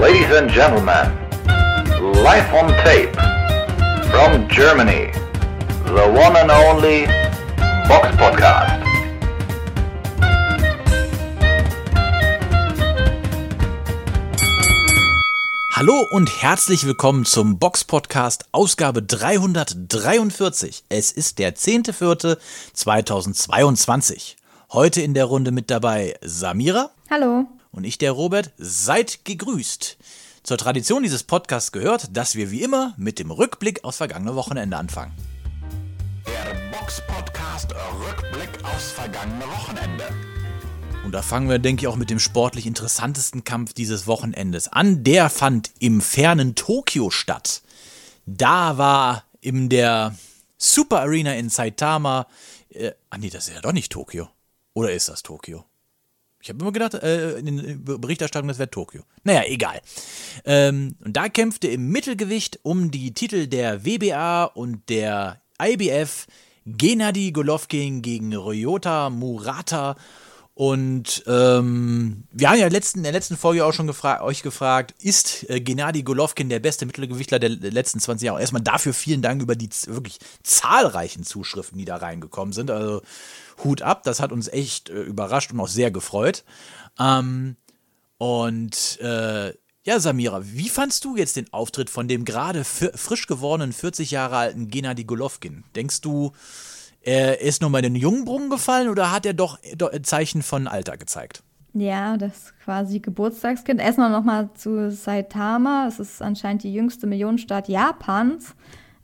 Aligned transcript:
Ladies 0.00 0.30
and 0.30 0.48
gentlemen, 0.48 1.10
live 2.22 2.54
on 2.54 2.68
tape 2.84 3.12
from 4.12 4.46
Germany, 4.48 5.10
the 5.86 6.06
one 6.14 6.36
and 6.36 6.52
only 6.52 7.06
Box 7.88 8.06
Podcast. 8.16 8.80
Hallo 15.74 16.06
und 16.12 16.30
herzlich 16.42 16.86
willkommen 16.86 17.24
zum 17.24 17.58
Box 17.58 17.82
Podcast 17.82 18.44
Ausgabe 18.52 19.02
343. 19.02 20.84
Es 20.88 21.10
ist 21.10 21.40
der 21.40 21.56
10.04.2022. 21.56 24.36
Heute 24.72 25.00
in 25.00 25.14
der 25.14 25.24
Runde 25.24 25.50
mit 25.50 25.70
dabei 25.70 26.14
Samira. 26.22 26.90
Hallo. 27.10 27.48
Und 27.78 27.84
ich, 27.84 27.96
der 27.96 28.10
Robert. 28.10 28.50
Seid 28.58 29.24
gegrüßt. 29.24 29.98
Zur 30.42 30.58
Tradition 30.58 31.04
dieses 31.04 31.22
Podcasts 31.22 31.70
gehört, 31.70 32.16
dass 32.16 32.34
wir 32.34 32.50
wie 32.50 32.62
immer 32.62 32.92
mit 32.96 33.20
dem 33.20 33.30
Rückblick 33.30 33.84
aufs 33.84 33.98
vergangene 33.98 34.34
Wochenende 34.34 34.76
anfangen. 34.76 35.14
Der 36.26 36.76
Box 36.76 37.00
Podcast 37.06 37.72
Rückblick 37.72 38.64
aufs 38.64 38.90
vergangene 38.90 39.44
Wochenende. 39.44 40.08
Und 41.04 41.12
da 41.12 41.22
fangen 41.22 41.48
wir, 41.48 41.60
denke 41.60 41.82
ich, 41.82 41.86
auch 41.86 41.94
mit 41.94 42.10
dem 42.10 42.18
sportlich 42.18 42.66
interessantesten 42.66 43.44
Kampf 43.44 43.74
dieses 43.74 44.08
Wochenendes 44.08 44.66
an. 44.66 45.04
Der 45.04 45.30
fand 45.30 45.70
im 45.78 46.00
fernen 46.00 46.56
Tokio 46.56 47.10
statt. 47.10 47.62
Da 48.26 48.76
war 48.76 49.22
in 49.40 49.68
der 49.68 50.16
Super 50.56 51.02
Arena 51.02 51.36
in 51.36 51.48
Saitama. 51.48 52.26
Äh, 52.70 52.90
ah, 53.10 53.18
nee, 53.18 53.30
das 53.30 53.46
ist 53.46 53.54
ja 53.54 53.60
doch 53.60 53.72
nicht 53.72 53.92
Tokio. 53.92 54.28
Oder 54.74 54.90
ist 54.90 55.08
das 55.08 55.22
Tokio? 55.22 55.67
Ich 56.48 56.54
habe 56.54 56.62
immer 56.62 56.72
gedacht, 56.72 56.94
äh, 56.94 57.38
in 57.38 57.44
den 57.44 57.84
Berichterstattungen, 57.84 58.48
das 58.48 58.58
wäre 58.58 58.70
Tokio. 58.70 59.02
Naja, 59.22 59.42
egal. 59.46 59.82
Ähm, 60.46 60.96
und 61.04 61.14
da 61.14 61.28
kämpfte 61.28 61.68
im 61.68 61.90
Mittelgewicht 61.90 62.60
um 62.62 62.90
die 62.90 63.12
Titel 63.12 63.48
der 63.48 63.84
WBA 63.84 64.44
und 64.44 64.88
der 64.88 65.42
IBF 65.62 66.26
Gennady 66.64 67.32
Golovkin 67.32 68.00
gegen 68.00 68.34
Ryota 68.34 69.10
Murata. 69.10 69.96
Und 70.54 71.22
ähm, 71.26 72.24
wir 72.32 72.48
haben 72.48 72.58
ja 72.58 72.68
letzten, 72.68 73.00
in 73.00 73.04
der 73.04 73.12
letzten 73.12 73.36
Folge 73.36 73.66
auch 73.66 73.74
schon 73.74 73.86
gefra 73.86 74.22
euch 74.22 74.42
gefragt, 74.42 74.94
ist 75.02 75.48
äh, 75.50 75.60
Gennady 75.60 76.02
Golovkin 76.02 76.48
der 76.48 76.60
beste 76.60 76.86
Mittelgewichtler 76.86 77.38
der 77.38 77.50
letzten 77.50 78.00
20 78.00 78.24
Jahre? 78.24 78.40
Erstmal 78.40 78.62
dafür 78.62 78.94
vielen 78.94 79.20
Dank 79.20 79.42
über 79.42 79.54
die 79.54 79.68
wirklich 79.86 80.18
zahlreichen 80.42 81.24
Zuschriften, 81.24 81.76
die 81.76 81.84
da 81.84 81.96
reingekommen 81.96 82.54
sind. 82.54 82.70
Also 82.70 83.02
Hut 83.64 83.82
ab, 83.82 84.02
das 84.04 84.20
hat 84.20 84.32
uns 84.32 84.48
echt 84.48 84.90
äh, 84.90 85.02
überrascht 85.02 85.52
und 85.52 85.60
auch 85.60 85.68
sehr 85.68 85.90
gefreut. 85.90 86.44
Ähm, 86.98 87.56
und 88.18 89.00
äh, 89.00 89.52
ja, 89.84 90.00
Samira, 90.00 90.42
wie 90.44 90.68
fandst 90.68 91.04
du 91.04 91.16
jetzt 91.16 91.36
den 91.36 91.52
Auftritt 91.52 91.88
von 91.88 92.08
dem 92.08 92.24
gerade 92.24 92.64
frisch 92.64 93.26
gewordenen 93.26 93.72
40 93.72 94.10
Jahre 94.10 94.36
alten 94.36 94.68
Gennady 94.68 95.04
Golovkin? 95.04 95.64
Denkst 95.74 96.02
du, 96.02 96.32
er 97.00 97.40
ist 97.40 97.62
nur 97.62 97.70
mal 97.70 97.84
in 97.84 97.94
den 97.94 98.02
Jungbrunnen 98.02 98.50
gefallen 98.50 98.88
oder 98.88 99.12
hat 99.12 99.24
er 99.24 99.34
doch 99.34 99.58
Zeichen 100.02 100.42
von 100.42 100.66
Alter 100.66 100.96
gezeigt? 100.96 101.42
Ja, 101.74 102.16
das 102.16 102.52
quasi 102.64 102.98
Geburtstagskind. 102.98 103.80
Erstmal 103.80 104.10
nochmal 104.10 104.50
zu 104.54 104.90
Saitama. 104.90 105.86
Es 105.86 105.98
ist 106.00 106.20
anscheinend 106.20 106.64
die 106.64 106.72
jüngste 106.74 107.06
Millionenstadt 107.06 107.68
Japans 107.68 108.54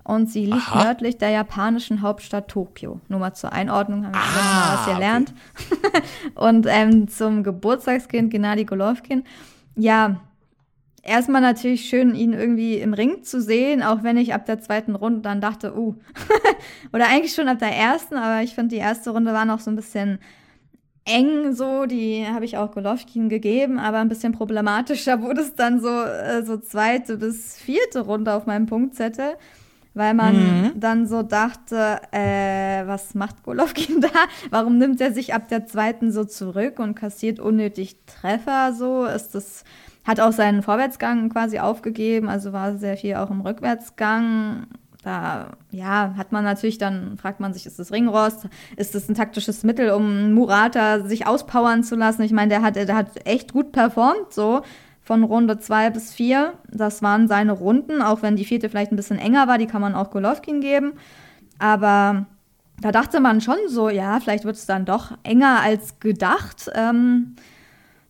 und 0.04 0.30
sie 0.30 0.46
liegt 0.46 0.68
Aha. 0.68 0.84
nördlich 0.84 1.18
der 1.18 1.30
japanischen 1.30 2.02
Hauptstadt 2.02 2.48
Tokio. 2.48 3.00
Nur 3.08 3.20
mal 3.20 3.34
zur 3.34 3.52
Einordnung 3.52 4.04
haben 4.04 4.14
wir 4.14 4.20
ah, 4.20 4.66
mal 4.66 4.76
was 4.76 4.94
gelernt. 4.94 5.34
Okay. 5.54 6.02
und 6.34 6.66
ähm, 6.68 7.08
zum 7.08 7.42
Geburtstagskind 7.42 8.30
Gennady 8.30 8.64
Golovkin. 8.64 9.24
Ja, 9.76 10.20
erstmal 11.02 11.40
natürlich 11.40 11.88
schön, 11.88 12.14
ihn 12.14 12.32
irgendwie 12.32 12.76
im 12.76 12.94
Ring 12.94 13.22
zu 13.22 13.40
sehen, 13.40 13.82
auch 13.82 14.02
wenn 14.02 14.16
ich 14.16 14.34
ab 14.34 14.46
der 14.46 14.60
zweiten 14.60 14.94
Runde 14.94 15.20
dann 15.20 15.40
dachte, 15.40 15.76
uh, 15.76 15.94
oder 16.92 17.08
eigentlich 17.08 17.34
schon 17.34 17.48
ab 17.48 17.58
der 17.58 17.74
ersten, 17.74 18.16
aber 18.16 18.42
ich 18.42 18.54
finde, 18.54 18.74
die 18.74 18.80
erste 18.80 19.10
Runde 19.10 19.32
war 19.32 19.44
noch 19.44 19.60
so 19.60 19.70
ein 19.70 19.76
bisschen 19.76 20.18
eng 21.04 21.52
so, 21.52 21.84
die 21.86 22.26
habe 22.26 22.44
ich 22.44 22.56
auch 22.56 22.72
Golovkin 22.72 23.28
gegeben, 23.28 23.78
aber 23.78 23.98
ein 23.98 24.08
bisschen 24.08 24.32
problematischer 24.32 25.20
wurde 25.22 25.42
es 25.42 25.54
dann 25.54 25.80
so, 25.80 25.88
äh, 25.88 26.42
so 26.44 26.56
zweite 26.56 27.18
bis 27.18 27.56
vierte 27.56 28.00
Runde 28.00 28.32
auf 28.32 28.46
meinem 28.46 28.66
Punktzettel, 28.66 29.36
weil 29.94 30.14
man 30.14 30.36
mhm. 30.36 30.72
dann 30.74 31.06
so 31.06 31.22
dachte, 31.22 32.00
äh, 32.12 32.86
was 32.86 33.14
macht 33.14 33.42
Golovkin 33.44 34.00
da? 34.02 34.08
Warum 34.50 34.78
nimmt 34.78 35.00
er 35.00 35.12
sich 35.12 35.34
ab 35.34 35.48
der 35.48 35.66
zweiten 35.66 36.12
so 36.12 36.24
zurück 36.24 36.78
und 36.78 36.94
kassiert 36.94 37.40
unnötig 37.40 37.96
Treffer 38.06 38.72
so? 38.72 39.04
Ist 39.04 39.34
das 39.34 39.64
hat 40.04 40.20
auch 40.20 40.32
seinen 40.32 40.62
Vorwärtsgang 40.62 41.30
quasi 41.30 41.58
aufgegeben, 41.58 42.28
also 42.28 42.52
war 42.52 42.76
sehr 42.76 42.96
viel 42.96 43.14
auch 43.16 43.30
im 43.30 43.40
Rückwärtsgang. 43.40 44.66
Da, 45.02 45.52
ja, 45.70 46.14
hat 46.16 46.32
man 46.32 46.44
natürlich 46.44 46.78
dann, 46.78 47.18
fragt 47.18 47.40
man 47.40 47.52
sich, 47.52 47.66
ist 47.66 47.78
das 47.78 47.92
Ringrost? 47.92 48.48
Ist 48.76 48.94
das 48.94 49.08
ein 49.08 49.14
taktisches 49.14 49.62
Mittel, 49.62 49.90
um 49.90 50.32
Murata 50.32 51.00
sich 51.00 51.26
auspowern 51.26 51.82
zu 51.84 51.94
lassen? 51.94 52.22
Ich 52.22 52.32
meine, 52.32 52.48
der 52.48 52.62
hat, 52.62 52.76
der 52.76 52.94
hat 52.94 53.26
echt 53.26 53.52
gut 53.52 53.72
performt, 53.72 54.32
so 54.32 54.62
von 55.04 55.22
Runde 55.22 55.58
zwei 55.58 55.90
bis 55.90 56.12
vier. 56.12 56.54
Das 56.70 57.02
waren 57.02 57.28
seine 57.28 57.52
Runden, 57.52 58.02
auch 58.02 58.22
wenn 58.22 58.36
die 58.36 58.44
vierte 58.44 58.68
vielleicht 58.68 58.92
ein 58.92 58.96
bisschen 58.96 59.18
enger 59.18 59.46
war, 59.46 59.58
die 59.58 59.66
kann 59.66 59.80
man 59.80 59.94
auch 59.94 60.10
Golovkin 60.10 60.60
geben. 60.60 60.94
Aber 61.58 62.26
da 62.80 62.90
dachte 62.90 63.20
man 63.20 63.40
schon 63.40 63.58
so, 63.68 63.88
ja, 63.88 64.18
vielleicht 64.20 64.44
wird 64.44 64.56
es 64.56 64.66
dann 64.66 64.84
doch 64.84 65.12
enger 65.22 65.60
als 65.62 66.00
gedacht. 66.00 66.70
Ähm, 66.74 67.36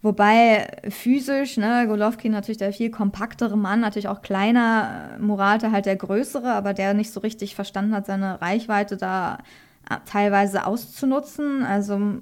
Wobei 0.04 0.68
physisch, 0.90 1.56
ne, 1.56 1.86
Golovkin 1.88 2.30
natürlich 2.30 2.58
der 2.58 2.74
viel 2.74 2.90
kompaktere 2.90 3.56
Mann, 3.56 3.80
natürlich 3.80 4.08
auch 4.08 4.20
kleiner, 4.20 5.16
Murata 5.18 5.70
halt 5.70 5.86
der 5.86 5.96
größere, 5.96 6.52
aber 6.52 6.74
der 6.74 6.92
nicht 6.92 7.10
so 7.10 7.20
richtig 7.20 7.54
verstanden 7.54 7.94
hat, 7.94 8.04
seine 8.04 8.38
Reichweite 8.42 8.98
da 8.98 9.38
äh, 9.88 9.96
teilweise 10.04 10.66
auszunutzen. 10.66 11.62
Also 11.62 12.20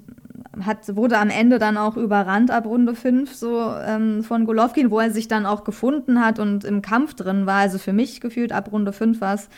hat, 0.65 0.95
wurde 0.95 1.17
am 1.17 1.29
Ende 1.29 1.59
dann 1.59 1.77
auch 1.77 1.97
überrannt 1.97 2.51
ab 2.51 2.65
Runde 2.65 2.95
5 2.95 3.33
so 3.33 3.73
ähm, 3.85 4.23
von 4.23 4.45
Golovkin, 4.45 4.91
wo 4.91 4.99
er 4.99 5.11
sich 5.11 5.27
dann 5.27 5.45
auch 5.45 5.63
gefunden 5.63 6.23
hat 6.23 6.39
und 6.39 6.63
im 6.63 6.81
Kampf 6.81 7.15
drin 7.15 7.45
war. 7.45 7.59
Also 7.59 7.77
für 7.77 7.93
mich 7.93 8.21
gefühlt 8.21 8.51
ab 8.51 8.71
Runde 8.71 8.93
5 8.93 9.19
war 9.21 9.35
es 9.35 9.49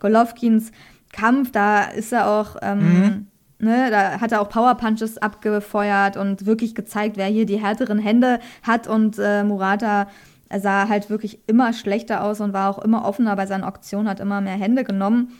Golovkins 0.00 0.70
Kampf, 1.12 1.52
da 1.52 1.84
ist 1.84 2.12
er 2.12 2.28
auch 2.28 2.56
ähm, 2.62 2.78
mhm. 2.78 3.26
Ne, 3.58 3.88
da 3.90 4.20
hat 4.20 4.32
er 4.32 4.42
auch 4.42 4.48
Power 4.48 4.74
Punches 4.74 5.16
abgefeuert 5.16 6.16
und 6.16 6.44
wirklich 6.44 6.74
gezeigt, 6.74 7.16
wer 7.16 7.26
hier 7.26 7.46
die 7.46 7.62
härteren 7.62 7.98
Hände 7.98 8.40
hat. 8.62 8.88
Und 8.88 9.18
äh, 9.18 9.44
Murata 9.44 10.08
sah 10.54 10.88
halt 10.88 11.08
wirklich 11.08 11.38
immer 11.46 11.72
schlechter 11.72 12.24
aus 12.24 12.40
und 12.40 12.52
war 12.52 12.68
auch 12.68 12.78
immer 12.78 13.04
offener 13.04 13.36
bei 13.36 13.46
seinen 13.46 13.64
Auktionen, 13.64 14.08
hat 14.08 14.20
immer 14.20 14.40
mehr 14.40 14.56
Hände 14.56 14.84
genommen. 14.84 15.32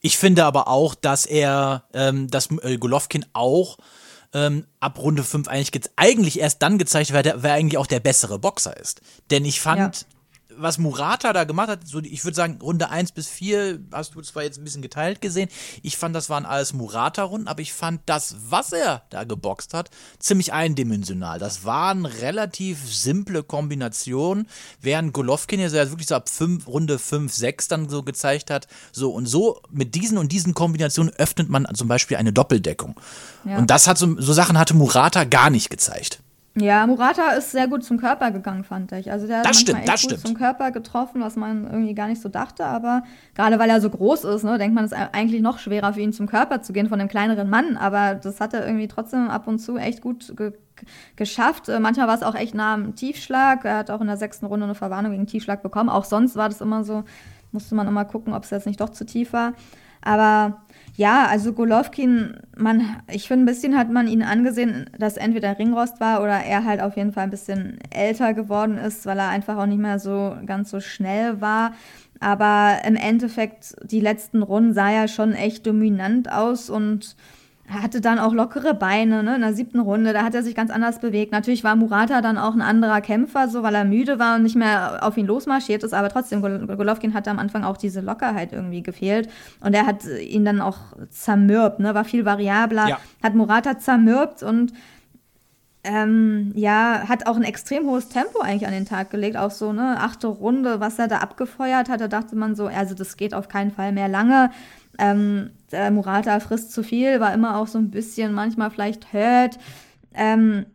Ich 0.00 0.18
finde 0.18 0.44
aber 0.44 0.66
auch, 0.66 0.94
dass 0.96 1.26
er, 1.26 1.84
ähm, 1.94 2.28
dass 2.28 2.48
äh, 2.62 2.78
Golovkin 2.78 3.24
auch 3.32 3.76
ähm, 4.34 4.66
ab 4.80 4.98
Runde 4.98 5.24
5 5.24 5.48
eigentlich, 5.48 5.90
eigentlich 5.96 6.40
erst 6.40 6.62
dann 6.62 6.78
gezeigt 6.78 7.12
wer, 7.12 7.42
wer 7.42 7.52
eigentlich 7.52 7.78
auch 7.78 7.86
der 7.86 8.00
bessere 8.00 8.38
Boxer 8.38 8.76
ist. 8.76 9.00
Denn 9.30 9.44
ich 9.44 9.60
fand, 9.60 9.96
ja 9.96 10.06
was 10.56 10.78
Murata 10.78 11.32
da 11.32 11.44
gemacht 11.44 11.68
hat, 11.68 11.86
so 11.86 12.00
ich 12.00 12.24
würde 12.24 12.34
sagen, 12.34 12.58
Runde 12.62 12.90
1 12.90 13.12
bis 13.12 13.28
4 13.28 13.80
hast 13.92 14.14
du 14.14 14.22
zwar 14.22 14.42
jetzt 14.42 14.58
ein 14.58 14.64
bisschen 14.64 14.82
geteilt 14.82 15.20
gesehen. 15.20 15.48
Ich 15.82 15.96
fand, 15.96 16.14
das 16.14 16.30
waren 16.30 16.46
alles 16.46 16.72
Murata-Runden, 16.72 17.48
aber 17.48 17.60
ich 17.60 17.72
fand 17.72 18.02
das, 18.06 18.36
was 18.48 18.72
er 18.72 19.02
da 19.10 19.24
geboxt 19.24 19.74
hat, 19.74 19.90
ziemlich 20.18 20.52
eindimensional. 20.52 21.38
Das 21.38 21.64
waren 21.64 22.06
relativ 22.06 22.78
simple 22.92 23.42
Kombinationen, 23.42 24.48
während 24.80 25.12
Golovkin 25.12 25.60
ja 25.60 25.72
wirklich 25.72 26.08
so 26.08 26.14
ab 26.14 26.28
5, 26.28 26.66
Runde 26.66 26.98
5, 26.98 27.32
6 27.32 27.68
dann 27.68 27.88
so 27.88 28.02
gezeigt 28.02 28.50
hat. 28.50 28.66
So 28.92 29.10
und 29.10 29.26
so 29.26 29.60
mit 29.70 29.94
diesen 29.94 30.18
und 30.18 30.32
diesen 30.32 30.54
Kombinationen 30.54 31.12
öffnet 31.14 31.48
man 31.48 31.66
zum 31.74 31.88
Beispiel 31.88 32.16
eine 32.16 32.32
Doppeldeckung. 32.32 32.96
Ja. 33.44 33.58
Und 33.58 33.70
das 33.70 33.86
hat 33.86 33.98
so, 33.98 34.20
so 34.20 34.32
Sachen 34.32 34.58
hatte 34.58 34.74
Murata 34.74 35.24
gar 35.24 35.50
nicht 35.50 35.70
gezeigt. 35.70 36.21
Ja, 36.54 36.86
Murata 36.86 37.30
ist 37.30 37.50
sehr 37.50 37.66
gut 37.66 37.82
zum 37.82 37.96
Körper 37.98 38.30
gegangen, 38.30 38.62
fand 38.62 38.92
ich. 38.92 39.10
Also 39.10 39.26
der 39.26 39.38
hat 39.38 39.46
das 39.46 39.58
stimmt, 39.58 39.78
echt 39.80 39.88
das 39.88 40.02
gut 40.02 40.10
stimmt. 40.10 40.26
zum 40.26 40.36
Körper 40.36 40.70
getroffen, 40.70 41.22
was 41.22 41.34
man 41.36 41.64
irgendwie 41.64 41.94
gar 41.94 42.08
nicht 42.08 42.20
so 42.20 42.28
dachte. 42.28 42.66
Aber 42.66 43.04
gerade 43.34 43.58
weil 43.58 43.70
er 43.70 43.80
so 43.80 43.88
groß 43.88 44.24
ist, 44.24 44.42
ne, 44.44 44.58
denkt 44.58 44.74
man, 44.74 44.84
es 44.84 44.92
ist 44.92 44.98
eigentlich 45.12 45.40
noch 45.40 45.58
schwerer 45.58 45.94
für 45.94 46.00
ihn 46.00 46.12
zum 46.12 46.26
Körper 46.26 46.60
zu 46.60 46.74
gehen 46.74 46.90
von 46.90 47.00
einem 47.00 47.08
kleineren 47.08 47.48
Mann. 47.48 47.78
Aber 47.78 48.16
das 48.16 48.38
hat 48.40 48.52
er 48.52 48.66
irgendwie 48.66 48.86
trotzdem 48.86 49.30
ab 49.30 49.46
und 49.46 49.60
zu 49.60 49.78
echt 49.78 50.02
gut 50.02 50.36
ge 50.36 50.52
geschafft. 51.14 51.68
Äh, 51.68 51.78
manchmal 51.78 52.08
war 52.08 52.16
es 52.16 52.24
auch 52.24 52.34
echt 52.34 52.54
nah 52.54 52.74
am 52.74 52.96
Tiefschlag. 52.96 53.64
Er 53.64 53.78
hat 53.78 53.90
auch 53.90 54.00
in 54.00 54.08
der 54.08 54.16
sechsten 54.16 54.46
Runde 54.46 54.64
eine 54.64 54.74
Verwarnung 54.74 55.12
gegen 55.12 55.26
Tiefschlag 55.28 55.62
bekommen. 55.62 55.88
Auch 55.88 56.04
sonst 56.04 56.34
war 56.34 56.48
das 56.48 56.60
immer 56.60 56.82
so, 56.82 57.04
musste 57.52 57.76
man 57.76 57.86
immer 57.86 58.04
gucken, 58.04 58.34
ob 58.34 58.42
es 58.42 58.50
jetzt 58.50 58.66
nicht 58.66 58.80
doch 58.80 58.90
zu 58.90 59.06
tief 59.06 59.32
war. 59.32 59.52
Aber 60.02 60.62
ja, 60.94 61.26
also 61.26 61.54
Golovkin, 61.54 62.38
man, 62.56 63.02
ich 63.10 63.26
finde, 63.26 63.44
ein 63.44 63.46
bisschen 63.46 63.78
hat 63.78 63.90
man 63.90 64.06
ihn 64.06 64.22
angesehen, 64.22 64.90
dass 64.98 65.16
entweder 65.16 65.58
Ringrost 65.58 66.00
war 66.00 66.22
oder 66.22 66.44
er 66.44 66.64
halt 66.64 66.82
auf 66.82 66.96
jeden 66.96 67.12
Fall 67.12 67.24
ein 67.24 67.30
bisschen 67.30 67.78
älter 67.90 68.34
geworden 68.34 68.76
ist, 68.76 69.06
weil 69.06 69.18
er 69.18 69.30
einfach 69.30 69.56
auch 69.56 69.66
nicht 69.66 69.80
mehr 69.80 69.98
so 69.98 70.36
ganz 70.44 70.70
so 70.70 70.80
schnell 70.80 71.40
war. 71.40 71.72
Aber 72.20 72.78
im 72.84 72.96
Endeffekt, 72.96 73.74
die 73.82 74.00
letzten 74.00 74.42
Runden 74.42 74.74
sah 74.74 74.90
er 74.90 75.08
schon 75.08 75.32
echt 75.32 75.66
dominant 75.66 76.30
aus 76.30 76.68
und 76.68 77.16
hatte 77.72 78.00
dann 78.00 78.18
auch 78.18 78.32
lockere 78.32 78.74
Beine, 78.74 79.22
ne, 79.22 79.36
in 79.36 79.40
der 79.40 79.54
siebten 79.54 79.80
Runde, 79.80 80.12
da 80.12 80.24
hat 80.24 80.34
er 80.34 80.42
sich 80.42 80.54
ganz 80.54 80.70
anders 80.70 81.00
bewegt. 81.00 81.32
Natürlich 81.32 81.64
war 81.64 81.76
Murata 81.76 82.20
dann 82.20 82.38
auch 82.38 82.54
ein 82.54 82.62
anderer 82.62 83.00
Kämpfer, 83.00 83.48
so, 83.48 83.62
weil 83.62 83.74
er 83.74 83.84
müde 83.84 84.18
war 84.18 84.36
und 84.36 84.42
nicht 84.42 84.56
mehr 84.56 84.98
auf 85.02 85.16
ihn 85.16 85.26
losmarschiert 85.26 85.82
ist, 85.82 85.94
aber 85.94 86.08
trotzdem, 86.08 86.40
Golovkin 86.40 87.14
hatte 87.14 87.30
am 87.30 87.38
Anfang 87.38 87.64
auch 87.64 87.76
diese 87.76 88.00
Lockerheit 88.00 88.52
irgendwie 88.52 88.82
gefehlt 88.82 89.28
und 89.60 89.74
er 89.74 89.86
hat 89.86 90.04
ihn 90.04 90.44
dann 90.44 90.60
auch 90.60 90.78
zermürbt, 91.10 91.80
ne, 91.80 91.94
war 91.94 92.04
viel 92.04 92.24
variabler, 92.24 92.88
ja. 92.88 92.98
hat 93.22 93.34
Murata 93.34 93.78
zermürbt 93.78 94.42
und 94.42 94.72
ähm, 95.84 96.52
ja, 96.54 97.08
hat 97.08 97.26
auch 97.26 97.36
ein 97.36 97.42
extrem 97.42 97.86
hohes 97.86 98.08
Tempo 98.08 98.40
eigentlich 98.40 98.66
an 98.66 98.72
den 98.72 98.86
Tag 98.86 99.10
gelegt, 99.10 99.36
auch 99.36 99.50
so, 99.50 99.72
ne, 99.72 99.96
achte 99.98 100.28
Runde, 100.28 100.78
was 100.78 100.98
er 100.98 101.08
da 101.08 101.18
abgefeuert 101.18 101.88
hat, 101.88 102.00
da 102.00 102.08
dachte 102.08 102.36
man 102.36 102.54
so, 102.54 102.66
also 102.66 102.94
das 102.94 103.16
geht 103.16 103.34
auf 103.34 103.48
keinen 103.48 103.72
Fall 103.72 103.92
mehr 103.92 104.08
lange. 104.08 104.50
Ähm, 104.98 105.50
der 105.70 105.90
Murata 105.90 106.38
frisst 106.40 106.72
zu 106.72 106.82
viel, 106.82 107.20
war 107.20 107.32
immer 107.32 107.56
auch 107.56 107.66
so 107.66 107.78
ein 107.78 107.90
bisschen 107.90 108.32
manchmal 108.32 108.70
vielleicht 108.70 109.12
hurt. 109.12 109.58
Ähm, 110.14 110.66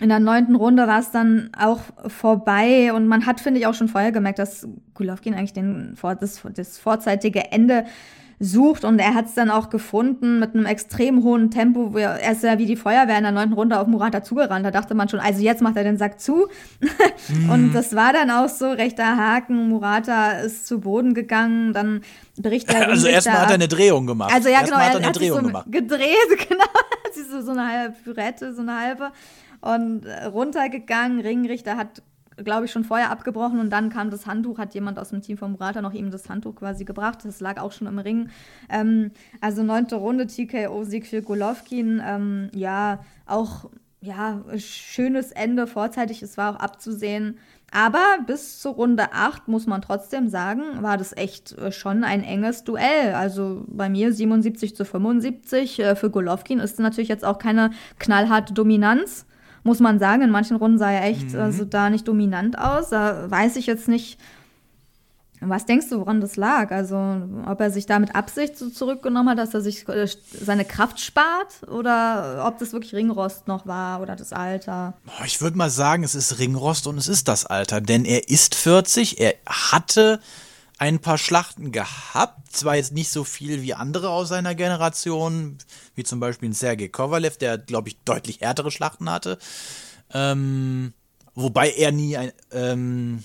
in 0.00 0.08
der 0.08 0.20
neunten 0.20 0.54
Runde 0.54 0.86
war 0.86 1.00
es 1.00 1.10
dann 1.10 1.50
auch 1.58 1.80
vorbei 2.06 2.92
und 2.92 3.08
man 3.08 3.26
hat, 3.26 3.40
finde 3.40 3.60
ich, 3.60 3.66
auch 3.66 3.74
schon 3.74 3.88
vorher 3.88 4.12
gemerkt, 4.12 4.38
dass 4.38 4.68
Golovkin 4.94 5.34
eigentlich 5.34 5.52
den, 5.52 5.96
das, 6.20 6.42
das 6.54 6.78
vorzeitige 6.78 7.50
Ende 7.50 7.84
sucht 8.40 8.84
und 8.84 8.98
er 8.98 9.14
hat 9.14 9.26
es 9.26 9.34
dann 9.34 9.50
auch 9.50 9.68
gefunden 9.68 10.38
mit 10.38 10.54
einem 10.54 10.66
extrem 10.66 11.24
hohen 11.24 11.50
Tempo. 11.50 11.92
Wo 11.92 11.98
er, 11.98 12.20
er 12.20 12.32
ist 12.32 12.44
ja 12.44 12.58
wie 12.58 12.66
die 12.66 12.76
Feuerwehr 12.76 13.16
in 13.16 13.24
der 13.24 13.32
neunten 13.32 13.54
Runde 13.54 13.78
auf 13.78 13.86
Murata 13.86 14.22
zugerannt. 14.22 14.64
Da 14.64 14.70
dachte 14.70 14.94
man 14.94 15.08
schon, 15.08 15.20
also 15.20 15.40
jetzt 15.42 15.60
macht 15.60 15.76
er 15.76 15.84
den 15.84 15.98
Sack 15.98 16.20
zu. 16.20 16.46
mhm. 17.28 17.50
Und 17.50 17.72
das 17.72 17.96
war 17.96 18.12
dann 18.12 18.30
auch 18.30 18.48
so, 18.48 18.70
rechter 18.70 19.16
Haken, 19.16 19.68
Murata 19.68 20.32
ist 20.32 20.66
zu 20.66 20.80
Boden 20.80 21.14
gegangen, 21.14 21.72
dann 21.72 22.02
bricht 22.36 22.72
er. 22.72 22.88
Also 22.98 23.08
erstmal 23.08 23.42
hat 23.42 23.48
er 23.48 23.54
eine 23.54 23.68
Drehung 23.68 24.06
gemacht. 24.06 24.32
Also 24.32 24.48
ja, 24.48 24.62
genau, 24.62 24.76
er 24.76 24.90
hat 24.90 24.96
eine 24.96 25.12
Drehung 25.12 25.40
so 25.40 25.46
gemacht. 25.46 25.66
gedreht, 25.70 26.08
genau. 26.48 26.64
so, 27.30 27.42
so 27.42 27.50
eine 27.50 27.66
halbe 27.66 27.96
Pürette, 28.04 28.54
so 28.54 28.62
eine 28.62 28.78
halbe. 28.80 29.10
Und 29.60 30.06
äh, 30.06 30.24
runtergegangen, 30.26 31.20
Ringrichter 31.20 31.76
hat 31.76 32.02
glaube 32.44 32.66
ich, 32.66 32.72
schon 32.72 32.84
vorher 32.84 33.10
abgebrochen 33.10 33.60
und 33.60 33.70
dann 33.70 33.90
kam 33.90 34.10
das 34.10 34.26
Handtuch, 34.26 34.58
hat 34.58 34.74
jemand 34.74 34.98
aus 34.98 35.10
dem 35.10 35.22
Team 35.22 35.38
von 35.38 35.52
Murata 35.52 35.82
noch 35.82 35.92
ihm 35.92 36.10
das 36.10 36.28
Handtuch 36.28 36.56
quasi 36.56 36.84
gebracht. 36.84 37.20
Das 37.24 37.40
lag 37.40 37.60
auch 37.60 37.72
schon 37.72 37.86
im 37.86 37.98
Ring. 37.98 38.30
Ähm, 38.68 39.10
also 39.40 39.62
neunte 39.62 39.96
Runde 39.96 40.26
TKO-Sieg 40.26 41.06
für 41.06 41.22
Golovkin. 41.22 42.02
Ähm, 42.04 42.50
ja, 42.54 43.00
auch 43.26 43.70
ja, 44.00 44.42
schönes 44.58 45.32
Ende 45.32 45.66
vorzeitig, 45.66 46.22
es 46.22 46.36
war 46.36 46.54
auch 46.54 46.60
abzusehen. 46.60 47.38
Aber 47.70 48.02
bis 48.26 48.60
zur 48.60 48.74
Runde 48.74 49.12
8 49.12 49.48
muss 49.48 49.66
man 49.66 49.82
trotzdem 49.82 50.28
sagen, 50.28 50.62
war 50.80 50.96
das 50.96 51.14
echt 51.14 51.52
äh, 51.58 51.70
schon 51.70 52.02
ein 52.02 52.24
enges 52.24 52.64
Duell. 52.64 53.14
Also 53.14 53.64
bei 53.66 53.90
mir 53.90 54.12
77 54.12 54.74
zu 54.74 54.84
75. 54.84 55.80
Äh, 55.80 55.96
für 55.96 56.10
Golovkin 56.10 56.60
ist 56.60 56.78
natürlich 56.78 57.08
jetzt 57.08 57.26
auch 57.26 57.38
keine 57.38 57.70
knallharte 57.98 58.54
Dominanz 58.54 59.26
muss 59.62 59.80
man 59.80 59.98
sagen. 59.98 60.22
In 60.22 60.30
manchen 60.30 60.56
Runden 60.56 60.78
sah 60.78 60.90
er 60.90 61.04
echt 61.04 61.32
mhm. 61.32 61.40
also 61.40 61.64
da 61.64 61.90
nicht 61.90 62.06
dominant 62.08 62.58
aus. 62.58 62.90
Da 62.90 63.30
weiß 63.30 63.56
ich 63.56 63.66
jetzt 63.66 63.88
nicht, 63.88 64.18
was 65.40 65.66
denkst 65.66 65.88
du, 65.90 66.00
woran 66.00 66.20
das 66.20 66.36
lag? 66.36 66.72
Also, 66.72 66.96
ob 67.46 67.60
er 67.60 67.70
sich 67.70 67.86
da 67.86 67.98
mit 67.98 68.14
Absicht 68.14 68.58
so 68.58 68.70
zurückgenommen 68.70 69.30
hat, 69.30 69.38
dass 69.38 69.54
er 69.54 69.60
sich 69.60 69.88
äh, 69.88 70.08
seine 70.32 70.64
Kraft 70.64 71.00
spart 71.00 71.62
oder 71.70 72.44
ob 72.46 72.58
das 72.58 72.72
wirklich 72.72 72.94
Ringrost 72.94 73.46
noch 73.46 73.66
war 73.66 74.00
oder 74.00 74.16
das 74.16 74.32
Alter? 74.32 74.94
Ich 75.24 75.40
würde 75.40 75.56
mal 75.56 75.70
sagen, 75.70 76.02
es 76.02 76.14
ist 76.14 76.38
Ringrost 76.38 76.86
und 76.86 76.98
es 76.98 77.08
ist 77.08 77.28
das 77.28 77.46
Alter, 77.46 77.80
denn 77.80 78.04
er 78.04 78.28
ist 78.28 78.54
40, 78.56 79.20
er 79.20 79.34
hatte 79.46 80.20
ein 80.78 81.00
paar 81.00 81.18
Schlachten 81.18 81.72
gehabt, 81.72 82.52
zwar 82.52 82.76
jetzt 82.76 82.92
nicht 82.92 83.10
so 83.10 83.24
viel 83.24 83.62
wie 83.62 83.74
andere 83.74 84.10
aus 84.10 84.28
seiner 84.28 84.54
Generation, 84.54 85.58
wie 85.96 86.04
zum 86.04 86.20
Beispiel 86.20 86.54
Sergei 86.54 86.88
Kovalev, 86.88 87.36
der, 87.36 87.58
glaube 87.58 87.88
ich, 87.88 87.98
deutlich 88.04 88.40
härtere 88.40 88.70
Schlachten 88.70 89.10
hatte. 89.10 89.38
Ähm, 90.14 90.94
wobei 91.34 91.70
er 91.72 91.90
nie 91.90 92.16
ein. 92.16 92.32
Ähm, 92.52 93.24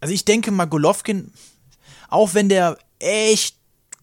also 0.00 0.12
ich 0.12 0.24
denke 0.24 0.50
mal, 0.50 0.66
Golovkin, 0.66 1.32
auch 2.08 2.34
wenn 2.34 2.48
der 2.48 2.76
echt 2.98 3.56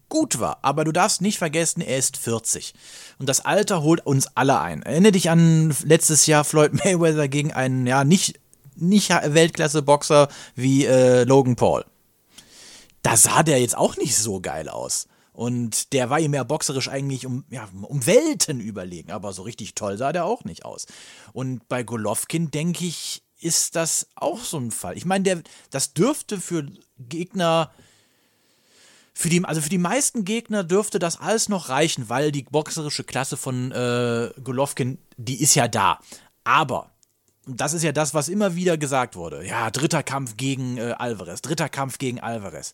gut 0.08 0.40
war, 0.40 0.58
aber 0.62 0.84
du 0.84 0.92
darfst 0.92 1.20
nicht 1.20 1.38
vergessen, 1.38 1.82
er 1.82 1.98
ist 1.98 2.16
40. 2.16 2.74
Und 3.18 3.28
das 3.28 3.44
Alter 3.44 3.82
holt 3.82 4.06
uns 4.06 4.28
alle 4.34 4.60
ein. 4.60 4.82
Erinnere 4.82 5.12
dich 5.12 5.28
an 5.28 5.74
letztes 5.84 6.26
Jahr 6.26 6.44
Floyd 6.44 6.72
Mayweather 6.84 7.28
gegen 7.28 7.52
einen, 7.52 7.86
ja, 7.86 8.04
nicht, 8.04 8.40
nicht 8.76 9.10
Weltklasse-Boxer 9.10 10.28
wie 10.54 10.86
äh, 10.86 11.24
Logan 11.24 11.56
Paul 11.56 11.84
da 13.06 13.16
sah 13.16 13.44
der 13.44 13.60
jetzt 13.60 13.76
auch 13.76 13.96
nicht 13.96 14.16
so 14.16 14.40
geil 14.40 14.68
aus. 14.68 15.06
Und 15.32 15.92
der 15.92 16.10
war 16.10 16.18
ihm 16.18 16.34
ja 16.34 16.42
boxerisch 16.42 16.88
eigentlich 16.88 17.24
um, 17.24 17.44
ja, 17.50 17.68
um 17.82 18.04
Welten 18.04 18.58
überlegen, 18.58 19.12
aber 19.12 19.32
so 19.32 19.42
richtig 19.42 19.76
toll 19.76 19.96
sah 19.96 20.12
der 20.12 20.24
auch 20.24 20.42
nicht 20.42 20.64
aus. 20.64 20.86
Und 21.32 21.68
bei 21.68 21.84
Golovkin, 21.84 22.50
denke 22.50 22.84
ich, 22.84 23.22
ist 23.38 23.76
das 23.76 24.08
auch 24.16 24.40
so 24.40 24.58
ein 24.58 24.72
Fall. 24.72 24.96
Ich 24.96 25.04
meine, 25.04 25.44
das 25.70 25.92
dürfte 25.92 26.40
für 26.40 26.66
Gegner, 26.98 27.70
für 29.14 29.28
die, 29.28 29.44
also 29.44 29.60
für 29.60 29.68
die 29.68 29.78
meisten 29.78 30.24
Gegner 30.24 30.64
dürfte 30.64 30.98
das 30.98 31.20
alles 31.20 31.48
noch 31.48 31.68
reichen, 31.68 32.08
weil 32.08 32.32
die 32.32 32.42
boxerische 32.42 33.04
Klasse 33.04 33.36
von 33.36 33.70
äh, 33.70 34.32
Golovkin, 34.42 34.98
die 35.16 35.40
ist 35.40 35.54
ja 35.54 35.68
da. 35.68 36.00
Aber 36.42 36.90
das 37.46 37.72
ist 37.72 37.84
ja 37.84 37.92
das, 37.92 38.12
was 38.12 38.28
immer 38.28 38.56
wieder 38.56 38.76
gesagt 38.76 39.16
wurde. 39.16 39.46
Ja, 39.46 39.70
dritter 39.70 40.02
Kampf 40.02 40.36
gegen 40.36 40.78
äh, 40.78 40.94
Alvarez, 40.98 41.42
dritter 41.42 41.68
Kampf 41.68 41.98
gegen 41.98 42.20
Alvarez. 42.20 42.72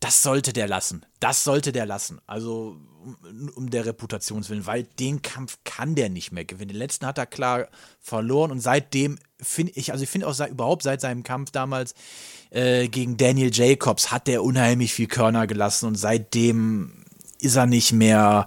Das 0.00 0.22
sollte 0.22 0.52
der 0.52 0.68
lassen. 0.68 1.06
Das 1.20 1.44
sollte 1.44 1.72
der 1.72 1.86
lassen. 1.86 2.20
Also 2.26 2.76
um, 3.02 3.50
um 3.54 3.70
der 3.70 3.86
Reputationswillen, 3.86 4.66
weil 4.66 4.84
den 4.84 5.22
Kampf 5.22 5.58
kann 5.64 5.94
der 5.94 6.08
nicht 6.08 6.32
mehr 6.32 6.44
gewinnen. 6.44 6.70
Den 6.70 6.78
letzten 6.78 7.06
hat 7.06 7.18
er 7.18 7.26
klar 7.26 7.68
verloren 8.00 8.50
und 8.50 8.60
seitdem 8.60 9.18
finde 9.40 9.72
ich, 9.74 9.92
also 9.92 10.04
ich 10.04 10.10
finde 10.10 10.26
auch 10.26 10.34
seit, 10.34 10.50
überhaupt 10.50 10.82
seit 10.82 11.00
seinem 11.00 11.22
Kampf 11.22 11.50
damals 11.50 11.94
äh, 12.50 12.88
gegen 12.88 13.16
Daniel 13.16 13.50
Jacobs 13.52 14.10
hat 14.10 14.26
der 14.26 14.42
unheimlich 14.42 14.92
viel 14.92 15.06
Körner 15.06 15.46
gelassen 15.46 15.86
und 15.86 15.96
seitdem 15.96 17.04
ist 17.40 17.56
er 17.56 17.66
nicht 17.66 17.92
mehr 17.92 18.46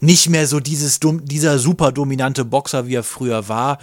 nicht 0.00 0.28
mehr 0.28 0.46
so 0.46 0.60
dieses 0.60 1.00
dieser 1.00 1.58
super 1.58 1.90
dominante 1.90 2.44
Boxer, 2.44 2.86
wie 2.86 2.94
er 2.94 3.02
früher 3.02 3.48
war. 3.48 3.78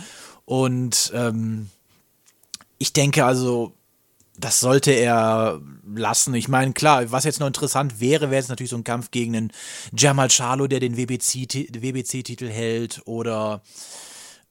Und 0.45 1.11
ähm, 1.13 1.69
ich 2.77 2.93
denke 2.93 3.25
also, 3.25 3.73
das 4.37 4.59
sollte 4.59 4.91
er 4.91 5.61
lassen. 5.85 6.33
Ich 6.35 6.47
meine, 6.47 6.73
klar, 6.73 7.11
was 7.11 7.23
jetzt 7.23 7.39
noch 7.39 7.47
interessant 7.47 7.99
wäre, 7.99 8.29
wäre 8.29 8.41
jetzt 8.41 8.49
natürlich 8.49 8.69
so 8.69 8.77
ein 8.77 8.83
Kampf 8.83 9.11
gegen 9.11 9.35
einen 9.35 9.53
Jamal 9.95 10.29
Charlo, 10.29 10.67
der 10.67 10.79
den 10.79 10.97
WBC-Titel 10.97 11.81
WBC 11.81 12.51
hält 12.51 13.01
oder 13.05 13.61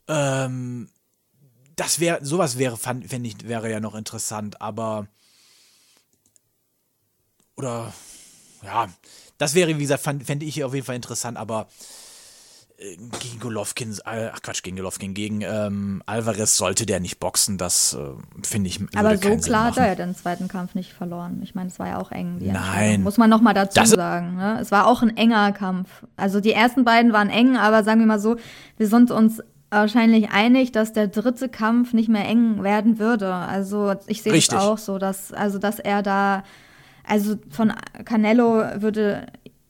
ähm, 0.09 0.89
das 1.77 2.01
wäre, 2.01 2.25
sowas 2.25 2.57
wäre, 2.59 2.77
fände 2.77 3.29
ich, 3.29 3.47
wäre 3.47 3.71
ja 3.71 3.81
noch 3.81 3.95
interessant, 3.95 4.61
aber 4.61 5.09
oder 7.57 7.93
ja, 8.63 8.89
das 9.39 9.55
wäre, 9.55 9.77
wie 9.77 9.83
gesagt, 9.83 10.03
fände 10.03 10.45
ich 10.45 10.65
auf 10.65 10.75
jeden 10.75 10.87
Fall 10.87 10.97
interessant, 10.97 11.37
aber 11.37 11.69
gegen 13.21 13.41
Golovkin, 13.41 13.93
äh, 14.05 14.31
ach 14.33 14.43
Quatsch, 14.43 14.63
gegen 14.63 14.77
Golovkin, 14.77 15.15
gegen 15.15 15.41
ähm, 15.41 16.03
Alvarez 16.07 16.57
sollte 16.57 16.87
der 16.87 17.01
nicht 17.01 17.19
boxen, 17.19 17.59
das 17.59 17.95
äh, 17.95 18.47
finde 18.47 18.69
ich. 18.69 18.81
Aber 18.95 19.17
so 19.17 19.37
klar 19.37 19.67
hat 19.67 19.77
er 19.79 19.87
ja 19.89 19.95
den 19.95 20.15
zweiten 20.15 20.49
Kampf 20.49 20.75
nicht 20.75 20.93
verloren. 20.93 21.41
Ich 21.43 21.55
meine, 21.55 21.69
es 21.69 21.79
war 21.79 21.89
ja 21.89 21.99
auch 21.99 22.13
eng. 22.13 22.39
Nein. 22.41 23.03
Muss 23.03 23.17
man 23.17 23.31
nochmal 23.31 23.55
dazu 23.55 23.81
das 23.81 23.91
sagen. 23.91 24.37
Ne? 24.37 24.59
Es 24.61 24.71
war 24.71 24.87
auch 24.87 25.03
ein 25.03 25.17
enger 25.17 25.53
Kampf. 25.53 25.89
Also 26.17 26.41
die 26.41 26.53
ersten 26.53 26.85
beiden 26.85 27.13
waren 27.13 27.31
eng, 27.31 27.57
aber 27.57 27.85
sagen 27.85 28.01
wir 28.01 28.07
mal 28.07 28.21
so, 28.21 28.37
wir 28.77 28.89
sind 28.89 29.11
uns 29.11 29.41
wahrscheinlich 29.71 30.31
einig, 30.31 30.73
dass 30.73 30.93
der 30.93 31.09
dritte 31.09 31.49
Kampf 31.49 31.93
nicht 31.93 32.09
mehr 32.09 32.27
eng 32.27 32.63
werden 32.63 32.99
würde. 32.99 33.33
Also 33.33 33.95
ich 34.07 34.23
sehe 34.23 34.35
es 34.35 34.51
auch 34.51 34.79
so, 34.79 34.99
dass, 34.99 35.33
also 35.33 35.59
dass 35.59 35.79
er 35.79 36.03
da, 36.03 36.45
also 37.07 37.37
von 37.51 37.73
Canelo 38.05 38.63
würde 38.77 39.27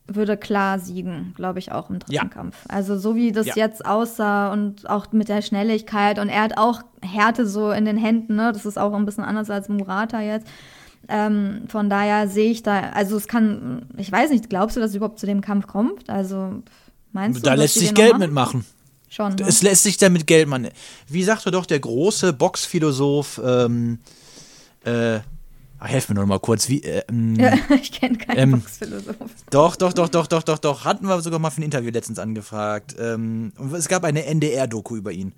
würde 0.06 0.36
klar 0.36 0.78
siegen, 0.78 1.32
glaube 1.34 1.58
ich, 1.58 1.72
auch 1.72 1.88
im 1.88 1.98
dritten 1.98 2.12
ja. 2.12 2.24
Kampf. 2.26 2.56
Also 2.68 2.98
so 2.98 3.16
wie 3.16 3.32
das 3.32 3.46
ja. 3.46 3.54
jetzt 3.56 3.86
aussah 3.86 4.52
und 4.52 4.88
auch 4.88 5.12
mit 5.12 5.28
der 5.28 5.40
Schnelligkeit 5.40 6.18
und 6.18 6.28
er 6.28 6.42
hat 6.42 6.58
auch 6.58 6.82
Härte 7.00 7.46
so 7.46 7.70
in 7.70 7.84
den 7.84 7.96
Händen, 7.96 8.36
ne? 8.36 8.52
Das 8.52 8.66
ist 8.66 8.78
auch 8.78 8.92
ein 8.92 9.06
bisschen 9.06 9.24
anders 9.24 9.48
als 9.48 9.68
Murata 9.68 10.20
jetzt. 10.20 10.46
Ähm, 11.08 11.64
von 11.68 11.90
daher 11.90 12.28
sehe 12.28 12.50
ich 12.50 12.62
da, 12.62 12.90
also 12.90 13.16
es 13.16 13.28
kann, 13.28 13.86
ich 13.96 14.10
weiß 14.10 14.30
nicht, 14.30 14.48
glaubst 14.48 14.76
du, 14.76 14.80
dass 14.80 14.90
es 14.90 14.96
überhaupt 14.96 15.18
zu 15.18 15.26
dem 15.26 15.40
Kampf 15.40 15.66
kommt? 15.66 16.08
Also 16.08 16.62
meinst 17.12 17.40
du? 17.40 17.42
Da 17.42 17.54
lässt 17.54 17.74
sich 17.74 17.94
Geld 17.94 18.18
mitmachen. 18.18 18.64
Schon. 19.08 19.34
Ne? 19.34 19.46
Es 19.46 19.62
lässt 19.62 19.84
sich 19.84 19.96
damit 19.96 20.26
Geld 20.26 20.48
machen. 20.48 20.68
Wie 21.08 21.22
sagte 21.22 21.50
doch 21.50 21.66
der 21.66 21.80
große 21.80 22.32
Boxphilosoph, 22.32 23.40
ähm, 23.44 23.98
äh, 24.84 25.20
Ach, 25.84 25.88
helf 25.90 26.08
mir 26.08 26.14
noch 26.14 26.24
mal 26.24 26.40
kurz. 26.40 26.70
Wie, 26.70 26.82
äh, 26.82 27.02
ähm, 27.10 27.34
ja, 27.34 27.52
ich 27.74 27.92
kenne 27.92 28.16
keinen 28.16 28.38
ähm, 28.38 28.50
Boxphilosoph. 28.52 29.16
Doch, 29.50 29.76
doch, 29.76 29.92
doch, 29.92 30.08
doch, 30.08 30.26
doch, 30.26 30.42
doch, 30.42 30.58
doch. 30.58 30.84
Hatten 30.86 31.06
wir 31.06 31.20
sogar 31.20 31.38
mal 31.38 31.50
für 31.50 31.60
ein 31.60 31.64
Interview 31.64 31.90
letztens 31.90 32.18
angefragt. 32.18 32.96
Ähm, 32.98 33.52
es 33.74 33.88
gab 33.88 34.04
eine 34.04 34.24
NDR-Doku 34.24 34.96
über 34.96 35.12
ihn. 35.12 35.34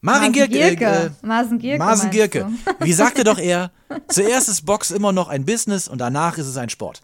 Marin 0.00 0.32
Gierke. 0.32 0.52
Gierke. 0.52 0.84
Äh, 0.84 1.26
Marsen 1.26 1.58
Gierke. 1.58 1.78
Marsen 1.78 2.10
Gierke. 2.10 2.52
Wie 2.80 2.92
sagte 2.92 3.24
doch 3.24 3.38
er, 3.38 3.72
zuerst 4.08 4.48
ist 4.48 4.64
Box 4.64 4.92
immer 4.92 5.10
noch 5.10 5.28
ein 5.28 5.44
Business 5.44 5.88
und 5.88 5.98
danach 6.00 6.38
ist 6.38 6.46
es 6.46 6.56
ein 6.56 6.68
Sport. 6.68 7.02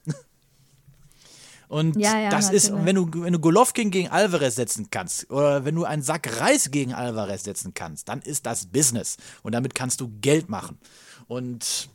Und 1.66 1.96
Ja, 1.96 2.20
ja, 2.20 2.30
das 2.30 2.46
natürlich. 2.46 2.64
ist, 2.70 2.84
wenn 2.84 2.94
du, 2.94 3.10
wenn 3.14 3.32
du 3.32 3.40
Golovkin 3.40 3.90
gegen 3.90 4.10
Alvarez 4.10 4.54
setzen 4.54 4.88
kannst 4.90 5.28
oder 5.30 5.64
wenn 5.64 5.74
du 5.74 5.84
einen 5.84 6.02
Sack 6.02 6.40
Reis 6.40 6.70
gegen 6.70 6.94
Alvarez 6.94 7.42
setzen 7.42 7.74
kannst, 7.74 8.08
dann 8.08 8.22
ist 8.22 8.46
das 8.46 8.66
Business. 8.66 9.16
Und 9.42 9.56
damit 9.56 9.74
kannst 9.74 10.00
du 10.00 10.08
Geld 10.20 10.48
machen. 10.48 10.78
Und 11.26 11.90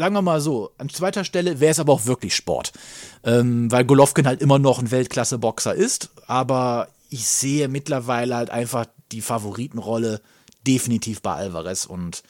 sagen 0.00 0.14
wir 0.14 0.22
mal 0.22 0.40
so, 0.40 0.72
an 0.78 0.88
zweiter 0.88 1.24
Stelle 1.24 1.60
wäre 1.60 1.72
es 1.72 1.78
aber 1.78 1.92
auch 1.92 2.06
wirklich 2.06 2.34
Sport. 2.34 2.72
Ähm, 3.22 3.70
weil 3.70 3.84
Golovkin 3.84 4.26
halt 4.26 4.40
immer 4.40 4.58
noch 4.58 4.78
ein 4.78 4.90
Weltklasse-Boxer 4.90 5.74
ist. 5.74 6.10
Aber 6.26 6.88
ich 7.10 7.26
sehe 7.26 7.68
mittlerweile 7.68 8.34
halt 8.34 8.50
einfach 8.50 8.86
die 9.12 9.20
Favoritenrolle 9.20 10.22
definitiv 10.66 11.20
bei 11.20 11.34
Alvarez. 11.34 11.84
Und 11.84 12.22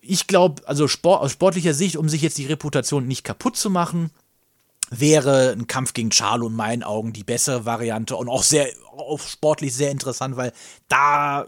ich 0.00 0.26
glaube, 0.26 0.66
also 0.66 0.88
Sport, 0.88 1.22
aus 1.22 1.32
sportlicher 1.32 1.72
Sicht, 1.72 1.96
um 1.96 2.08
sich 2.08 2.22
jetzt 2.22 2.38
die 2.38 2.46
Reputation 2.46 3.06
nicht 3.06 3.22
kaputt 3.22 3.56
zu 3.56 3.70
machen, 3.70 4.10
wäre 4.90 5.52
ein 5.52 5.68
Kampf 5.68 5.94
gegen 5.94 6.10
Charlo 6.10 6.48
in 6.48 6.56
meinen 6.56 6.82
Augen 6.82 7.12
die 7.12 7.24
bessere 7.24 7.64
Variante 7.64 8.16
und 8.16 8.28
auch 8.28 8.42
sehr, 8.42 8.68
auch 8.90 9.20
sportlich 9.20 9.72
sehr 9.74 9.92
interessant, 9.92 10.36
weil 10.36 10.52
da 10.88 11.46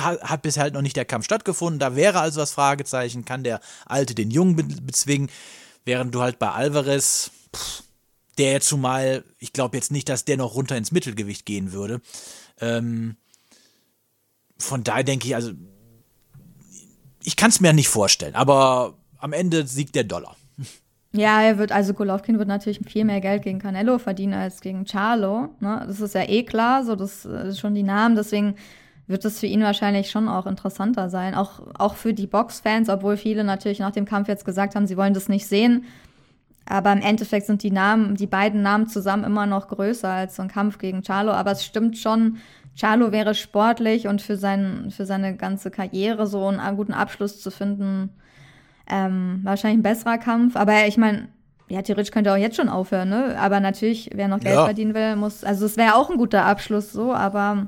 hat, 0.00 0.42
bisher 0.42 0.64
halt 0.64 0.74
noch 0.74 0.82
nicht 0.82 0.96
der 0.96 1.04
Kampf 1.04 1.24
stattgefunden. 1.24 1.78
Da 1.78 1.96
wäre 1.96 2.20
also 2.20 2.40
das 2.40 2.52
Fragezeichen, 2.52 3.24
kann 3.24 3.44
der 3.44 3.60
Alte 3.86 4.14
den 4.14 4.30
Jungen 4.30 4.56
be 4.56 4.64
bezwingen, 4.82 5.30
während 5.84 6.14
du 6.14 6.20
halt 6.20 6.38
bei 6.38 6.50
Alvarez, 6.50 7.30
pff, 7.54 7.82
der 8.38 8.60
zumal, 8.60 9.24
ich 9.38 9.52
glaube 9.52 9.76
jetzt 9.76 9.90
nicht, 9.90 10.08
dass 10.08 10.24
der 10.24 10.36
noch 10.36 10.54
runter 10.54 10.76
ins 10.76 10.92
Mittelgewicht 10.92 11.44
gehen 11.44 11.72
würde. 11.72 12.00
Ähm, 12.60 13.16
von 14.58 14.84
daher 14.84 15.04
denke 15.04 15.26
ich, 15.26 15.34
also 15.34 15.52
ich 17.22 17.36
kann 17.36 17.50
es 17.50 17.60
mir 17.60 17.72
nicht 17.72 17.88
vorstellen, 17.88 18.34
aber 18.34 18.94
am 19.18 19.32
Ende 19.32 19.66
siegt 19.66 19.94
der 19.94 20.04
Dollar. 20.04 20.36
Ja, 21.12 21.42
er 21.42 21.58
wird, 21.58 21.72
also 21.72 21.94
Golovkin 21.94 22.38
wird 22.38 22.48
natürlich 22.48 22.80
viel 22.86 23.04
mehr 23.04 23.20
Geld 23.20 23.42
gegen 23.42 23.58
Canelo 23.58 23.98
verdienen 23.98 24.34
als 24.34 24.60
gegen 24.60 24.84
Charlo. 24.84 25.48
Ne? 25.60 25.84
Das 25.86 26.00
ist 26.00 26.14
ja 26.14 26.28
eh 26.28 26.42
klar, 26.42 26.84
so 26.84 26.96
das 26.96 27.24
äh, 27.24 27.48
ist 27.48 27.60
schon 27.60 27.74
die 27.74 27.82
Namen, 27.82 28.14
deswegen 28.14 28.56
wird 29.08 29.24
es 29.24 29.40
für 29.40 29.46
ihn 29.46 29.62
wahrscheinlich 29.62 30.10
schon 30.10 30.28
auch 30.28 30.46
interessanter 30.46 31.08
sein. 31.08 31.34
Auch, 31.34 31.62
auch 31.78 31.96
für 31.96 32.14
die 32.14 32.26
Boxfans, 32.26 32.88
obwohl 32.88 33.16
viele 33.16 33.42
natürlich 33.42 33.80
nach 33.80 33.90
dem 33.90 34.04
Kampf 34.04 34.28
jetzt 34.28 34.44
gesagt 34.44 34.74
haben, 34.74 34.86
sie 34.86 34.96
wollen 34.96 35.14
das 35.14 35.28
nicht 35.28 35.46
sehen. 35.46 35.86
Aber 36.66 36.92
im 36.92 37.00
Endeffekt 37.00 37.46
sind 37.46 37.62
die 37.62 37.70
Namen, 37.70 38.14
die 38.14 38.26
beiden 38.26 38.60
Namen 38.60 38.86
zusammen 38.86 39.24
immer 39.24 39.46
noch 39.46 39.68
größer 39.68 40.10
als 40.10 40.36
so 40.36 40.42
ein 40.42 40.48
Kampf 40.48 40.76
gegen 40.76 41.02
Charlo. 41.02 41.32
Aber 41.32 41.52
es 41.52 41.64
stimmt 41.64 41.96
schon, 41.96 42.36
Charlo 42.78 43.10
wäre 43.10 43.34
sportlich 43.34 44.06
und 44.06 44.20
für, 44.20 44.36
sein, 44.36 44.90
für 44.90 45.06
seine 45.06 45.34
ganze 45.36 45.70
Karriere 45.70 46.26
so 46.26 46.46
einen 46.46 46.76
guten 46.76 46.92
Abschluss 46.92 47.40
zu 47.40 47.50
finden, 47.50 48.10
ähm, 48.86 49.40
wahrscheinlich 49.42 49.78
ein 49.78 49.82
besserer 49.82 50.18
Kampf. 50.18 50.54
Aber 50.56 50.86
ich 50.86 50.98
meine, 50.98 51.28
ja, 51.68 51.82
theoretisch 51.82 52.10
könnte 52.12 52.30
er 52.30 52.34
auch 52.36 52.38
jetzt 52.40 52.56
schon 52.56 52.68
aufhören, 52.68 53.08
ne? 53.10 53.36
Aber 53.38 53.60
natürlich, 53.60 54.10
wer 54.14 54.28
noch 54.28 54.40
Geld 54.40 54.54
Ja. 54.54 54.64
verdienen 54.64 54.94
will, 54.94 55.16
muss, 55.16 55.44
also 55.44 55.66
es 55.66 55.76
wäre 55.76 55.94
auch 55.94 56.10
ein 56.10 56.16
guter 56.16 56.44
Abschluss 56.44 56.92
so, 56.92 57.12
aber 57.12 57.66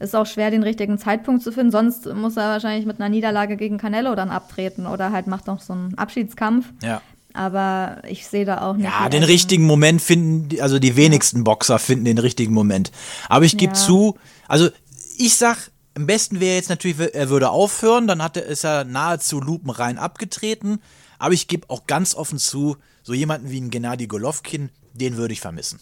ist 0.00 0.16
auch 0.16 0.26
schwer, 0.26 0.50
den 0.50 0.64
richtigen 0.64 0.98
Zeitpunkt 0.98 1.40
zu 1.40 1.52
finden. 1.52 1.70
Sonst 1.70 2.12
muss 2.12 2.36
er 2.36 2.48
wahrscheinlich 2.50 2.84
mit 2.84 2.98
einer 2.98 3.08
Niederlage 3.08 3.56
gegen 3.56 3.78
Canelo 3.78 4.16
dann 4.16 4.30
abtreten 4.30 4.86
oder 4.88 5.12
halt 5.12 5.28
macht 5.28 5.46
noch 5.46 5.60
so 5.60 5.72
einen 5.72 5.96
Abschiedskampf. 5.96 6.66
Ja. 6.82 7.00
Aber 7.32 7.98
ich 8.08 8.26
sehe 8.26 8.44
da 8.44 8.62
auch 8.62 8.74
nicht. 8.76 8.86
Ja, 8.90 9.08
den 9.08 9.22
er- 9.22 9.28
richtigen 9.28 9.64
Moment 9.66 10.02
finden, 10.02 10.60
also 10.60 10.78
die 10.80 10.96
wenigsten 10.96 11.44
Boxer 11.44 11.78
finden 11.78 12.06
den 12.06 12.18
richtigen 12.18 12.52
Moment. 12.54 12.90
Aber 13.28 13.44
ich 13.44 13.56
gebe 13.56 13.74
Ja. 13.74 13.78
zu, 13.78 14.16
also 14.48 14.68
ich 15.16 15.36
sag, 15.36 15.70
am 15.94 16.06
besten 16.06 16.40
wäre 16.40 16.56
jetzt 16.56 16.68
natürlich, 16.70 16.98
er 17.14 17.28
würde 17.28 17.50
aufhören, 17.50 18.08
dann 18.08 18.22
hat 18.22 18.36
er, 18.36 18.46
ist 18.46 18.64
er 18.64 18.82
nahezu 18.84 19.40
lupenrein 19.40 19.96
abgetreten. 19.98 20.80
Aber 21.20 21.34
ich 21.34 21.46
gebe 21.46 21.70
auch 21.70 21.86
ganz 21.86 22.14
offen 22.16 22.38
zu, 22.38 22.78
so 23.06 23.14
jemanden 23.14 23.50
wie 23.50 23.60
ein 23.60 23.70
Gennady 23.70 24.08
Golovkin, 24.08 24.70
den 24.92 25.16
würde 25.16 25.32
ich 25.32 25.40
vermissen. 25.40 25.78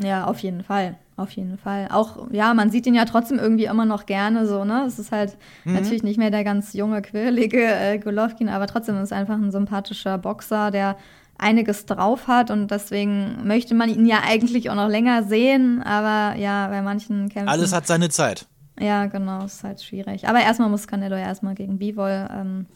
Ja, 0.00 0.26
auf 0.26 0.38
jeden 0.38 0.62
Fall. 0.62 0.96
Auf 1.16 1.32
jeden 1.32 1.58
Fall. 1.58 1.88
Auch, 1.90 2.28
ja, 2.30 2.54
man 2.54 2.70
sieht 2.70 2.86
ihn 2.86 2.94
ja 2.94 3.04
trotzdem 3.04 3.40
irgendwie 3.40 3.64
immer 3.64 3.84
noch 3.84 4.06
gerne 4.06 4.46
so, 4.46 4.64
ne? 4.64 4.84
Es 4.86 5.00
ist 5.00 5.10
halt 5.10 5.36
Mhm. 5.64 5.72
natürlich 5.74 6.04
nicht 6.04 6.18
mehr 6.18 6.30
der 6.30 6.44
ganz 6.44 6.72
junge, 6.72 7.02
quirlige 7.02 7.60
äh, 7.64 7.98
Golovkin, 7.98 8.48
aber 8.48 8.68
trotzdem 8.68 8.94
ist 8.98 9.02
es 9.06 9.12
einfach 9.12 9.34
ein 9.34 9.50
sympathischer 9.50 10.18
Boxer, 10.18 10.70
der 10.70 10.96
einiges 11.36 11.84
drauf 11.86 12.28
hat 12.28 12.52
und 12.52 12.70
deswegen 12.70 13.44
möchte 13.48 13.74
man 13.74 13.88
ihn 13.88 14.06
ja 14.06 14.20
eigentlich 14.24 14.70
auch 14.70 14.76
noch 14.76 14.88
länger 14.88 15.24
sehen, 15.24 15.82
aber 15.82 16.38
ja, 16.38 16.68
bei 16.68 16.80
manchen 16.82 17.28
Kämpfen. 17.28 17.48
Alles 17.48 17.72
hat 17.72 17.88
seine 17.88 18.08
Zeit. 18.08 18.46
Ja, 18.78 19.06
genau, 19.06 19.44
ist 19.44 19.64
halt 19.64 19.82
schwierig. 19.82 20.28
Aber 20.28 20.40
erstmal 20.40 20.68
muss 20.70 20.86
Canelo 20.86 21.16
ja 21.16 21.22
erstmal 21.22 21.54
gegen 21.56 21.78
Bivol 21.78 22.28
ähm, 22.32 22.66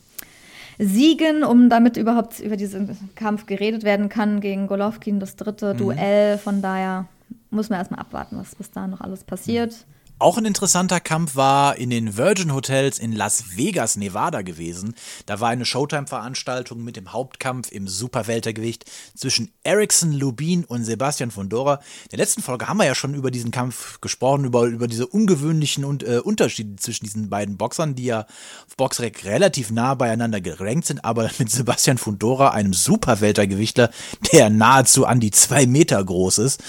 siegen, 0.79 1.45
um 1.45 1.69
damit 1.69 1.97
überhaupt 1.97 2.41
über 2.41 2.57
diesen 2.57 2.97
Kampf 3.15 3.47
geredet 3.47 3.85
werden 3.85 4.09
kann 4.09 4.41
gegen 4.41 4.67
Golovkin, 4.67 5.21
das 5.21 5.37
dritte 5.37 5.75
Duell. 5.75 6.39
Von 6.39 6.63
daher 6.63 7.07
muss 7.51 7.71
man 7.71 7.79
erstmal 7.79 8.01
abwarten, 8.01 8.37
was 8.39 8.55
bis 8.55 8.71
da 8.71 8.87
noch 8.87 9.01
alles 9.01 9.25
passiert. 9.25 9.87
Auch 10.21 10.39
ein 10.39 10.45
interessanter 10.45 11.01
Kampf 11.01 11.35
war 11.35 11.77
in 11.77 11.91
den 11.91 12.17
Virgin 12.17 12.55
Hotels 12.55 13.01
in 13.01 13.11
Las 13.11 13.57
Vegas, 13.57 13.97
Nevada 13.97 14.43
gewesen. 14.43 14.95
Da 15.27 15.41
war 15.41 15.49
eine 15.49 15.65
Showtime-Veranstaltung 15.65 16.85
mit 16.85 16.97
dem 16.97 17.13
Hauptkampf 17.13 17.73
im 17.73 17.89
Superweltergewicht 17.89 18.85
zwischen 19.17 19.51
Erickson 19.65 20.13
Lubin 20.13 20.65
und 20.65 20.85
Sebastian 20.85 21.33
Fondora. 21.33 21.81
In 22.05 22.11
der 22.13 22.21
letzten 22.21 22.43
Folge 22.43 22.69
haben 22.69 22.77
wir 22.77 22.87
ja 22.87 22.95
schon 22.95 23.15
über 23.15 23.33
diesen 23.33 23.51
Kampf 23.51 24.01
gesprochen, 24.01 24.45
über, 24.45 24.63
über 24.67 24.87
diese 24.87 25.09
ungewöhnlichen 25.09 25.85
und, 25.85 26.05
äh, 26.05 26.21
Unterschiede 26.21 26.77
zwischen 26.77 27.05
diesen 27.05 27.29
beiden 27.29 27.57
Boxern, 27.57 27.97
die 27.97 28.05
ja 28.05 28.21
auf 28.21 28.77
Boxrec 28.77 29.25
relativ 29.25 29.73
nah 29.73 29.95
beieinander 29.97 30.41
gerankt 30.41 30.87
sind, 30.87 31.05
aber 31.05 31.29
mit 31.41 31.51
Sebastian 31.51 31.99
Fondora, 31.99 32.51
einem 32.51 32.73
Superweltergewichtler, 32.73 33.91
der 34.33 34.49
nahezu 34.49 35.07
an 35.07 35.19
die 35.19 35.33
zwei 35.33 35.67
Meter 35.67 36.03
groß 36.05 36.39
ist. 36.39 36.63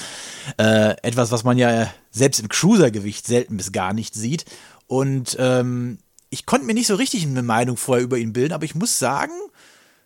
Äh, 0.58 0.96
etwas, 1.04 1.32
was 1.32 1.44
man 1.44 1.60
ja 1.60 1.92
selbst 2.16 2.40
im 2.40 2.50
Cruisergewicht 2.50 3.28
selten 3.28 3.58
bis 3.58 3.72
gar 3.72 3.94
nicht 3.94 4.16
sieht. 4.16 4.46
Und 4.88 5.36
ähm, 5.40 6.00
ich 6.30 6.46
konnte 6.46 6.66
mir 6.66 6.74
nicht 6.74 6.88
so 6.88 6.96
richtig 6.96 7.26
eine 7.26 7.44
Meinung 7.44 7.78
vorher 7.78 8.04
über 8.04 8.18
ihn 8.18 8.34
bilden, 8.34 8.54
aber 8.54 8.66
ich 8.66 8.76
muss 8.76 9.00
sagen, 9.00 9.34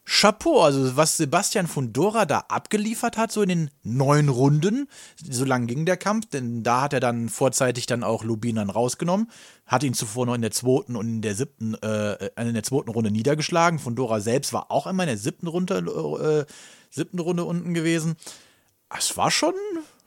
Chapeau, 0.06 0.62
also 0.62 0.98
was 0.98 1.18
Sebastian 1.18 1.68
Fundora 1.68 2.26
da 2.26 2.46
abgeliefert 2.48 3.16
hat, 3.16 3.32
so 3.32 3.44
in 3.44 3.50
den 3.50 3.70
neun 3.84 4.28
Runden, 4.28 4.88
so 5.30 5.46
lang 5.46 5.68
ging 5.68 5.86
der 5.86 5.98
Kampf, 5.98 6.26
denn 6.26 6.64
da 6.64 6.82
hat 6.82 6.94
er 6.94 7.00
dann 7.00 7.30
vorzeitig 7.30 7.86
dann 7.86 8.04
auch 8.04 8.24
Lubin 8.24 8.56
dann 8.56 8.72
rausgenommen, 8.72 9.30
hat 9.68 9.84
ihn 9.84 9.94
zuvor 9.94 10.26
noch 10.26 10.34
in 10.34 10.42
der 10.42 10.50
zweiten 10.50 10.96
und 10.96 11.08
in 11.08 11.22
der 11.22 11.36
siebten, 11.36 11.76
äh, 11.76 12.30
in 12.42 12.56
der 12.56 12.64
zweiten 12.64 12.90
Runde 12.90 13.12
niedergeschlagen. 13.12 13.78
Fundora 13.78 14.20
selbst 14.20 14.52
war 14.52 14.72
auch 14.72 14.88
einmal 14.88 15.06
in 15.06 15.12
der 15.12 15.20
siebten 15.20 15.46
Runde, 15.46 15.76
äh, 15.78 16.52
siebten 16.90 17.20
Runde 17.20 17.44
unten 17.44 17.76
gewesen. 17.76 18.16
Es 18.98 19.16
war 19.16 19.30
schon, 19.30 19.54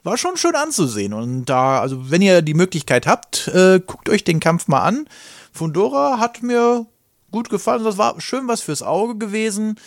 war 0.03 0.17
schon 0.17 0.37
schön 0.37 0.55
anzusehen. 0.55 1.13
Und 1.13 1.45
da, 1.45 1.81
also 1.81 2.11
wenn 2.11 2.21
ihr 2.21 2.41
die 2.41 2.53
Möglichkeit 2.53 3.07
habt, 3.07 3.47
äh, 3.47 3.79
guckt 3.85 4.09
euch 4.09 4.23
den 4.23 4.39
Kampf 4.39 4.67
mal 4.67 4.81
an. 4.81 5.07
Fundora 5.51 6.19
hat 6.19 6.43
mir 6.43 6.85
gut 7.31 7.49
gefallen. 7.49 7.83
Das 7.83 7.97
war 7.97 8.19
schön 8.21 8.47
was 8.47 8.61
fürs 8.61 8.83
Auge 8.83 9.17
gewesen. 9.17 9.79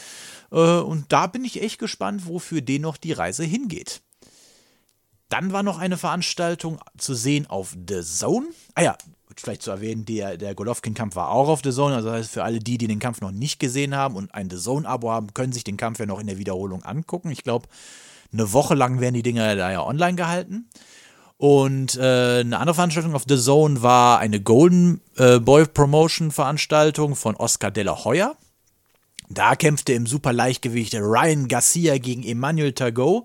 Äh, 0.51 0.57
und 0.57 1.13
da 1.13 1.27
bin 1.27 1.45
ich 1.45 1.63
echt 1.63 1.79
gespannt, 1.79 2.27
wofür 2.27 2.61
den 2.61 2.83
noch 2.83 2.97
die 2.97 3.13
Reise 3.13 3.45
hingeht. 3.45 4.03
Dann 5.29 5.53
war 5.53 5.63
noch 5.63 5.79
eine 5.79 5.97
Veranstaltung 5.97 6.79
zu 6.99 7.15
sehen 7.15 7.47
auf 7.47 7.77
The 7.89 8.03
Zone. 8.03 8.47
Ah 8.75 8.83
ja, 8.83 8.97
vielleicht 9.37 9.63
zu 9.63 9.71
erwähnen, 9.71 10.05
der, 10.05 10.37
der 10.37 10.55
Golovkin-Kampf 10.55 11.17
war 11.17 11.31
auch 11.31 11.49
auf 11.49 11.61
The 11.65 11.73
Zone. 11.73 11.97
Also 11.97 12.09
das 12.09 12.19
heißt, 12.19 12.31
für 12.31 12.45
alle 12.45 12.61
die, 12.61 12.79
die 12.79 12.87
den 12.87 13.01
Kampf 13.01 13.21
noch 13.21 13.33
nicht 13.33 13.59
gesehen 13.59 13.95
haben 13.97 14.17
und 14.17 14.33
ein 14.35 14.49
The 14.49 14.57
Zone-Abo 14.57 15.11
haben, 15.11 15.35
können 15.35 15.53
sich 15.53 15.65
den 15.65 15.77
Kampf 15.77 15.99
ja 15.99 16.07
noch 16.07 16.21
in 16.21 16.29
der 16.29 16.39
Wiederholung 16.39 16.85
angucken. 16.85 17.31
Ich 17.31 17.43
glaube, 17.43 17.69
eine 18.33 18.52
Woche 18.52 18.75
lang 18.75 19.00
werden 19.00 19.14
die 19.14 19.23
Dinger 19.23 19.56
da 19.56 19.71
ja 19.71 19.83
online 19.83 20.16
gehalten. 20.16 20.68
Und 21.38 21.97
äh, 21.97 22.40
eine 22.40 22.59
andere 22.59 22.75
Veranstaltung 22.75 23.14
auf 23.14 23.25
The 23.28 23.38
Zone 23.38 23.83
war 23.83 24.18
eine 24.21 24.40
Golden 24.40 25.02
äh, 25.16 25.38
Boy 25.38 25.66
Promotion 25.66 26.30
Veranstaltung 26.30 27.14
von 27.14 27.37
Oscar 27.37 27.71
de 27.71 27.85
la 27.85 28.04
Hoya. 28.04 28.37
Da 29.28 29.56
kämpfte 29.56 29.92
im 29.92 30.06
Superleichtgewicht 30.06 30.95
Ryan 30.95 31.49
Garcia 31.49 31.99
gegen 31.99 32.23
Emmanuel 32.23 32.73
Tagot. 32.73 33.25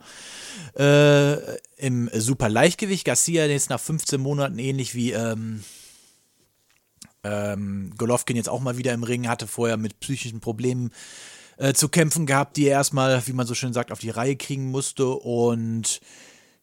Äh, 0.78 1.36
Im 1.78 2.10
Superleichtgewicht. 2.14 3.06
Garcia 3.06 3.46
jetzt 3.46 3.70
nach 3.70 3.80
15 3.80 4.20
Monaten 4.20 4.60
ähnlich 4.60 4.96
wie 4.96 5.12
ähm, 5.12 5.64
ähm, 7.24 7.94
Golovkin 7.98 8.36
jetzt 8.36 8.50
auch 8.50 8.62
mal 8.62 8.78
wieder 8.78 8.94
im 8.94 9.04
Ring 9.04 9.28
hatte, 9.28 9.48
vorher 9.48 9.78
mit 9.78 10.00
psychischen 10.00 10.40
Problemen 10.40 10.92
äh, 11.58 11.74
zu 11.74 11.90
kämpfen 11.90 12.26
gehabt, 12.26 12.58
die 12.58 12.66
er 12.66 12.78
erstmal, 12.78 13.26
wie 13.28 13.34
man 13.34 13.48
so 13.48 13.54
schön 13.54 13.74
sagt, 13.74 13.92
auf 13.92 14.00
die 14.00 14.10
Reihe 14.10 14.36
kriegen 14.36 14.72
musste. 14.72 15.08
Und 15.08 16.02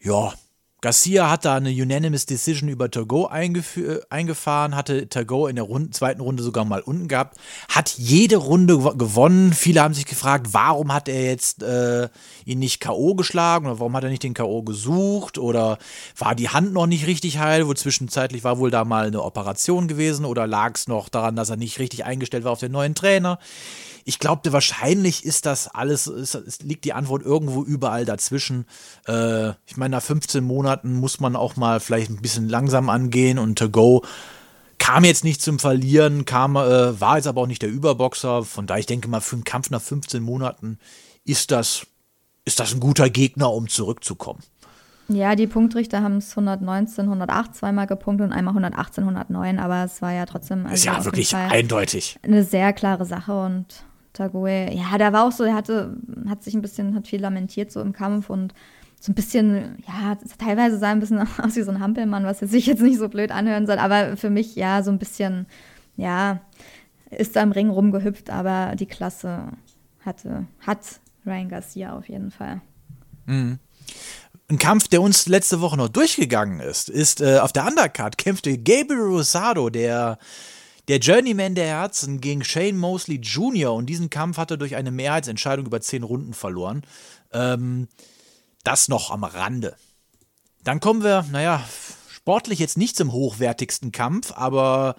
ja, 0.01 0.33
Garcia 0.81 1.29
hat 1.29 1.45
da 1.45 1.57
eine 1.57 1.71
Unanimous 1.71 2.25
Decision 2.25 2.69
über 2.69 2.89
Togo 2.89 3.27
eingefahren, 3.27 4.77
hatte 4.77 5.09
Togo 5.09 5.49
in 5.49 5.57
der 5.57 5.65
Runde, 5.65 5.91
zweiten 5.91 6.21
Runde 6.21 6.45
sogar 6.45 6.65
mal 6.65 6.83
unten 6.83 7.09
gehabt, 7.09 7.37
hat 7.69 7.95
jede 7.99 8.37
Runde 8.37 8.79
gewonnen. 8.97 9.55
Viele 9.55 9.83
haben 9.83 9.95
sich 9.95 10.07
gefragt, 10.07 10.51
warum 10.53 10.95
hat 10.95 11.09
er 11.09 11.25
jetzt 11.25 11.65
äh, 11.65 12.09
ihn 12.45 12.61
nicht 12.61 12.79
K.O. 12.79 13.17
geschlagen 13.17 13.67
oder 13.67 13.81
warum 13.81 13.97
hat 13.97 14.05
er 14.05 14.11
nicht 14.11 14.23
den 14.23 14.35
K.O. 14.35 14.63
gesucht 14.63 15.37
oder 15.37 15.79
war 16.17 16.37
die 16.37 16.51
Hand 16.51 16.73
noch 16.73 16.87
nicht 16.87 17.09
richtig 17.09 17.41
heil, 17.41 17.67
wo 17.67 17.75
zwischenzeitlich 17.75 18.45
war 18.45 18.61
wohl 18.61 18.71
da 18.71 18.85
mal 18.85 19.09
eine 19.09 19.25
Operation 19.25 19.89
gewesen 19.89 20.25
oder 20.25 20.47
lag 20.47 20.77
es 20.77 20.87
noch 20.87 21.09
daran, 21.09 21.35
dass 21.35 21.51
er 21.51 21.57
nicht 21.57 21.81
richtig 21.81 22.05
eingestellt 22.05 22.45
war 22.45 22.53
auf 22.53 22.61
den 22.61 22.71
neuen 22.71 22.95
Trainer. 22.95 23.41
Ich 24.09 24.19
glaubte, 24.19 24.55
wahrscheinlich 24.55 25.27
ist 25.27 25.45
das 25.45 25.69
alles, 25.69 26.07
ist, 26.07 26.35
ist, 26.35 26.63
liegt 26.63 26.87
die 26.87 26.95
Antwort 26.95 27.23
irgendwo 27.23 27.63
überall 27.63 28.07
dazwischen. 28.07 28.65
Äh, 29.07 29.51
ich 29.67 29.77
meine, 29.77 29.97
nach 29.97 30.03
15 30.03 30.43
Monaten 30.43 30.95
muss 30.95 31.21
man 31.21 31.37
auch 31.37 31.57
mal 31.57 31.79
vielleicht 31.79 32.09
ein 32.09 32.23
bisschen 32.23 32.49
langsam 32.49 32.89
angehen 32.89 33.39
und 33.39 33.59
To 33.59 33.69
Go 33.69 34.03
kam 34.79 35.05
jetzt 35.05 35.25
nicht 35.25 35.43
zum 35.43 35.59
Verlieren, 35.59 36.25
kam, 36.25 36.57
äh, 36.57 36.99
war 36.99 37.17
jetzt 37.17 37.27
aber 37.27 37.43
auch 37.43 37.47
nicht 37.47 37.61
der 37.61 37.69
Überboxer. 37.69 38.45
Von 38.45 38.67
daher, 38.67 38.81
ich 38.81 38.87
denke 38.87 39.09
mal, 39.09 39.21
für 39.21 39.37
einen 39.37 39.45
Kampf 39.45 39.69
nach 39.69 39.83
15 39.83 40.23
Monaten 40.23 40.79
ist 41.27 41.51
das, 41.51 41.87
ist 42.47 42.61
das 42.61 42.73
ein 42.73 42.81
guter 42.81 43.11
Gegner, 43.11 43.53
um 43.53 43.69
zurückzukommen. 43.69 44.41
Ja, 45.09 45.35
die 45.35 45.47
Punktrichter 45.47 46.03
haben 46.03 46.17
es 46.17 46.31
119, 46.31 47.05
108 47.05 47.57
zweimal 47.57 47.87
gepunktet 47.87 48.29
und 48.29 48.33
einmal 48.33 48.53
118, 48.53 49.05
109, 49.05 49.59
aber 49.59 49.85
es 49.85 50.01
war 50.01 50.13
ja 50.13 50.25
trotzdem. 50.25 50.65
Also 50.65 50.77
ist 50.77 50.85
ja 50.87 51.05
wirklich 51.05 51.37
eindeutig. 51.37 52.19
Eine 52.23 52.43
sehr 52.43 52.73
klare 52.73 53.05
Sache 53.05 53.39
und 53.39 53.85
Tagoe, 54.13 54.71
ja, 54.73 54.99
da 54.99 55.13
war 55.13 55.27
auch 55.27 55.33
so, 55.33 55.45
er 55.45 55.55
hatte, 55.55 55.97
hat 56.29 56.43
sich 56.43 56.55
ein 56.55 56.63
bisschen, 56.63 56.95
hat 56.95 57.07
viel 57.07 57.21
lamentiert 57.21 57.71
so 57.71 57.81
im 57.81 57.93
Kampf 57.93 58.31
und 58.31 58.55
so 59.01 59.13
ein 59.13 59.15
bisschen, 59.15 59.83
ja, 59.87 60.17
teilweise 60.39 60.79
sah 60.79 60.91
ein 60.91 61.01
bisschen 61.01 61.21
aus 61.43 61.57
wie 61.57 61.63
so 61.63 61.71
ein 61.71 61.81
Hampelmann, 61.81 62.25
was 62.25 62.41
sich 62.41 62.67
jetzt 62.67 62.83
nicht 62.83 62.99
so 62.99 63.09
blöd 63.09 63.31
anhören 63.31 63.67
soll, 63.67 63.79
aber 63.79 64.17
für 64.17 64.31
mich, 64.31 64.57
ja, 64.57 64.83
so 64.83 64.91
ein 64.91 64.99
bisschen, 64.99 65.47
ja, 65.97 66.41
ist 67.11 67.37
da 67.37 67.43
im 67.43 67.53
Ring 67.53 67.71
rumgehüpft, 67.71 68.31
aber 68.31 68.75
die 68.77 68.87
Klasse 68.87 69.49
hatte, 70.05 70.47
hat 70.61 70.81
Ryan 71.25 71.49
Garcia 71.49 71.97
auf 71.97 72.09
jeden 72.09 72.31
Fall. 72.31 72.61
Mhm. 73.27 73.59
Ein 74.51 74.59
Kampf, 74.59 74.89
der 74.89 75.03
uns 75.03 75.27
letzte 75.27 75.61
Woche 75.61 75.77
noch 75.77 75.89
durchgegangen 75.89 76.61
ist, 76.61 76.89
ist 76.89 77.21
äh, 77.21 77.39
auf 77.39 77.53
der 77.53 77.67
Undercard 77.67 78.17
kämpfte 78.17 78.57
Gabriel 78.57 79.03
Rosado, 79.03 79.69
der 79.69 80.19
der 80.89 80.99
Journeyman 80.99 81.55
der 81.55 81.67
Herzen 81.67 82.21
gegen 82.21 82.43
Shane 82.43 82.77
Mosley 82.77 83.17
Jr. 83.17 83.75
und 83.75 83.87
diesen 83.87 84.11
Kampf 84.11 84.39
hat 84.39 84.51
er 84.51 84.57
durch 84.57 84.75
eine 84.75 84.91
Mehrheitsentscheidung 84.91 85.67
über 85.67 85.81
zehn 85.81 86.03
Runden 86.03 86.33
verloren. 86.33 86.83
Ähm, 87.33 87.89
das 88.65 88.89
noch 88.89 89.11
am 89.11 89.25
Rande. 89.25 89.77
Dann 90.65 90.81
kommen 90.81 91.03
wir, 91.03 91.25
naja, 91.31 91.63
sportlich 92.11 92.59
jetzt 92.59 92.79
nicht 92.79 92.97
zum 92.97 93.13
hochwertigsten 93.13 93.93
Kampf, 93.93 94.33
aber 94.33 94.97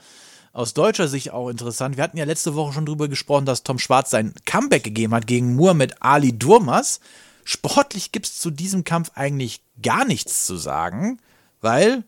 aus 0.53 0.73
deutscher 0.73 1.07
Sicht 1.07 1.31
auch 1.31 1.49
interessant. 1.49 1.97
Wir 1.97 2.03
hatten 2.03 2.17
ja 2.17 2.25
letzte 2.25 2.55
Woche 2.55 2.73
schon 2.73 2.85
drüber 2.85 3.07
gesprochen, 3.07 3.45
dass 3.45 3.63
Tom 3.63 3.79
Schwarz 3.79 4.09
sein 4.09 4.33
Comeback 4.45 4.83
gegeben 4.83 5.13
hat 5.13 5.27
gegen 5.27 5.55
Muhammad 5.55 6.01
Ali 6.01 6.37
Durmas. 6.37 6.99
Sportlich 7.43 8.11
gibt 8.11 8.27
es 8.27 8.39
zu 8.39 8.51
diesem 8.51 8.83
Kampf 8.83 9.11
eigentlich 9.15 9.61
gar 9.81 10.05
nichts 10.05 10.45
zu 10.45 10.57
sagen, 10.57 11.19
weil 11.61 12.03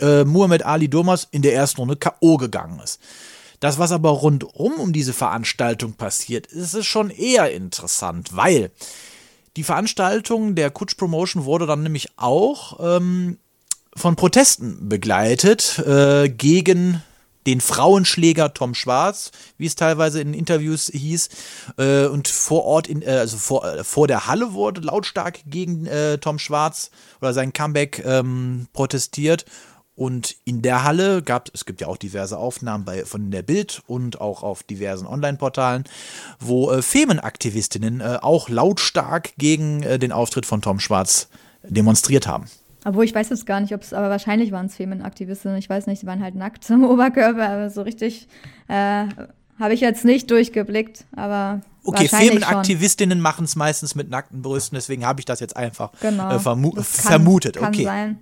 äh, 0.00 0.24
Muhammad 0.24 0.64
Ali 0.64 0.88
Domas 0.88 1.28
in 1.30 1.42
der 1.42 1.54
ersten 1.54 1.80
Runde 1.80 1.96
K.O. 1.96 2.36
gegangen 2.36 2.80
ist. 2.80 3.00
Das, 3.60 3.78
was 3.78 3.92
aber 3.92 4.10
rundum 4.10 4.74
um 4.74 4.92
diese 4.92 5.12
Veranstaltung 5.12 5.92
passiert, 5.92 6.46
ist 6.46 6.74
es 6.74 6.86
schon 6.86 7.10
eher 7.10 7.52
interessant, 7.52 8.34
weil 8.34 8.70
die 9.56 9.64
Veranstaltung 9.64 10.54
der 10.54 10.70
Kutsch 10.70 10.96
Promotion 10.96 11.44
wurde 11.44 11.66
dann 11.66 11.82
nämlich 11.82 12.08
auch 12.16 12.78
ähm, 12.80 13.38
von 13.94 14.16
Protesten 14.16 14.88
begleitet 14.88 15.78
äh, 15.80 16.28
gegen 16.28 17.02
den 17.46 17.60
Frauenschläger 17.60 18.52
Tom 18.52 18.74
Schwarz, 18.74 19.32
wie 19.56 19.66
es 19.66 19.74
teilweise 19.74 20.20
in 20.20 20.34
Interviews 20.34 20.90
hieß. 20.92 21.28
Äh, 21.78 22.06
und 22.06 22.28
vor 22.28 22.64
Ort, 22.64 22.86
in, 22.86 23.02
äh, 23.02 23.06
also 23.06 23.38
vor, 23.38 23.64
äh, 23.64 23.84
vor 23.84 24.06
der 24.06 24.26
Halle 24.26 24.52
wurde 24.52 24.82
lautstark 24.82 25.40
gegen 25.46 25.86
äh, 25.86 26.18
Tom 26.18 26.38
Schwarz 26.38 26.90
oder 27.20 27.32
sein 27.32 27.52
Comeback 27.52 28.04
ähm, 28.04 28.68
protestiert. 28.72 29.46
Und 30.00 30.36
in 30.46 30.62
der 30.62 30.82
Halle 30.84 31.20
gab 31.20 31.50
es 31.52 31.66
gibt 31.66 31.82
ja 31.82 31.86
auch 31.86 31.98
diverse 31.98 32.38
Aufnahmen 32.38 32.86
bei, 32.86 33.04
von 33.04 33.30
der 33.30 33.42
Bild 33.42 33.82
und 33.86 34.18
auch 34.18 34.42
auf 34.42 34.62
diversen 34.62 35.06
Online-Portalen, 35.06 35.84
wo 36.38 36.70
äh, 36.70 36.80
Femenaktivistinnen 36.80 38.00
äh, 38.00 38.16
auch 38.22 38.48
lautstark 38.48 39.34
gegen 39.36 39.82
äh, 39.82 39.98
den 39.98 40.10
Auftritt 40.10 40.46
von 40.46 40.62
Tom 40.62 40.80
Schwarz 40.80 41.28
demonstriert 41.64 42.26
haben. 42.26 42.46
Obwohl 42.86 43.04
ich 43.04 43.14
weiß 43.14 43.28
jetzt 43.28 43.44
gar 43.44 43.60
nicht, 43.60 43.74
ob 43.74 43.82
es, 43.82 43.92
aber 43.92 44.08
wahrscheinlich 44.08 44.52
waren 44.52 44.64
es 44.64 44.76
Femenaktivistinnen. 44.76 45.58
Ich 45.58 45.68
weiß 45.68 45.86
nicht, 45.86 46.00
sie 46.00 46.06
waren 46.06 46.22
halt 46.22 46.34
nackt 46.34 46.70
im 46.70 46.82
Oberkörper, 46.90 47.50
aber 47.50 47.68
so 47.68 47.82
richtig 47.82 48.26
äh, 48.68 49.04
habe 49.58 49.74
ich 49.74 49.82
jetzt 49.82 50.06
nicht 50.06 50.30
durchgeblickt. 50.30 51.04
Aber 51.14 51.60
okay, 51.84 52.08
Femenaktivistinnen 52.08 53.20
machen 53.20 53.44
es 53.44 53.54
meistens 53.54 53.94
mit 53.94 54.08
nackten 54.08 54.40
Brüsten, 54.40 54.76
deswegen 54.76 55.04
habe 55.04 55.20
ich 55.20 55.26
das 55.26 55.40
jetzt 55.40 55.58
einfach 55.58 55.92
genau, 56.00 56.30
äh, 56.30 56.38
vermu 56.38 56.70
kann, 56.70 56.84
vermutet. 56.84 57.58
Kann 57.58 57.74
okay. 57.74 57.84
sein. 57.84 58.18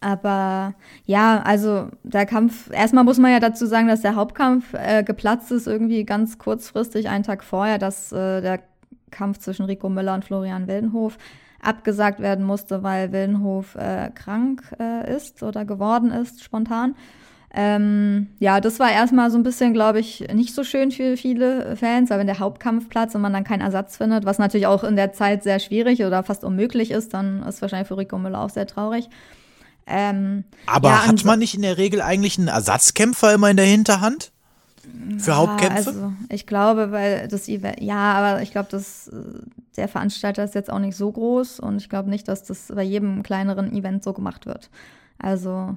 Aber 0.00 0.74
ja, 1.04 1.42
also 1.42 1.88
der 2.02 2.24
Kampf, 2.24 2.70
erstmal 2.72 3.04
muss 3.04 3.18
man 3.18 3.32
ja 3.32 3.40
dazu 3.40 3.66
sagen, 3.66 3.88
dass 3.88 4.00
der 4.00 4.16
Hauptkampf 4.16 4.72
äh, 4.72 5.02
geplatzt 5.02 5.52
ist, 5.52 5.66
irgendwie 5.66 6.04
ganz 6.04 6.38
kurzfristig, 6.38 7.08
einen 7.08 7.24
Tag 7.24 7.44
vorher, 7.44 7.78
dass 7.78 8.10
äh, 8.12 8.40
der 8.40 8.60
Kampf 9.10 9.38
zwischen 9.38 9.66
Rico 9.66 9.88
Müller 9.88 10.14
und 10.14 10.24
Florian 10.24 10.68
Wildenhof 10.68 11.18
abgesagt 11.62 12.20
werden 12.20 12.44
musste, 12.46 12.82
weil 12.82 13.12
Wildenhof 13.12 13.74
äh, 13.74 14.10
krank 14.14 14.62
äh, 14.78 15.14
ist 15.14 15.42
oder 15.42 15.66
geworden 15.66 16.10
ist, 16.10 16.42
spontan. 16.42 16.94
Ähm, 17.52 18.28
ja, 18.38 18.60
das 18.60 18.78
war 18.78 18.92
erstmal 18.92 19.30
so 19.30 19.36
ein 19.36 19.42
bisschen, 19.42 19.72
glaube 19.72 19.98
ich, 19.98 20.26
nicht 20.32 20.54
so 20.54 20.62
schön 20.62 20.92
für 20.92 21.16
viele 21.16 21.76
Fans, 21.76 22.08
weil 22.08 22.20
wenn 22.20 22.28
der 22.28 22.38
Hauptkampf 22.38 22.88
platzt 22.88 23.16
und 23.16 23.22
man 23.22 23.32
dann 23.32 23.44
keinen 23.44 23.60
Ersatz 23.60 23.96
findet, 23.96 24.24
was 24.24 24.38
natürlich 24.38 24.68
auch 24.68 24.84
in 24.84 24.94
der 24.94 25.12
Zeit 25.12 25.42
sehr 25.42 25.58
schwierig 25.58 26.04
oder 26.04 26.22
fast 26.22 26.44
unmöglich 26.44 26.92
ist, 26.92 27.12
dann 27.12 27.42
ist 27.42 27.60
wahrscheinlich 27.60 27.88
für 27.88 27.98
Rico 27.98 28.18
Müller 28.18 28.40
auch 28.40 28.50
sehr 28.50 28.66
traurig. 28.66 29.10
Ähm, 29.90 30.44
Aber 30.66 30.90
ja, 30.90 31.06
hat 31.06 31.24
man 31.24 31.40
nicht 31.40 31.54
in 31.54 31.62
der 31.62 31.76
Regel 31.76 32.00
eigentlich 32.00 32.38
einen 32.38 32.48
Ersatzkämpfer 32.48 33.34
immer 33.34 33.50
in 33.50 33.56
der 33.56 33.66
Hinterhand? 33.66 34.30
Für 35.18 35.32
ja, 35.32 35.36
Hauptkämpfe? 35.36 35.76
Also 35.76 36.12
ich 36.28 36.46
glaube, 36.46 36.92
weil 36.92 37.28
das 37.28 37.48
Event, 37.48 37.80
ja, 37.80 38.12
aber 38.12 38.40
ich 38.40 38.52
glaube, 38.52 38.68
dass 38.70 39.08
äh, 39.08 39.16
der 39.76 39.88
Veranstalter 39.88 40.44
ist 40.44 40.54
jetzt 40.54 40.72
auch 40.72 40.78
nicht 40.78 40.96
so 40.96 41.10
groß 41.10 41.60
und 41.60 41.78
ich 41.78 41.88
glaube 41.88 42.08
nicht, 42.08 42.28
dass 42.28 42.44
das 42.44 42.72
bei 42.74 42.82
jedem 42.82 43.22
kleineren 43.22 43.72
Event 43.74 44.04
so 44.04 44.12
gemacht 44.12 44.46
wird. 44.46 44.70
Also 45.18 45.76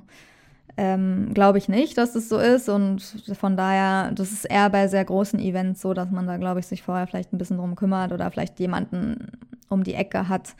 ähm, 0.78 1.34
glaube 1.34 1.58
ich 1.58 1.68
nicht, 1.68 1.98
dass 1.98 2.14
das 2.14 2.30
so 2.30 2.38
ist 2.38 2.70
und 2.70 3.02
von 3.40 3.58
daher, 3.58 4.12
das 4.12 4.32
ist 4.32 4.46
eher 4.46 4.70
bei 4.70 4.88
sehr 4.88 5.06
großen 5.06 5.40
Events 5.40 5.82
so, 5.82 5.94
dass 5.94 6.10
man 6.10 6.28
da, 6.28 6.38
glaube 6.38 6.60
ich, 6.60 6.68
sich 6.68 6.82
vorher 6.82 7.08
vielleicht 7.08 7.34
ein 7.34 7.38
bisschen 7.38 7.58
drum 7.58 7.76
kümmert 7.76 8.12
oder 8.12 8.30
vielleicht 8.32 8.60
jemanden 8.60 9.32
um 9.70 9.84
die 9.84 9.96
Ecke 9.96 10.30
hat, 10.30 10.56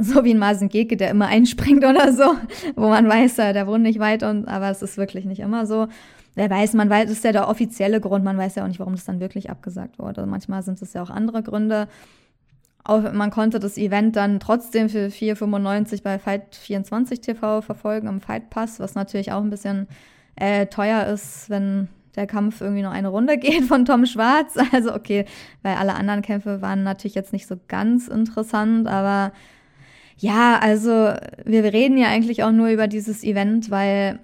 so 0.04 0.24
wie 0.24 0.34
ein 0.34 0.38
Marcin 0.38 0.68
Geke, 0.68 0.96
der 0.96 1.10
immer 1.10 1.26
einspringt 1.26 1.84
oder 1.84 2.12
so, 2.12 2.34
wo 2.76 2.88
man 2.88 3.08
weiß, 3.08 3.36
der 3.36 3.66
wohnt 3.66 3.82
nicht 3.82 3.98
weit, 3.98 4.22
und, 4.22 4.48
aber 4.48 4.70
es 4.70 4.82
ist 4.82 4.96
wirklich 4.96 5.24
nicht 5.24 5.40
immer 5.40 5.66
so. 5.66 5.88
Wer 6.34 6.48
weiß, 6.48 6.74
man 6.74 6.88
weiß, 6.88 7.08
das 7.08 7.18
ist 7.18 7.24
ja 7.24 7.32
der 7.32 7.48
offizielle 7.48 8.00
Grund, 8.00 8.24
man 8.24 8.38
weiß 8.38 8.54
ja 8.54 8.62
auch 8.62 8.68
nicht, 8.68 8.78
warum 8.78 8.94
das 8.94 9.04
dann 9.04 9.20
wirklich 9.20 9.50
abgesagt 9.50 9.98
wurde. 9.98 10.26
Manchmal 10.26 10.62
sind 10.62 10.80
es 10.80 10.92
ja 10.92 11.02
auch 11.02 11.10
andere 11.10 11.42
Gründe. 11.42 11.88
Auch, 12.84 13.12
man 13.12 13.30
konnte 13.30 13.58
das 13.58 13.76
Event 13.76 14.16
dann 14.16 14.40
trotzdem 14.40 14.88
für 14.88 15.08
4,95 15.08 16.02
bei 16.02 16.16
Fight24 16.16 17.20
TV 17.20 17.60
verfolgen 17.60 18.08
im 18.08 18.20
Fight 18.20 18.48
Pass, 18.48 18.80
was 18.80 18.94
natürlich 18.94 19.32
auch 19.32 19.42
ein 19.42 19.50
bisschen 19.50 19.86
äh, 20.36 20.66
teuer 20.66 21.06
ist, 21.06 21.50
wenn 21.50 21.88
der 22.16 22.26
Kampf 22.26 22.60
irgendwie 22.60 22.82
nur 22.82 22.92
eine 22.92 23.08
Runde 23.08 23.36
geht 23.38 23.64
von 23.64 23.84
Tom 23.84 24.06
Schwarz. 24.06 24.56
Also 24.72 24.94
okay, 24.94 25.26
weil 25.62 25.74
alle 25.74 25.94
anderen 25.94 26.22
Kämpfe 26.22 26.62
waren 26.62 26.84
natürlich 26.84 27.16
jetzt 27.16 27.32
nicht 27.32 27.46
so 27.46 27.56
ganz 27.68 28.08
interessant, 28.08 28.88
aber 28.88 29.32
ja, 30.20 30.58
also 30.58 30.90
wir 30.90 31.64
reden 31.64 31.96
ja 31.96 32.08
eigentlich 32.08 32.44
auch 32.44 32.52
nur 32.52 32.68
über 32.68 32.88
dieses 32.88 33.24
Event, 33.24 33.70
weil 33.70 34.18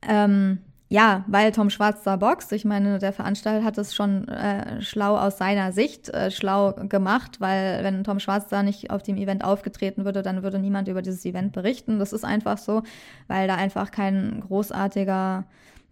ähm, 0.00 0.58
ja, 0.88 1.24
weil 1.26 1.52
Tom 1.52 1.68
Schwarz 1.68 2.02
da 2.04 2.16
boxt. 2.16 2.52
Ich 2.52 2.64
meine, 2.64 2.98
der 2.98 3.12
Veranstalter 3.12 3.64
hat 3.64 3.76
es 3.76 3.94
schon 3.94 4.28
äh, 4.28 4.80
schlau 4.80 5.18
aus 5.18 5.36
seiner 5.36 5.72
Sicht 5.72 6.08
äh, 6.10 6.30
schlau 6.30 6.72
gemacht, 6.72 7.40
weil 7.40 7.82
wenn 7.82 8.04
Tom 8.04 8.20
Schwarz 8.20 8.48
da 8.48 8.62
nicht 8.62 8.90
auf 8.90 9.02
dem 9.02 9.16
Event 9.16 9.44
aufgetreten 9.44 10.04
würde, 10.04 10.22
dann 10.22 10.42
würde 10.42 10.58
niemand 10.60 10.88
über 10.88 11.02
dieses 11.02 11.24
Event 11.26 11.52
berichten. 11.52 11.98
Das 11.98 12.12
ist 12.12 12.24
einfach 12.24 12.56
so, 12.56 12.82
weil 13.26 13.48
da 13.48 13.56
einfach 13.56 13.90
kein 13.90 14.40
großartiger 14.46 15.44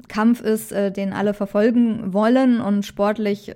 Kampf 0.09 0.41
ist, 0.41 0.73
äh, 0.73 0.91
den 0.91 1.13
alle 1.13 1.35
verfolgen 1.35 2.13
wollen 2.13 2.61
und 2.61 2.85
sportlich 2.85 3.51
äh, 3.51 3.55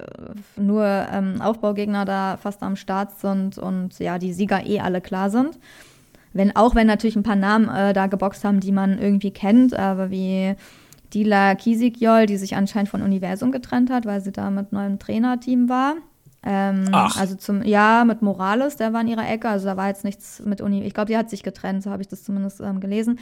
nur 0.57 0.85
ähm, 0.85 1.41
Aufbaugegner 1.41 2.05
da 2.05 2.37
fast 2.37 2.63
am 2.63 2.77
Start 2.77 3.19
sind 3.19 3.59
und 3.59 3.99
ja, 3.99 4.19
die 4.19 4.33
Sieger 4.33 4.65
eh 4.67 4.81
alle 4.81 5.01
klar 5.01 5.31
sind. 5.31 5.59
Wenn, 6.33 6.55
auch 6.55 6.75
wenn 6.75 6.87
natürlich 6.87 7.17
ein 7.17 7.23
paar 7.23 7.37
Namen 7.37 7.69
äh, 7.69 7.93
da 7.93 8.07
geboxt 8.07 8.45
haben, 8.45 8.61
die 8.61 8.73
man 8.73 8.99
irgendwie 8.99 9.31
kennt, 9.31 9.75
aber 9.75 10.11
wie 10.11 10.55
Dila 11.15 11.55
Kisigjol, 11.55 12.27
die 12.27 12.37
sich 12.37 12.55
anscheinend 12.55 12.91
von 12.91 13.03
Universum 13.03 13.51
getrennt 13.51 13.91
hat, 13.91 14.07
weil 14.07 14.21
sie 14.21 14.33
da 14.33 14.51
mit 14.51 14.73
neuem 14.73 14.99
Trainerteam 14.99 15.69
war. 15.69 15.97
Ähm, 16.45 16.89
Ach. 16.93 17.19
Also 17.19 17.35
zum, 17.35 17.63
ja, 17.63 18.05
mit 18.05 18.23
Morales, 18.23 18.77
der 18.77 18.93
war 18.93 19.01
in 19.01 19.09
ihrer 19.09 19.29
Ecke, 19.29 19.49
also 19.49 19.67
da 19.67 19.77
war 19.77 19.89
jetzt 19.89 20.05
nichts 20.05 20.41
mit 20.45 20.61
Uni. 20.61 20.83
Ich 20.85 20.95
glaube, 20.95 21.09
die 21.09 21.17
hat 21.17 21.31
sich 21.31 21.43
getrennt, 21.43 21.83
so 21.83 21.91
habe 21.91 22.03
ich 22.03 22.09
das 22.09 22.23
zumindest 22.25 22.61
ähm, 22.61 22.81
gelesen. 22.81 23.19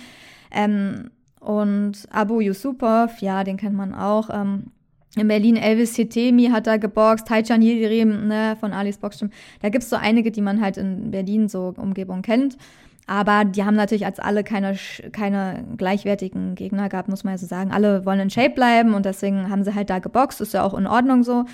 Ähm, 0.51 1.11
und 1.47 2.09
Abu 2.11 2.41
Yusupov, 2.41 3.21
ja, 3.21 3.45
den 3.45 3.57
kennt 3.57 3.77
man 3.77 3.95
auch. 3.95 4.31
Ähm, 4.31 4.73
in 5.17 5.29
Berlin 5.29 5.57
Elvis 5.57 5.95
Hitemi 5.95 6.49
hat 6.51 6.67
da 6.67 6.77
geboxt, 6.77 7.29
Taichan 7.29 7.63
Yildirim 7.63 8.27
ne, 8.27 8.57
von 8.59 8.73
Alice 8.73 8.99
Boxstim. 8.99 9.31
Da 9.63 9.69
gibt's 9.69 9.89
so 9.89 9.97
einige, 9.97 10.31
die 10.33 10.43
man 10.43 10.61
halt 10.61 10.77
in 10.77 11.11
Berlin 11.11 11.49
so 11.49 11.73
Umgebung 11.77 12.23
kennt. 12.23 12.59
Aber 13.07 13.45
die 13.45 13.65
haben 13.65 13.77
natürlich 13.77 14.05
als 14.05 14.19
alle 14.19 14.43
keine, 14.43 14.77
keine 15.13 15.65
gleichwertigen 15.77 16.57
Gegner 16.57 16.89
gehabt, 16.89 17.09
muss 17.09 17.23
man 17.23 17.35
ja 17.35 17.39
so 17.39 17.47
sagen. 17.47 17.71
Alle 17.71 18.05
wollen 18.05 18.19
in 18.19 18.31
Shape 18.31 18.51
bleiben 18.51 18.95
und 18.95 19.07
deswegen 19.07 19.49
haben 19.49 19.63
sie 19.63 19.75
halt 19.75 19.89
da 19.89 20.01
geboxt, 20.01 20.41
ist 20.41 20.53
ja 20.53 20.65
auch 20.65 20.75
in 20.75 20.89
Ordnung 20.89 21.23
so. 21.23 21.45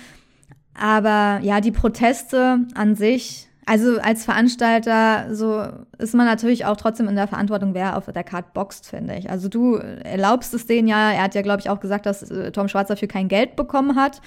Aber 0.73 1.39
ja, 1.43 1.61
die 1.61 1.71
Proteste 1.71 2.65
an 2.73 2.95
sich, 2.95 3.47
also 3.65 3.99
als 3.99 4.25
Veranstalter, 4.25 5.33
so 5.33 5.65
ist 5.97 6.13
man 6.13 6.25
natürlich 6.25 6.65
auch 6.65 6.75
trotzdem 6.75 7.07
in 7.07 7.15
der 7.15 7.27
Verantwortung, 7.27 7.73
wer 7.73 7.97
auf 7.97 8.05
der 8.05 8.23
Karte 8.23 8.49
boxt, 8.53 8.87
finde 8.87 9.15
ich. 9.15 9.29
Also 9.29 9.47
du 9.47 9.75
erlaubst 9.75 10.53
es 10.53 10.65
denen 10.65 10.87
ja, 10.87 11.11
er 11.11 11.23
hat 11.23 11.35
ja, 11.35 11.41
glaube 11.41 11.61
ich, 11.61 11.69
auch 11.69 11.79
gesagt, 11.79 12.05
dass 12.05 12.29
äh, 12.29 12.51
Tom 12.51 12.67
Schwarz 12.67 12.89
dafür 12.89 13.07
kein 13.07 13.27
Geld 13.27 13.55
bekommen 13.55 13.95
hat 13.95 14.21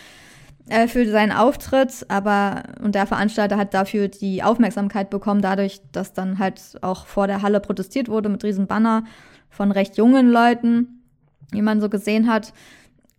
äh, 0.69 0.89
für 0.89 1.07
seinen 1.09 1.33
Auftritt, 1.33 2.07
aber 2.09 2.63
und 2.83 2.95
der 2.95 3.07
Veranstalter 3.07 3.59
hat 3.59 3.75
dafür 3.75 4.09
die 4.09 4.43
Aufmerksamkeit 4.43 5.11
bekommen, 5.11 5.43
dadurch, 5.43 5.81
dass 5.93 6.13
dann 6.13 6.39
halt 6.39 6.61
auch 6.81 7.07
vor 7.07 7.27
der 7.27 7.43
Halle 7.43 7.61
protestiert 7.61 8.09
wurde 8.09 8.29
mit 8.29 8.43
riesen 8.43 8.67
Banner 8.67 9.05
von 9.51 9.71
recht 9.71 9.97
jungen 9.97 10.31
Leuten, 10.31 11.03
wie 11.51 11.63
man 11.63 11.81
so 11.81 11.89
gesehen 11.89 12.31
hat. 12.31 12.53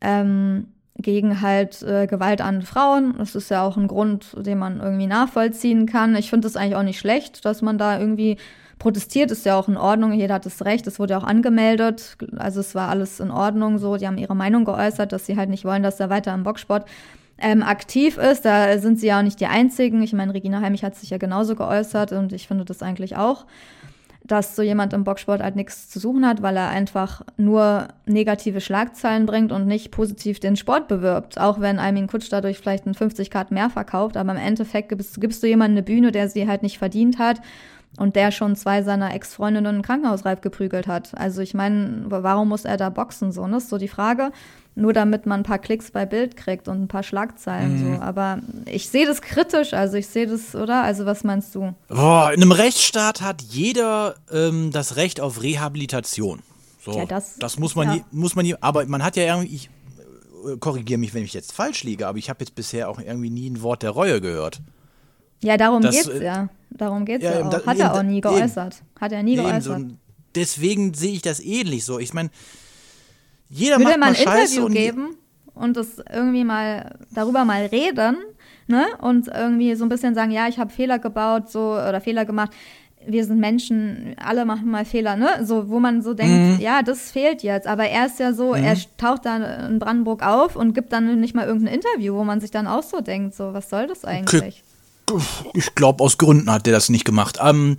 Ähm, 0.02 0.68
gegen 0.98 1.42
halt 1.42 1.82
äh, 1.84 2.08
Gewalt 2.08 2.42
an 2.42 2.62
Frauen. 2.62 3.16
Das 3.18 3.36
ist 3.36 3.50
ja 3.50 3.64
auch 3.64 3.78
ein 3.78 3.88
Grund, 3.88 4.36
den 4.38 4.58
man 4.58 4.80
irgendwie 4.80 5.08
nachvollziehen 5.08 5.86
kann. 5.86 6.16
Ich 6.16 6.30
finde 6.30 6.48
es 6.48 6.56
eigentlich 6.56 6.76
auch 6.76 6.84
nicht 6.84 7.00
schlecht, 7.00 7.46
dass 7.46 7.62
man 7.62 7.78
da 7.78 8.00
irgendwie 8.00 8.38
protestiert, 8.80 9.32
ist 9.32 9.46
ja 9.46 9.58
auch 9.58 9.68
in 9.68 9.78
Ordnung. 9.78 10.14
Jeder 10.14 10.36
hat 10.36 10.46
das 10.46 10.64
Recht, 10.66 10.88
es 10.88 11.00
wurde 11.00 11.14
ja 11.14 11.20
auch 11.20 11.24
angemeldet. 11.24 12.18
Also 12.38 12.60
es 12.60 12.76
war 12.76 12.90
alles 12.90 13.20
in 13.20 13.32
Ordnung 13.32 13.78
so. 13.78 13.98
Die 13.98 14.08
haben 14.08 14.18
ihre 14.18 14.36
Meinung 14.36 14.66
geäußert, 14.66 15.12
dass 15.12 15.26
sie 15.26 15.38
halt 15.38 15.50
nicht 15.50 15.66
wollen, 15.66 15.84
dass 15.84 16.00
er 16.00 16.10
weiter 16.10 16.34
im 16.34 16.44
Boxsport 16.44 16.88
ähm, 17.40 17.64
aktiv 17.64 18.18
ist. 18.18 18.46
Da 18.46 18.78
sind 18.78 19.00
sie 19.00 19.08
ja 19.08 19.20
auch 19.20 19.24
nicht 19.24 19.40
die 19.40 19.48
Einzigen. 19.48 20.02
Ich 20.02 20.14
meine, 20.14 20.34
Regina 20.34 20.62
Heimich 20.62 20.84
hat 20.84 20.96
sich 20.96 21.10
ja 21.10 21.18
genauso 21.18 21.56
geäußert 21.56 22.12
und 22.12 22.34
ich 22.34 22.48
finde 22.48 22.66
das 22.66 22.82
eigentlich 22.82 23.16
auch 23.16 23.46
dass 24.28 24.56
so 24.56 24.62
jemand 24.62 24.94
im 24.94 25.04
Boxsport 25.04 25.42
halt 25.42 25.56
nichts 25.56 25.90
zu 25.90 26.00
suchen 26.00 26.26
hat, 26.26 26.42
weil 26.42 26.58
er 26.58 26.70
einfach 26.70 27.22
nur 27.38 27.88
negative 28.06 28.62
Schlagzeilen 28.62 29.26
bringt 29.26 29.52
und 29.52 29.68
nicht 29.68 29.92
positiv 29.92 30.40
den 30.40 30.56
Sport 30.56 30.88
bewirbt. 30.88 31.40
Auch 31.40 31.60
wenn 31.60 31.80
Almin 31.80 32.08
Kutsch 32.08 32.28
dadurch 32.30 32.58
vielleicht 32.58 32.86
ein 32.86 32.94
50 32.94 33.32
Grad 33.32 33.52
mehr 33.52 33.70
verkauft, 33.70 34.18
aber 34.18 34.32
im 34.32 34.38
Endeffekt 34.38 34.90
gibst, 34.90 35.20
gibst 35.20 35.42
du 35.42 35.48
jemandem 35.48 35.78
eine 35.78 35.84
Bühne, 35.84 36.12
der 36.12 36.30
sie 36.30 36.48
halt 36.48 36.64
nicht 36.64 36.78
verdient 36.78 37.20
hat 37.20 37.42
und 37.98 38.16
der 38.16 38.32
schon 38.32 38.56
zwei 38.56 38.84
seiner 38.84 39.14
Ex-Freundinnen 39.14 39.82
krankenhausreif 39.82 40.42
geprügelt 40.42 40.88
hat. 40.88 41.18
Also 41.18 41.42
ich 41.42 41.54
meine, 41.54 42.04
warum 42.08 42.50
muss 42.50 42.66
er 42.66 42.78
da 42.78 42.90
boxen 42.90 43.32
so? 43.32 43.46
Das 43.48 43.64
ist 43.64 43.70
so 43.70 43.78
die 43.78 43.88
Frage. 43.88 44.32
Nur 44.80 44.94
damit 44.94 45.26
man 45.26 45.40
ein 45.40 45.44
paar 45.44 45.58
Klicks 45.58 45.90
bei 45.90 46.06
Bild 46.06 46.38
kriegt 46.38 46.68
und 46.68 46.84
ein 46.84 46.88
paar 46.88 47.02
Schlagzeilen 47.02 47.80
so. 47.96 48.02
Aber 48.04 48.38
ich 48.66 48.90
sehe 48.90 49.08
das 49.08 49.24
kritisch, 49.24 49.74
also 49.74 49.98
ich 49.98 50.06
sehe 50.06 50.28
das, 50.28 50.54
oder? 50.54 50.84
Also 50.84 51.08
was 51.08 51.24
meinst 51.24 51.56
du? 51.56 51.74
Boah, 51.88 52.32
in 52.32 52.44
einem 52.44 52.52
Rechtsstaat 52.52 53.22
hat 53.22 53.42
jeder 53.42 54.14
ähm, 54.32 54.70
das 54.72 54.96
Recht 54.96 55.20
auf 55.20 55.42
Rehabilitation. 55.42 56.44
So, 56.86 56.92
Ja, 56.92 57.06
das- 57.06 57.58
muss 57.58 57.76
man, 57.76 57.98
ja. 57.98 58.04
muss 58.12 58.36
man, 58.36 58.46
aber 58.62 58.86
man 58.86 59.04
hat 59.04 59.16
ja 59.16 59.24
irgendwie, 59.24 59.56
ich 59.56 59.70
äh, 60.48 60.58
korrigiere 60.58 61.00
mich, 61.00 61.12
wenn 61.16 61.24
ich 61.24 61.34
jetzt 61.34 61.54
falsch 61.54 61.84
liege, 61.84 62.06
aber 62.08 62.20
ich 62.20 62.30
habe 62.30 62.42
jetzt 62.42 62.54
bisher 62.54 62.88
auch 62.88 63.00
irgendwie 63.00 63.32
nie 63.32 63.50
ein 63.50 63.64
Wort 63.64 63.82
der 63.82 63.90
Reue 63.90 64.22
gehört. 64.22 64.62
Ja, 65.42 65.58
darum 65.58 65.82
Das, 65.82 65.96
geht's 65.96 66.08
äh, 66.08 66.24
ja. 66.24 66.50
Darum 66.70 67.04
geht's 67.06 67.24
ja, 67.24 67.32
ja, 67.32 67.40
eben, 67.40 67.48
auch. 67.48 67.52
da- 67.62 67.66
Hat 67.66 67.80
er 67.80 67.88
eben, 67.88 67.96
auch 67.98 68.04
nie 68.04 68.18
eben. 68.18 68.22
geäußert. 68.22 68.84
Hat 69.02 69.12
er 69.12 69.24
nie 69.24 69.34
Eben 69.34 69.42
so, 69.44 69.50
geäußert. 69.72 69.76
ein- 69.76 69.98
deswegen 70.36 70.94
sehe 70.94 71.14
ich 71.14 71.24
das 71.24 71.40
ähnlich 71.40 71.84
so. 71.84 71.98
Ich 71.98 72.14
meine, 72.14 72.30
jeder 73.50 73.78
Würde 73.78 73.84
macht 73.84 74.00
mal 74.00 74.06
mal 74.12 74.16
ein 74.16 74.16
Scheiße 74.16 74.60
Interview 74.60 74.74
geben 74.74 75.16
und 75.54 75.78
das 75.78 76.02
irgendwie 76.12 76.44
mal 76.44 76.98
darüber 77.12 77.46
mal 77.46 77.66
reden, 77.66 78.18
ne? 78.68 78.86
Und 79.02 79.28
irgendwie 79.28 79.76
so 79.76 79.86
ein 79.86 79.90
bisschen 79.90 80.16
sagen, 80.16 80.32
ja, 80.32 80.48
ich 80.48 80.60
habe 80.60 80.72
Fehler 80.72 81.00
gebaut, 81.00 81.50
so 81.50 81.72
oder 81.74 82.02
Fehler 82.02 82.26
gemacht. 82.26 82.52
Wir 83.10 83.24
sind 83.24 83.40
Menschen, 83.40 84.16
alle 84.18 84.44
machen 84.44 84.70
mal 84.70 84.84
Fehler, 84.84 85.16
ne? 85.16 85.46
So, 85.46 85.70
wo 85.70 85.80
man 85.80 86.02
so 86.02 86.12
Mhm. 86.12 86.16
denkt, 86.18 86.62
ja, 86.62 86.82
das 86.84 87.12
fehlt 87.12 87.42
jetzt. 87.42 87.66
Aber 87.66 87.86
er 87.86 88.08
ist 88.08 88.20
ja 88.20 88.34
so, 88.34 88.54
er 88.54 88.76
taucht 88.98 89.26
da 89.26 89.68
in 89.68 89.80
Brandenburg 89.80 90.26
auf 90.26 90.56
und 90.56 90.74
gibt 90.74 90.92
dann 90.92 91.20
nicht 91.22 91.34
mal 91.34 91.46
irgendein 91.48 91.76
Interview, 91.76 92.16
wo 92.16 92.24
man 92.24 92.42
sich 92.42 92.52
dann 92.52 92.68
auch 92.68 92.84
so 92.84 93.00
denkt, 93.00 93.34
so, 93.36 93.54
was 93.54 93.70
soll 93.70 93.88
das 93.88 94.04
eigentlich? 94.04 94.64
Ich 95.54 95.74
glaube, 95.74 96.04
aus 96.04 96.18
Gründen 96.18 96.52
hat 96.52 96.66
der 96.66 96.74
das 96.74 96.90
nicht 96.90 97.06
gemacht. 97.06 97.40
Ähm, 97.42 97.78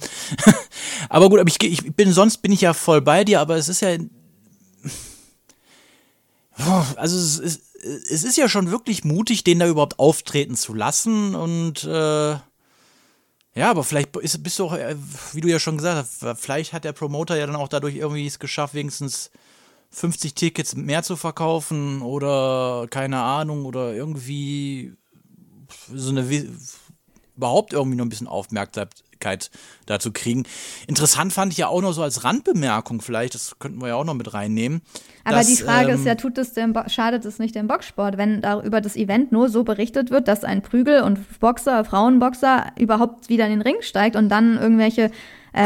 aber 1.11 1.29
gut, 1.29 1.41
aber 1.41 1.49
ich, 1.51 1.63
ich 1.63 1.95
bin 1.95 2.11
sonst 2.11 2.39
bin 2.39 2.53
ich 2.53 2.63
ja 2.63 2.73
voll 2.73 3.03
bei 3.03 3.25
dir, 3.25 3.41
aber 3.41 3.57
es 3.57 3.69
ist 3.69 3.83
ja. 3.83 3.91
Also 6.97 7.17
es 7.17 7.39
ist, 7.39 7.63
es 7.83 8.25
ist 8.25 8.37
ja 8.37 8.49
schon 8.49 8.71
wirklich 8.71 9.05
mutig, 9.05 9.45
den 9.45 9.59
da 9.61 9.69
überhaupt 9.69 9.99
auftreten 9.99 10.57
zu 10.57 10.75
lassen. 10.75 11.35
Und 11.35 11.85
äh, 11.85 12.31
ja, 13.55 13.71
aber 13.71 13.85
vielleicht 13.85 14.17
ist, 14.17 14.43
bist 14.43 14.59
du 14.59 14.67
auch, 14.67 14.73
äh, 14.73 14.97
wie 15.33 15.41
du 15.41 15.49
ja 15.49 15.59
schon 15.59 15.77
gesagt 15.77 15.97
hast, 15.97 16.41
vielleicht 16.41 16.73
hat 16.73 16.85
der 16.85 16.93
Promoter 16.93 17.37
ja 17.37 17.47
dann 17.47 17.57
auch 17.57 17.69
dadurch 17.69 17.97
irgendwie 17.97 18.27
es 18.27 18.39
geschafft, 18.39 18.75
wenigstens 18.75 19.31
50 19.91 20.35
Tickets 20.35 20.75
mehr 20.77 21.03
zu 21.03 21.17
verkaufen 21.17 22.03
oder 22.03 22.87
keine 22.91 23.21
Ahnung 23.21 23.65
oder 23.65 23.95
irgendwie 23.95 24.93
so 25.93 26.11
eine 26.11 26.27
überhaupt 27.37 27.73
irgendwie 27.73 27.97
noch 27.97 28.05
ein 28.05 28.11
bisschen 28.11 28.29
Aufmerksamkeit 29.19 29.51
dazu 29.87 30.13
kriegen. 30.13 30.45
Interessant 30.87 31.33
fand 31.33 31.53
ich 31.53 31.59
ja 31.59 31.69
auch 31.69 31.81
noch 31.81 31.93
so 31.93 32.03
als 32.03 32.25
Randbemerkung 32.25 33.01
vielleicht, 33.01 33.35
das 33.35 33.59
könnten 33.59 33.81
wir 33.81 33.89
ja 33.89 33.95
auch 33.95 34.05
noch 34.05 34.15
mit 34.15 34.33
reinnehmen. 34.35 34.83
Aber 35.25 35.37
dass, 35.37 35.47
die 35.47 35.57
Frage 35.57 35.91
ähm, 35.91 35.97
ist 35.97 36.07
ja, 36.07 36.15
tut 36.15 36.39
es 36.39 36.53
dem 36.53 36.75
schadet 36.89 37.25
es 37.25 37.39
nicht 37.39 37.55
dem 37.55 37.69
Boxsport, 37.69 38.17
wenn 38.17 38.41
da 38.41 38.63
über 38.63 38.81
das 38.81 38.97
Event 38.97 39.33
nur 39.33 39.49
so 39.49 39.65
berichtet 39.65 40.11
wird, 40.11 40.29
dass 40.29 40.45
ein 40.45 40.63
Prügel- 40.63 41.03
und 41.03 41.41
Boxer, 41.41 41.85
Frauenboxer 41.85 42.67
überhaupt 42.79 43.29
wieder 43.29 43.47
in 43.47 43.53
den 43.53 43.63
Ring 43.63 43.77
steigt 43.81 44.17
und 44.17 44.29
dann 44.29 44.59
irgendwelche 44.59 45.11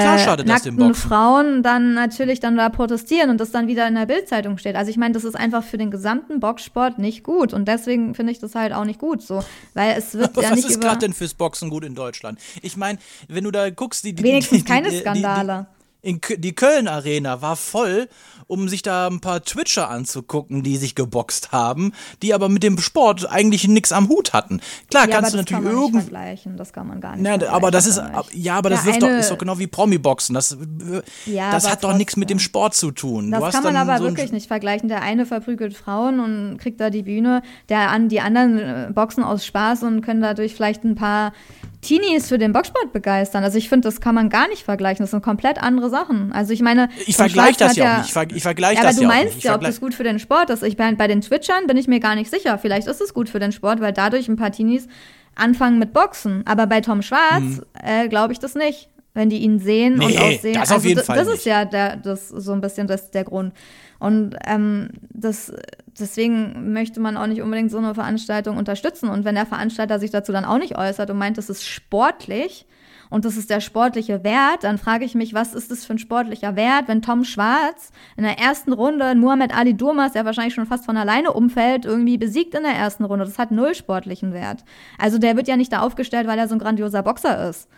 Klar 0.01 0.17
äh, 0.17 0.19
schadet 0.19 0.49
das 0.49 0.63
dem 0.63 0.77
nackten 0.77 0.89
Boxen. 0.89 1.09
Frauen 1.09 1.63
dann 1.63 1.95
natürlich 1.95 2.41
dann 2.41 2.57
da 2.57 2.69
protestieren 2.69 3.31
und 3.31 3.39
das 3.39 3.51
dann 3.51 3.67
wieder 3.67 3.87
in 3.87 3.95
der 3.95 4.07
Bildzeitung 4.07 4.59
steht. 4.59 4.77
Also 4.77 4.91
ich 4.91 4.97
meine, 4.97 5.15
das 5.15 5.25
ist 5.25 5.35
einfach 5.35 5.63
für 5.63 5.79
den 5.79 5.91
gesamten 5.91 6.41
Boxsport 6.41 6.99
nicht 6.99 7.23
gut 7.23 7.53
und 7.53 7.67
deswegen 7.69 8.15
finde 8.15 8.33
ich 8.33 8.39
das 8.39 8.55
halt 8.55 8.73
auch 8.73 8.85
nicht 8.85 8.99
gut 8.99 9.23
so, 9.23 9.45
weil 9.75 9.95
es 9.97 10.15
wird 10.19 10.31
Aber 10.31 10.43
ja 10.43 10.51
was 10.51 10.57
nicht 10.57 10.71
ist 10.71 10.81
gerade 10.81 10.99
denn 10.99 11.13
fürs 11.13 11.35
Boxen 11.35 11.71
gut 11.71 11.85
in 11.85 11.95
Deutschland? 11.95 12.39
Ich 12.63 12.77
meine, 12.77 12.99
wenn 13.29 13.45
du 13.45 13.51
da 13.51 13.71
guckst, 13.71 14.05
die, 14.05 14.15
die 14.15 14.23
wenigstens 14.23 14.59
die, 14.59 14.65
die, 14.65 14.71
keine 14.71 14.91
Skandale. 14.91 15.67
Die, 16.05 16.09
in 16.09 16.21
Kö- 16.21 16.37
die 16.37 16.55
Köln 16.55 16.88
Arena 16.88 17.43
war 17.43 17.57
voll, 17.57 18.09
um 18.47 18.69
sich 18.69 18.83
da 18.83 19.07
ein 19.07 19.21
paar 19.21 19.43
Twitcher 19.43 19.88
anzugucken, 19.88 20.62
die 20.62 20.77
sich 20.77 20.95
geboxt 20.95 21.53
haben, 21.53 21.93
die 22.23 22.35
aber 22.35 22.49
mit 22.49 22.62
dem 22.62 22.79
Sport 22.79 23.31
eigentlich 23.31 23.67
nichts 23.69 23.93
am 23.93 24.09
Hut 24.09 24.33
hatten. 24.33 24.61
Klar, 24.91 25.09
ja, 25.09 25.17
kannst 25.17 25.33
du 25.33 25.38
das 25.38 25.47
kann 25.47 25.62
natürlich 25.62 25.81
irgendwie 25.81 26.01
vergleichen, 26.01 26.57
das 26.57 26.73
kann 26.73 26.88
man 26.88 27.01
gar 27.01 27.17
nicht 27.17 27.23
Na, 27.41 27.49
aber 27.49 27.71
das 27.71 27.87
ist, 27.87 28.03
ja, 28.33 28.55
aber 28.57 28.71
das 28.71 28.81
Der 28.81 28.87
wirft 28.88 29.03
doch, 29.03 29.09
eine- 29.09 29.19
ist 29.19 29.31
doch 29.31 29.38
genau 29.38 29.59
wie 29.59 29.67
Promi-Boxen. 29.69 30.35
Das, 30.35 30.57
Ja, 31.27 31.53
das 31.53 31.71
hat 31.71 31.83
doch 31.85 31.97
nichts 31.97 32.17
mit 32.17 32.29
dem. 32.31 32.38
Sport 32.43 32.75
zu 32.75 32.91
tun. 32.91 33.31
Das 33.31 33.53
kann 33.55 33.62
man 33.62 33.77
aber 33.77 33.99
so 33.99 34.05
wirklich 34.05 34.33
nicht 34.33 34.49
vergleichen. 34.49 34.88
Der 34.88 35.03
eine 35.03 35.27
verprügelt 35.27 35.77
Frauen 35.77 36.19
und 36.19 36.59
kriegt 36.59 36.81
da 36.81 36.91
die 36.91 37.05
Bühne, 37.05 37.43
der 37.69 37.91
an 37.91 38.09
die 38.09 38.21
anderen 38.21 38.59
äh, 38.59 38.91
boxen 38.93 39.23
aus 39.23 39.47
Spaß 39.47 39.85
und 39.85 40.01
können 40.03 40.21
dadurch 40.21 40.55
vielleicht 40.55 40.83
ein 40.83 40.97
paar 40.97 41.33
Teenies 41.83 42.29
für 42.29 42.38
den 42.38 42.53
Boxsport 42.53 42.92
begeistern. 42.92 43.45
Also 43.45 43.59
ich 43.59 43.68
finde, 43.68 43.88
das 43.88 44.01
kann 44.01 44.14
man 44.14 44.31
gar 44.31 44.49
nicht 44.49 44.62
vergleichen. 44.62 45.03
Das 45.03 45.11
sind 45.11 45.23
komplett 45.23 45.61
andere 45.62 45.90
Sachen. 45.90 46.33
Also 46.33 46.53
ich 46.53 46.62
meine, 46.62 46.88
Ich 47.07 47.16
vergleiche 47.16 47.59
das 47.59 47.77
ja 47.77 47.95
auch 47.95 47.99
nicht. 47.99 48.07
Ich, 48.07 48.12
ver 48.12 48.27
ich 48.35 48.42
vergleiche 48.42 48.77
ja, 48.77 48.83
das 48.83 48.97
aber 48.97 49.05
du 49.07 49.12
ja 49.12 49.18
meinst 49.18 49.35
nicht. 49.35 49.45
Ja, 49.45 49.55
ob 49.57 49.61
das 49.62 49.81
gut 49.81 49.92
für 49.95 50.05
den 50.05 50.18
Sport 50.21 50.49
ist. 50.51 50.62
Ich 50.62 50.77
bin 50.77 50.97
bei 50.97 51.09
den 51.09 51.21
Twitchern 51.21 51.66
bin 51.66 51.77
ich 51.77 51.88
mir 51.88 52.01
gar 52.01 52.14
nicht 52.14 52.31
sicher. 52.31 52.57
Vielleicht 52.59 52.87
ist 52.87 53.01
es 53.01 53.12
gut 53.12 53.29
für 53.29 53.40
den 53.40 53.53
Sport, 53.53 53.81
weil 53.81 53.92
dadurch 53.92 54.29
ein 54.29 54.37
paar 54.37 54.53
Teenies 54.53 54.87
anfangen 55.35 55.79
mit 55.79 55.92
Boxen. 55.92 56.42
Aber 56.47 56.66
bei 56.66 56.81
Tom 56.81 57.03
Schwarz 57.03 57.62
äh, 57.83 58.09
glaube 58.09 58.33
ich 58.33 58.38
das 58.38 58.55
nicht. 58.55 58.88
Wenn 59.14 59.29
die 59.29 59.38
ihn 59.38 59.59
sehen 59.59 59.95
und 60.01 60.07
Mhm. 60.07 60.07
Nee, 60.09 60.37
aussehen. 60.37 60.55
das 60.55 60.73
auf 60.73 60.85
jeden 60.87 61.03
Fall 61.03 61.16
Das 61.18 61.27
ist 61.27 61.35
nicht. 61.35 61.45
ja 61.47 61.64
der, 61.66 61.97
das 61.97 62.29
so 62.29 62.53
ein 62.53 62.62
bisschen 62.62 62.87
das, 62.87 63.11
der 63.11 63.25
Grund. 63.25 63.53
Und 63.99 64.37
ähm, 64.47 64.88
das, 65.11 65.53
deswegen 65.99 66.73
möchte 66.73 67.01
man 67.01 67.17
auch 67.17 67.27
nicht 67.27 67.43
unbedingt 67.43 67.71
so 67.71 67.79
eine 67.79 67.95
Veranstaltung 67.95 68.57
unterstützen. 68.57 69.09
Und 69.09 69.25
wenn 69.25 69.35
der 69.35 69.47
Veranstalter 69.47 69.99
sich 69.99 70.11
dazu 70.11 70.33
dann 70.33 70.45
auch 70.45 70.59
nicht 70.59 70.77
äußert 70.77 71.11
und 71.11 71.19
meint, 71.19 71.39
das 71.39 71.51
ist 71.51 71.65
sportlich 71.65 72.67
und 73.11 73.25
das 73.27 73.37
ist 73.37 73.51
der 73.51 73.61
sportliche 73.61 74.25
Wert, 74.25 74.65
dann 74.65 74.79
frage 74.79 75.05
ich 75.05 75.15
mich, 75.15 75.35
was 75.35 75.55
ist 75.55 75.71
das 75.71 75.85
für 75.85 75.95
ein 75.95 75.99
sportlicher 75.99 76.57
Wert, 76.57 76.89
wenn 76.89 77.03
Tom 77.03 77.25
Schwarz 77.25 77.93
in 78.17 78.25
der 78.25 78.39
ersten 78.39 78.73
Runde 78.73 79.15
Muhammad 79.15 79.55
Ali 79.55 79.75
Durmas, 79.75 80.13
der 80.13 80.25
wahrscheinlich 80.25 80.55
schon 80.55 80.67
fast 80.67 80.87
von 80.87 80.97
alleine 80.97 81.33
umfällt, 81.33 81.85
irgendwie 81.85 82.17
besiegt 82.17 82.55
in 82.55 82.63
der 82.63 82.73
ersten 82.73 83.05
Runde. 83.05 83.27
Das 83.27 83.39
hat 83.39 83.51
null 83.51 83.75
sportlichen 83.75 84.33
Wert. 84.33 84.65
Also 84.99 85.19
der 85.19 85.37
wird 85.37 85.47
ja 85.47 85.57
nicht 85.57 85.73
da 85.73 85.81
aufgestellt, 85.81 86.27
weil 86.27 86.39
er 86.39 86.49
so 86.49 86.55
ein 86.55 86.59
grandioser 86.59 87.03
Boxer 87.03 87.51
ist. 87.51 87.69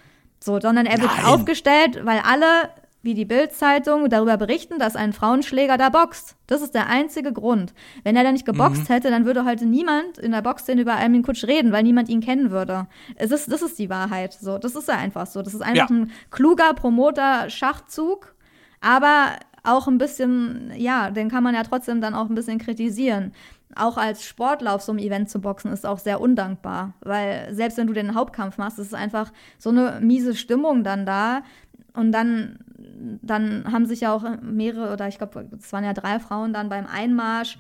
So, 0.41 0.61
sondern 0.61 0.87
er 0.87 1.01
wird 1.01 1.11
Nein. 1.17 1.25
aufgestellt, 1.25 2.01
weil 2.05 2.21
alle 2.21 2.69
wie 3.05 3.15
die 3.15 3.25
Bild-Zeitung 3.25 4.09
darüber 4.09 4.37
berichten, 4.37 4.79
dass 4.79 4.97
ein 4.97 5.13
Frauenschläger 5.13 5.77
da 5.79 5.91
boxt. 5.91 6.37
Das 6.47 6.63
ist 6.63 6.75
der 6.75 6.89
einzige 6.89 7.33
Grund. 7.33 7.75
Wenn 8.03 8.17
er 8.17 8.25
da 8.25 8.33
nicht 8.33 8.47
geboxt 8.47 8.89
Mhm. 8.89 8.93
hätte, 8.95 9.11
dann 9.11 9.25
würde 9.27 9.45
heute 9.45 9.67
niemand 9.67 10.19
in 10.19 10.33
der 10.33 10.43
Boxszene 10.43 10.81
über 10.81 10.97
Almin 10.97 11.23
Kutsch 11.23 11.45
reden, 11.45 11.71
weil 11.71 11.83
niemand 11.85 12.09
ihn 12.09 12.21
kennen 12.21 12.51
würde. 12.51 12.87
Es 13.17 13.31
ist, 13.31 13.53
das 13.53 13.63
ist 13.63 13.79
die 13.79 13.91
Wahrheit. 13.91 14.33
So, 14.33 14.59
das 14.59 14.75
ist 14.75 14.89
ja 14.89 14.97
einfach 14.97 15.27
so. 15.27 15.43
Das 15.43 15.55
ist 15.55 15.61
einfach 15.63 15.91
Ja. 15.91 15.97
ein 15.97 16.11
kluger 16.31 16.73
Promoter-Schachzug, 16.75 18.35
aber 18.81 19.37
auch 19.63 19.89
ein 19.89 19.99
bisschen, 19.99 20.73
ja, 20.77 21.11
den 21.11 21.31
kann 21.31 21.43
man 21.43 21.55
ja 21.55 21.63
trotzdem 21.63 22.01
dann 22.01 22.15
auch 22.15 22.29
ein 22.29 22.35
bisschen 22.35 22.59
kritisieren. 22.59 23.33
Auch 23.77 23.97
als 23.97 24.25
Sportler 24.25 24.75
auf 24.75 24.83
so 24.83 24.93
einem 24.93 24.99
Event 25.01 25.31
zu 25.31 25.41
boxen 25.41 25.73
ist 25.73 25.87
auch 25.87 25.99
sehr 25.99 26.21
undankbar, 26.21 26.95
weil 27.01 27.49
selbst 27.53 27.77
wenn 27.79 27.87
du 27.87 27.93
den 27.93 28.15
Hauptkampf 28.15 28.57
machst, 28.59 28.79
ist 28.79 28.89
es 28.89 28.95
einfach 28.95 29.33
so 29.59 29.71
eine 29.71 29.99
miese 30.01 30.35
Stimmung 30.35 30.85
dann 30.85 31.07
da 31.07 31.43
und 31.95 32.13
dann 32.13 32.59
dann 33.23 33.65
haben 33.71 33.87
sich 33.87 34.01
ja 34.01 34.13
auch 34.13 34.25
mehrere 34.43 34.93
oder 34.93 35.09
ich 35.09 35.19
glaube, 35.19 35.49
es 35.59 35.73
waren 35.73 35.85
ja 35.85 35.93
drei 35.93 36.19
Frauen 36.19 36.53
dann 36.53 36.69
beim 36.69 36.87
Einmarsch 36.87 37.59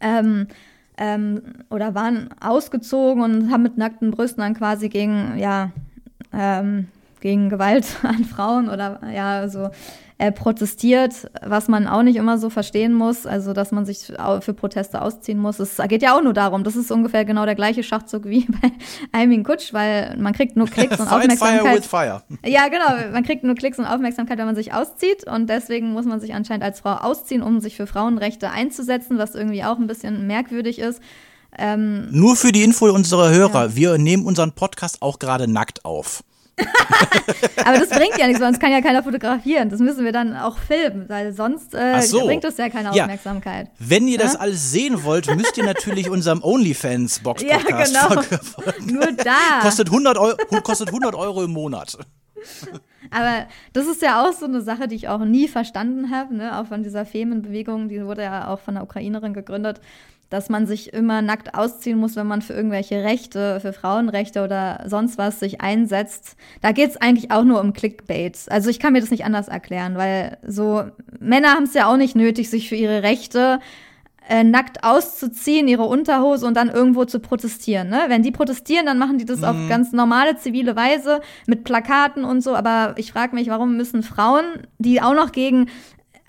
ähm, 0.00 0.48
ähm, 0.96 1.42
oder 1.70 1.94
waren 1.94 2.28
ausgezogen 2.40 3.22
und 3.22 3.50
haben 3.50 3.62
mit 3.62 3.78
nackten 3.78 4.10
Brüsten 4.10 4.42
dann 4.42 4.54
quasi 4.54 4.88
gegen, 4.88 5.38
ja, 5.38 5.70
ähm, 6.32 6.88
gegen 7.20 7.48
Gewalt 7.48 7.96
an 8.02 8.24
Frauen 8.24 8.68
oder 8.68 9.00
ja, 9.12 9.48
so 9.48 9.70
äh, 10.18 10.32
protestiert, 10.32 11.30
was 11.46 11.68
man 11.68 11.86
auch 11.86 12.02
nicht 12.02 12.16
immer 12.16 12.38
so 12.38 12.50
verstehen 12.50 12.92
muss, 12.92 13.24
also 13.24 13.52
dass 13.52 13.70
man 13.70 13.86
sich 13.86 14.12
für 14.40 14.52
Proteste 14.54 15.00
ausziehen 15.00 15.38
muss. 15.38 15.60
Es 15.60 15.76
geht 15.88 16.02
ja 16.02 16.16
auch 16.16 16.22
nur 16.22 16.32
darum, 16.32 16.64
das 16.64 16.74
ist 16.74 16.90
ungefähr 16.90 17.24
genau 17.24 17.44
der 17.44 17.54
gleiche 17.54 17.84
Schachzug 17.84 18.24
wie 18.24 18.44
bei 18.60 18.72
Aymin 19.12 19.44
Kutsch, 19.44 19.72
weil 19.72 20.16
man 20.18 20.32
kriegt 20.32 20.56
nur 20.56 20.66
Klicks 20.66 20.98
und 20.98 21.06
Fight 21.08 21.32
Fire 21.38 21.60
Aufmerksamkeit. 21.60 21.76
with 21.76 21.86
Fire. 21.86 22.22
Ja, 22.44 22.68
genau. 22.68 23.12
Man 23.12 23.22
kriegt 23.22 23.44
nur 23.44 23.54
Klicks 23.54 23.78
und 23.78 23.86
Aufmerksamkeit, 23.86 24.38
wenn 24.38 24.46
man 24.46 24.56
sich 24.56 24.72
auszieht. 24.72 25.24
Und 25.24 25.48
deswegen 25.48 25.92
muss 25.92 26.04
man 26.04 26.20
sich 26.20 26.34
anscheinend 26.34 26.64
als 26.64 26.80
Frau 26.80 26.94
ausziehen, 26.94 27.42
um 27.42 27.60
sich 27.60 27.76
für 27.76 27.86
Frauenrechte 27.86 28.50
einzusetzen, 28.50 29.18
was 29.18 29.34
irgendwie 29.34 29.62
auch 29.62 29.78
ein 29.78 29.86
bisschen 29.86 30.26
merkwürdig 30.26 30.80
ist. 30.80 31.00
Ähm, 31.56 32.08
Nur 32.10 32.36
für 32.36 32.52
die 32.52 32.62
Info 32.62 32.86
unserer 32.90 33.30
Hörer, 33.30 33.74
wir 33.74 33.98
nehmen 33.98 34.26
unseren 34.26 34.52
Podcast 34.52 35.00
auch 35.00 35.18
gerade 35.18 35.48
nackt 35.48 35.84
auf. 35.84 36.22
Aber 37.64 37.78
das 37.78 37.88
bringt 37.90 38.16
ja 38.18 38.26
nichts, 38.26 38.40
sonst 38.40 38.58
kann 38.60 38.72
ja 38.72 38.80
keiner 38.80 39.02
fotografieren. 39.02 39.68
Das 39.70 39.80
müssen 39.80 40.04
wir 40.04 40.12
dann 40.12 40.36
auch 40.36 40.58
filmen, 40.58 41.08
weil 41.08 41.32
sonst 41.32 41.74
äh, 41.74 42.00
so. 42.02 42.24
bringt 42.26 42.44
es 42.44 42.56
ja 42.56 42.68
keine 42.68 42.94
Ja. 42.94 43.04
Aufmerksamkeit. 43.04 43.68
Wenn 43.78 44.08
ihr 44.08 44.18
das 44.18 44.34
Ja? 44.34 44.40
alles 44.40 44.70
sehen 44.70 45.04
wollt, 45.04 45.34
müsst 45.36 45.56
ihr 45.58 45.64
natürlich 45.64 46.08
unserem 46.10 46.42
OnlyFans 46.42 47.20
Box 47.20 47.42
Ja, 47.42 47.58
genau. 47.58 48.22
folgen. 48.22 48.38
Nur 48.92 49.12
da. 49.12 49.60
Kostet 49.62 49.88
100, 49.88 50.18
Euro, 50.18 50.36
kostet 50.62 50.88
100 50.88 51.14
Euro 51.14 51.44
im 51.44 51.52
Monat. 51.52 51.98
Aber 53.10 53.46
das 53.72 53.86
ist 53.86 54.02
ja 54.02 54.22
auch 54.24 54.32
so 54.32 54.44
eine 54.46 54.60
Sache, 54.60 54.86
die 54.88 54.94
ich 54.96 55.08
auch 55.08 55.24
nie 55.24 55.48
verstanden 55.48 56.10
habe, 56.10 56.34
ne? 56.36 56.58
auch 56.58 56.66
von 56.66 56.82
dieser 56.82 57.06
Femenbewegung, 57.06 57.88
die 57.88 58.04
wurde 58.04 58.22
ja 58.22 58.48
auch 58.48 58.60
von 58.60 58.76
einer 58.76 58.84
Ukrainerin 58.84 59.32
gegründet, 59.34 59.80
dass 60.30 60.48
man 60.48 60.66
sich 60.66 60.92
immer 60.92 61.22
nackt 61.22 61.54
ausziehen 61.54 61.98
muss, 61.98 62.16
wenn 62.16 62.26
man 62.26 62.42
für 62.42 62.52
irgendwelche 62.52 63.02
Rechte, 63.02 63.60
für 63.60 63.72
Frauenrechte 63.72 64.44
oder 64.44 64.84
sonst 64.86 65.16
was 65.18 65.40
sich 65.40 65.60
einsetzt. 65.60 66.36
Da 66.60 66.72
geht 66.72 66.90
es 66.90 66.96
eigentlich 66.96 67.30
auch 67.30 67.44
nur 67.44 67.60
um 67.60 67.72
Clickbait. 67.72 68.38
Also 68.48 68.68
ich 68.68 68.78
kann 68.78 68.92
mir 68.92 69.00
das 69.00 69.10
nicht 69.10 69.24
anders 69.24 69.48
erklären, 69.48 69.96
weil 69.96 70.38
so 70.46 70.84
Männer 71.18 71.54
haben 71.54 71.64
es 71.64 71.74
ja 71.74 71.90
auch 71.90 71.96
nicht 71.96 72.14
nötig, 72.14 72.50
sich 72.50 72.68
für 72.68 72.76
ihre 72.76 73.02
Rechte 73.02 73.60
äh, 74.28 74.44
nackt 74.44 74.84
auszuziehen, 74.84 75.68
ihre 75.68 75.84
Unterhose 75.84 76.46
und 76.46 76.54
dann 76.54 76.68
irgendwo 76.68 77.06
zu 77.06 77.18
protestieren. 77.18 77.88
Ne? 77.88 78.04
Wenn 78.08 78.22
die 78.22 78.30
protestieren, 78.30 78.84
dann 78.84 78.98
machen 78.98 79.16
die 79.16 79.24
das 79.24 79.42
auf 79.42 79.56
ganz 79.70 79.92
normale 79.92 80.36
zivile 80.36 80.76
Weise 80.76 81.20
mit 81.46 81.64
Plakaten 81.64 82.24
und 82.24 82.42
so. 82.42 82.54
Aber 82.54 82.94
ich 82.98 83.12
frage 83.12 83.34
mich, 83.34 83.48
warum 83.48 83.78
müssen 83.78 84.02
Frauen, 84.02 84.44
die 84.78 85.00
auch 85.00 85.14
noch 85.14 85.32
gegen 85.32 85.68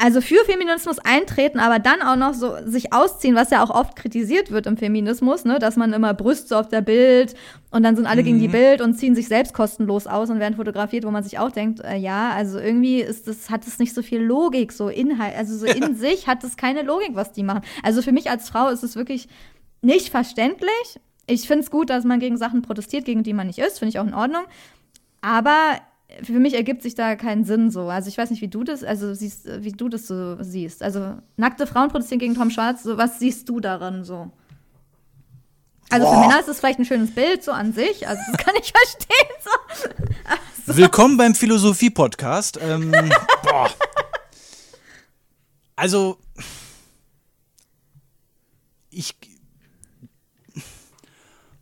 also 0.01 0.21
für 0.21 0.43
Feminismus 0.45 0.97
eintreten, 0.99 1.59
aber 1.59 1.77
dann 1.77 2.01
auch 2.01 2.15
noch 2.15 2.33
so 2.33 2.55
sich 2.65 2.93
ausziehen, 2.93 3.35
was 3.35 3.49
ja 3.49 3.61
auch 3.61 3.69
oft 3.69 3.97
kritisiert 3.97 4.49
wird 4.49 4.65
im 4.65 4.77
Feminismus, 4.77 5.43
ne, 5.43 5.59
dass 5.59 5.75
man 5.75 5.91
immer 5.91 6.13
Brüste 6.13 6.57
auf 6.57 6.69
der 6.69 6.79
Bild 6.79 7.35
und 7.69 7.83
dann 7.83 7.97
sind 7.97 8.05
alle 8.05 8.23
gegen 8.23 8.39
die 8.39 8.47
Bild 8.47 8.79
und 8.79 8.93
ziehen 8.93 9.13
sich 9.13 9.27
selbst 9.27 9.53
kostenlos 9.53 10.07
aus 10.07 10.29
und 10.29 10.39
werden 10.39 10.55
fotografiert, 10.55 11.03
wo 11.03 11.11
man 11.11 11.23
sich 11.23 11.37
auch 11.37 11.51
denkt, 11.51 11.81
äh, 11.81 11.97
ja, 11.97 12.31
also 12.31 12.59
irgendwie 12.59 13.01
ist 13.01 13.27
das, 13.27 13.49
hat 13.49 13.67
es 13.67 13.77
nicht 13.77 13.93
so 13.93 14.01
viel 14.01 14.21
Logik, 14.21 14.71
so 14.71 14.87
Inhalt, 14.87 15.35
also 15.35 15.57
so 15.57 15.65
in 15.65 15.95
sich 15.97 16.27
hat 16.27 16.45
es 16.45 16.55
keine 16.55 16.83
Logik, 16.83 17.11
was 17.13 17.33
die 17.33 17.43
machen. 17.43 17.61
Also 17.83 18.01
für 18.01 18.13
mich 18.13 18.29
als 18.29 18.49
Frau 18.49 18.69
ist 18.69 18.83
es 18.83 18.95
wirklich 18.95 19.27
nicht 19.81 20.09
verständlich. 20.09 20.99
Ich 21.27 21.45
finde 21.45 21.63
es 21.63 21.71
gut, 21.71 21.89
dass 21.89 22.05
man 22.05 22.21
gegen 22.21 22.37
Sachen 22.37 22.61
protestiert, 22.61 23.03
gegen 23.03 23.23
die 23.23 23.33
man 23.33 23.47
nicht 23.47 23.59
ist, 23.59 23.79
finde 23.79 23.89
ich 23.89 23.99
auch 23.99 24.07
in 24.07 24.13
Ordnung. 24.13 24.43
Aber 25.21 25.75
für 26.23 26.39
mich 26.39 26.55
ergibt 26.55 26.81
sich 26.81 26.95
da 26.95 27.15
keinen 27.15 27.45
Sinn 27.45 27.69
so. 27.71 27.89
Also 27.89 28.09
ich 28.09 28.17
weiß 28.17 28.29
nicht, 28.31 28.41
wie 28.41 28.47
du 28.47 28.63
das, 28.63 28.83
also 28.83 29.13
siehst, 29.13 29.47
wie 29.63 29.71
du 29.71 29.89
das 29.89 30.07
so 30.07 30.41
siehst. 30.41 30.81
Also 30.81 31.17
nackte 31.37 31.67
Frauen 31.67 31.89
protestieren 31.89 32.19
gegen 32.19 32.35
Tom 32.35 32.49
Schwarz, 32.49 32.83
so 32.83 32.97
was 32.97 33.19
siehst 33.19 33.47
du 33.49 33.59
daran 33.59 34.03
so? 34.03 34.31
Also 35.89 36.07
für 36.07 36.13
Boah. 36.13 36.19
Männer 36.21 36.39
ist 36.39 36.47
es 36.47 36.59
vielleicht 36.59 36.79
ein 36.79 36.85
schönes 36.85 37.11
Bild 37.11 37.43
so 37.43 37.51
an 37.51 37.73
sich, 37.73 38.07
also 38.07 38.21
das 38.27 38.37
kann 38.37 38.55
ich 38.59 38.71
verstehen 38.75 39.29
so. 39.43 40.75
Willkommen 40.77 41.17
beim 41.17 41.33
Philosophie-Podcast. 41.33 42.59
Ähm, 42.61 42.91
boah. 43.43 43.71
Also, 45.75 46.17
ich. 48.91 49.15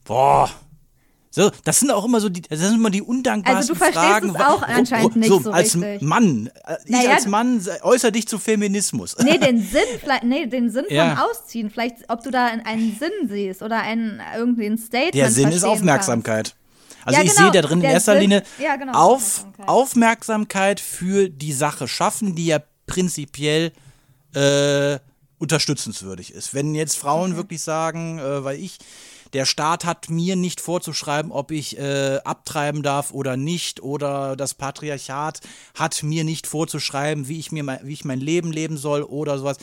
Boah. 0.04 0.50
So, 1.38 1.52
das 1.63 1.80
sind 1.80 1.91
auch 1.91 2.04
immer 2.04 2.19
so 2.19 2.30
die, 2.30 2.41
das 2.41 2.60
sind 2.60 2.73
immer 2.76 2.89
die 2.89 3.02
undankbarsten 3.02 3.58
Also 3.58 3.73
du 3.73 3.80
verstehst 3.80 4.04
Fragen. 4.06 4.30
es 4.32 4.36
auch 4.41 4.62
anscheinend 4.63 5.15
nicht 5.15 5.30
so 5.30 5.52
als 5.52 5.76
richtig. 5.76 6.02
Mann, 6.02 6.50
äh, 6.65 6.76
ich 6.86 6.91
Naja, 6.91 7.12
als 7.12 7.28
Mann 7.28 7.65
äh, 7.65 7.82
äußere 7.84 8.12
dich 8.12 8.28
zu 8.28 8.39
Feminismus. 8.39 9.15
Nee, 9.23 9.38
den 9.38 9.62
Sinn, 9.71 9.82
nee, 10.23 10.47
den 10.47 10.69
Sinn 10.71 10.86
Ja. 10.89 11.15
von 11.15 11.26
Ausziehen, 11.30 11.69
vielleicht, 11.69 12.10
ob 12.10 12.23
du 12.23 12.32
da 12.32 12.47
einen 12.47 12.97
Sinn 13.00 13.30
siehst 13.30 13.62
oder 13.62 13.80
einen, 13.82 14.19
irgendwie 14.36 14.65
ein 14.65 14.78
Statement 14.78 15.13
Der 15.15 15.30
Sinn 15.32 15.50
ist 15.50 15.63
Aufmerksamkeit. 15.63 16.56
Also 17.06 17.19
Ja, 17.19 17.23
ich 17.26 17.32
genau, 17.36 17.43
sehe 17.52 17.62
da 17.62 17.67
drin 17.67 17.80
in 17.82 17.86
erster 17.86 18.13
Sinn- 18.13 18.21
Linie 18.21 18.43
ja, 18.60 18.76
genau, 18.76 18.93
auf, 18.93 19.21
Aufmerksamkeit. 19.21 19.67
Aufmerksamkeit 19.69 20.80
für 20.80 21.30
die 21.30 21.54
Sache 21.54 21.88
schaffen, 21.88 22.36
die 22.36 22.47
ja 22.47 22.60
prinzipiell 22.88 23.71
äh, 24.34 24.97
unterstützenswürdig 25.38 26.34
ist. 26.34 26.54
Wenn 26.54 26.76
jetzt 26.76 26.97
Frauen 26.97 27.36
wirklich 27.36 27.62
sagen, 27.62 28.19
äh, 28.19 28.43
weil 28.43 28.60
ich, 28.60 28.78
der 29.34 29.46
Staat 29.46 29.86
hat 29.86 30.10
mir 30.10 30.36
nicht 30.36 30.62
vorzuschreiben, 30.62 31.32
ob 31.32 31.52
ich 31.52 31.78
äh, 31.78 32.20
abtreiben 32.24 32.84
darf 32.84 33.12
oder 33.13 33.38
nicht, 33.38 33.82
oder 33.82 34.36
das 34.36 34.54
Patriarchat 34.54 35.42
hat 35.76 36.04
mir 36.04 36.24
nicht 36.24 36.48
vorzuschreiben, 36.48 37.28
wie 37.28 37.40
ich 37.40 37.52
mir 37.52 37.63
mein, 37.63 37.80
wie 37.84 37.94
ich 37.94 38.06
mein 38.06 38.20
Leben 38.20 38.52
leben 38.52 38.78
soll 38.78 39.04
oder 39.04 39.38
sowas 39.38 39.58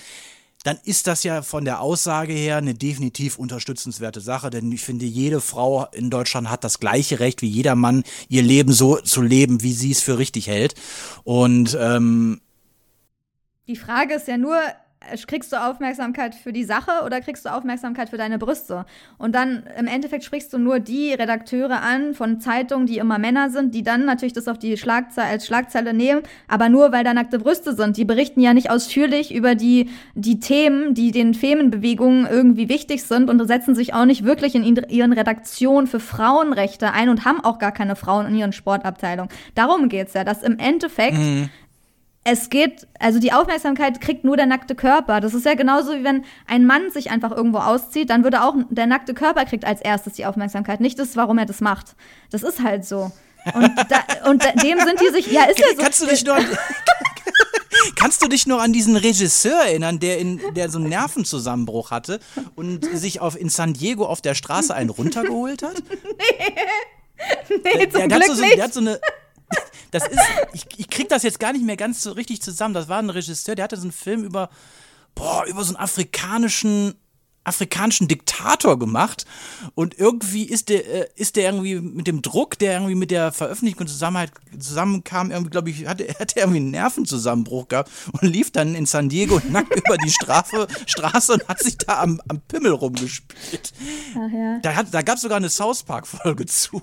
dann 0.65 0.79
ist 0.83 1.07
das 1.07 1.23
ja 1.23 1.43
von 1.43 1.67
der 1.67 1.81
Aussage 1.81 2.33
her 2.33 2.57
eine 2.57 2.75
definitiv 2.75 3.39
unterstützenswerte 3.39 4.21
Sache, 4.21 4.49
denn 4.49 4.73
ich 4.73 4.81
finde, 4.81 5.05
jede 5.05 5.43
Frau 5.43 5.87
in 5.93 6.09
Deutschland 6.09 6.51
hat 6.51 6.65
das 6.65 6.81
gleiche 6.81 7.21
Recht 7.21 7.43
wie 7.43 7.49
jeder 7.49 7.77
Mann, 7.77 8.03
ihr 8.29 8.43
Leben 8.43 8.73
so 8.73 8.97
zu 8.97 9.21
leben, 9.21 9.63
wie 9.63 9.75
sie 9.75 9.91
es 9.91 10.01
für 10.01 10.19
richtig 10.19 10.47
hält. 10.47 10.75
Und 11.23 11.77
ähm, 11.79 12.41
Die 13.69 13.77
Frage 13.77 14.15
ist 14.15 14.27
ja 14.27 14.39
nur, 14.39 14.59
kriegst 15.27 15.53
du 15.53 15.57
Aufmerksamkeit 15.57 16.35
für 16.35 16.53
die 16.53 16.65
Sache 16.65 17.05
oder 17.05 17.21
kriegst 17.21 17.45
du 17.45 17.51
Aufmerksamkeit 17.51 18.11
für 18.11 18.17
deine 18.17 18.39
Brüste? 18.39 18.87
Und 19.19 19.35
dann 19.35 19.65
im 19.79 19.87
Endeffekt 19.87 20.25
sprichst 20.25 20.53
du 20.53 20.59
nur 20.59 20.81
die 20.81 21.13
Redakteure 21.13 21.83
an 21.83 22.15
von 22.15 22.41
Zeitungen, 22.41 22.87
die 22.87 22.99
immer 22.99 23.19
Männer 23.19 23.51
sind, 23.51 23.75
die 23.75 23.83
dann 23.83 24.05
natürlich 24.05 24.33
das 24.33 24.49
auf 24.49 24.59
die 24.59 24.77
Schlagzeile 24.77 25.29
als 25.29 25.47
Schlagzeile 25.47 25.95
nehmen, 25.95 26.23
aber 26.49 26.69
nur 26.69 26.93
weil 26.93 27.05
da 27.05 27.15
nackte 27.15 27.39
Brüste 27.39 27.75
sind. 27.75 27.97
Die 27.97 28.05
berichten 28.05 28.41
ja 28.41 28.55
nicht 28.55 28.71
ausführlich 28.71 29.35
über 29.35 29.55
die, 29.55 29.91
die 30.15 30.41
Themen, 30.41 30.95
die 30.95 31.11
den 31.11 31.35
Femenbewegungen 31.35 32.27
irgendwie 32.27 32.69
wichtig 32.69 33.03
sind 33.05 33.31
und 33.31 33.45
setzen 33.47 33.75
sich 33.75 33.95
auch 33.95 34.05
nicht 34.05 34.25
wirklich 34.25 34.55
in 34.55 34.65
ihren 34.65 35.13
Redaktionen 35.13 35.87
für 35.87 36.01
Frauenrechte 36.01 36.93
ein 36.93 37.09
und 37.09 37.25
haben 37.25 37.41
auch 37.45 37.59
gar 37.59 37.73
keine 37.73 37.97
Frauen 37.97 38.27
in 38.27 38.37
ihren 38.37 38.53
Sportabteilungen. 38.53 39.31
Darum 39.55 39.89
geht's 39.89 40.15
ja, 40.15 40.25
dass 40.25 40.43
im 40.43 40.59
Endeffekt 40.59 41.19
es 42.25 42.49
geht, 42.49 42.87
also 42.99 43.19
die 43.19 43.33
Aufmerksamkeit 43.33 44.01
kriegt 44.01 44.25
nur 44.25 44.37
der 44.37 44.47
nackte 44.47 44.75
Körper. 44.75 45.21
Das 45.21 45.35
ist 45.35 45.45
ja 45.45 45.55
genauso 45.55 45.93
wie 45.93 46.05
wenn 46.05 46.25
ein 46.47 46.67
Mann 46.67 46.91
sich 46.91 47.11
einfach 47.11 47.31
irgendwo 47.31 47.59
auszieht, 47.59 48.09
dann 48.09 48.25
würde 48.25 48.43
auch 48.43 48.55
der 48.71 48.87
nackte 48.87 49.13
Körper 49.13 49.45
kriegt 49.45 49.67
als 49.67 49.83
erstes 49.83 50.15
die 50.15 50.25
Aufmerksamkeit. 50.25 50.81
Nicht 50.81 50.99
das, 50.99 51.17
warum 51.17 51.37
er 51.37 51.45
das 51.45 51.61
macht. 51.61 51.95
Das 52.31 52.43
ist 52.43 52.63
halt 52.63 52.87
so. 52.87 53.13
Und, 53.53 53.71
da, 53.91 54.31
und 54.31 54.43
dem 54.63 54.79
sind 54.79 55.01
die 55.03 55.11
sich, 55.13 55.31
ja, 55.31 55.45
ist 55.45 55.59
ja 55.59 55.67
so. 55.77 55.83
kannst 55.83 56.01
du 56.01 56.07
dich 56.07 56.25
nur 56.25 56.35
an, 56.35 56.47
kannst 57.95 58.23
du 58.23 58.29
dich 58.29 58.47
nur 58.47 58.63
an 58.63 58.73
diesen 58.73 58.97
Regisseur 58.97 59.61
erinnern, 59.61 60.01
der 60.01 60.19
in 60.19 60.41
der 60.55 60.71
so 60.71 60.79
einen 60.79 60.89
Nervenzusammenbruch 60.89 61.91
hatte 61.91 62.21
und 62.55 62.87
sich 62.97 63.21
auf 63.21 63.39
in 63.39 63.51
San 63.51 63.75
Diego 63.75 64.07
auf 64.07 64.23
der 64.23 64.35
Straße 64.35 64.75
einen 64.75 64.89
runtergeholt 64.89 65.63
hat? 65.63 65.75
nee, 67.51 67.51
zum 67.51 67.63
der, 67.63 67.87
der, 67.87 68.03
hat 68.03 68.09
Glück 68.09 68.25
so, 68.29 68.35
so, 68.35 68.43
nicht. 68.43 68.57
der 68.57 68.65
hat 68.65 68.73
so 68.73 68.81
eine. 68.81 68.99
Das 69.91 70.07
ist, 70.09 70.21
ich, 70.53 70.67
ich 70.77 70.91
krieg 70.91 71.09
das 71.09 71.23
jetzt 71.23 71.39
gar 71.39 71.53
nicht 71.53 71.65
mehr 71.65 71.77
ganz 71.77 72.03
so 72.03 72.13
richtig 72.13 72.43
zusammen. 72.43 72.75
Das 72.75 72.89
war 72.89 72.99
ein 72.99 73.11
Regisseur, 73.11 73.55
der 73.55 73.65
hatte 73.65 73.77
so 73.77 73.83
einen 73.83 73.93
Film 73.93 74.25
über, 74.25 74.51
boah, 75.15 75.45
über 75.47 75.63
so 75.63 75.69
einen 75.75 75.83
afrikanischen 75.83 76.95
afrikanischen 77.45 78.09
Diktator 78.09 78.79
gemacht 78.79 79.27
und 79.75 79.99
irgendwie 79.99 80.45
ist 80.45 80.71
der, 80.71 80.87
äh, 80.87 81.09
ist 81.15 81.37
der 81.37 81.45
irgendwie 81.45 81.79
mit 81.79 82.07
dem 82.07 82.23
Druck, 82.23 82.59
der 82.59 82.73
irgendwie 82.73 82.95
mit 82.95 83.11
der 83.11 83.33
Veröffentlichung 83.33 83.87
zusammen 83.87 84.31
zusammenkam, 84.59 85.31
irgendwie, 85.31 85.51
glaube 85.51 85.71
ich, 85.71 85.87
hatte, 85.87 86.09
hatte 86.19 86.41
irgendwie 86.41 86.61
einen 86.61 86.71
Nervenzusammenbruch 86.71 87.69
gehabt 87.69 87.91
und 88.13 88.23
lief 88.23 88.51
dann 88.51 88.75
in 88.75 88.87
San 88.87 89.11
Diego 89.11 89.41
nackt 89.51 89.77
über 89.77 89.99
die 89.99 90.11
Strafe, 90.11 90.67
Straße 90.87 91.35
und 91.35 91.49
hat 91.49 91.61
sich 91.61 91.77
da 91.77 92.01
am, 92.01 92.21
am 92.29 92.41
Pimmel 92.41 92.73
rumgespielt. 92.73 93.73
Ach 94.15 94.33
ja. 94.33 94.59
Da, 94.61 94.83
da 94.83 95.03
gab 95.03 95.17
es 95.17 95.23
sogar 95.23 95.37
eine 95.37 95.51
South 95.51 95.83
Park-Folge 95.83 96.47
zu. 96.47 96.83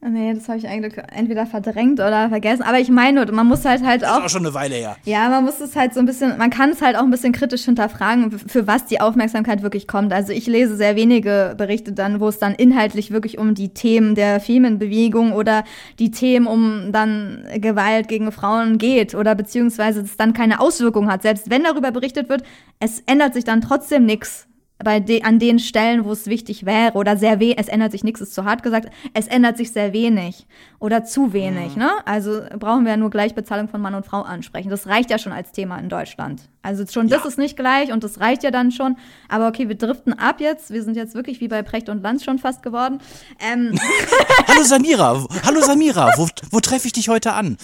Nee, 0.00 0.32
das 0.32 0.48
habe 0.48 0.58
ich 0.58 0.68
eigentlich 0.68 0.94
entweder 1.12 1.44
verdrängt 1.44 1.98
oder 1.98 2.28
vergessen. 2.28 2.62
Aber 2.62 2.78
ich 2.78 2.88
meine, 2.88 3.26
man 3.32 3.48
muss 3.48 3.64
halt 3.64 3.84
halt 3.84 4.04
auch. 4.04 4.08
Das 4.08 4.18
ist 4.18 4.24
auch 4.24 4.28
schon 4.30 4.46
eine 4.46 4.54
Weile 4.54 4.76
her. 4.76 4.96
Ja, 5.04 5.28
man 5.28 5.44
muss 5.44 5.60
es 5.60 5.74
halt 5.74 5.92
so 5.92 5.98
ein 5.98 6.06
bisschen, 6.06 6.38
man 6.38 6.50
kann 6.50 6.70
es 6.70 6.80
halt 6.80 6.96
auch 6.96 7.02
ein 7.02 7.10
bisschen 7.10 7.32
kritisch 7.32 7.64
hinterfragen, 7.64 8.30
für 8.30 8.68
was 8.68 8.84
die 8.86 9.00
Aufmerksamkeit 9.00 9.62
wirklich 9.62 9.88
kommt. 9.88 10.12
Also 10.12 10.32
ich 10.32 10.46
lese 10.46 10.76
sehr 10.76 10.94
wenige 10.94 11.54
Berichte 11.58 11.92
dann, 11.92 12.20
wo 12.20 12.28
es 12.28 12.38
dann 12.38 12.54
inhaltlich 12.54 13.10
wirklich 13.10 13.38
um 13.38 13.54
die 13.54 13.70
Themen 13.70 14.14
der 14.14 14.38
Femenbewegung 14.38 15.32
oder 15.32 15.64
die 15.98 16.12
Themen 16.12 16.46
um 16.46 16.92
dann 16.92 17.44
Gewalt 17.56 18.06
gegen 18.06 18.30
Frauen 18.30 18.78
geht 18.78 19.16
oder 19.16 19.34
beziehungsweise 19.34 20.02
es 20.02 20.16
dann 20.16 20.32
keine 20.32 20.60
Auswirkung 20.60 21.10
hat. 21.10 21.22
Selbst 21.22 21.50
wenn 21.50 21.64
darüber 21.64 21.90
berichtet 21.90 22.28
wird, 22.28 22.44
es 22.78 23.02
ändert 23.06 23.34
sich 23.34 23.42
dann 23.42 23.62
trotzdem 23.62 24.06
nichts 24.06 24.47
bei 24.82 25.00
de 25.00 25.22
an 25.24 25.38
den 25.38 25.58
Stellen, 25.58 26.04
wo 26.04 26.12
es 26.12 26.26
wichtig 26.26 26.64
wäre 26.64 26.92
oder 26.92 27.16
sehr 27.16 27.40
weh, 27.40 27.54
es 27.56 27.68
ändert 27.68 27.90
sich 27.90 28.04
nichts, 28.04 28.20
ist 28.20 28.34
zu 28.34 28.44
hart 28.44 28.62
gesagt, 28.62 28.90
es 29.12 29.26
ändert 29.26 29.56
sich 29.56 29.72
sehr 29.72 29.92
wenig 29.92 30.46
oder 30.78 31.04
zu 31.04 31.32
wenig, 31.32 31.74
mhm. 31.74 31.82
ne? 31.82 31.90
Also 32.04 32.42
brauchen 32.58 32.84
wir 32.84 32.92
ja 32.92 32.96
nur 32.96 33.10
Gleichbezahlung 33.10 33.68
von 33.68 33.80
Mann 33.80 33.94
und 33.94 34.06
Frau 34.06 34.22
ansprechen. 34.22 34.70
Das 34.70 34.86
reicht 34.86 35.10
ja 35.10 35.18
schon 35.18 35.32
als 35.32 35.50
Thema 35.50 35.78
in 35.78 35.88
Deutschland. 35.88 36.42
Also 36.62 36.86
schon 36.86 37.08
ja. 37.08 37.16
das 37.16 37.26
ist 37.26 37.38
nicht 37.38 37.56
gleich 37.56 37.92
und 37.92 38.04
das 38.04 38.20
reicht 38.20 38.44
ja 38.44 38.52
dann 38.52 38.70
schon. 38.70 38.96
Aber 39.28 39.48
okay, 39.48 39.68
wir 39.68 39.74
driften 39.74 40.12
ab 40.12 40.40
jetzt. 40.40 40.70
Wir 40.70 40.84
sind 40.84 40.96
jetzt 40.96 41.14
wirklich 41.14 41.40
wie 41.40 41.48
bei 41.48 41.62
Precht 41.62 41.88
und 41.88 42.02
Lanz 42.02 42.24
schon 42.24 42.38
fast 42.38 42.62
geworden. 42.62 43.00
Ähm. 43.40 43.76
Hallo 44.46 44.62
Samira, 44.62 45.26
hallo 45.44 45.60
Samira, 45.60 46.12
wo, 46.16 46.28
wo 46.50 46.60
treffe 46.60 46.86
ich 46.86 46.92
dich 46.92 47.08
heute 47.08 47.32
an? 47.32 47.56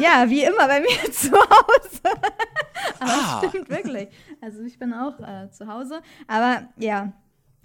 ja, 0.00 0.28
wie 0.28 0.44
immer 0.44 0.66
bei 0.66 0.80
mir 0.80 1.12
zu 1.12 1.30
Hause. 1.32 2.18
Aber 3.00 3.10
ah. 3.10 3.42
stimmt 3.46 3.68
wirklich. 3.68 4.08
Also 4.40 4.62
ich 4.62 4.78
bin 4.78 4.92
auch 4.92 5.18
äh, 5.20 5.50
zu 5.50 5.66
Hause. 5.66 6.00
Aber 6.26 6.68
ja, 6.78 7.12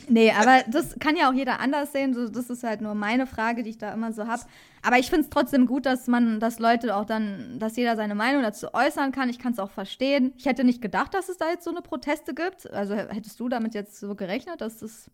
Nee, 0.09 0.31
aber 0.31 0.63
das 0.67 0.97
kann 0.99 1.15
ja 1.15 1.29
auch 1.29 1.33
jeder 1.33 1.59
anders 1.59 1.91
sehen. 1.91 2.13
So, 2.13 2.27
das 2.27 2.49
ist 2.49 2.63
halt 2.63 2.81
nur 2.81 2.93
meine 2.93 3.27
Frage, 3.27 3.63
die 3.63 3.69
ich 3.69 3.77
da 3.77 3.93
immer 3.93 4.11
so 4.11 4.27
habe. 4.27 4.41
Aber 4.81 4.97
ich 4.97 5.09
finde 5.09 5.23
es 5.23 5.29
trotzdem 5.29 5.65
gut, 5.65 5.85
dass 5.85 6.07
man, 6.07 6.39
dass 6.39 6.59
Leute 6.59 6.95
auch 6.95 7.05
dann, 7.05 7.57
dass 7.59 7.77
jeder 7.77 7.95
seine 7.95 8.15
Meinung 8.15 8.41
dazu 8.41 8.73
äußern 8.73 9.11
kann. 9.11 9.29
Ich 9.29 9.39
kann 9.39 9.53
es 9.53 9.59
auch 9.59 9.69
verstehen. 9.69 10.33
Ich 10.37 10.45
hätte 10.45 10.63
nicht 10.63 10.81
gedacht, 10.81 11.13
dass 11.13 11.29
es 11.29 11.37
da 11.37 11.49
jetzt 11.49 11.63
so 11.63 11.69
eine 11.69 11.81
Proteste 11.81 12.33
gibt. 12.33 12.69
Also 12.71 12.95
hättest 12.95 13.39
du 13.39 13.47
damit 13.49 13.75
jetzt 13.75 13.99
so 13.99 14.15
gerechnet, 14.15 14.61
dass 14.61 14.81
es 14.81 15.09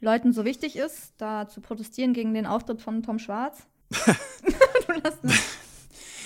Leuten 0.00 0.32
so 0.32 0.44
wichtig 0.44 0.76
ist, 0.76 1.14
da 1.18 1.48
zu 1.48 1.60
protestieren 1.60 2.12
gegen 2.12 2.34
den 2.34 2.46
Auftritt 2.46 2.82
von 2.82 3.02
Tom 3.02 3.18
Schwarz? 3.18 3.66
du 4.86 4.92
lässt 5.02 5.24
mich 5.24 5.42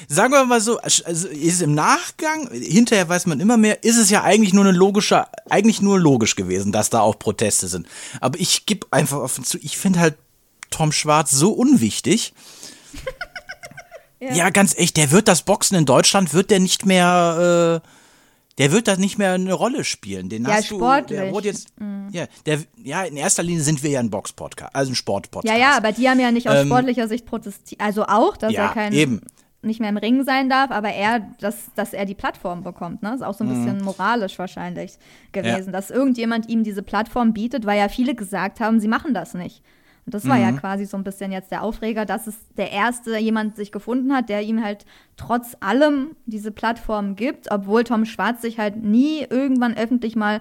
sagen 0.07 0.33
wir 0.33 0.45
mal 0.45 0.61
so, 0.61 0.79
also 0.79 1.29
ist 1.29 1.63
im 1.63 1.75
Nachgang, 1.75 2.49
hinterher 2.53 3.09
weiß 3.09 3.27
man 3.27 3.41
immer 3.41 3.57
mehr, 3.57 3.83
ist 3.83 3.97
es 3.97 4.11
ja 4.11 4.23
eigentlich 4.23 4.53
nur 4.53 4.65
eine 4.65 4.77
logische, 4.77 5.27
eigentlich 5.51 5.83
nur 5.83 5.99
logisch 5.99 6.37
gewesen, 6.37 6.73
dass 6.73 6.91
da 6.91 7.01
auch 7.01 7.19
Proteste 7.19 7.69
sind. 7.69 7.87
Aber 8.21 8.39
ich 8.39 8.67
gebe 8.67 8.87
einfach 8.91 9.19
offen 9.19 9.45
zu, 9.45 9.59
ich 9.59 9.77
finde 9.77 10.01
halt 10.01 10.17
Tom 10.71 10.93
Schwarz 10.93 11.31
so 11.31 11.53
unwichtig. 11.53 12.33
ja. 14.21 14.33
ja. 14.33 14.51
ganz 14.51 14.75
echt, 14.77 14.97
der 14.97 15.11
wird 15.11 15.29
das 15.29 15.43
Boxen 15.43 15.77
in 15.77 15.87
Deutschland, 15.87 16.35
wird 16.35 16.51
der 16.51 16.61
nicht 16.61 16.87
mehr, 16.87 17.83
äh, 17.83 17.89
der 18.59 18.73
wird 18.73 18.89
da 18.89 18.97
nicht 18.97 19.19
mehr 19.19 19.33
eine 19.33 19.53
Rolle 19.53 19.85
spielen. 19.85 20.29
Den 20.29 20.45
ja, 20.45 20.55
hast 20.55 20.67
sportlich. 20.67 21.19
Du, 21.19 21.25
der 21.25 21.33
wurde 21.33 21.49
jetzt, 21.49 21.69
mhm. 21.79 22.09
ja, 22.13 22.27
der, 22.45 22.61
ja, 22.83 23.05
in 23.05 23.17
erster 23.17 23.43
Linie 23.43 23.63
sind 23.63 23.83
wir 23.83 23.91
ja 23.91 24.01
ein 24.01 24.11
Box-Podcast, 24.11 24.75
also 24.75 24.93
ein 24.93 24.97
Sport-Podcast. 24.97 25.55
Ja, 25.55 25.61
ja, 25.61 25.77
aber 25.77 25.93
die 25.93 26.09
haben 26.09 26.21
ja 26.21 26.31
nicht 26.31 26.49
aus 26.49 26.57
ähm, 26.57 26.67
sportlicher 26.67 27.09
Sicht 27.09 27.25
protestiert, 27.25 27.81
also 27.81 28.05
auch, 28.05 28.37
dass 28.37 28.53
ja, 28.53 28.67
er 28.67 28.75
kein 28.75 28.93
eben 28.93 29.23
nicht 29.62 29.81
mehr 29.81 29.90
im 29.90 29.97
Ring 29.97 30.23
sein 30.25 30.49
darf, 30.49 30.71
aber 30.71 30.90
er, 30.90 31.21
dass, 31.40 31.73
dass 31.75 31.92
er 31.92 32.05
die 32.05 32.14
Plattform 32.14 32.62
bekommt. 32.62 33.03
Ne? 33.03 33.14
Ist 33.14 33.23
auch 33.23 33.35
so 33.35 33.44
ein 33.44 33.51
mhm. 33.51 33.64
bisschen 33.64 33.85
moralisch 33.85 34.38
wahrscheinlich 34.38 34.99
gewesen, 35.33 35.66
ja. 35.66 35.73
dass 35.73 35.90
irgendjemand 35.90 36.49
ihm 36.49 36.62
diese 36.62 36.83
Plattform 36.83 37.33
bietet, 37.33 37.66
weil 37.66 37.79
ja 37.79 37.88
viele 37.88 38.14
gesagt 38.14 38.61
haben, 38.61 38.79
sie 38.79 38.88
machen 38.88 39.14
das 39.14 39.35
nicht. 39.35 39.62
Und 40.07 40.14
das 40.14 40.27
war 40.27 40.37
mhm. 40.37 40.42
ja 40.42 40.53
quasi 40.53 40.87
so 40.87 40.97
ein 40.97 41.05
bisschen 41.05 41.33
jetzt 41.33 41.51
der 41.51 41.62
Aufreger, 41.62 42.07
dass 42.07 42.27
es 42.27 42.38
der 42.57 42.73
erste 42.73 43.18
jemand 43.18 43.57
sich 43.57 43.73
gefunden 43.73 44.14
hat, 44.14 44.31
der 44.31 44.42
ihm 44.42 44.64
halt 44.64 44.87
trotz 45.18 45.55
allem 45.61 46.16
diese 46.25 46.51
Plattform 46.51 47.14
gibt, 47.14 47.51
obwohl 47.51 47.85
Tom 47.85 48.07
Schwarz 48.07 48.40
sich 48.40 48.59
halt 48.59 48.83
nie 48.83 49.27
irgendwann 49.29 49.77
öffentlich 49.77 50.16
mal 50.16 50.40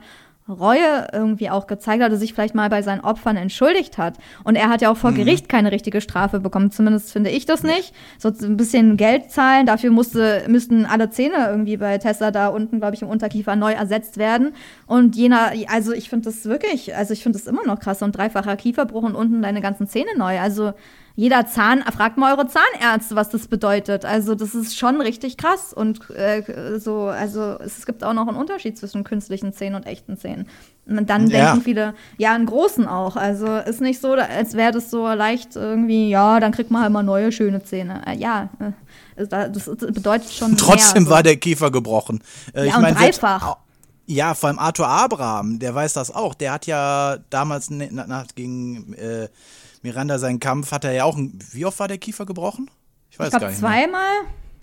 Reue 0.50 1.08
irgendwie 1.12 1.50
auch 1.50 1.68
gezeigt 1.68 2.02
hat 2.02 2.10
oder 2.10 2.18
sich 2.18 2.34
vielleicht 2.34 2.56
mal 2.56 2.70
bei 2.70 2.82
seinen 2.82 3.02
Opfern 3.02 3.38
entschuldigt 3.38 3.98
hat. 3.98 4.16
Und 4.44 4.56
er 4.56 4.70
hat 4.70 4.82
ja 4.82 4.92
auch 4.92 4.98
vor 4.98 5.12
mhm. 5.12 5.16
Gericht 5.16 5.50
keine 5.50 5.72
richtige 5.72 6.02
Strafe 6.02 6.40
bekommen. 6.40 6.72
Zumindest 6.72 7.12
finde 7.12 7.30
ich 7.30 7.46
das 7.46 7.64
nicht. 7.64 7.94
So 8.18 8.30
ein 8.30 8.58
bisschen 8.58 8.98
Geld 8.98 9.32
zahlen. 9.32 9.66
Dafür 9.66 9.92
musste, 9.92 10.44
müssten 10.48 10.86
alle 10.86 11.10
Zähne 11.10 11.48
irgendwie 11.50 11.78
bei 11.78 11.98
Tesla 11.98 12.32
da 12.32 12.48
unten, 12.48 12.80
glaube 12.80 12.96
ich, 12.96 13.02
im 13.02 13.10
Unterkiefer 13.10 13.56
neu 13.56 13.74
ersetzt 13.74 14.18
werden. 14.18 14.54
Und 14.86 15.16
jener, 15.16 15.52
also 15.68 15.94
ich 15.94 16.10
finde 16.10 16.26
das 16.26 16.46
wirklich, 16.46 16.96
also 16.96 17.14
ich 17.14 17.24
finde 17.24 17.38
das 17.38 17.48
immer 17.48 17.66
noch 17.66 17.80
krass. 17.80 18.00
So 18.00 18.06
ein 18.06 18.12
dreifacher 18.12 18.56
Kieferbruch 18.56 19.04
und 19.04 19.16
unten 19.16 19.42
deine 19.42 19.62
ganzen 19.62 19.88
Zähne 19.88 20.18
neu. 20.18 20.40
Also 20.40 20.74
jeder 21.18 21.48
Zahn, 21.48 21.82
fragt 21.82 22.18
mal 22.18 22.36
eure 22.36 22.48
Zahnärzte, 22.48 23.16
was 23.16 23.30
das 23.30 23.48
bedeutet. 23.48 24.06
Also 24.06 24.36
das 24.36 24.54
ist 24.54 24.78
schon 24.78 25.02
richtig 25.02 25.36
krass 25.36 25.74
und 25.74 26.12
äh, 26.12 26.78
so, 26.78 27.06
also 27.06 27.58
es 27.60 27.88
gibt 27.88 28.04
auch 28.04 28.14
noch 28.14 28.28
einen 28.28 28.38
Unterschied 28.38 28.78
zwischen 28.78 29.04
künstlichen 29.04 29.52
Zähnen 29.52 29.74
und 29.74 29.88
echten 29.88 30.16
Zähnen. 30.18 30.48
Und 30.86 31.10
dann 31.10 31.28
ja. 31.28 31.54
denken 31.54 31.64
viele, 31.64 31.96
ja, 32.20 32.36
einen 32.36 32.46
großen 32.46 32.88
auch. 32.88 33.16
Also 33.16 33.48
ist 33.48 33.82
nicht 33.82 34.00
so, 34.00 34.14
als 34.14 34.54
wäre 34.54 34.72
das 34.72 34.92
so 34.92 35.08
leicht 35.08 35.56
irgendwie, 35.56 36.08
ja, 36.12 36.40
dann 36.40 36.52
kriegt 36.52 36.70
man 36.70 36.84
halt 36.84 36.94
mal 36.94 37.02
neue 37.02 37.32
schöne 37.32 37.64
Zähne. 37.64 38.04
Äh, 38.06 38.16
ja, 38.18 38.50
äh, 38.60 39.28
das 39.28 39.66
bedeutet 39.66 40.32
schon. 40.32 40.56
Trotzdem 40.56 41.06
mehr, 41.06 41.12
war 41.12 41.24
der 41.24 41.38
Kiefer 41.38 41.72
gebrochen. 41.72 42.22
Äh, 42.54 42.60
ja, 42.60 42.66
ich 42.66 42.76
und 42.76 42.84
mein, 42.84 42.94
dreifach. 42.94 43.58
Ja, 44.06 44.36
vor 44.36 44.50
allem 44.50 44.60
Arthur 44.60 44.88
Abraham, 44.88 45.58
der 45.58 45.74
weiß 45.74 45.94
das 45.94 46.12
auch. 46.12 46.36
Der 46.36 46.54
hat 46.54 46.68
ja 46.68 47.18
damals 47.32 47.72
nach, 47.72 48.28
gegen 48.36 48.94
äh, 48.94 49.30
Miranda 49.84 50.20
seinen 50.20 50.40
Kampf 50.40 50.72
hat 50.72 50.84
er 50.84 50.92
ja 50.92 51.04
auch. 51.04 51.18
Wie 51.18 51.66
oft 51.66 51.80
war 51.80 51.88
der 51.88 51.98
Kiefer 51.98 52.26
gebrochen? 52.26 52.70
Ich 53.10 53.20
weiß 53.20 53.34
ich 53.34 53.40
gar 53.40 53.50
nicht. 53.50 53.60
Zweimal. 53.60 54.10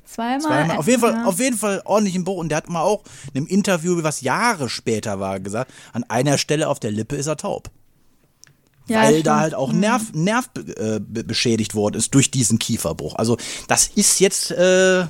Zweimal. 0.04 0.40
Zweimal. 0.40 0.76
Auf 0.76 0.86
jeden, 0.86 1.00
Fall, 1.00 1.12
ja. 1.12 1.24
auf 1.24 1.38
jeden 1.38 1.56
Fall 1.56 1.82
ordentlich 1.84 2.14
im 2.14 2.24
Bruch. 2.24 2.38
Und 2.38 2.50
der 2.50 2.58
hat 2.58 2.68
mal 2.68 2.82
auch 2.82 3.02
in 3.32 3.38
einem 3.38 3.46
Interview, 3.46 4.02
was 4.02 4.20
Jahre 4.20 4.68
später 4.68 5.18
war, 5.18 5.40
gesagt, 5.40 5.72
an 5.92 6.04
einer 6.04 6.38
Stelle 6.38 6.68
auf 6.68 6.78
der 6.78 6.90
Lippe 6.90 7.16
ist 7.16 7.26
er 7.26 7.36
taub. 7.36 7.70
Ja, 8.86 9.02
weil 9.02 9.22
da 9.22 9.40
halt 9.40 9.54
auch 9.54 9.72
mhm. 9.72 9.80
Nerv, 9.80 10.12
Nerv 10.12 10.50
äh, 10.76 11.00
beschädigt 11.00 11.74
worden 11.74 11.96
ist 11.96 12.14
durch 12.14 12.30
diesen 12.30 12.58
Kieferbruch. 12.58 13.14
Also 13.14 13.38
das 13.66 13.88
ist 13.88 14.20
jetzt, 14.20 14.50
äh, 14.50 15.04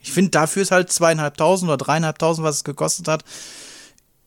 ich 0.00 0.12
finde, 0.12 0.30
dafür 0.30 0.62
ist 0.62 0.70
halt 0.70 0.92
zweieinhalbtausend 0.92 1.68
oder 1.68 1.78
dreieinhalbtausend, 1.78 2.46
was 2.46 2.56
es 2.56 2.64
gekostet 2.64 3.08
hat, 3.08 3.24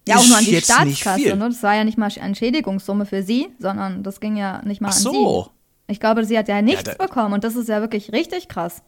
ja, 0.07 0.17
auch 0.17 0.27
nur 0.27 0.37
an 0.37 0.45
die 0.45 0.55
Staatskasse, 0.57 1.35
ne? 1.35 1.49
Das 1.49 1.63
war 1.63 1.75
ja 1.75 1.83
nicht 1.83 1.97
mal 1.97 2.11
Entschädigungssumme 2.13 3.05
für 3.05 3.23
sie, 3.23 3.47
sondern 3.59 4.03
das 4.03 4.19
ging 4.19 4.35
ja 4.35 4.61
nicht 4.63 4.81
mal 4.81 4.89
Ach 4.89 4.95
an 4.95 5.01
so. 5.01 5.43
sie. 5.43 5.91
Ich 5.91 5.99
glaube, 5.99 6.25
sie 6.25 6.37
hat 6.37 6.47
ja 6.47 6.61
nichts 6.61 6.83
ja, 6.85 6.95
bekommen 6.95 7.33
und 7.33 7.43
das 7.43 7.55
ist 7.55 7.69
ja 7.69 7.81
wirklich 7.81 8.11
richtig 8.11 8.47
krass. 8.47 8.81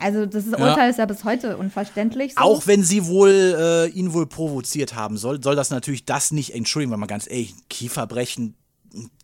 Also 0.00 0.26
das 0.26 0.46
ist, 0.46 0.52
Urteil 0.52 0.78
ja. 0.78 0.88
ist 0.88 0.98
ja 0.98 1.06
bis 1.06 1.24
heute 1.24 1.56
unverständlich. 1.56 2.34
So. 2.34 2.40
Auch 2.40 2.66
wenn 2.66 2.84
sie 2.84 3.06
wohl 3.06 3.56
äh, 3.58 3.88
ihn 3.88 4.12
wohl 4.12 4.26
provoziert 4.26 4.94
haben 4.94 5.16
soll, 5.16 5.42
soll 5.42 5.56
das 5.56 5.70
natürlich 5.70 6.04
das 6.04 6.30
nicht 6.30 6.54
entschuldigen, 6.54 6.92
weil 6.92 6.98
man 6.98 7.08
ganz 7.08 7.28
ehrlich, 7.28 7.54
Kieferbrechen 7.68 8.54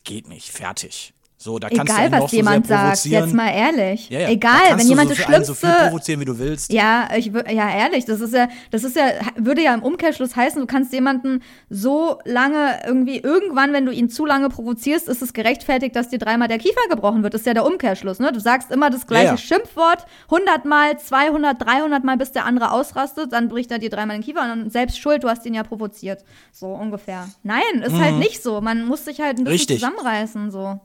geht 0.03 0.29
nicht, 0.29 0.51
fertig. 0.51 1.15
So, 1.45 1.59
da 1.59 1.69
kannst 1.69 1.93
Egal, 1.93 2.09
du 2.09 2.21
was 2.23 2.33
jemand 2.33 2.67
sagt, 2.67 3.05
jetzt 3.05 3.35
mal 3.35 3.51
ehrlich. 3.51 4.09
Ja, 4.09 4.21
ja. 4.21 4.31
Egal, 4.31 4.79
wenn 4.79 4.89
jemand 4.89 5.11
so 5.11 5.15
das 5.15 5.25
Schlimmste. 5.25 5.53
so 5.53 5.55
viel 5.55 5.75
provozieren, 5.89 6.21
wie 6.21 6.25
du 6.25 6.39
willst. 6.39 6.73
Ja, 6.73 7.07
ich, 7.15 7.27
ja, 7.27 7.69
ehrlich, 7.69 8.07
das 8.07 8.23
ist 8.23 8.33
ja, 8.33 8.49
das 8.71 8.83
ist 8.83 8.97
ja, 8.97 9.11
würde 9.37 9.61
ja 9.61 9.75
im 9.75 9.83
Umkehrschluss 9.83 10.37
heißen, 10.37 10.59
du 10.59 10.67
kannst 10.67 10.95
jemanden 10.95 11.43
so 11.69 12.19
lange 12.25 12.79
irgendwie, 12.87 13.19
irgendwann, 13.19 13.75
wenn 13.75 13.85
du 13.85 13.93
ihn 13.93 14.09
zu 14.09 14.25
lange 14.25 14.49
provozierst, 14.49 15.07
ist 15.07 15.21
es 15.21 15.35
gerechtfertigt, 15.35 15.95
dass 15.95 16.09
dir 16.09 16.19
dreimal 16.19 16.49
der 16.49 16.57
Kiefer 16.57 16.81
gebrochen 16.89 17.23
wird. 17.23 17.35
Das 17.35 17.43
ist 17.43 17.47
ja 17.47 17.53
der 17.53 17.67
Umkehrschluss, 17.67 18.21
ne? 18.21 18.33
Du 18.33 18.41
sagst 18.41 18.71
immer 18.71 18.89
das 18.89 19.07
gleiche 19.07 19.33
ja, 19.33 19.37
Schimpfwort, 19.37 20.07
100 20.31 20.65
Mal, 20.65 20.99
200, 20.99 21.61
300 21.61 22.05
Mal, 22.05 22.17
bis 22.17 22.33
der 22.33 22.47
andere 22.47 22.73
ausrastet, 22.73 23.35
dann 23.35 23.51
bricht 23.51 23.71
er 23.71 23.79
dir 23.79 23.91
dreimal 23.91 24.17
den 24.17 24.25
Kiefer 24.25 24.41
und 24.41 24.49
dann 24.49 24.71
selbst 24.71 24.99
schuld, 24.99 25.23
du 25.23 25.29
hast 25.29 25.45
ihn 25.45 25.53
ja 25.53 25.63
provoziert. 25.63 26.25
So 26.53 26.69
ungefähr. 26.69 27.29
Nein, 27.43 27.61
ist 27.75 27.93
halt 27.93 27.93
mhm. 27.93 28.01
halt 28.01 28.17
nicht 28.17 28.43
so. 28.43 28.63
Man 28.63 28.87
muss 28.87 29.05
sich 29.05 29.21
halt 29.21 29.37
ein 29.37 29.45
bisschen 29.45 29.59
Richtig. 29.59 29.81
zusammenreißen, 29.81 30.51
so. 30.51 30.81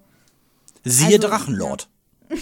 Siehe 0.84 1.18
also, 1.18 1.28
Drachenlord. 1.28 1.90
Ja. 2.30 2.38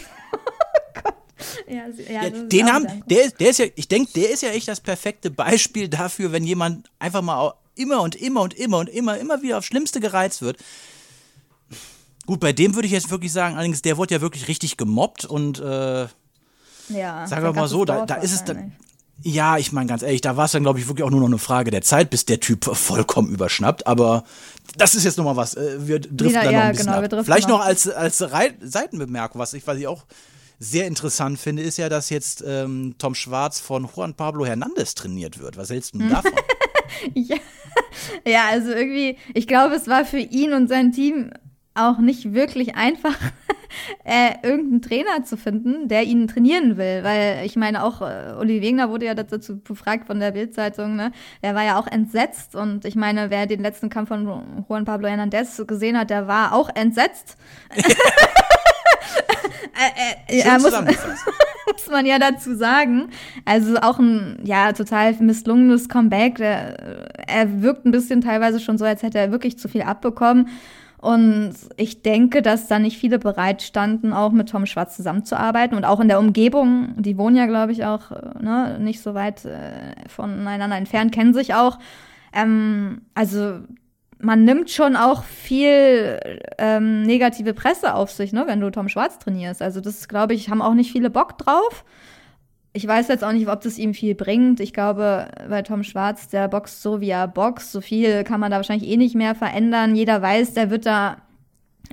ja, 1.67 2.23
ja, 2.23 2.29
den 2.29 2.71
haben, 2.71 3.03
der, 3.07 3.29
der 3.31 3.49
ist 3.49 3.59
ja, 3.59 3.65
ich 3.75 3.87
denke, 3.87 4.11
der 4.13 4.31
ist 4.31 4.41
ja 4.41 4.49
echt 4.49 4.67
das 4.67 4.79
perfekte 4.79 5.29
Beispiel 5.29 5.87
dafür, 5.87 6.31
wenn 6.31 6.43
jemand 6.43 6.89
einfach 6.99 7.21
mal 7.21 7.53
immer 7.75 8.01
und 8.01 8.15
immer 8.15 8.41
und 8.41 8.53
immer 8.53 8.79
und 8.79 8.89
immer, 8.89 9.17
immer 9.17 9.41
wieder 9.41 9.59
aufs 9.59 9.67
Schlimmste 9.67 9.99
gereizt 9.99 10.41
wird. 10.41 10.57
Gut, 12.25 12.39
bei 12.39 12.51
dem 12.51 12.75
würde 12.75 12.87
ich 12.87 12.91
jetzt 12.91 13.09
wirklich 13.09 13.31
sagen, 13.31 13.55
allerdings, 13.55 13.81
der 13.81 13.97
wurde 13.97 14.15
ja 14.15 14.21
wirklich 14.21 14.47
richtig 14.47 14.75
gemobbt 14.75 15.25
und 15.25 15.59
äh, 15.59 16.07
ja, 16.89 17.27
sagen 17.27 17.43
wir 17.43 17.53
mal 17.53 17.67
so, 17.67 17.85
da, 17.85 18.05
da 18.05 18.15
ist 18.15 18.33
es 18.33 18.43
dann. 18.43 18.75
Ja, 19.23 19.57
ich 19.57 19.71
meine 19.71 19.87
ganz 19.87 20.03
ehrlich, 20.03 20.21
da 20.21 20.37
war 20.37 20.45
es 20.45 20.51
dann, 20.51 20.63
glaube 20.63 20.79
ich, 20.79 20.87
wirklich 20.87 21.03
auch 21.03 21.09
nur 21.09 21.19
noch 21.19 21.27
eine 21.27 21.39
Frage 21.39 21.71
der 21.71 21.81
Zeit, 21.81 22.09
bis 22.09 22.25
der 22.25 22.39
Typ 22.39 22.65
vollkommen 22.65 23.29
überschnappt. 23.29 23.87
Aber 23.87 24.23
das 24.77 24.95
ist 24.95 25.03
jetzt 25.05 25.17
nochmal 25.17 25.35
was. 25.35 25.55
Äh, 25.55 25.87
wir 25.87 25.99
driften 25.99 26.29
Wieder, 26.29 26.43
da 26.43 26.51
noch 26.51 26.59
ein 26.59 26.71
bisschen 26.71 26.85
genau, 26.93 27.17
ab. 27.17 27.25
Vielleicht 27.25 27.49
noch 27.49 27.61
als, 27.61 27.89
als 27.89 28.17
Seitenbemerkung, 28.17 29.39
was 29.39 29.53
ich, 29.53 29.65
was 29.65 29.77
ich 29.77 29.87
auch 29.87 30.05
sehr 30.59 30.87
interessant 30.87 31.39
finde, 31.39 31.61
ist 31.63 31.77
ja, 31.77 31.89
dass 31.89 32.09
jetzt 32.09 32.43
ähm, 32.45 32.95
Tom 32.97 33.15
Schwarz 33.15 33.59
von 33.59 33.87
Juan 33.95 34.13
Pablo 34.15 34.45
Hernandez 34.45 34.95
trainiert 34.95 35.39
wird. 35.39 35.57
Was 35.57 35.69
hältst 35.69 35.93
du 35.93 35.99
davon? 36.09 36.31
ja. 37.13 37.37
ja, 38.25 38.45
also 38.49 38.71
irgendwie, 38.71 39.17
ich 39.33 39.47
glaube, 39.47 39.75
es 39.75 39.87
war 39.87 40.05
für 40.05 40.19
ihn 40.19 40.53
und 40.53 40.67
sein 40.67 40.91
Team 40.91 41.31
auch 41.77 41.99
nicht 41.99 42.33
wirklich 42.33 42.75
einfach, 42.75 43.15
äh, 44.03 44.35
irgendeinen 44.43 44.81
Trainer 44.81 45.23
zu 45.23 45.37
finden, 45.37 45.87
der 45.87 46.03
ihn 46.03 46.27
trainieren 46.27 46.77
will. 46.77 47.03
Weil 47.03 47.45
ich 47.45 47.55
meine, 47.55 47.83
auch 47.83 48.01
äh, 48.01 48.35
Uli 48.39 48.61
Wegner 48.61 48.89
wurde 48.89 49.05
ja 49.05 49.13
dazu 49.13 49.59
befragt 49.59 50.07
von 50.07 50.19
der 50.19 50.31
Bildzeitung, 50.31 50.95
ne? 50.95 51.11
Der 51.43 51.55
war 51.55 51.63
ja 51.63 51.79
auch 51.79 51.87
entsetzt. 51.87 52.55
Und 52.55 52.85
ich 52.85 52.95
meine, 52.95 53.29
wer 53.29 53.45
den 53.45 53.61
letzten 53.61 53.89
Kampf 53.89 54.09
von 54.09 54.25
Juan 54.67 54.85
Pablo 54.85 55.07
Hernandez 55.07 55.63
gesehen 55.67 55.97
hat, 55.97 56.09
der 56.09 56.27
war 56.27 56.53
auch 56.53 56.69
entsetzt. 56.75 57.37
äh, 60.29 60.39
äh, 60.39 60.59
muss, 60.59 60.71
muss 61.71 61.87
man 61.91 62.05
ja 62.05 62.19
dazu 62.19 62.55
sagen. 62.55 63.09
Also 63.45 63.77
auch 63.77 63.99
ein 63.99 64.39
ja 64.43 64.73
total 64.73 65.13
misslungenes 65.13 65.89
Comeback. 65.89 66.35
Der, 66.35 67.07
er 67.27 67.61
wirkt 67.61 67.85
ein 67.85 67.91
bisschen 67.91 68.21
teilweise 68.21 68.59
schon 68.59 68.77
so, 68.77 68.85
als 68.85 69.03
hätte 69.03 69.19
er 69.19 69.31
wirklich 69.31 69.57
zu 69.59 69.67
viel 69.67 69.81
abbekommen. 69.81 70.49
Und 70.99 71.53
ich 71.77 72.01
denke, 72.01 72.41
dass 72.41 72.67
da 72.67 72.79
nicht 72.79 72.97
viele 72.97 73.19
bereit 73.19 73.61
standen, 73.61 74.13
auch 74.13 74.31
mit 74.31 74.49
Tom 74.49 74.65
Schwarz 74.65 74.95
zusammenzuarbeiten 74.95 75.77
und 75.77 75.85
auch 75.85 75.99
in 75.99 76.07
der 76.07 76.19
Umgebung. 76.19 76.95
Die 76.97 77.17
wohnen 77.17 77.35
ja, 77.35 77.45
glaube 77.45 77.71
ich, 77.71 77.85
auch 77.85 78.09
ne, 78.39 78.77
nicht 78.79 79.01
so 79.01 79.13
weit 79.13 79.45
äh, 79.45 79.93
voneinander 80.07 80.75
entfernt, 80.75 81.11
kennen 81.11 81.35
sich 81.35 81.53
auch. 81.53 81.77
Ähm, 82.33 83.01
also 83.13 83.59
man 84.19 84.43
nimmt 84.43 84.71
schon 84.71 84.95
auch 84.95 85.23
viel 85.23 86.19
ähm, 86.57 87.03
negative 87.03 87.53
Presse 87.53 87.93
auf 87.93 88.11
sich, 88.11 88.33
ne, 88.33 88.45
wenn 88.47 88.59
du 88.59 88.71
Tom 88.71 88.89
Schwarz 88.89 89.19
trainierst. 89.19 89.61
Also 89.61 89.81
das, 89.81 90.07
glaube 90.07 90.33
ich, 90.33 90.49
haben 90.49 90.63
auch 90.63 90.73
nicht 90.73 90.91
viele 90.91 91.11
Bock 91.11 91.37
drauf. 91.37 91.85
Ich 92.77 92.87
weiß 92.87 93.07
jetzt 93.07 93.23
auch 93.23 93.31
nicht, 93.31 93.47
ob 93.47 93.61
das 93.61 93.79
ihm 93.79 93.95
viel 93.95 94.13
bringt. 94.13 94.59
Ich 94.59 94.71
glaube, 94.71 95.29
bei 95.49 95.63
Tom 95.63 95.83
Schwarz, 95.83 96.27
der 96.27 96.47
boxt 96.47 96.83
so, 96.83 97.01
wie 97.01 97.09
er 97.09 97.27
boxt. 97.27 97.71
So 97.71 97.81
viel 97.81 98.23
kann 98.23 98.39
man 98.39 98.51
da 98.51 98.57
wahrscheinlich 98.57 98.87
eh 98.87 98.97
nicht 98.97 99.15
mehr 99.15 99.33
verändern. 99.33 99.95
Jeder 99.95 100.21
weiß, 100.21 100.53
der 100.53 100.69
wird 100.69 100.85
da 100.85 101.17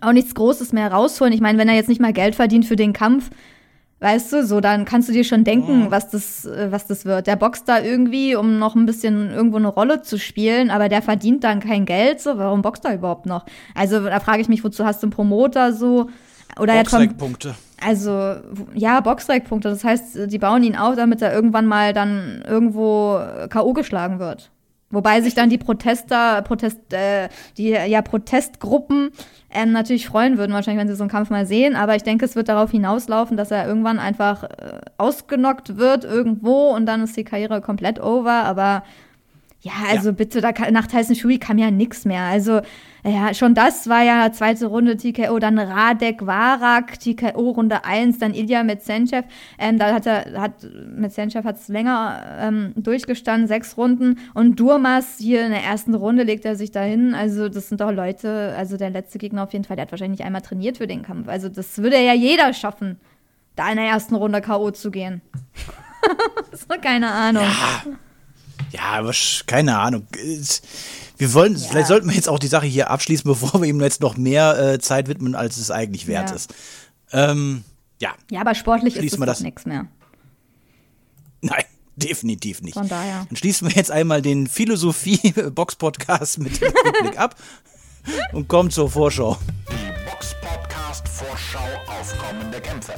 auch 0.02 0.12
nichts 0.12 0.34
Großes 0.34 0.74
mehr 0.74 0.92
rausholen. 0.92 1.32
Ich 1.32 1.40
meine, 1.40 1.56
wenn 1.56 1.70
er 1.70 1.74
jetzt 1.74 1.88
nicht 1.88 2.02
mal 2.02 2.12
Geld 2.12 2.34
verdient 2.34 2.66
für 2.66 2.76
den 2.76 2.92
Kampf, 2.92 3.30
Weißt 4.00 4.34
du, 4.34 4.44
so 4.44 4.60
dann 4.60 4.84
kannst 4.84 5.08
du 5.08 5.14
dir 5.14 5.24
schon 5.24 5.44
denken, 5.44 5.86
was 5.90 6.10
das, 6.10 6.44
äh, 6.44 6.70
was 6.70 6.86
das 6.86 7.06
wird. 7.06 7.26
Der 7.26 7.36
boxt 7.36 7.66
da 7.66 7.80
irgendwie, 7.80 8.34
um 8.34 8.58
noch 8.58 8.74
ein 8.74 8.84
bisschen 8.84 9.30
irgendwo 9.30 9.56
eine 9.56 9.68
Rolle 9.68 10.02
zu 10.02 10.18
spielen, 10.18 10.70
aber 10.70 10.90
der 10.90 11.00
verdient 11.00 11.42
dann 11.42 11.60
kein 11.60 11.86
Geld. 11.86 12.20
So, 12.20 12.36
warum 12.36 12.60
boxt 12.60 12.84
er 12.84 12.96
überhaupt 12.96 13.24
noch? 13.24 13.46
Also 13.74 14.04
da 14.04 14.20
frage 14.20 14.42
ich 14.42 14.48
mich, 14.50 14.62
wozu 14.62 14.84
hast 14.84 15.02
du 15.02 15.06
einen 15.06 15.12
Promoter 15.12 15.72
so? 15.72 16.10
Oder 16.60 16.74
Boxrec-Punkte. 16.74 17.54
Also, 17.84 18.36
ja, 18.74 19.00
Boxrec-Punkte. 19.00 19.68
Das 19.68 19.84
heißt, 19.84 20.30
die 20.32 20.38
bauen 20.38 20.62
ihn 20.62 20.76
auf, 20.76 20.96
damit 20.96 21.20
er 21.20 21.34
irgendwann 21.34 21.66
mal 21.66 21.92
dann 21.92 22.42
irgendwo 22.46 23.20
K.O. 23.50 23.72
geschlagen 23.74 24.18
wird. 24.18 24.50
Wobei 24.94 25.20
sich 25.20 25.34
dann 25.34 25.50
die 25.50 25.58
Protester, 25.58 26.40
Protest, 26.42 26.92
äh, 26.92 27.28
die 27.58 27.70
ja 27.70 28.00
Protestgruppen 28.00 29.10
ähm, 29.50 29.72
natürlich 29.72 30.06
freuen 30.06 30.38
würden, 30.38 30.52
wahrscheinlich, 30.52 30.80
wenn 30.80 30.88
sie 30.88 30.94
so 30.94 31.02
einen 31.02 31.10
Kampf 31.10 31.30
mal 31.30 31.46
sehen. 31.46 31.74
Aber 31.74 31.96
ich 31.96 32.04
denke, 32.04 32.24
es 32.24 32.36
wird 32.36 32.48
darauf 32.48 32.70
hinauslaufen, 32.70 33.36
dass 33.36 33.50
er 33.50 33.66
irgendwann 33.66 33.98
einfach 33.98 34.44
äh, 34.44 34.80
ausgenockt 34.96 35.76
wird 35.76 36.04
irgendwo 36.04 36.70
und 36.70 36.86
dann 36.86 37.02
ist 37.02 37.16
die 37.16 37.24
Karriere 37.24 37.60
komplett 37.60 38.00
over. 38.00 38.44
Aber 38.44 38.84
ja, 39.64 39.72
also 39.88 40.10
ja. 40.10 40.12
bitte, 40.12 40.42
da 40.42 40.52
nach 40.70 40.86
Tyson 40.86 41.16
Fury 41.16 41.38
kam 41.38 41.56
ja 41.56 41.70
nichts 41.70 42.04
mehr. 42.04 42.20
Also 42.24 42.60
ja, 43.02 43.32
schon 43.32 43.54
das 43.54 43.88
war 43.88 44.02
ja 44.02 44.30
zweite 44.30 44.66
Runde 44.66 44.98
TKO, 44.98 45.38
dann 45.38 45.58
Radek 45.58 46.26
Varak, 46.26 47.00
TKO 47.00 47.50
Runde 47.50 47.82
1, 47.82 48.18
dann 48.18 48.34
Ilya 48.34 48.62
Metsenchev. 48.62 49.26
Ähm, 49.58 49.78
da 49.78 49.94
hat 49.94 50.04
er, 50.04 50.38
hat, 50.38 50.66
Metsenchev 50.94 51.48
hat 51.48 51.56
es 51.56 51.68
länger 51.68 52.22
ähm, 52.40 52.74
durchgestanden, 52.76 53.48
sechs 53.48 53.78
Runden. 53.78 54.18
Und 54.34 54.60
Durmas 54.60 55.16
hier 55.16 55.46
in 55.46 55.52
der 55.52 55.62
ersten 55.62 55.94
Runde 55.94 56.24
legt 56.24 56.44
er 56.44 56.56
sich 56.56 56.70
dahin. 56.70 57.14
Also, 57.14 57.48
das 57.48 57.70
sind 57.70 57.80
doch 57.80 57.90
Leute, 57.90 58.54
also 58.58 58.76
der 58.76 58.90
letzte 58.90 59.16
Gegner 59.16 59.44
auf 59.44 59.54
jeden 59.54 59.64
Fall, 59.64 59.76
der 59.76 59.86
hat 59.86 59.92
wahrscheinlich 59.92 60.18
nicht 60.18 60.26
einmal 60.26 60.42
trainiert 60.42 60.76
für 60.76 60.86
den 60.86 61.02
Kampf. 61.02 61.26
Also, 61.26 61.48
das 61.48 61.78
würde 61.78 61.98
ja 62.04 62.12
jeder 62.12 62.52
schaffen, 62.52 63.00
da 63.56 63.70
in 63.70 63.76
der 63.76 63.86
ersten 63.86 64.14
Runde 64.14 64.42
K.O. 64.42 64.72
zu 64.72 64.90
gehen. 64.90 65.22
so, 66.52 66.66
keine 66.82 67.10
Ahnung. 67.10 67.44
Ja. 67.44 67.92
Ja, 68.72 68.98
aber 68.98 69.12
keine 69.46 69.78
Ahnung 69.78 70.06
wir 71.18 71.32
wollen, 71.32 71.54
ja. 71.54 71.68
vielleicht 71.68 71.88
sollten 71.88 72.08
wir 72.08 72.14
jetzt 72.14 72.28
auch 72.28 72.38
die 72.38 72.48
Sache 72.48 72.66
hier 72.66 72.90
abschließen, 72.90 73.24
bevor 73.30 73.60
wir 73.60 73.68
ihm 73.68 73.80
jetzt 73.80 74.00
noch 74.00 74.16
mehr 74.16 74.58
äh, 74.58 74.78
Zeit 74.78 75.08
widmen, 75.08 75.34
als 75.34 75.56
es 75.56 75.70
eigentlich 75.70 76.06
wert 76.06 76.30
ja. 76.30 76.36
ist. 76.36 76.54
Ähm, 77.12 77.64
ja. 78.00 78.14
Ja, 78.30 78.40
aber 78.40 78.54
sportlich 78.54 78.94
Schließen 78.94 79.22
ist 79.22 79.26
das 79.26 79.40
nichts 79.40 79.66
mehr. 79.66 79.86
Nein, 81.40 81.64
definitiv 81.96 82.62
nicht. 82.62 82.74
Von 82.74 82.88
daher. 82.88 83.26
Dann 83.28 83.36
schließen 83.36 83.68
wir 83.68 83.76
jetzt 83.76 83.90
einmal 83.90 84.22
den 84.22 84.46
Philosophie-Box-Podcast 84.46 86.38
mit 86.40 86.60
dem 86.60 86.72
Rückblick 86.72 87.18
ab 87.18 87.36
und 88.32 88.48
kommen 88.48 88.70
zur 88.70 88.90
Vorschau. 88.90 89.38
Die 89.70 90.10
Box-Podcast-Vorschau 90.10 91.68
auf 91.86 92.18
kommende 92.18 92.60
Kämpfe. 92.60 92.94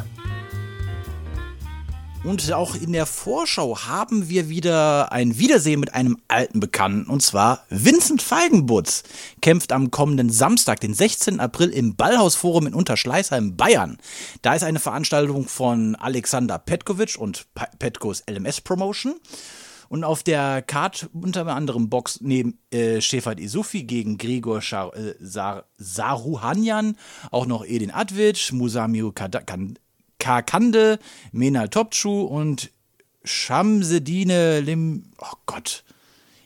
Und 2.27 2.53
auch 2.53 2.75
in 2.75 2.93
der 2.93 3.07
Vorschau 3.07 3.79
haben 3.87 4.29
wir 4.29 4.49
wieder 4.49 5.13
ein 5.13 5.39
Wiedersehen 5.39 5.79
mit 5.79 5.95
einem 5.95 6.19
alten 6.27 6.59
Bekannten, 6.59 7.09
und 7.09 7.23
zwar 7.23 7.65
Vincent 7.71 8.21
Feigenbutz. 8.21 9.05
Kämpft 9.41 9.71
am 9.71 9.93
kommenden 9.93 10.29
Samstag, 10.29 10.81
den 10.81 10.93
16. 10.93 11.39
April, 11.39 11.69
im 11.69 11.95
Ballhausforum 11.95 12.67
in 12.67 12.75
Unterschleißheim, 12.75 13.57
Bayern. 13.57 13.99
Da 14.43 14.55
ist 14.55 14.65
eine 14.65 14.81
Veranstaltung 14.81 15.47
von 15.47 15.95
Alexander 15.95 16.59
Petkovic 16.59 17.17
und 17.17 17.47
Petkos 17.79 18.25
LMS 18.29 18.61
Promotion. 18.61 19.15
Und 19.89 20.03
auf 20.03 20.25
der 20.25 20.63
Card 20.63 21.09
unter 21.13 21.47
anderem 21.47 21.89
Box 21.89 22.21
neben 22.21 22.59
äh, 22.73 23.01
Shefat 23.01 23.39
Isufi 23.39 23.85
gegen 23.85 24.19
Grigor 24.19 24.63
Schar, 24.63 24.97
äh, 24.97 25.15
Sar, 25.21 25.67
Saruhanyan, 25.79 26.97
auch 27.31 27.47
noch 27.47 27.65
Edin 27.65 27.93
Advic, 27.93 28.53
Musamio 28.53 29.13
Kand 29.13 29.79
Kakande, 30.19 30.99
Menal 31.33 31.69
Topçu 31.69 32.23
und 32.23 32.71
Shamsedine 33.25 34.61
Lim. 34.61 35.13
Oh 35.19 35.37
Gott. 35.47 35.85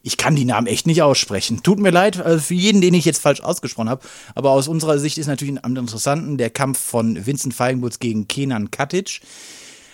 Ich 0.03 0.16
kann 0.16 0.35
die 0.35 0.47
Namen 0.47 0.66
echt 0.66 0.87
nicht 0.87 1.03
aussprechen. 1.03 1.62
Tut 1.62 1.79
mir 1.79 1.91
leid 1.91 2.18
also 2.21 2.41
für 2.41 2.55
jeden, 2.55 2.81
den 2.81 2.95
ich 2.95 3.05
jetzt 3.05 3.21
falsch 3.21 3.43
ausgesprochen 3.43 3.91
habe. 3.91 4.07
Aber 4.35 4.51
aus 4.51 4.66
unserer 4.66 4.99
Sicht 4.99 5.18
ist 5.18 5.27
natürlich 5.27 5.62
am 5.62 5.77
interessanten 5.77 6.39
der 6.39 6.49
Kampf 6.49 6.79
von 6.79 7.27
Vincent 7.27 7.53
Feigenbutz 7.53 7.99
gegen 7.99 8.27
Kenan 8.27 8.71
Katic. 8.71 9.21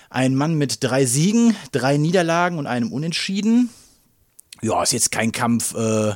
Ein 0.08 0.36
Mann 0.36 0.54
mit 0.54 0.84
drei 0.84 1.04
Siegen, 1.06 1.56
drei 1.72 1.96
Niederlagen 1.96 2.58
und 2.58 2.68
einem 2.68 2.92
Unentschieden. 2.92 3.70
Ja, 4.62 4.82
ist 4.82 4.92
jetzt 4.92 5.10
kein 5.10 5.32
Kampf, 5.32 5.74
äh, 5.74 6.14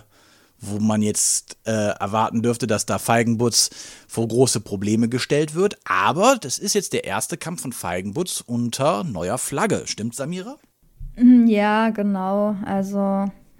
wo 0.61 0.79
man 0.79 1.03
jetzt 1.03 1.57
äh, 1.65 1.71
erwarten 1.71 2.43
dürfte, 2.43 2.67
dass 2.67 2.87
da 2.87 2.99
Feigenbutz 2.99 3.71
vor 4.07 4.29
große 4.29 4.61
Probleme 4.61 5.09
gestellt 5.09 5.55
wird. 5.55 5.79
Aber 5.85 6.37
das 6.41 6.59
ist 6.59 6.75
jetzt 6.75 6.93
der 6.93 7.05
erste 7.05 7.37
Kampf 7.37 7.63
von 7.63 7.73
Feigenbutz 7.73 8.43
unter 8.47 9.05
neuer 9.05 9.39
Flagge. 9.39 9.83
Stimmt, 9.87 10.15
Samira? 10.15 10.57
Mhm, 11.17 11.47
ja, 11.47 11.91
genau. 11.91 12.57
Also 12.65 12.99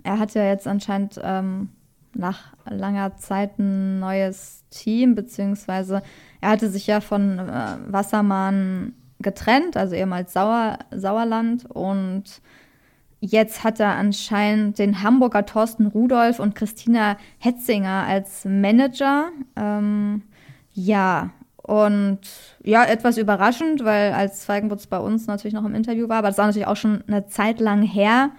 er 0.03 0.19
hat 0.19 0.35
ja 0.35 0.45
jetzt 0.45 0.67
anscheinend 0.67 1.21
ähm, 1.23 1.71
nach 2.15 2.53
langer 2.69 3.17
Zeit 3.17 3.59
ein 3.59 3.99
neues 3.99 4.65
Team, 4.71 5.15
beziehungsweise 5.15 6.03
er 6.41 6.51
hatte 6.51 6.71
sich 6.71 6.87
ja 6.87 7.01
von 7.01 7.39
äh, 7.39 7.77
Wassermann 7.89 8.95
getrennt, 9.21 9.77
also 9.77 9.95
ehemals 9.95 10.33
Sauer, 10.33 10.79
Sauerland 10.91 11.67
und 11.67 12.41
Jetzt 13.21 13.65
hat 13.65 13.81
er 13.81 13.97
anscheinend 13.97 14.79
den 14.79 15.03
Hamburger 15.03 15.45
Thorsten 15.45 15.87
Rudolf 15.87 16.41
und 16.41 16.55
Christina 16.55 17.19
Hetzinger 17.39 18.05
als 18.07 18.47
Manager. 18.47 19.29
Ähm, 19.57 20.23
ja, 20.73 21.31
und 21.63 22.21
ja, 22.65 22.85
etwas 22.85 23.19
überraschend, 23.19 23.85
weil 23.85 24.13
als 24.13 24.45
Feigenbutz 24.45 24.87
bei 24.87 24.99
uns 24.99 25.27
natürlich 25.27 25.55
noch 25.55 25.65
im 25.65 25.75
Interview 25.75 26.09
war, 26.09 26.19
aber 26.19 26.29
das 26.29 26.39
war 26.39 26.47
natürlich 26.47 26.67
auch 26.67 26.77
schon 26.77 27.05
eine 27.07 27.29
Zeit 27.29 27.61
lang 27.61 27.83
her. 27.83 28.31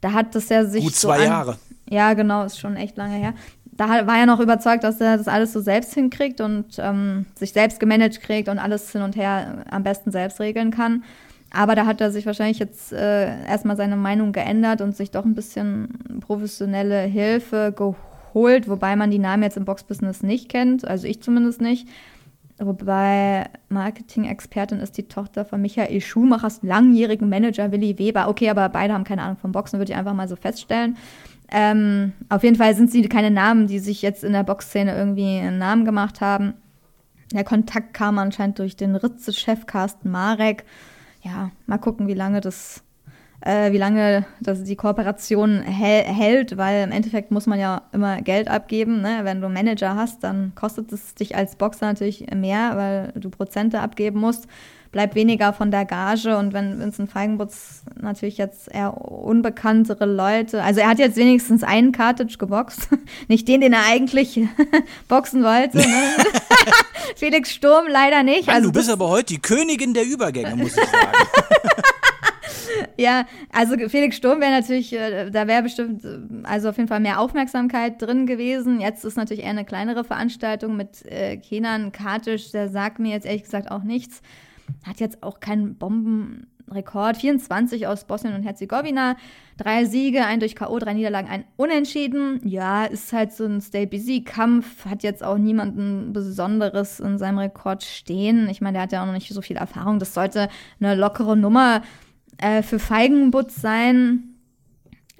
Da 0.00 0.12
hat 0.12 0.34
das 0.34 0.48
ja 0.48 0.64
sich. 0.64 0.82
Gut 0.82 0.94
zwei 0.94 1.18
so 1.18 1.24
Jahre. 1.24 1.56
Ja, 1.88 2.12
genau, 2.14 2.44
ist 2.44 2.58
schon 2.58 2.76
echt 2.76 2.96
lange 2.96 3.14
her. 3.14 3.32
Da 3.72 4.06
war 4.06 4.18
er 4.18 4.26
noch 4.26 4.40
überzeugt, 4.40 4.84
dass 4.84 5.00
er 5.00 5.18
das 5.18 5.28
alles 5.28 5.52
so 5.52 5.60
selbst 5.60 5.94
hinkriegt 5.94 6.40
und 6.40 6.78
ähm, 6.78 7.26
sich 7.34 7.52
selbst 7.52 7.78
gemanagt 7.78 8.20
kriegt 8.22 8.48
und 8.48 8.58
alles 8.58 8.90
hin 8.90 9.02
und 9.02 9.14
her 9.16 9.64
am 9.70 9.82
besten 9.82 10.10
selbst 10.10 10.40
regeln 10.40 10.70
kann. 10.70 11.04
Aber 11.52 11.74
da 11.74 11.86
hat 11.86 12.00
er 12.00 12.10
sich 12.10 12.26
wahrscheinlich 12.26 12.58
jetzt 12.58 12.92
äh, 12.92 13.44
erstmal 13.46 13.76
seine 13.76 13.96
Meinung 13.96 14.32
geändert 14.32 14.80
und 14.80 14.96
sich 14.96 15.10
doch 15.10 15.24
ein 15.24 15.34
bisschen 15.34 16.20
professionelle 16.20 17.02
Hilfe 17.02 17.72
geholt, 17.74 18.68
wobei 18.68 18.96
man 18.96 19.10
die 19.10 19.18
Namen 19.18 19.42
jetzt 19.42 19.56
im 19.56 19.64
Boxbusiness 19.64 20.22
nicht 20.22 20.48
kennt, 20.48 20.86
also 20.86 21.06
ich 21.06 21.22
zumindest 21.22 21.60
nicht. 21.60 21.88
Wobei 22.58 23.50
Marketing-Expertin 23.68 24.80
ist 24.80 24.96
die 24.96 25.08
Tochter 25.08 25.44
von 25.44 25.60
Michael 25.60 26.00
Schumachers 26.00 26.60
langjährigen 26.62 27.28
Manager 27.28 27.70
Willi 27.70 27.98
Weber. 27.98 28.28
Okay, 28.28 28.48
aber 28.48 28.70
beide 28.70 28.94
haben 28.94 29.04
keine 29.04 29.22
Ahnung 29.22 29.36
vom 29.36 29.52
Boxen, 29.52 29.78
würde 29.78 29.92
ich 29.92 29.98
einfach 29.98 30.14
mal 30.14 30.26
so 30.26 30.36
feststellen. 30.36 30.96
Ähm, 31.52 32.12
auf 32.30 32.42
jeden 32.42 32.56
Fall 32.56 32.74
sind 32.74 32.90
sie 32.90 33.02
keine 33.08 33.30
Namen, 33.30 33.66
die 33.66 33.78
sich 33.78 34.00
jetzt 34.00 34.24
in 34.24 34.32
der 34.32 34.42
Boxszene 34.42 34.96
irgendwie 34.96 35.38
einen 35.38 35.58
Namen 35.58 35.84
gemacht 35.84 36.22
haben. 36.22 36.54
Der 37.32 37.44
Kontakt 37.44 37.92
kam 37.92 38.18
anscheinend 38.18 38.58
durch 38.58 38.74
den 38.74 38.96
Ritze-Chef 38.96 39.66
Carsten 39.66 40.10
Marek. 40.10 40.64
Ja, 41.26 41.50
mal 41.66 41.78
gucken, 41.78 42.06
wie 42.06 42.14
lange 42.14 42.40
das 42.40 42.84
äh, 43.40 43.72
wie 43.72 43.78
lange 43.78 44.24
das 44.40 44.62
die 44.62 44.76
Kooperation 44.76 45.60
hält, 45.62 46.56
weil 46.56 46.84
im 46.84 46.92
Endeffekt 46.92 47.32
muss 47.32 47.46
man 47.46 47.58
ja 47.58 47.82
immer 47.92 48.22
Geld 48.22 48.48
abgeben. 48.48 49.00
Ne? 49.00 49.20
Wenn 49.24 49.40
du 49.40 49.48
Manager 49.48 49.96
hast, 49.96 50.22
dann 50.22 50.52
kostet 50.54 50.92
es 50.92 51.16
dich 51.16 51.34
als 51.34 51.56
Boxer 51.56 51.86
natürlich 51.86 52.26
mehr, 52.32 52.76
weil 52.76 53.20
du 53.20 53.28
Prozente 53.28 53.80
abgeben 53.80 54.20
musst. 54.20 54.46
Bleibt 54.96 55.14
weniger 55.14 55.52
von 55.52 55.70
der 55.70 55.84
Gage 55.84 56.38
und 56.38 56.54
wenn 56.54 56.80
Vincent 56.80 57.10
Feigenbutz 57.10 57.82
natürlich 58.00 58.38
jetzt 58.38 58.74
eher 58.74 58.96
unbekanntere 58.96 60.06
Leute, 60.06 60.62
also 60.62 60.80
er 60.80 60.88
hat 60.88 60.98
jetzt 60.98 61.18
wenigstens 61.18 61.62
einen 61.62 61.92
Cartage 61.92 62.38
geboxt, 62.38 62.88
nicht 63.28 63.46
den, 63.46 63.60
den 63.60 63.74
er 63.74 63.84
eigentlich 63.86 64.40
boxen 65.08 65.44
wollte. 65.44 65.76
Ne? 65.76 65.84
Felix 67.14 67.52
Sturm 67.52 67.84
leider 67.90 68.22
nicht. 68.22 68.46
Mann, 68.46 68.56
also 68.56 68.68
du 68.70 68.72
bist 68.72 68.88
aber 68.88 69.10
heute 69.10 69.34
die 69.34 69.38
Königin 69.38 69.92
der 69.92 70.06
Übergänge, 70.06 70.56
muss 70.56 70.78
ich 70.78 70.82
sagen. 70.82 71.18
ja, 72.96 73.26
also 73.52 73.76
Felix 73.90 74.16
Sturm 74.16 74.40
wäre 74.40 74.52
natürlich, 74.52 74.94
äh, 74.94 75.28
da 75.30 75.46
wäre 75.46 75.62
bestimmt, 75.62 76.06
äh, 76.06 76.20
also 76.44 76.70
auf 76.70 76.78
jeden 76.78 76.88
Fall 76.88 77.00
mehr 77.00 77.20
Aufmerksamkeit 77.20 78.00
drin 78.00 78.24
gewesen. 78.24 78.80
Jetzt 78.80 79.04
ist 79.04 79.18
natürlich 79.18 79.44
eher 79.44 79.50
eine 79.50 79.66
kleinere 79.66 80.04
Veranstaltung 80.04 80.74
mit 80.74 81.04
äh, 81.04 81.36
Kenan 81.36 81.92
Kartisch, 81.92 82.50
der 82.50 82.70
sagt 82.70 82.98
mir 82.98 83.12
jetzt 83.12 83.26
ehrlich 83.26 83.42
gesagt 83.42 83.70
auch 83.70 83.82
nichts. 83.82 84.22
Hat 84.84 85.00
jetzt 85.00 85.22
auch 85.22 85.40
keinen 85.40 85.76
Bombenrekord. 85.76 87.16
24 87.16 87.86
aus 87.86 88.04
Bosnien 88.04 88.34
und 88.34 88.42
Herzegowina. 88.42 89.16
Drei 89.56 89.84
Siege, 89.84 90.24
ein 90.24 90.40
durch 90.40 90.54
K.O., 90.54 90.78
drei 90.78 90.94
Niederlagen, 90.94 91.28
ein 91.28 91.44
Unentschieden. 91.56 92.40
Ja, 92.46 92.84
ist 92.84 93.12
halt 93.12 93.32
so 93.32 93.44
ein 93.44 93.60
Stay-Busy-Kampf. 93.60 94.86
Hat 94.86 95.02
jetzt 95.02 95.24
auch 95.24 95.38
niemanden 95.38 96.12
Besonderes 96.12 97.00
in 97.00 97.18
seinem 97.18 97.38
Rekord 97.38 97.84
stehen. 97.84 98.48
Ich 98.48 98.60
meine, 98.60 98.74
der 98.74 98.82
hat 98.82 98.92
ja 98.92 99.02
auch 99.02 99.06
noch 99.06 99.12
nicht 99.12 99.28
so 99.28 99.42
viel 99.42 99.56
Erfahrung. 99.56 99.98
Das 99.98 100.14
sollte 100.14 100.48
eine 100.80 100.94
lockere 100.94 101.36
Nummer 101.36 101.82
äh, 102.38 102.62
für 102.62 102.78
Feigenbutz 102.78 103.60
sein, 103.60 104.36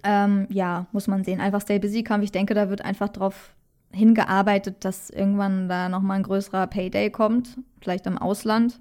ähm, 0.03 0.47
ja, 0.51 0.87
muss 0.93 1.09
man 1.09 1.25
sehen. 1.25 1.41
Einfach 1.41 1.61
Stay 1.61 1.79
Busy 1.79 2.03
Kampf. 2.03 2.25
Ich 2.25 2.33
denke, 2.33 2.55
da 2.55 2.71
wird 2.71 2.85
einfach 2.85 3.09
drauf 3.09 3.55
hingearbeitet, 3.93 4.85
dass 4.85 5.11
irgendwann 5.11 5.69
da 5.69 5.89
nochmal 5.89 6.19
ein 6.19 6.23
größerer 6.23 6.67
Payday 6.67 7.11
kommt, 7.11 7.59
vielleicht 7.81 8.07
im 8.07 8.19
Ausland. 8.19 8.81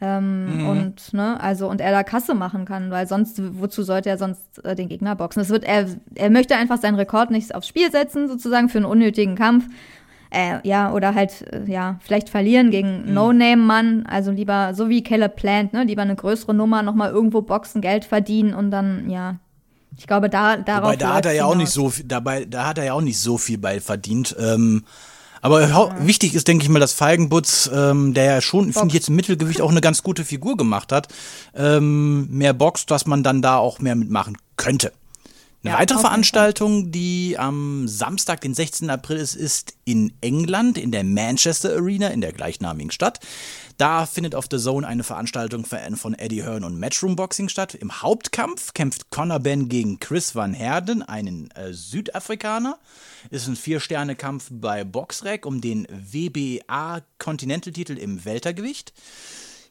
Ähm, 0.00 0.60
mhm. 0.60 0.68
Und, 0.68 1.12
ne, 1.12 1.40
also, 1.40 1.68
und 1.68 1.80
er 1.80 1.90
da 1.90 2.04
Kasse 2.04 2.34
machen 2.34 2.64
kann, 2.64 2.90
weil 2.90 3.08
sonst, 3.08 3.40
wozu 3.60 3.82
sollte 3.82 4.08
er 4.08 4.16
sonst 4.16 4.64
äh, 4.64 4.76
den 4.76 4.88
Gegner 4.88 5.16
boxen? 5.16 5.42
Es 5.42 5.48
wird, 5.48 5.64
er, 5.64 5.86
er 6.14 6.30
möchte 6.30 6.54
einfach 6.56 6.78
seinen 6.78 6.94
Rekord 6.94 7.32
nicht 7.32 7.54
aufs 7.54 7.66
Spiel 7.66 7.90
setzen, 7.90 8.28
sozusagen, 8.28 8.68
für 8.68 8.78
einen 8.78 8.86
unnötigen 8.86 9.34
Kampf. 9.34 9.66
Äh, 10.30 10.58
ja, 10.62 10.92
oder 10.92 11.14
halt, 11.14 11.52
äh, 11.52 11.64
ja, 11.66 11.98
vielleicht 12.00 12.28
verlieren 12.28 12.70
gegen 12.70 13.06
mhm. 13.06 13.14
No-Name-Mann. 13.14 14.06
Also 14.06 14.30
lieber, 14.30 14.72
so 14.74 14.88
wie 14.88 15.02
Caleb 15.02 15.34
Plant, 15.36 15.72
ne, 15.72 15.84
lieber 15.84 16.02
eine 16.02 16.14
größere 16.14 16.54
Nummer, 16.54 16.82
nochmal 16.82 17.10
irgendwo 17.10 17.42
boxen, 17.42 17.80
Geld 17.80 18.04
verdienen 18.04 18.54
und 18.54 18.70
dann, 18.70 19.10
ja. 19.10 19.36
Ich 19.96 20.06
glaube, 20.06 20.28
da, 20.28 20.58
darauf. 20.58 20.92
Wobei, 20.92 20.96
da 20.96 21.14
hat 21.14 21.26
er 21.26 21.32
ja 21.32 21.44
auch 21.44 21.56
nicht 21.56 21.70
so 21.70 21.88
viel, 21.88 22.04
dabei, 22.04 22.44
da 22.44 22.68
hat 22.68 22.78
er 22.78 22.84
ja 22.84 22.92
auch 22.92 23.00
nicht 23.00 23.18
so 23.18 23.36
viel 23.36 23.58
bei 23.58 23.80
verdient. 23.80 24.36
Ähm, 24.38 24.84
aber 25.40 25.68
ja. 25.68 26.06
wichtig 26.06 26.34
ist, 26.34 26.48
denke 26.48 26.64
ich 26.64 26.68
mal, 26.68 26.80
dass 26.80 26.92
Feigenbutz, 26.92 27.70
ähm, 27.72 28.14
der 28.14 28.24
ja 28.24 28.40
schon, 28.40 28.72
finde 28.72 28.88
ich 28.88 28.94
jetzt 28.94 29.08
im 29.08 29.16
Mittelgewicht 29.16 29.60
auch 29.60 29.70
eine 29.70 29.80
ganz 29.80 30.02
gute 30.02 30.24
Figur 30.24 30.56
gemacht 30.56 30.92
hat, 30.92 31.08
ähm, 31.54 32.28
mehr 32.30 32.52
boxt, 32.52 32.90
dass 32.90 33.06
man 33.06 33.22
dann 33.22 33.42
da 33.42 33.56
auch 33.56 33.78
mehr 33.78 33.94
mitmachen 33.94 34.36
könnte. 34.56 34.92
Eine 35.64 35.72
ja, 35.72 35.80
weitere 35.80 35.98
Veranstaltung, 35.98 36.92
die 36.92 37.36
am 37.36 37.88
Samstag, 37.88 38.40
den 38.42 38.54
16. 38.54 38.90
April 38.90 39.16
ist, 39.16 39.34
ist 39.34 39.74
in 39.84 40.12
England, 40.20 40.78
in 40.78 40.92
der 40.92 41.02
Manchester 41.02 41.74
Arena, 41.74 42.08
in 42.08 42.20
der 42.20 42.32
gleichnamigen 42.32 42.92
Stadt. 42.92 43.18
Da 43.78 44.06
findet 44.06 44.34
auf 44.34 44.46
The 44.50 44.58
Zone 44.58 44.84
eine 44.84 45.04
Veranstaltung 45.04 45.64
von 45.64 46.14
Eddie 46.14 46.42
Hearn 46.42 46.64
und 46.64 46.80
Matchroom 46.80 47.14
Boxing 47.14 47.48
statt. 47.48 47.76
Im 47.76 48.02
Hauptkampf 48.02 48.74
kämpft 48.74 49.10
Conor 49.10 49.38
Ben 49.38 49.68
gegen 49.68 50.00
Chris 50.00 50.34
Van 50.34 50.52
Herden, 50.52 51.02
einen 51.02 51.48
äh, 51.52 51.72
Südafrikaner. 51.72 52.76
Ist 53.30 53.46
ein 53.46 53.54
Vier-Sterne-Kampf 53.54 54.48
bei 54.50 54.82
Boxrec 54.82 55.46
um 55.46 55.60
den 55.60 55.86
WBA 55.90 57.02
Continental-Titel 57.20 57.96
im 57.96 58.24
Weltergewicht. 58.24 58.92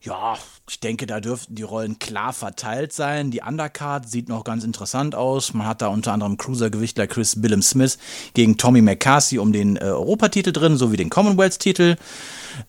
Ja, 0.07 0.37
ich 0.69 0.79
denke, 0.79 1.05
da 1.05 1.19
dürften 1.19 1.55
die 1.55 1.63
Rollen 1.63 1.99
klar 1.99 2.31
verteilt 2.31 2.93
sein. 2.93 3.29
Die 3.29 3.41
Undercard 3.41 4.07
sieht 4.07 4.29
noch 4.29 4.45
ganz 4.45 4.63
interessant 4.63 5.15
aus. 5.15 5.53
Man 5.53 5.67
hat 5.67 5.81
da 5.81 5.87
unter 5.87 6.13
anderem 6.13 6.37
Cruisergewichtler 6.37 7.07
Chris 7.07 7.41
Billum 7.41 7.61
Smith 7.61 7.97
gegen 8.33 8.55
Tommy 8.55 8.81
McCarthy 8.81 9.37
um 9.37 9.51
den 9.51 9.75
äh, 9.75 9.81
Europatitel 9.81 10.53
drin, 10.53 10.77
sowie 10.77 10.95
den 10.95 11.09
Commonwealth-Titel. 11.09 11.97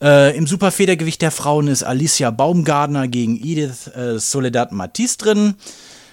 Äh, 0.03 0.36
Im 0.36 0.49
Superfedergewicht 0.49 1.22
der 1.22 1.30
Frauen 1.30 1.68
ist 1.68 1.84
Alicia 1.84 2.32
Baumgardner 2.32 3.07
gegen 3.07 3.36
Edith 3.36 3.86
äh, 3.95 4.18
Soledad 4.18 4.72
Matisse 4.72 5.18
drin. 5.18 5.55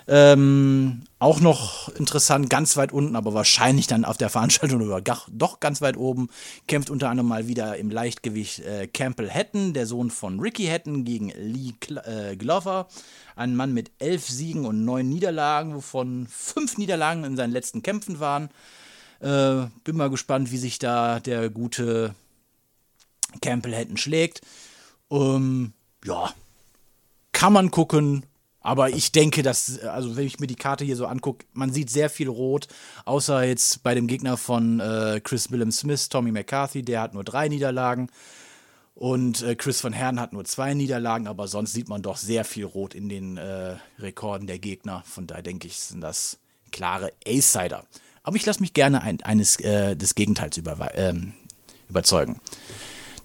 Ähm, 0.07 1.07
auch 1.25 1.39
noch 1.39 1.89
interessant, 1.89 2.51
ganz 2.51 2.77
weit 2.77 2.91
unten, 2.91 3.15
aber 3.15 3.33
wahrscheinlich 3.33 3.87
dann 3.87 4.05
auf 4.05 4.15
der 4.15 4.29
Veranstaltung 4.29 4.79
oder 4.79 5.01
doch 5.31 5.59
ganz 5.59 5.81
weit 5.81 5.97
oben, 5.97 6.29
kämpft 6.67 6.91
unter 6.91 7.09
anderem 7.09 7.27
mal 7.27 7.47
wieder 7.47 7.77
im 7.77 7.89
Leichtgewicht 7.89 8.59
äh, 8.59 8.85
Campbell 8.85 9.31
Hatton, 9.31 9.73
der 9.73 9.87
Sohn 9.87 10.11
von 10.11 10.39
Ricky 10.39 10.67
Hatton, 10.67 11.03
gegen 11.03 11.29
Lee 11.29 11.73
Cl 11.83 11.97
äh, 11.97 12.35
Glover. 12.35 12.87
Ein 13.35 13.55
Mann 13.55 13.73
mit 13.73 13.89
elf 13.97 14.29
Siegen 14.29 14.65
und 14.65 14.85
neun 14.85 15.09
Niederlagen, 15.09 15.73
wovon 15.73 16.27
fünf 16.29 16.77
Niederlagen 16.77 17.23
in 17.23 17.35
seinen 17.35 17.53
letzten 17.53 17.81
Kämpfen 17.81 18.19
waren. 18.19 18.49
Äh, 19.19 19.65
bin 19.83 19.97
mal 19.97 20.11
gespannt, 20.11 20.51
wie 20.51 20.59
sich 20.59 20.77
da 20.77 21.19
der 21.19 21.49
gute 21.49 22.13
Campbell 23.41 23.75
Hatton 23.75 23.97
schlägt. 23.97 24.41
Ähm, 25.09 25.73
ja, 26.05 26.31
kann 27.31 27.51
man 27.51 27.71
gucken, 27.71 28.27
aber 28.65 28.89
ich 28.89 29.11
denke, 29.11 29.43
dass, 29.43 29.77
also 29.77 30.17
wenn 30.17 30.25
ich 30.25 30.39
mir 30.39 30.47
die 30.47 30.55
Karte 30.55 30.83
hier 30.83 30.95
so 30.95 31.05
angucke, 31.05 31.45
man 31.53 31.71
sieht 31.71 31.91
sehr 31.91 32.09
viel 32.09 32.27
Rot, 32.27 32.67
außer 33.05 33.43
jetzt 33.43 33.83
bei 33.83 33.93
dem 33.93 34.07
Gegner 34.07 34.37
von 34.37 34.79
äh, 34.79 35.21
Chris 35.23 35.51
Willem 35.51 35.71
Smith, 35.71 36.09
Tommy 36.09 36.31
McCarthy, 36.31 36.81
der 36.81 37.01
hat 37.01 37.13
nur 37.13 37.23
drei 37.23 37.47
Niederlagen. 37.47 38.09
Und 38.95 39.43
äh, 39.43 39.53
Chris 39.53 39.81
von 39.81 39.93
Herrn 39.93 40.19
hat 40.19 40.33
nur 40.33 40.45
zwei 40.45 40.73
Niederlagen, 40.73 41.27
aber 41.27 41.47
sonst 41.47 41.73
sieht 41.73 41.89
man 41.89 42.01
doch 42.01 42.17
sehr 42.17 42.43
viel 42.43 42.65
Rot 42.65 42.95
in 42.95 43.07
den 43.07 43.37
äh, 43.37 43.75
Rekorden 43.99 44.47
der 44.47 44.57
Gegner. 44.57 45.03
Von 45.05 45.27
daher 45.27 45.43
denke 45.43 45.67
ich, 45.67 45.77
sind 45.77 46.01
das 46.01 46.39
klare 46.71 47.11
Ace-Sider. 47.27 47.85
Aber 48.23 48.35
ich 48.35 48.47
lasse 48.47 48.61
mich 48.61 48.73
gerne 48.73 49.03
ein, 49.03 49.21
eines 49.21 49.59
äh, 49.59 49.95
des 49.95 50.15
Gegenteils 50.15 50.57
über, 50.57 50.75
ähm, 50.95 51.33
überzeugen. 51.87 52.41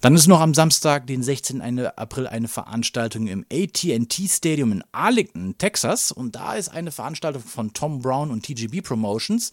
Dann 0.00 0.14
ist 0.14 0.28
noch 0.28 0.40
am 0.40 0.54
Samstag, 0.54 1.06
den 1.06 1.22
16. 1.22 1.60
April, 1.60 2.26
eine 2.26 2.48
Veranstaltung 2.48 3.26
im 3.26 3.44
ATT 3.52 4.14
Stadium 4.28 4.72
in 4.72 4.84
Arlington, 4.92 5.56
Texas. 5.58 6.10
Und 6.10 6.36
da 6.36 6.54
ist 6.54 6.70
eine 6.70 6.90
Veranstaltung 6.90 7.42
von 7.42 7.74
Tom 7.74 8.00
Brown 8.00 8.30
und 8.30 8.44
TGB 8.44 8.80
Promotions. 8.80 9.52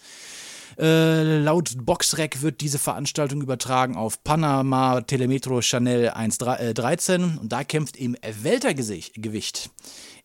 Äh, 0.80 1.40
laut 1.40 1.74
Boxrec 1.86 2.42
wird 2.42 2.62
diese 2.62 2.80
Veranstaltung 2.80 3.42
übertragen 3.42 3.98
auf 3.98 4.24
Panama 4.24 5.02
Telemetro 5.02 5.62
Chanel 5.62 6.10
113 6.10 7.22
äh, 7.22 7.40
und 7.40 7.52
da 7.52 7.64
kämpft 7.64 7.98
im 7.98 8.16
Weltergewicht 8.22 9.70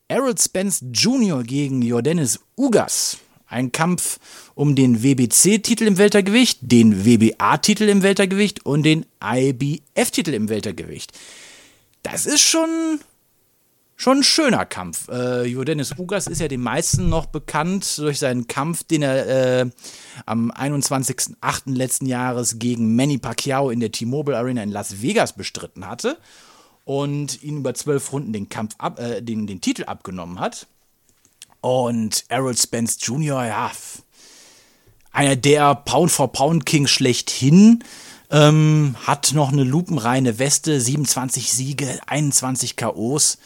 Errol 0.08 0.36
Spence 0.38 0.84
Jr. 0.92 1.42
gegen 1.42 1.80
Jordanis 1.80 2.38
Ugas. 2.56 3.16
Ein 3.52 3.70
Kampf 3.70 4.18
um 4.54 4.74
den 4.74 5.02
WBC-Titel 5.02 5.84
im 5.84 5.98
Weltergewicht, 5.98 6.58
den 6.62 7.04
WBA-Titel 7.04 7.84
im 7.84 8.02
Weltergewicht 8.02 8.64
und 8.64 8.82
den 8.82 9.04
IBF-Titel 9.22 10.32
im 10.32 10.48
Weltergewicht. 10.48 11.12
Das 12.02 12.24
ist 12.24 12.40
schon, 12.40 13.00
schon 13.94 14.18
ein 14.18 14.22
schöner 14.24 14.64
Kampf. 14.64 15.08
Äh, 15.08 15.44
Jordanis 15.44 15.98
Ugas 15.98 16.28
ist 16.28 16.40
ja 16.40 16.48
den 16.48 16.62
meisten 16.62 17.10
noch 17.10 17.26
bekannt 17.26 17.98
durch 17.98 18.18
seinen 18.18 18.48
Kampf, 18.48 18.84
den 18.84 19.02
er 19.02 19.60
äh, 19.60 19.70
am 20.24 20.50
21.08. 20.50 21.74
letzten 21.74 22.06
Jahres 22.06 22.58
gegen 22.58 22.96
Manny 22.96 23.18
Pacquiao 23.18 23.68
in 23.68 23.80
der 23.80 23.92
T-Mobile 23.92 24.36
Arena 24.36 24.62
in 24.62 24.70
Las 24.70 25.02
Vegas 25.02 25.34
bestritten 25.34 25.86
hatte 25.86 26.16
und 26.84 27.42
ihn 27.42 27.58
über 27.58 27.74
zwölf 27.74 28.12
Runden 28.12 28.32
den 28.32 28.48
Kampf 28.48 28.74
ab, 28.78 28.98
äh, 28.98 29.20
den, 29.20 29.46
den 29.46 29.60
Titel 29.60 29.84
abgenommen 29.84 30.40
hat. 30.40 30.66
Und 31.62 32.24
Errol 32.28 32.56
Spence 32.56 32.98
Jr., 33.00 33.46
ja, 33.46 33.70
einer 35.12 35.36
der 35.36 35.76
Pound-for-Pound-King 35.76 36.88
schlechthin, 36.88 37.84
ähm, 38.30 38.96
hat 39.06 39.32
noch 39.32 39.52
eine 39.52 39.62
lupenreine 39.62 40.38
Weste, 40.38 40.80
27 40.80 41.52
Siege, 41.52 42.00
21 42.06 42.76
KOs. 42.76 43.38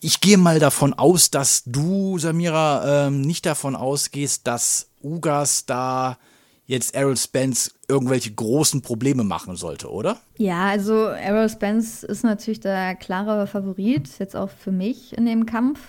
Ich 0.00 0.20
gehe 0.20 0.36
mal 0.36 0.58
davon 0.58 0.92
aus, 0.92 1.30
dass 1.30 1.62
du, 1.64 2.18
Samira, 2.18 3.06
ähm, 3.06 3.22
nicht 3.22 3.46
davon 3.46 3.74
ausgehst, 3.74 4.46
dass 4.46 4.88
Ugas 5.02 5.64
da 5.64 6.18
jetzt 6.66 6.94
Errol 6.94 7.16
Spence 7.16 7.72
irgendwelche 7.88 8.32
großen 8.32 8.82
Probleme 8.82 9.24
machen 9.24 9.56
sollte, 9.56 9.90
oder? 9.90 10.18
Ja, 10.36 10.66
also 10.66 11.06
Errol 11.06 11.48
Spence 11.48 12.04
ist 12.04 12.22
natürlich 12.22 12.60
der 12.60 12.96
klare 12.96 13.46
Favorit, 13.46 14.08
jetzt 14.18 14.36
auch 14.36 14.50
für 14.50 14.72
mich 14.72 15.16
in 15.16 15.26
dem 15.26 15.46
Kampf. 15.46 15.80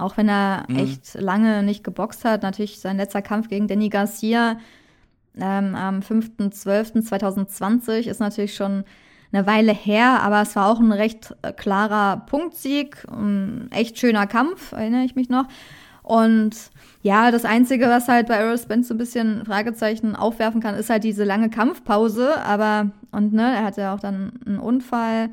Auch 0.00 0.16
wenn 0.16 0.28
er 0.28 0.64
mhm. 0.68 0.76
echt 0.76 1.14
lange 1.14 1.62
nicht 1.62 1.84
geboxt 1.84 2.24
hat. 2.24 2.42
Natürlich 2.42 2.80
sein 2.80 2.96
letzter 2.96 3.22
Kampf 3.22 3.48
gegen 3.48 3.68
Danny 3.68 3.88
Garcia 3.88 4.56
ähm, 5.38 5.74
am 5.74 6.00
5.12.2020 6.00 8.08
ist 8.08 8.20
natürlich 8.20 8.54
schon 8.54 8.84
eine 9.32 9.46
Weile 9.46 9.72
her, 9.72 10.20
aber 10.22 10.42
es 10.42 10.56
war 10.56 10.68
auch 10.68 10.80
ein 10.80 10.92
recht 10.92 11.34
äh, 11.42 11.52
klarer 11.52 12.24
Punktsieg. 12.26 13.06
Ein 13.08 13.68
echt 13.70 13.98
schöner 13.98 14.26
Kampf, 14.26 14.72
erinnere 14.72 15.04
ich 15.04 15.14
mich 15.14 15.28
noch. 15.28 15.46
Und 16.02 16.56
ja, 17.02 17.30
das 17.30 17.44
Einzige, 17.44 17.88
was 17.88 18.08
halt 18.08 18.26
bei 18.26 18.34
Errol 18.34 18.58
Spence 18.58 18.88
so 18.88 18.94
ein 18.94 18.98
bisschen 18.98 19.46
Fragezeichen 19.46 20.16
aufwerfen 20.16 20.60
kann, 20.60 20.74
ist 20.74 20.90
halt 20.90 21.04
diese 21.04 21.22
lange 21.22 21.50
Kampfpause. 21.50 22.42
Aber, 22.42 22.90
und 23.12 23.32
ne, 23.32 23.54
er 23.54 23.62
hatte 23.64 23.82
ja 23.82 23.94
auch 23.94 24.00
dann 24.00 24.32
einen 24.44 24.58
Unfall. 24.58 25.30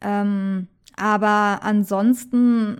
Ähm, 0.00 0.68
aber 0.96 1.60
ansonsten 1.62 2.78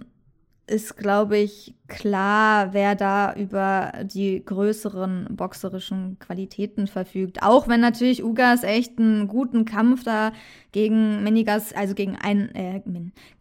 ist, 0.69 0.97
glaube 0.97 1.39
ich, 1.39 1.75
klar, 1.89 2.73
wer 2.73 2.95
da 2.95 3.35
über 3.35 3.93
die 4.05 4.45
größeren 4.45 5.29
boxerischen 5.31 6.19
Qualitäten 6.19 6.87
verfügt. 6.87 7.43
Auch 7.43 7.69
wenn 7.69 7.81
natürlich 7.81 8.23
Ugas 8.23 8.63
echt 8.63 8.99
einen 8.99 9.29
guten 9.29 9.65
Kampf 9.65 10.05
da 10.05 10.33
gegen 10.73 11.23
Menigas, 11.23 11.73
also 11.73 11.95
gegen 11.95 12.17
einen, 12.17 12.55
äh, 12.55 12.83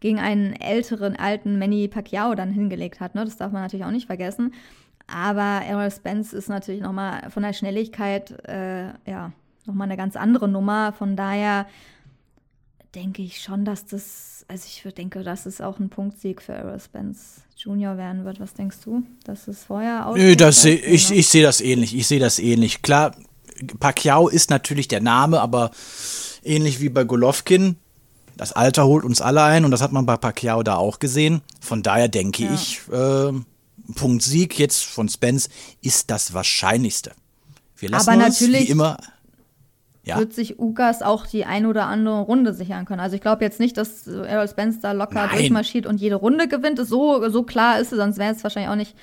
gegen 0.00 0.18
einen 0.18 0.54
älteren, 0.54 1.16
alten 1.16 1.58
Manny 1.58 1.88
Pacquiao 1.88 2.34
dann 2.34 2.50
hingelegt 2.50 3.00
hat. 3.00 3.14
Ne? 3.14 3.24
Das 3.24 3.36
darf 3.36 3.52
man 3.52 3.62
natürlich 3.62 3.84
auch 3.84 3.90
nicht 3.90 4.06
vergessen. 4.06 4.54
Aber 5.06 5.62
Errol 5.66 5.90
Spence 5.90 6.32
ist 6.32 6.48
natürlich 6.48 6.82
nochmal 6.82 7.30
von 7.30 7.42
der 7.42 7.52
Schnelligkeit, 7.52 8.46
äh, 8.46 8.88
ja, 9.06 9.32
nochmal 9.66 9.86
eine 9.86 9.96
ganz 9.96 10.16
andere 10.16 10.48
Nummer. 10.48 10.92
Von 10.92 11.16
daher 11.16 11.66
denke 12.94 13.22
ich 13.22 13.40
schon, 13.40 13.64
dass 13.64 13.86
das, 13.86 14.44
also 14.48 14.64
ich 14.66 14.94
denke, 14.94 15.22
dass 15.22 15.46
es 15.46 15.60
auch 15.60 15.78
ein 15.78 15.90
Punktsieg 15.90 16.42
für 16.42 16.52
Errol 16.52 16.80
Spence 16.80 17.42
Junior 17.56 17.96
werden 17.96 18.24
wird. 18.24 18.40
Was 18.40 18.54
denkst 18.54 18.78
du? 18.84 19.02
Dass 19.24 19.48
es 19.48 19.64
vorher 19.64 20.06
aus? 20.06 20.16
Nö, 20.16 20.36
das 20.36 20.62
seh, 20.62 20.74
ich, 20.74 21.10
ich 21.10 21.28
sehe 21.28 21.42
das 21.42 21.60
ähnlich. 21.60 21.94
Ich 21.94 22.06
sehe 22.06 22.20
das 22.20 22.38
ähnlich. 22.38 22.82
Klar, 22.82 23.14
Pacquiao 23.80 24.28
ist 24.28 24.50
natürlich 24.50 24.88
der 24.88 25.00
Name, 25.00 25.40
aber 25.40 25.70
ähnlich 26.42 26.80
wie 26.80 26.88
bei 26.88 27.04
Golovkin, 27.04 27.76
das 28.36 28.52
Alter 28.52 28.86
holt 28.86 29.04
uns 29.04 29.20
alle 29.20 29.42
ein 29.42 29.64
und 29.64 29.72
das 29.72 29.82
hat 29.82 29.92
man 29.92 30.06
bei 30.06 30.16
Pacquiao 30.16 30.62
da 30.62 30.76
auch 30.76 31.00
gesehen. 31.00 31.42
Von 31.60 31.82
daher 31.82 32.08
denke 32.08 32.44
ja. 32.44 32.54
ich, 32.54 32.80
äh, 32.90 33.32
Punkt 33.94 34.22
Sieg 34.22 34.58
jetzt 34.58 34.84
von 34.84 35.08
Spence 35.08 35.48
ist 35.82 36.10
das 36.10 36.32
Wahrscheinlichste. 36.32 37.12
Wir 37.76 37.90
lassen 37.90 38.10
aber 38.10 38.24
uns 38.24 38.40
natürlich, 38.40 38.68
wie 38.68 38.72
immer 38.72 38.98
ja. 40.08 40.18
wird 40.18 40.32
sich 40.32 40.58
Ugas 40.58 41.02
auch 41.02 41.26
die 41.26 41.44
ein 41.44 41.66
oder 41.66 41.86
andere 41.86 42.20
Runde 42.20 42.54
sichern 42.54 42.86
können. 42.86 43.00
Also 43.00 43.14
ich 43.14 43.22
glaube 43.22 43.44
jetzt 43.44 43.60
nicht, 43.60 43.76
dass 43.76 44.06
Errol 44.06 44.48
Spence 44.48 44.80
da 44.80 44.92
locker 44.92 45.26
Nein. 45.26 45.36
durchmarschiert 45.36 45.86
und 45.86 46.00
jede 46.00 46.16
Runde 46.16 46.48
gewinnt. 46.48 46.78
So, 46.78 47.28
so 47.28 47.42
klar 47.42 47.78
ist 47.78 47.92
es, 47.92 47.98
sonst 47.98 48.18
wäre 48.18 48.34
es 48.34 48.42
wahrscheinlich 48.42 48.70
auch 48.70 48.76
nicht 48.76 48.96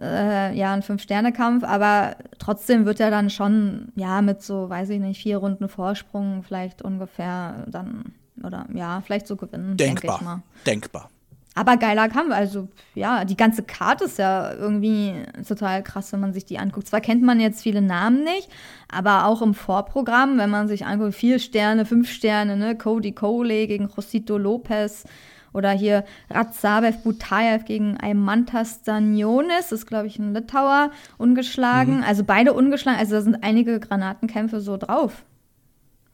äh, 0.00 0.54
ja, 0.54 0.74
ein 0.74 0.82
Fünf-Sterne-Kampf. 0.82 1.64
Aber 1.64 2.16
trotzdem 2.38 2.84
wird 2.84 3.00
er 3.00 3.10
dann 3.10 3.30
schon, 3.30 3.92
ja, 3.94 4.20
mit 4.20 4.42
so, 4.42 4.68
weiß 4.68 4.90
ich 4.90 5.00
nicht, 5.00 5.22
vier 5.22 5.38
Runden 5.38 5.68
Vorsprung 5.68 6.42
vielleicht 6.42 6.82
ungefähr 6.82 7.64
dann, 7.68 8.12
oder 8.44 8.66
ja, 8.74 9.00
vielleicht 9.00 9.26
so 9.26 9.36
gewinnen. 9.36 9.76
Denkbar. 9.76 10.42
Denk 10.66 10.82
Denkbar. 10.82 11.10
Aber 11.54 11.76
geiler 11.76 12.08
Kampf, 12.08 12.32
also 12.32 12.68
ja, 12.94 13.26
die 13.26 13.36
ganze 13.36 13.62
Karte 13.62 14.04
ist 14.04 14.18
ja 14.18 14.54
irgendwie 14.54 15.12
total 15.46 15.82
krass, 15.82 16.12
wenn 16.12 16.20
man 16.20 16.32
sich 16.32 16.46
die 16.46 16.58
anguckt. 16.58 16.88
Zwar 16.88 17.02
kennt 17.02 17.22
man 17.22 17.40
jetzt 17.40 17.62
viele 17.62 17.82
Namen 17.82 18.24
nicht, 18.24 18.48
aber 18.90 19.26
auch 19.26 19.42
im 19.42 19.52
Vorprogramm, 19.52 20.38
wenn 20.38 20.48
man 20.48 20.66
sich 20.66 20.86
anguckt, 20.86 21.14
vier 21.14 21.38
Sterne, 21.38 21.84
fünf 21.84 22.10
Sterne, 22.10 22.56
ne, 22.56 22.74
Cody 22.76 23.12
Coley 23.12 23.66
gegen 23.66 23.90
Josito 23.94 24.38
Lopez 24.38 25.04
oder 25.52 25.70
hier 25.70 26.04
Ratsabev 26.30 27.02
Butayev 27.02 27.66
gegen 27.66 27.98
Aymantas 27.98 28.80
Stanionis, 28.80 29.72
ist 29.72 29.86
glaube 29.86 30.06
ich 30.06 30.18
ein 30.18 30.32
Litauer, 30.32 30.90
ungeschlagen. 31.18 31.98
Mhm. 31.98 32.04
Also 32.04 32.24
beide 32.24 32.54
ungeschlagen, 32.54 32.98
also 32.98 33.16
da 33.16 33.20
sind 33.20 33.44
einige 33.44 33.78
Granatenkämpfe 33.78 34.62
so 34.62 34.78
drauf. 34.78 35.22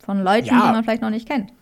Von 0.01 0.25
Leuten, 0.25 0.47
ja. 0.47 0.67
die 0.67 0.73
man 0.73 0.83
vielleicht 0.83 1.03
noch 1.03 1.11
nicht 1.11 1.29
kennt. 1.29 1.53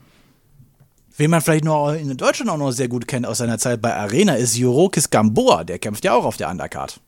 Wen 1.17 1.31
man 1.31 1.41
vielleicht 1.41 1.65
noch 1.65 1.93
in 1.93 2.15
Deutschland 2.17 2.51
auch 2.51 2.59
noch 2.59 2.73
sehr 2.73 2.89
gut 2.89 3.09
kennt 3.09 3.27
aus 3.27 3.39
seiner 3.39 3.59
Zeit 3.59 3.81
bei 3.81 3.95
Arena 3.95 4.35
ist 4.35 4.57
Jurokis 4.57 5.09
Gamboa. 5.09 5.65
Der 5.65 5.79
kämpft 5.79 6.05
ja 6.05 6.15
auch 6.15 6.25
auf 6.25 6.37
der 6.37 6.51
Undercard. 6.51 7.01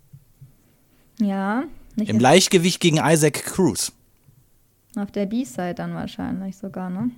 Ja. 1.21 1.65
Im 1.97 2.19
Leichtgewicht 2.19 2.81
gegen 2.81 2.99
Isaac 2.99 3.45
Cruz. 3.45 3.93
Auf 4.97 5.11
der 5.11 5.27
B-Side 5.27 5.75
dann 5.75 5.95
wahrscheinlich 5.95 6.57
sogar, 6.57 6.89
ne? 6.89 7.11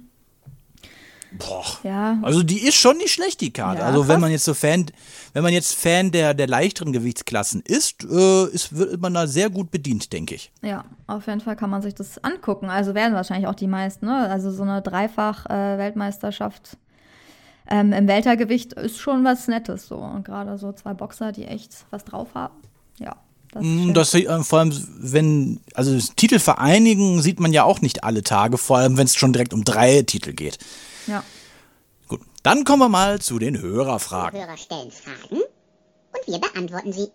Boah. 1.33 1.65
Ja. 1.85 2.19
Also 2.23 2.43
die 2.43 2.61
ist 2.67 2.75
schon 2.75 2.97
nicht 2.97 3.13
schlecht, 3.13 3.41
die 3.41 3.53
Karte. 3.53 3.81
Ja, 3.81 3.87
also 3.87 4.09
wenn 4.09 4.21
man 4.21 4.31
jetzt 4.33 4.45
so 4.45 4.53
Fan, 4.55 4.87
wenn 5.33 5.43
man 5.43 5.53
jetzt 5.53 5.75
Fan 5.75 6.11
der, 6.11 6.35
der 6.35 6.49
leichteren 6.49 6.93
Gewichtsklassen 6.93 7.63
ist, 7.65 8.05
äh, 8.05 8.47
ist, 8.47 8.77
wird 8.77 9.01
man 9.01 9.15
da 9.15 9.27
sehr 9.27 9.49
gut 9.49 9.71
bedient, 9.71 10.13
denke 10.13 10.35
ich. 10.35 10.51
Ja, 10.63 10.85
auf 11.07 11.27
jeden 11.27 11.41
Fall 11.41 11.57
kann 11.57 11.71
man 11.71 11.83
sich 11.83 11.95
das 11.95 12.23
angucken. 12.25 12.69
Also 12.69 12.95
werden 12.95 13.15
wahrscheinlich 13.15 13.47
auch 13.47 13.55
die 13.55 13.69
meisten, 13.69 14.07
ne? 14.07 14.29
Also 14.29 14.51
so 14.51 14.65
eine 14.65 14.83
Dreifach-Weltmeisterschaft 14.83 16.75
äh, 16.75 16.77
ähm, 17.71 17.93
im 17.93 18.09
Weltergewicht 18.09 18.73
ist 18.73 18.99
schon 18.99 19.25
was 19.25 19.47
Nettes 19.47 19.87
so. 19.87 19.97
Und 19.97 20.25
gerade 20.25 20.59
so 20.59 20.73
zwei 20.73 20.93
Boxer, 20.93 21.31
die 21.31 21.45
echt 21.45 21.87
was 21.91 22.05
drauf 22.05 22.35
haben. 22.35 22.55
Ja. 22.99 23.17
Das, 23.53 23.65
mm, 23.65 23.93
das 23.95 24.15
äh, 24.15 24.43
vor 24.43 24.59
allem, 24.59 24.73
wenn, 24.99 25.61
also 25.75 25.97
Titel 26.17 26.39
vereinigen 26.39 27.23
sieht 27.23 27.41
man 27.41 27.53
ja 27.53 27.65
auch 27.65 27.81
nicht 27.81 28.05
alle 28.05 28.23
Tage, 28.23 28.59
vor 28.59 28.79
allem 28.79 28.97
wenn 28.97 29.07
es 29.07 29.17
schon 29.17 29.33
direkt 29.33 29.55
um 29.55 29.65
drei 29.65 30.03
Titel 30.03 30.33
geht. 30.33 30.59
Ja. 31.11 31.25
Gut, 32.07 32.21
dann 32.45 32.63
kommen 32.63 32.83
wir 32.83 32.89
mal 32.89 33.21
zu 33.21 33.41
den 33.41 33.61
Hörerfragen. 33.61 34.39
Die 34.39 34.47
Hörer 34.47 34.57
stellen 34.57 34.93
Fragen 34.93 35.43
und 35.43 36.27
wir 36.27 36.39
beantworten 36.39 36.93
sie. 36.93 37.09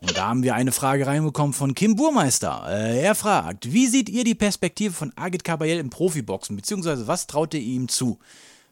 Und 0.00 0.16
da 0.16 0.26
haben 0.26 0.42
wir 0.42 0.56
eine 0.56 0.72
Frage 0.72 1.06
reinbekommen 1.06 1.52
von 1.52 1.74
Kim 1.74 1.94
Burmeister. 1.94 2.64
Äh, 2.68 3.02
er 3.02 3.14
fragt, 3.14 3.72
wie 3.72 3.86
seht 3.86 4.08
ihr 4.08 4.24
die 4.24 4.34
Perspektive 4.34 4.92
von 4.92 5.12
Agit 5.16 5.44
Kabayel 5.44 5.78
im 5.78 5.90
Profiboxen, 5.90 6.56
beziehungsweise 6.56 7.06
was 7.06 7.28
traut 7.28 7.54
ihr 7.54 7.60
ihm 7.60 7.88
zu? 7.88 8.18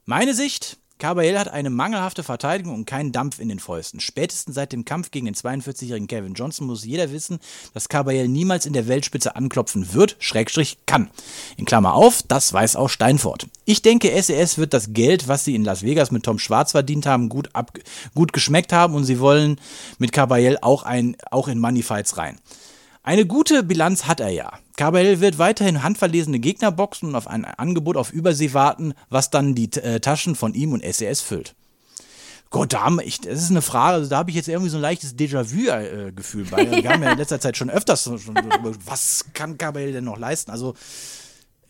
Meine 0.04 0.34
Sicht, 0.34 0.78
Caballel 1.02 1.36
hat 1.36 1.48
eine 1.48 1.68
mangelhafte 1.68 2.22
Verteidigung 2.22 2.76
und 2.76 2.86
keinen 2.86 3.10
Dampf 3.10 3.40
in 3.40 3.48
den 3.48 3.58
Fäusten. 3.58 3.98
Spätestens 3.98 4.54
seit 4.54 4.70
dem 4.70 4.84
Kampf 4.84 5.10
gegen 5.10 5.26
den 5.26 5.34
42-jährigen 5.34 6.06
Kevin 6.06 6.34
Johnson 6.34 6.68
muss 6.68 6.84
jeder 6.84 7.10
wissen, 7.10 7.40
dass 7.74 7.88
Caballel 7.88 8.28
niemals 8.28 8.66
in 8.66 8.72
der 8.72 8.86
Weltspitze 8.86 9.34
anklopfen 9.34 9.94
wird, 9.94 10.14
Schrägstrich 10.20 10.78
kann. 10.86 11.10
In 11.56 11.64
Klammer 11.64 11.94
auf, 11.94 12.22
das 12.22 12.52
weiß 12.52 12.76
auch 12.76 12.88
Steinfort. 12.88 13.48
Ich 13.64 13.82
denke, 13.82 14.10
SES 14.10 14.54
e 14.54 14.60
wird 14.60 14.74
das 14.74 14.92
Geld, 14.92 15.26
was 15.26 15.44
sie 15.44 15.56
in 15.56 15.64
Las 15.64 15.82
Vegas 15.82 16.12
mit 16.12 16.22
Tom 16.22 16.38
Schwarz 16.38 16.70
verdient 16.70 17.04
haben, 17.04 17.28
gut, 17.28 17.50
ab, 17.52 17.72
gut 18.14 18.32
geschmeckt 18.32 18.72
haben 18.72 18.94
und 18.94 19.02
sie 19.02 19.18
wollen 19.18 19.56
mit 19.98 20.12
Caballel 20.12 20.58
auch, 20.60 20.84
ein, 20.84 21.16
auch 21.32 21.48
in 21.48 21.58
Moneyfights 21.58 22.16
rein. 22.16 22.38
Eine 23.04 23.26
gute 23.26 23.64
Bilanz 23.64 24.04
hat 24.04 24.20
er 24.20 24.28
ja. 24.28 24.58
Cabell 24.76 25.20
wird 25.20 25.38
weiterhin 25.38 25.82
handverlesene 25.82 26.38
Gegner 26.38 26.70
boxen 26.70 27.08
und 27.08 27.16
auf 27.16 27.26
ein 27.26 27.44
Angebot 27.44 27.96
auf 27.96 28.12
Übersee 28.12 28.54
warten, 28.54 28.94
was 29.08 29.30
dann 29.30 29.56
die 29.56 29.72
äh, 29.72 29.98
Taschen 29.98 30.36
von 30.36 30.54
ihm 30.54 30.72
und 30.72 30.84
SES 30.84 31.20
füllt. 31.20 31.56
Gott, 32.50 32.74
da 32.74 32.88
ich, 33.02 33.20
das 33.20 33.42
ist 33.42 33.50
eine 33.50 33.62
Frage, 33.62 33.94
also 33.94 34.10
da 34.10 34.18
habe 34.18 34.30
ich 34.30 34.36
jetzt 34.36 34.46
irgendwie 34.46 34.68
so 34.68 34.76
ein 34.76 34.82
leichtes 34.82 35.16
Déjà-vu-Gefühl 35.16 36.44
bei. 36.44 36.70
Wir 36.70 36.90
haben 36.92 37.02
ja 37.02 37.12
in 37.12 37.18
letzter 37.18 37.40
Zeit 37.40 37.56
schon 37.56 37.70
öfters 37.70 38.04
schon, 38.04 38.36
was 38.84 39.24
kann 39.32 39.58
Cabell 39.58 39.92
denn 39.92 40.04
noch 40.04 40.18
leisten? 40.18 40.50
Also, 40.50 40.74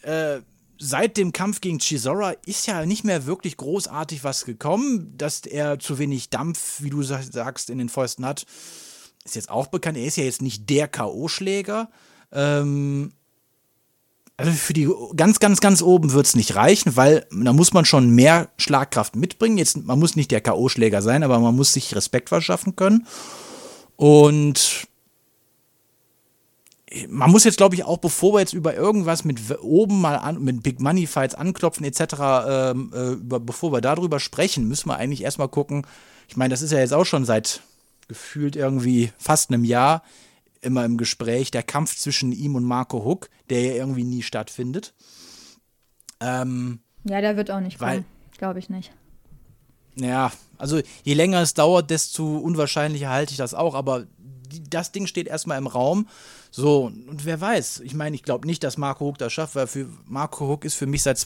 äh, 0.03 0.41
seit 0.79 1.17
dem 1.17 1.33
Kampf 1.33 1.61
gegen 1.61 1.79
Chisora 1.79 2.33
ist 2.45 2.67
ja 2.67 2.85
nicht 2.85 3.05
mehr 3.05 3.25
wirklich 3.27 3.57
großartig 3.57 4.25
was 4.25 4.45
gekommen, 4.45 5.17
dass 5.17 5.47
er 5.47 5.79
zu 5.79 5.99
wenig 5.99 6.29
Dampf, 6.29 6.83
wie 6.83 6.91
du 6.91 7.03
sagst, 7.03 7.71
in 7.71 7.79
den 7.79 7.89
Fäusten 7.89 8.27
hat 8.27 8.45
ist 9.25 9.37
jetzt 9.37 9.51
auch 9.51 9.69
bekannt, 9.69 9.97
er 9.97 10.05
ist 10.05 10.17
ja 10.17 10.25
jetzt 10.25 10.43
nicht 10.43 10.69
der 10.69 10.89
K.O.-Schläger. 10.89 11.89
Ähm, 12.33 13.13
also 14.37 14.53
für 14.53 14.73
die 14.73 14.91
ganz, 15.15 15.39
ganz, 15.39 15.61
ganz 15.61 15.83
oben 15.83 16.13
wird 16.13 16.27
es 16.27 16.35
nicht 16.35 16.57
reichen, 16.57 16.97
weil 16.97 17.27
da 17.31 17.53
muss 17.53 17.73
man 17.73 17.85
schon 17.85 18.11
mehr 18.11 18.49
Schlagkraft 18.57 19.15
mitbringen. 19.15 19.59
Jetzt, 19.59 19.77
man 19.77 19.99
muss 19.99 20.17
nicht 20.17 20.31
der 20.31 20.41
K.O.-Schläger 20.41 21.03
sein, 21.03 21.23
aber 21.23 21.39
man 21.39 21.55
muss 21.55 21.73
sich 21.73 21.95
Respekt 21.95 22.29
verschaffen 22.29 22.75
können. 22.75 23.07
Und 23.97 24.89
man 27.09 27.31
muss 27.31 27.45
jetzt, 27.45 27.57
glaube 27.57 27.75
ich, 27.75 27.85
auch 27.85 27.99
bevor 27.99 28.35
wir 28.35 28.41
jetzt 28.41 28.53
über 28.53 28.75
irgendwas 28.75 29.25
mit 29.25 29.39
oben 29.63 30.01
mal 30.01 30.17
an, 30.17 30.43
mit 30.43 30.63
Big 30.63 30.81
Money 30.81 31.07
Fights 31.07 31.35
anklopfen 31.35 31.85
etc., 31.85 32.03
ähm, 32.49 32.91
äh, 32.95 33.39
bevor 33.39 33.73
wir 33.73 33.81
darüber 33.81 34.21
sprechen, 34.21 34.69
müssen 34.69 34.89
wir 34.89 34.97
eigentlich 34.97 35.23
erstmal 35.23 35.49
gucken. 35.49 35.87
Ich 36.29 36.37
meine, 36.37 36.51
das 36.51 36.63
ist 36.63 36.73
ja 36.73 36.79
jetzt 36.79 36.93
auch 36.93 37.05
schon 37.05 37.25
seit 37.25 37.63
gefühlt 38.09 38.57
irgendwie 38.57 39.13
fast 39.19 39.51
einem 39.51 39.65
Jahr 39.65 40.03
immer 40.61 40.85
im 40.85 40.97
Gespräch, 40.97 41.51
der 41.51 41.63
Kampf 41.63 41.97
zwischen 41.97 42.33
ihm 42.33 42.55
und 42.55 42.65
Marco 42.65 43.05
Huck, 43.05 43.29
der 43.51 43.63
ja 43.63 43.73
irgendwie 43.75 44.05
nie 44.05 44.23
stattfindet. 44.23 44.95
Ähm, 46.21 46.81
ja, 47.05 47.21
der 47.21 47.37
wird 47.37 47.51
auch 47.51 47.61
nicht 47.61 47.79
kommen, 47.79 48.05
glaube 48.39 48.61
ich 48.61 48.71
nicht. 48.71 48.93
Ja, 49.97 50.33
also 50.57 50.81
je 51.03 51.15
länger 51.15 51.43
es 51.43 51.55
dauert, 51.55 51.91
desto 51.91 52.39
unwahrscheinlicher 52.39 53.11
halte 53.11 53.33
ich 53.33 53.39
das 53.39 53.55
auch, 53.55 53.75
aber 53.75 54.07
die, 54.19 54.63
das 54.63 54.93
Ding 54.93 55.07
steht 55.07 55.27
erstmal 55.27 55.59
im 55.59 55.67
Raum. 55.67 56.09
So, 56.51 56.85
und 56.87 57.25
wer 57.25 57.41
weiß, 57.41 57.81
ich 57.81 57.95
meine, 57.95 58.15
ich 58.15 58.23
glaube 58.23 58.47
nicht, 58.47 58.63
dass 58.63 58.79
Marco 58.79 59.07
Huck 59.07 59.19
das 59.19 59.33
schafft, 59.33 59.55
weil 59.55 59.67
für 59.67 59.89
Marco 60.07 60.49
Huck 60.49 60.65
ist 60.65 60.75
für 60.75 60.87
mich 60.87 61.03
seit 61.03 61.19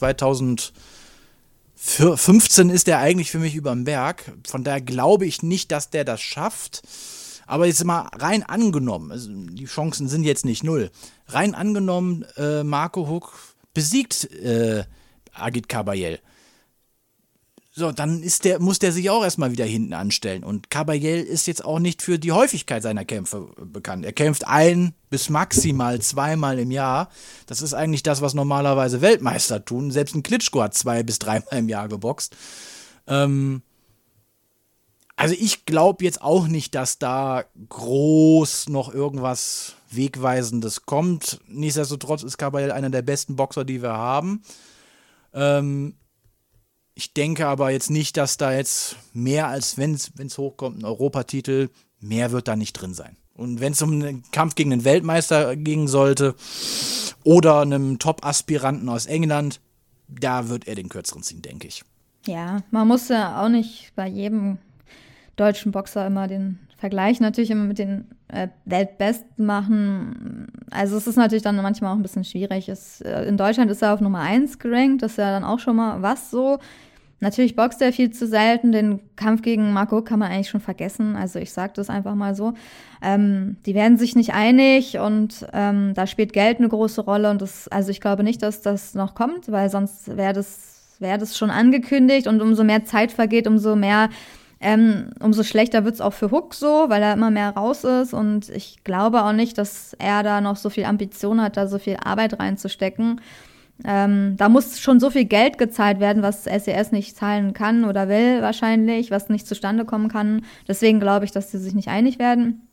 2015 1.77 2.69
ist 2.69 2.87
der 2.87 2.99
eigentlich 2.99 3.31
für 3.31 3.39
mich 3.39 3.55
über 3.55 3.71
dem 3.71 3.83
Berg. 3.83 4.31
Von 4.47 4.63
daher 4.63 4.81
glaube 4.81 5.25
ich 5.25 5.43
nicht, 5.43 5.71
dass 5.71 5.89
der 5.89 6.03
das 6.03 6.21
schafft. 6.21 6.81
Aber 7.45 7.65
jetzt 7.65 7.83
mal 7.85 8.09
rein 8.13 8.43
angenommen, 8.43 9.11
also 9.11 9.29
die 9.31 9.65
Chancen 9.65 10.09
sind 10.09 10.23
jetzt 10.23 10.43
nicht 10.43 10.65
null. 10.65 10.91
Rein 11.27 11.55
angenommen, 11.55 12.25
äh, 12.35 12.63
Marco 12.63 13.07
Huck 13.07 13.33
besiegt 13.73 14.29
äh, 14.33 14.83
Agit 15.33 15.69
Kabayel. 15.69 16.19
So, 17.77 17.91
dann 17.91 18.23
ist 18.23 18.43
der, 18.43 18.59
muss 18.59 18.79
der 18.79 18.91
sich 18.91 19.11
auch 19.11 19.23
erstmal 19.23 19.51
wieder 19.51 19.63
hinten 19.63 19.93
anstellen. 19.93 20.43
Und 20.43 20.71
Caballel 20.71 21.23
ist 21.23 21.45
jetzt 21.45 21.63
auch 21.63 21.77
nicht 21.77 22.01
für 22.01 22.17
die 22.17 22.31
Häufigkeit 22.31 22.81
seiner 22.81 23.05
Kämpfe 23.05 23.51
bekannt. 23.55 24.03
Er 24.03 24.13
kämpft 24.13 24.47
ein 24.47 24.95
bis 25.11 25.29
maximal 25.29 26.01
zweimal 26.01 26.57
im 26.57 26.71
Jahr. 26.71 27.11
Das 27.45 27.61
ist 27.61 27.75
eigentlich 27.75 28.01
das, 28.01 28.19
was 28.19 28.33
normalerweise 28.33 29.01
Weltmeister 29.01 29.63
tun. 29.63 29.91
Selbst 29.91 30.15
ein 30.15 30.23
Klitschko 30.23 30.63
hat 30.63 30.73
zwei 30.73 31.03
bis 31.03 31.19
dreimal 31.19 31.59
im 31.59 31.69
Jahr 31.69 31.87
geboxt. 31.87 32.35
Ähm 33.05 33.61
also 35.15 35.35
ich 35.37 35.67
glaube 35.67 36.03
jetzt 36.03 36.23
auch 36.23 36.47
nicht, 36.47 36.73
dass 36.73 36.97
da 36.97 37.45
groß 37.69 38.69
noch 38.69 38.91
irgendwas 38.91 39.75
Wegweisendes 39.91 40.87
kommt. 40.87 41.41
Nichtsdestotrotz 41.47 42.23
ist 42.23 42.39
Caballel 42.39 42.71
einer 42.71 42.89
der 42.89 43.03
besten 43.03 43.35
Boxer, 43.35 43.65
die 43.65 43.83
wir 43.83 43.93
haben. 43.93 44.41
Ähm 45.31 45.93
ich 46.97 47.13
denke 47.13 47.45
aber 47.45 47.69
jetzt 47.69 47.91
nicht, 47.91 48.17
dass 48.17 48.37
da 48.37 48.51
jetzt 48.51 48.95
mehr 49.13 49.47
als, 49.47 49.77
wenn 49.77 49.93
es 49.93 50.37
hochkommt, 50.39 50.79
ein 50.79 50.85
Europatitel, 50.85 51.69
mehr 51.99 52.31
wird 52.31 52.47
da 52.47 52.55
nicht 52.55 52.73
drin 52.73 52.95
sein. 52.95 53.15
Und 53.35 53.59
wenn 53.59 53.73
es 53.73 53.83
um 53.83 53.91
einen 53.91 54.23
Kampf 54.31 54.55
gegen 54.55 54.73
einen 54.73 54.83
Weltmeister 54.83 55.55
gehen 55.55 55.87
sollte 55.87 56.33
oder 57.23 57.61
einem 57.61 57.99
Top-Aspiranten 57.99 58.89
aus 58.89 59.05
England, 59.05 59.61
da 60.07 60.49
wird 60.49 60.67
er 60.67 60.73
den 60.73 60.89
kürzeren 60.89 61.21
ziehen, 61.21 61.43
denke 61.43 61.67
ich. 61.67 61.83
Ja, 62.25 62.63
man 62.71 62.87
muss 62.87 63.09
ja 63.09 63.43
auch 63.43 63.49
nicht 63.49 63.91
bei 63.95 64.07
jedem 64.07 64.57
deutschen 65.35 65.71
Boxer 65.71 66.07
immer 66.07 66.27
den 66.27 66.57
Vergleich 66.77 67.19
natürlich 67.19 67.51
immer 67.51 67.65
mit 67.65 67.77
den 67.77 68.05
äh, 68.27 68.47
Weltbesten 68.65 69.45
machen. 69.45 70.47
Also 70.71 70.97
es 70.97 71.05
ist 71.05 71.15
natürlich 71.15 71.43
dann 71.43 71.55
manchmal 71.57 71.91
auch 71.91 71.95
ein 71.95 72.01
bisschen 72.01 72.23
schwierig. 72.23 72.69
Es, 72.69 73.01
äh, 73.01 73.25
in 73.25 73.37
Deutschland 73.37 73.69
ist 73.69 73.83
er 73.83 73.93
auf 73.93 74.01
Nummer 74.01 74.21
1 74.21 74.57
gerankt, 74.57 75.03
das 75.03 75.11
ist 75.11 75.17
ja 75.17 75.29
dann 75.29 75.43
auch 75.43 75.59
schon 75.59 75.75
mal 75.75 76.01
was 76.01 76.31
so. 76.31 76.57
Natürlich 77.19 77.55
boxt 77.55 77.81
er 77.81 77.91
viel 77.91 78.11
zu 78.11 78.27
selten. 78.27 78.71
Den 78.71 78.99
Kampf 79.15 79.41
gegen 79.41 79.73
Marco 79.73 80.01
kann 80.03 80.19
man 80.19 80.31
eigentlich 80.31 80.49
schon 80.49 80.61
vergessen. 80.61 81.15
Also 81.15 81.39
ich 81.39 81.51
sage 81.51 81.73
das 81.75 81.89
einfach 81.89 82.13
mal 82.13 82.35
so. 82.35 82.53
Ähm, 83.01 83.57
die 83.65 83.73
werden 83.73 83.97
sich 83.97 84.15
nicht 84.15 84.33
einig 84.33 84.99
und 84.99 85.45
ähm, 85.51 85.93
da 85.95 86.05
spielt 86.05 86.33
Geld 86.33 86.59
eine 86.59 86.69
große 86.69 87.01
Rolle. 87.01 87.31
Und 87.31 87.41
das, 87.41 87.67
also 87.69 87.89
ich 87.89 88.01
glaube 88.01 88.23
nicht, 88.23 88.43
dass 88.43 88.61
das 88.61 88.93
noch 88.93 89.15
kommt, 89.15 89.51
weil 89.51 89.69
sonst 89.69 90.15
wäre 90.15 90.33
das, 90.33 90.95
wäre 90.99 91.17
das 91.17 91.35
schon 91.35 91.49
angekündigt 91.49 92.27
und 92.27 92.39
umso 92.39 92.63
mehr 92.63 92.85
Zeit 92.85 93.11
vergeht, 93.11 93.47
umso 93.47 93.75
mehr 93.75 94.09
ähm, 94.59 95.11
umso 95.19 95.43
schlechter 95.43 95.85
wird's 95.85 96.01
auch 96.01 96.13
für 96.13 96.31
Hook 96.31 96.55
so, 96.55 96.85
weil 96.87 97.03
er 97.03 97.13
immer 97.13 97.29
mehr 97.29 97.51
raus 97.51 97.83
ist. 97.83 98.13
Und 98.13 98.49
ich 98.49 98.83
glaube 98.83 99.23
auch 99.23 99.33
nicht, 99.33 99.57
dass 99.57 99.95
er 99.99 100.23
da 100.23 100.41
noch 100.41 100.55
so 100.55 100.69
viel 100.69 100.85
Ambition 100.85 101.41
hat, 101.41 101.57
da 101.57 101.67
so 101.67 101.77
viel 101.77 101.97
Arbeit 102.03 102.39
reinzustecken. 102.39 103.21
Ähm, 103.85 104.35
da 104.37 104.49
muss 104.49 104.79
schon 104.79 104.99
so 104.99 105.09
viel 105.09 105.25
Geld 105.25 105.57
gezahlt 105.57 105.99
werden, 105.99 106.23
was 106.23 106.45
SES 106.45 106.67
e 106.67 106.83
nicht 106.91 107.15
zahlen 107.15 107.53
kann 107.53 107.85
oder 107.85 108.09
will 108.09 108.41
wahrscheinlich, 108.41 109.11
was 109.11 109.29
nicht 109.29 109.47
zustande 109.47 109.85
kommen 109.85 110.09
kann. 110.09 110.43
Deswegen 110.67 110.99
glaube 110.99 111.25
ich, 111.25 111.31
dass 111.31 111.51
sie 111.51 111.59
sich 111.59 111.75
nicht 111.75 111.87
einig 111.87 112.17
werden. 112.17 112.67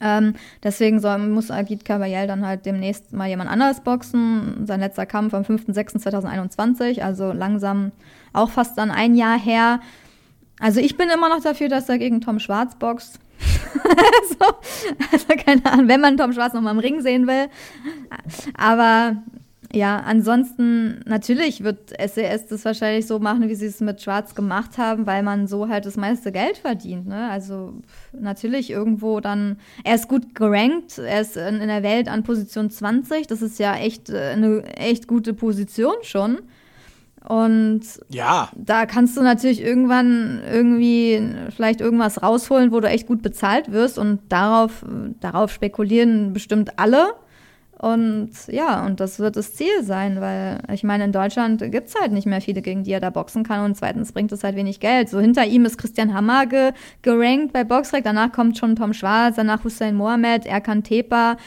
Ähm, 0.00 0.34
deswegen 0.62 1.00
soll, 1.00 1.18
muss 1.18 1.50
Agit 1.50 1.84
Kabayel 1.84 2.26
dann 2.26 2.46
halt 2.46 2.66
demnächst 2.66 3.12
mal 3.12 3.28
jemand 3.28 3.50
anderes 3.50 3.80
boxen. 3.80 4.66
Sein 4.66 4.80
letzter 4.80 5.06
Kampf 5.06 5.34
am 5.34 5.42
5.6.2021, 5.42 7.00
also 7.00 7.32
langsam 7.32 7.92
auch 8.32 8.50
fast 8.50 8.78
dann 8.78 8.90
ein 8.90 9.14
Jahr 9.14 9.38
her. 9.38 9.80
Also 10.60 10.80
ich 10.80 10.96
bin 10.96 11.08
immer 11.08 11.28
noch 11.28 11.42
dafür, 11.42 11.68
dass 11.68 11.88
er 11.88 11.98
gegen 11.98 12.20
Tom 12.20 12.38
Schwarz 12.38 12.76
boxt. 12.76 13.18
so, 14.28 14.46
also 15.12 15.26
keine 15.44 15.64
Ahnung, 15.64 15.88
wenn 15.88 16.00
man 16.00 16.16
Tom 16.16 16.32
Schwarz 16.32 16.52
noch 16.52 16.60
mal 16.60 16.72
im 16.72 16.78
Ring 16.78 17.00
sehen 17.00 17.26
will. 17.26 17.48
Aber 18.56 19.16
ja, 19.72 19.98
ansonsten, 19.98 21.00
natürlich 21.06 21.62
wird 21.62 21.90
SES 21.90 22.16
e 22.16 22.40
das 22.50 22.64
wahrscheinlich 22.64 23.06
so 23.06 23.20
machen, 23.20 23.48
wie 23.48 23.54
sie 23.54 23.66
es 23.66 23.80
mit 23.80 24.02
Schwarz 24.02 24.34
gemacht 24.34 24.78
haben, 24.78 25.06
weil 25.06 25.22
man 25.22 25.46
so 25.46 25.68
halt 25.68 25.86
das 25.86 25.96
meiste 25.96 26.32
Geld 26.32 26.58
verdient. 26.58 27.06
Ne? 27.06 27.30
Also 27.30 27.74
natürlich 28.12 28.70
irgendwo 28.70 29.20
dann, 29.20 29.58
er 29.84 29.94
ist 29.94 30.08
gut 30.08 30.34
gerankt, 30.34 30.98
er 30.98 31.20
ist 31.20 31.36
in, 31.36 31.60
in 31.60 31.68
der 31.68 31.84
Welt 31.84 32.08
an 32.08 32.24
Position 32.24 32.70
20, 32.70 33.28
das 33.28 33.42
ist 33.42 33.60
ja 33.60 33.76
echt 33.76 34.10
äh, 34.10 34.30
eine 34.32 34.64
echt 34.76 35.06
gute 35.06 35.34
Position 35.34 35.94
schon. 36.02 36.38
Und 37.28 37.82
ja. 38.08 38.48
da 38.56 38.86
kannst 38.86 39.16
du 39.16 39.22
natürlich 39.22 39.62
irgendwann 39.62 40.40
irgendwie 40.50 41.22
vielleicht 41.54 41.80
irgendwas 41.80 42.22
rausholen, 42.22 42.72
wo 42.72 42.80
du 42.80 42.88
echt 42.88 43.06
gut 43.06 43.22
bezahlt 43.22 43.70
wirst 43.70 43.98
und 43.98 44.20
darauf, 44.30 44.84
darauf 45.20 45.52
spekulieren 45.52 46.32
bestimmt 46.32 46.78
alle. 46.78 47.12
Und 47.80 48.30
ja, 48.48 48.84
und 48.84 49.00
das 49.00 49.18
wird 49.18 49.36
das 49.36 49.54
Ziel 49.54 49.82
sein, 49.82 50.20
weil 50.20 50.60
ich 50.70 50.84
meine, 50.84 51.04
in 51.04 51.12
Deutschland 51.12 51.60
gibt 51.72 51.88
es 51.88 51.94
halt 51.94 52.12
nicht 52.12 52.26
mehr 52.26 52.42
viele, 52.42 52.60
gegen 52.60 52.84
die 52.84 52.92
er 52.92 53.00
da 53.00 53.08
boxen 53.08 53.42
kann. 53.42 53.64
Und 53.64 53.74
zweitens 53.74 54.12
bringt 54.12 54.30
es 54.32 54.44
halt 54.44 54.54
wenig 54.54 54.80
Geld. 54.80 55.08
So 55.08 55.18
hinter 55.18 55.46
ihm 55.46 55.64
ist 55.64 55.78
Christian 55.78 56.12
Hammer 56.12 56.44
ge 56.44 56.72
gerankt 57.00 57.54
bei 57.54 57.64
Boxrec. 57.64 58.04
Danach 58.04 58.32
kommt 58.32 58.58
schon 58.58 58.76
Tom 58.76 58.92
Schwarz, 58.92 59.36
danach 59.36 59.64
Hussein 59.64 59.94
Mohamed, 59.94 60.44
Erkan 60.44 60.82
Tepa. 60.82 61.38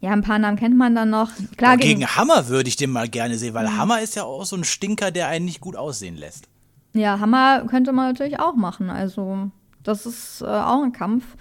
Ja, 0.00 0.10
ein 0.10 0.22
paar 0.22 0.40
Namen 0.40 0.56
kennt 0.56 0.76
man 0.76 0.96
dann 0.96 1.10
noch. 1.10 1.30
Klar, 1.56 1.76
gegen, 1.76 2.00
gegen 2.00 2.16
Hammer 2.16 2.48
würde 2.48 2.68
ich 2.68 2.74
den 2.74 2.90
mal 2.90 3.08
gerne 3.08 3.38
sehen, 3.38 3.54
weil 3.54 3.68
mhm. 3.68 3.76
Hammer 3.78 4.00
ist 4.00 4.16
ja 4.16 4.24
auch 4.24 4.44
so 4.44 4.56
ein 4.56 4.64
Stinker, 4.64 5.12
der 5.12 5.28
einen 5.28 5.44
nicht 5.44 5.60
gut 5.60 5.76
aussehen 5.76 6.16
lässt. 6.16 6.48
Ja, 6.94 7.20
Hammer 7.20 7.64
könnte 7.68 7.92
man 7.92 8.08
natürlich 8.08 8.40
auch 8.40 8.56
machen. 8.56 8.90
Also, 8.90 9.50
das 9.84 10.04
ist 10.04 10.40
äh, 10.40 10.46
auch 10.46 10.82
ein 10.82 10.92
Kampf. 10.92 11.36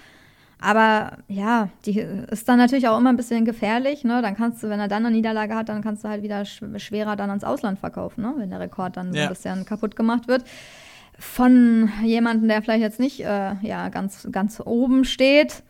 Aber 0.61 1.13
ja, 1.29 1.69
die 1.85 1.99
ist 1.99 2.49
dann 2.49 2.57
natürlich 2.57 2.87
auch 2.87 2.97
immer 2.97 3.09
ein 3.09 3.17
bisschen 3.17 3.45
gefährlich. 3.45 4.03
Ne? 4.03 4.21
Dann 4.21 4.35
kannst 4.35 4.61
du, 4.61 4.69
wenn 4.69 4.79
er 4.79 4.89
dann 4.89 5.05
eine 5.05 5.15
Niederlage 5.15 5.55
hat, 5.55 5.69
dann 5.69 5.81
kannst 5.81 6.03
du 6.03 6.09
halt 6.09 6.21
wieder 6.21 6.43
schwerer 6.43 7.15
dann 7.15 7.29
ans 7.29 7.45
Ausland 7.45 7.79
verkaufen, 7.79 8.21
ne? 8.21 8.33
wenn 8.37 8.49
der 8.49 8.59
Rekord 8.59 8.97
dann 8.97 9.13
ja. 9.13 9.23
ein 9.23 9.29
bisschen 9.29 9.65
kaputt 9.65 9.95
gemacht 9.95 10.27
wird. 10.27 10.43
Von 11.17 11.89
jemandem, 12.03 12.49
der 12.49 12.61
vielleicht 12.61 12.81
jetzt 12.81 12.99
nicht 12.99 13.21
äh, 13.21 13.55
ja, 13.61 13.89
ganz, 13.89 14.27
ganz 14.31 14.61
oben 14.65 15.05
steht. 15.05 15.63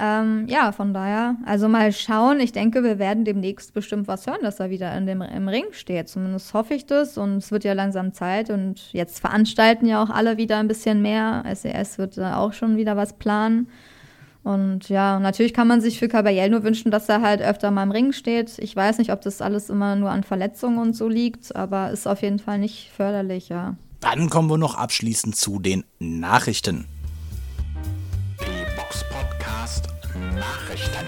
Ähm, 0.00 0.46
ja, 0.48 0.70
von 0.70 0.94
daher, 0.94 1.36
also 1.44 1.68
mal 1.68 1.90
schauen. 1.90 2.38
Ich 2.38 2.52
denke, 2.52 2.84
wir 2.84 3.00
werden 3.00 3.24
demnächst 3.24 3.74
bestimmt 3.74 4.06
was 4.06 4.28
hören, 4.28 4.42
dass 4.42 4.60
er 4.60 4.70
wieder 4.70 4.96
in 4.96 5.06
dem, 5.06 5.22
im 5.22 5.48
Ring 5.48 5.64
steht. 5.72 6.08
Zumindest 6.08 6.54
hoffe 6.54 6.74
ich 6.74 6.86
das. 6.86 7.18
Und 7.18 7.38
es 7.38 7.50
wird 7.50 7.64
ja 7.64 7.72
langsam 7.72 8.12
Zeit. 8.12 8.50
Und 8.50 8.92
jetzt 8.92 9.18
veranstalten 9.18 9.86
ja 9.86 10.00
auch 10.00 10.10
alle 10.10 10.36
wieder 10.36 10.58
ein 10.58 10.68
bisschen 10.68 11.02
mehr. 11.02 11.42
SES 11.52 11.94
e 11.94 11.98
wird 11.98 12.18
auch 12.20 12.52
schon 12.52 12.76
wieder 12.76 12.96
was 12.96 13.14
planen. 13.14 13.68
Und 14.48 14.88
ja, 14.88 15.20
natürlich 15.20 15.52
kann 15.52 15.68
man 15.68 15.82
sich 15.82 15.98
für 15.98 16.08
Caballel 16.08 16.48
nur 16.48 16.62
wünschen, 16.62 16.90
dass 16.90 17.06
er 17.06 17.20
halt 17.20 17.42
öfter 17.42 17.70
mal 17.70 17.82
im 17.82 17.90
Ring 17.90 18.12
steht. 18.14 18.58
Ich 18.60 18.74
weiß 18.74 18.96
nicht, 18.96 19.12
ob 19.12 19.20
das 19.20 19.42
alles 19.42 19.68
immer 19.68 19.94
nur 19.94 20.10
an 20.10 20.24
Verletzungen 20.24 20.78
und 20.78 20.96
so 20.96 21.06
liegt, 21.06 21.54
aber 21.54 21.90
ist 21.90 22.08
auf 22.08 22.22
jeden 22.22 22.38
Fall 22.38 22.58
nicht 22.58 22.90
förderlich, 22.96 23.50
ja. 23.50 23.76
Dann 24.00 24.30
kommen 24.30 24.48
wir 24.48 24.56
noch 24.56 24.74
abschließend 24.74 25.36
zu 25.36 25.58
den 25.58 25.84
Nachrichten. 25.98 26.86
Die 28.40 28.74
Box 28.74 29.04
Podcast 29.10 29.88
Nachrichten. 30.34 31.04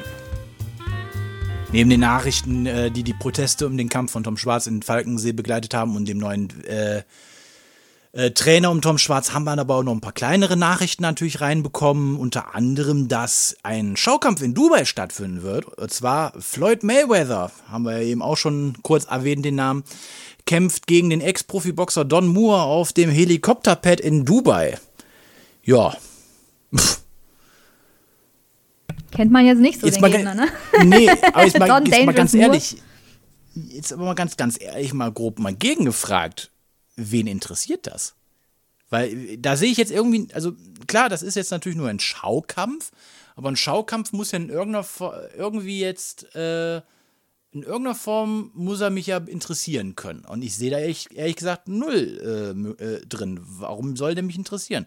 Neben 1.72 1.88
den 1.88 2.01
Nachrichten, 2.01 2.66
äh, 2.66 2.91
die 2.91 3.05
die 3.05 3.14
Proteste 3.14 3.66
um 3.66 3.78
den 3.78 3.88
Kampf 3.88 4.12
von 4.12 4.22
Tom 4.22 4.36
Schwarz 4.36 4.66
in 4.66 4.82
Falkensee 4.82 5.32
begleitet 5.32 5.72
haben 5.72 5.97
und 5.97 6.07
dem 6.07 6.18
neuen 6.18 6.51
äh, 6.66 7.05
äh, 8.13 8.33
Trainer 8.33 8.73
um 8.73 8.83
Tom 8.83 8.99
Schwarz 8.99 9.33
haben 9.33 9.45
wir 9.45 9.57
aber 9.57 9.77
auch 9.77 9.83
noch 9.85 9.93
ein 9.93 10.01
paar 10.01 10.13
kleinere 10.13 10.57
Nachrichten 10.57 11.03
natürlich 11.03 11.41
reinbekommen. 11.41 12.17
Unter 12.17 12.57
anderem, 12.57 13.07
dass 13.07 13.57
ein 13.63 13.97
Schaukampf 13.97 14.43
in 14.43 14.53
Dubai 14.53 14.85
stattfinden 14.85 15.43
wird. 15.43 15.67
Und 15.67 15.93
zwar 15.93 16.33
Floyd 16.41 16.83
Mayweather, 16.83 17.53
haben 17.69 17.85
wir 17.85 17.99
ja 17.99 18.03
eben 18.03 18.23
auch 18.23 18.37
schon 18.37 18.75
kurz 18.83 19.05
erwähnt, 19.05 19.45
den 19.45 19.55
Namen, 19.55 19.85
kämpft 20.45 20.89
gegen 20.89 21.11
den 21.11 21.21
Ex-Profi-Boxer 21.21 22.05
Don 22.05 22.27
Moore 22.27 22.63
auf 22.63 22.93
dem 22.93 23.11
Helikopterpad 23.11 24.01
in 24.01 24.25
Dubai. 24.25 24.77
Ja. 25.63 25.95
Kennt 29.13 29.31
man 29.31 29.47
jetzt 29.47 29.59
nicht 29.59 29.81
so 29.81 29.87
jetzt 29.87 30.03
den 30.03 30.11
Gegner, 30.11 30.35
ne? 30.35 30.49
Nee, 30.85 31.11
aber 31.33 31.45
jetzt 31.45 31.59
mal, 31.61 31.87
jetzt 31.87 32.07
mal 32.07 32.13
ganz 32.13 32.35
ehrlich, 32.35 32.77
jetzt 33.55 33.93
aber 33.93 34.05
mal 34.05 34.15
ganz, 34.15 34.37
ganz 34.37 34.61
ehrlich 34.61 34.93
mal 34.95 35.13
grob 35.13 35.39
mal 35.39 35.55
gegengefragt 35.55 36.51
wen 37.01 37.26
interessiert 37.26 37.86
das? 37.86 38.14
Weil 38.90 39.38
da 39.38 39.57
sehe 39.57 39.70
ich 39.70 39.78
jetzt 39.78 39.92
irgendwie, 39.92 40.28
also 40.34 40.53
klar, 40.86 41.09
das 41.09 41.22
ist 41.22 41.36
jetzt 41.36 41.53
natürlich 41.53 41.78
nur 41.78 41.88
ein 41.88 42.01
Schaukampf, 42.01 42.90
aber 43.36 43.48
ein 43.48 43.57
Schaukampf 43.57 44.12
muss 44.12 44.32
ja 44.32 44.38
in 44.38 44.51
irgendeiner 44.51 44.84
irgendwie 45.36 45.80
jetzt, 45.80 46.34
äh, 46.34 46.78
in 47.53 47.62
irgendeiner 47.62 47.94
Form 47.94 48.51
muss 48.55 48.80
er 48.80 48.90
mich 48.90 49.07
ja 49.07 49.18
interessieren 49.18 49.94
können. 49.94 50.24
Und 50.24 50.42
ich 50.42 50.57
sehe 50.57 50.70
da 50.70 50.78
ehrlich, 50.78 51.09
ehrlich 51.14 51.36
gesagt 51.36 51.68
null 51.68 52.74
äh, 52.78 52.84
äh, 52.84 53.07
drin. 53.07 53.40
Warum 53.42 53.96
soll 53.96 54.14
der 54.14 54.24
mich 54.24 54.36
interessieren? 54.36 54.86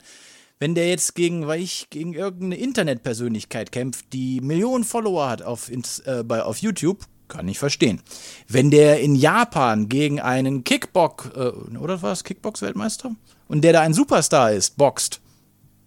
Wenn 0.60 0.76
der 0.76 0.88
jetzt 0.88 1.16
gegen, 1.16 1.48
weil 1.48 1.62
ich, 1.62 1.90
gegen 1.90 2.14
irgendeine 2.14 2.58
Internetpersönlichkeit 2.58 3.72
kämpft, 3.72 4.14
die 4.14 4.40
Millionen 4.40 4.84
Follower 4.84 5.30
hat 5.30 5.42
auf, 5.42 5.70
äh, 5.70 6.24
bei, 6.24 6.44
auf 6.44 6.58
YouTube, 6.58 7.06
kann 7.34 7.48
ich 7.48 7.58
verstehen. 7.58 8.00
Wenn 8.48 8.70
der 8.70 9.00
in 9.00 9.16
Japan 9.16 9.90
gegen 9.90 10.22
einen 10.22 10.64
Kickbox, 10.64 11.30
äh, 11.36 11.78
oder 11.78 12.02
was, 12.02 12.24
Kickbox-Weltmeister? 12.24 13.16
Und 13.48 13.64
der 13.64 13.74
da 13.74 13.82
ein 13.82 13.94
Superstar 13.94 14.52
ist, 14.52 14.78
boxt, 14.78 15.20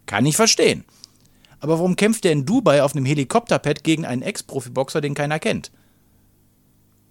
kann 0.07 0.27
ich 0.27 0.37
verstehen. 0.37 0.85
Aber 1.61 1.79
warum 1.79 1.97
kämpft 1.97 2.25
der 2.25 2.33
in 2.33 2.45
Dubai 2.45 2.83
auf 2.83 2.95
einem 2.95 3.07
Helikopterpad 3.07 3.85
gegen 3.85 4.05
einen 4.05 4.23
Ex-Profi-Boxer, 4.23 5.01
den 5.01 5.15
keiner 5.15 5.39
kennt? 5.39 5.71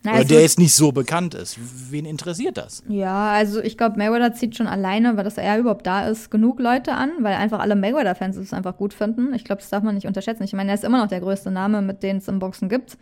Na, 0.03 0.13
Oder 0.13 0.25
der 0.25 0.41
jetzt 0.41 0.59
nicht 0.59 0.75
so 0.75 0.91
bekannt 0.91 1.33
ist. 1.33 1.57
Wen 1.89 2.05
interessiert 2.05 2.57
das? 2.57 2.83
Ja, 2.87 3.31
also 3.31 3.59
ich 3.59 3.75
glaube, 3.75 3.97
Mayweather 3.97 4.33
zieht 4.33 4.55
schon 4.55 4.67
alleine, 4.67 5.17
weil 5.17 5.23
das 5.23 5.39
er 5.39 5.57
überhaupt 5.57 5.87
da 5.87 6.07
ist, 6.07 6.29
genug 6.29 6.59
Leute 6.59 6.93
an, 6.93 7.11
weil 7.21 7.33
einfach 7.33 7.59
alle 7.59 7.75
Mayweather-Fans 7.75 8.37
es 8.37 8.53
einfach 8.53 8.77
gut 8.77 8.93
finden. 8.93 9.33
Ich 9.33 9.45
glaube, 9.45 9.61
das 9.61 9.71
darf 9.71 9.81
man 9.81 9.95
nicht 9.95 10.05
unterschätzen. 10.05 10.43
Ich 10.43 10.53
meine, 10.53 10.69
er 10.69 10.75
ist 10.75 10.83
immer 10.83 10.99
noch 10.99 11.07
der 11.07 11.21
größte 11.21 11.49
Name, 11.49 11.81
mit 11.81 12.03
dem 12.03 12.17
es 12.17 12.27
im 12.27 12.37
Boxen 12.37 12.69
gibt. 12.69 12.97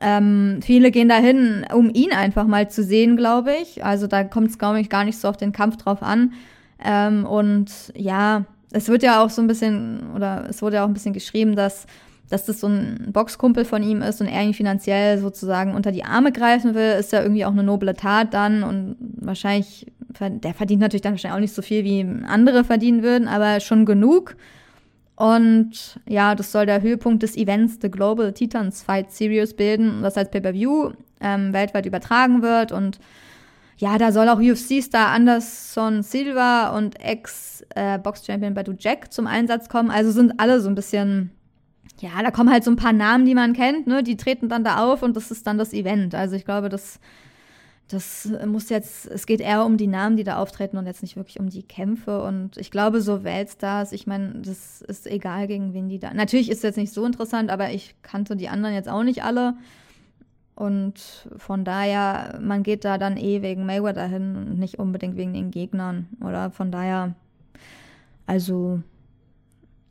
Ähm, 0.00 0.60
viele 0.62 0.90
gehen 0.90 1.08
dahin, 1.08 1.66
um 1.72 1.90
ihn 1.92 2.12
einfach 2.12 2.46
mal 2.46 2.68
zu 2.70 2.82
sehen, 2.82 3.16
glaube 3.16 3.52
ich. 3.62 3.84
Also 3.84 4.06
da 4.06 4.24
kommt 4.24 4.50
es, 4.50 4.58
glaube 4.58 4.80
ich, 4.80 4.88
gar 4.88 5.04
nicht 5.04 5.18
so 5.18 5.28
auf 5.28 5.36
den 5.36 5.52
Kampf 5.52 5.76
drauf 5.76 6.02
an. 6.02 6.32
Ähm, 6.84 7.24
und 7.24 7.70
ja, 7.96 8.44
es 8.72 8.88
wird 8.88 9.02
ja 9.02 9.22
auch 9.22 9.30
so 9.30 9.40
ein 9.40 9.46
bisschen, 9.46 10.12
oder 10.14 10.46
es 10.48 10.60
wurde 10.60 10.76
ja 10.76 10.84
auch 10.84 10.88
ein 10.88 10.94
bisschen 10.94 11.12
geschrieben, 11.12 11.54
dass, 11.54 11.86
dass 12.28 12.44
das 12.44 12.60
so 12.60 12.66
ein 12.66 13.08
Boxkumpel 13.12 13.64
von 13.64 13.82
ihm 13.82 14.02
ist 14.02 14.20
und 14.20 14.26
er 14.26 14.42
ihn 14.42 14.54
finanziell 14.54 15.18
sozusagen 15.18 15.74
unter 15.74 15.92
die 15.92 16.04
Arme 16.04 16.32
greifen 16.32 16.74
will, 16.74 16.96
ist 16.98 17.12
ja 17.12 17.22
irgendwie 17.22 17.44
auch 17.44 17.52
eine 17.52 17.62
noble 17.62 17.94
Tat 17.94 18.34
dann 18.34 18.62
und 18.64 18.96
wahrscheinlich, 18.98 19.86
der 20.18 20.54
verdient 20.54 20.80
natürlich 20.80 21.02
dann 21.02 21.12
wahrscheinlich 21.12 21.36
auch 21.36 21.40
nicht 21.40 21.54
so 21.54 21.62
viel, 21.62 21.84
wie 21.84 22.04
andere 22.26 22.64
verdienen 22.64 23.02
würden, 23.02 23.28
aber 23.28 23.60
schon 23.60 23.86
genug. 23.86 24.36
Und 25.16 26.00
ja, 26.08 26.34
das 26.34 26.50
soll 26.50 26.66
der 26.66 26.82
Höhepunkt 26.82 27.22
des 27.22 27.36
Events 27.36 27.78
The 27.80 27.90
Global 27.90 28.32
Titans 28.32 28.82
Fight 28.82 29.12
Series 29.12 29.54
bilden, 29.54 30.02
was 30.02 30.16
als 30.16 30.30
Pay-Per-View 30.30 30.92
ähm, 31.20 31.52
weltweit 31.52 31.86
übertragen 31.86 32.42
wird 32.42 32.72
und 32.72 32.98
ja, 33.76 33.98
da 33.98 34.12
soll 34.12 34.28
auch 34.28 34.38
UFC-Star 34.38 35.08
Anderson 35.08 36.02
Silva 36.02 36.76
und 36.76 37.00
Ex-Box-Champion 37.00 38.54
Badu 38.54 38.72
Jack 38.78 39.12
zum 39.12 39.26
Einsatz 39.26 39.68
kommen. 39.68 39.90
Also 39.90 40.12
sind 40.12 40.38
alle 40.38 40.60
so 40.60 40.68
ein 40.68 40.74
bisschen, 40.74 41.30
ja, 41.98 42.10
da 42.22 42.30
kommen 42.30 42.50
halt 42.50 42.64
so 42.64 42.70
ein 42.70 42.76
paar 42.76 42.92
Namen, 42.92 43.24
die 43.24 43.34
man 43.34 43.52
kennt, 43.52 43.86
ne? 43.86 44.02
Die 44.02 44.16
treten 44.16 44.48
dann 44.48 44.64
da 44.64 44.84
auf 44.84 45.02
und 45.02 45.16
das 45.16 45.30
ist 45.30 45.46
dann 45.46 45.58
das 45.58 45.72
Event. 45.72 46.14
Also 46.14 46.36
ich 46.36 46.44
glaube, 46.44 46.68
das, 46.68 47.00
das 47.94 48.28
muss 48.46 48.68
jetzt, 48.68 49.06
es 49.06 49.26
geht 49.26 49.40
eher 49.40 49.64
um 49.64 49.76
die 49.76 49.86
Namen, 49.86 50.16
die 50.16 50.24
da 50.24 50.36
auftreten 50.36 50.76
und 50.76 50.86
jetzt 50.86 51.02
nicht 51.02 51.16
wirklich 51.16 51.40
um 51.40 51.48
die 51.48 51.62
Kämpfe. 51.62 52.22
Und 52.22 52.56
ich 52.56 52.70
glaube, 52.70 53.00
so 53.00 53.24
Weltstars, 53.24 53.92
ich 53.92 54.06
meine, 54.06 54.40
das 54.42 54.82
ist 54.82 55.06
egal, 55.06 55.46
gegen 55.46 55.72
wen 55.72 55.88
die 55.88 55.98
da. 55.98 56.12
Natürlich 56.12 56.50
ist 56.50 56.58
es 56.58 56.62
jetzt 56.64 56.76
nicht 56.76 56.92
so 56.92 57.04
interessant, 57.06 57.50
aber 57.50 57.70
ich 57.70 57.94
kannte 58.02 58.36
die 58.36 58.48
anderen 58.48 58.74
jetzt 58.74 58.88
auch 58.88 59.02
nicht 59.02 59.22
alle. 59.24 59.54
Und 60.56 61.28
von 61.36 61.64
daher, 61.64 62.38
man 62.40 62.62
geht 62.62 62.84
da 62.84 62.98
dann 62.98 63.16
eh 63.16 63.42
wegen 63.42 63.66
Mayweather 63.66 64.06
hin 64.06 64.36
und 64.36 64.58
nicht 64.58 64.78
unbedingt 64.78 65.16
wegen 65.16 65.32
den 65.32 65.50
Gegnern. 65.50 66.08
Oder 66.20 66.50
von 66.50 66.70
daher, 66.70 67.14
also 68.26 68.80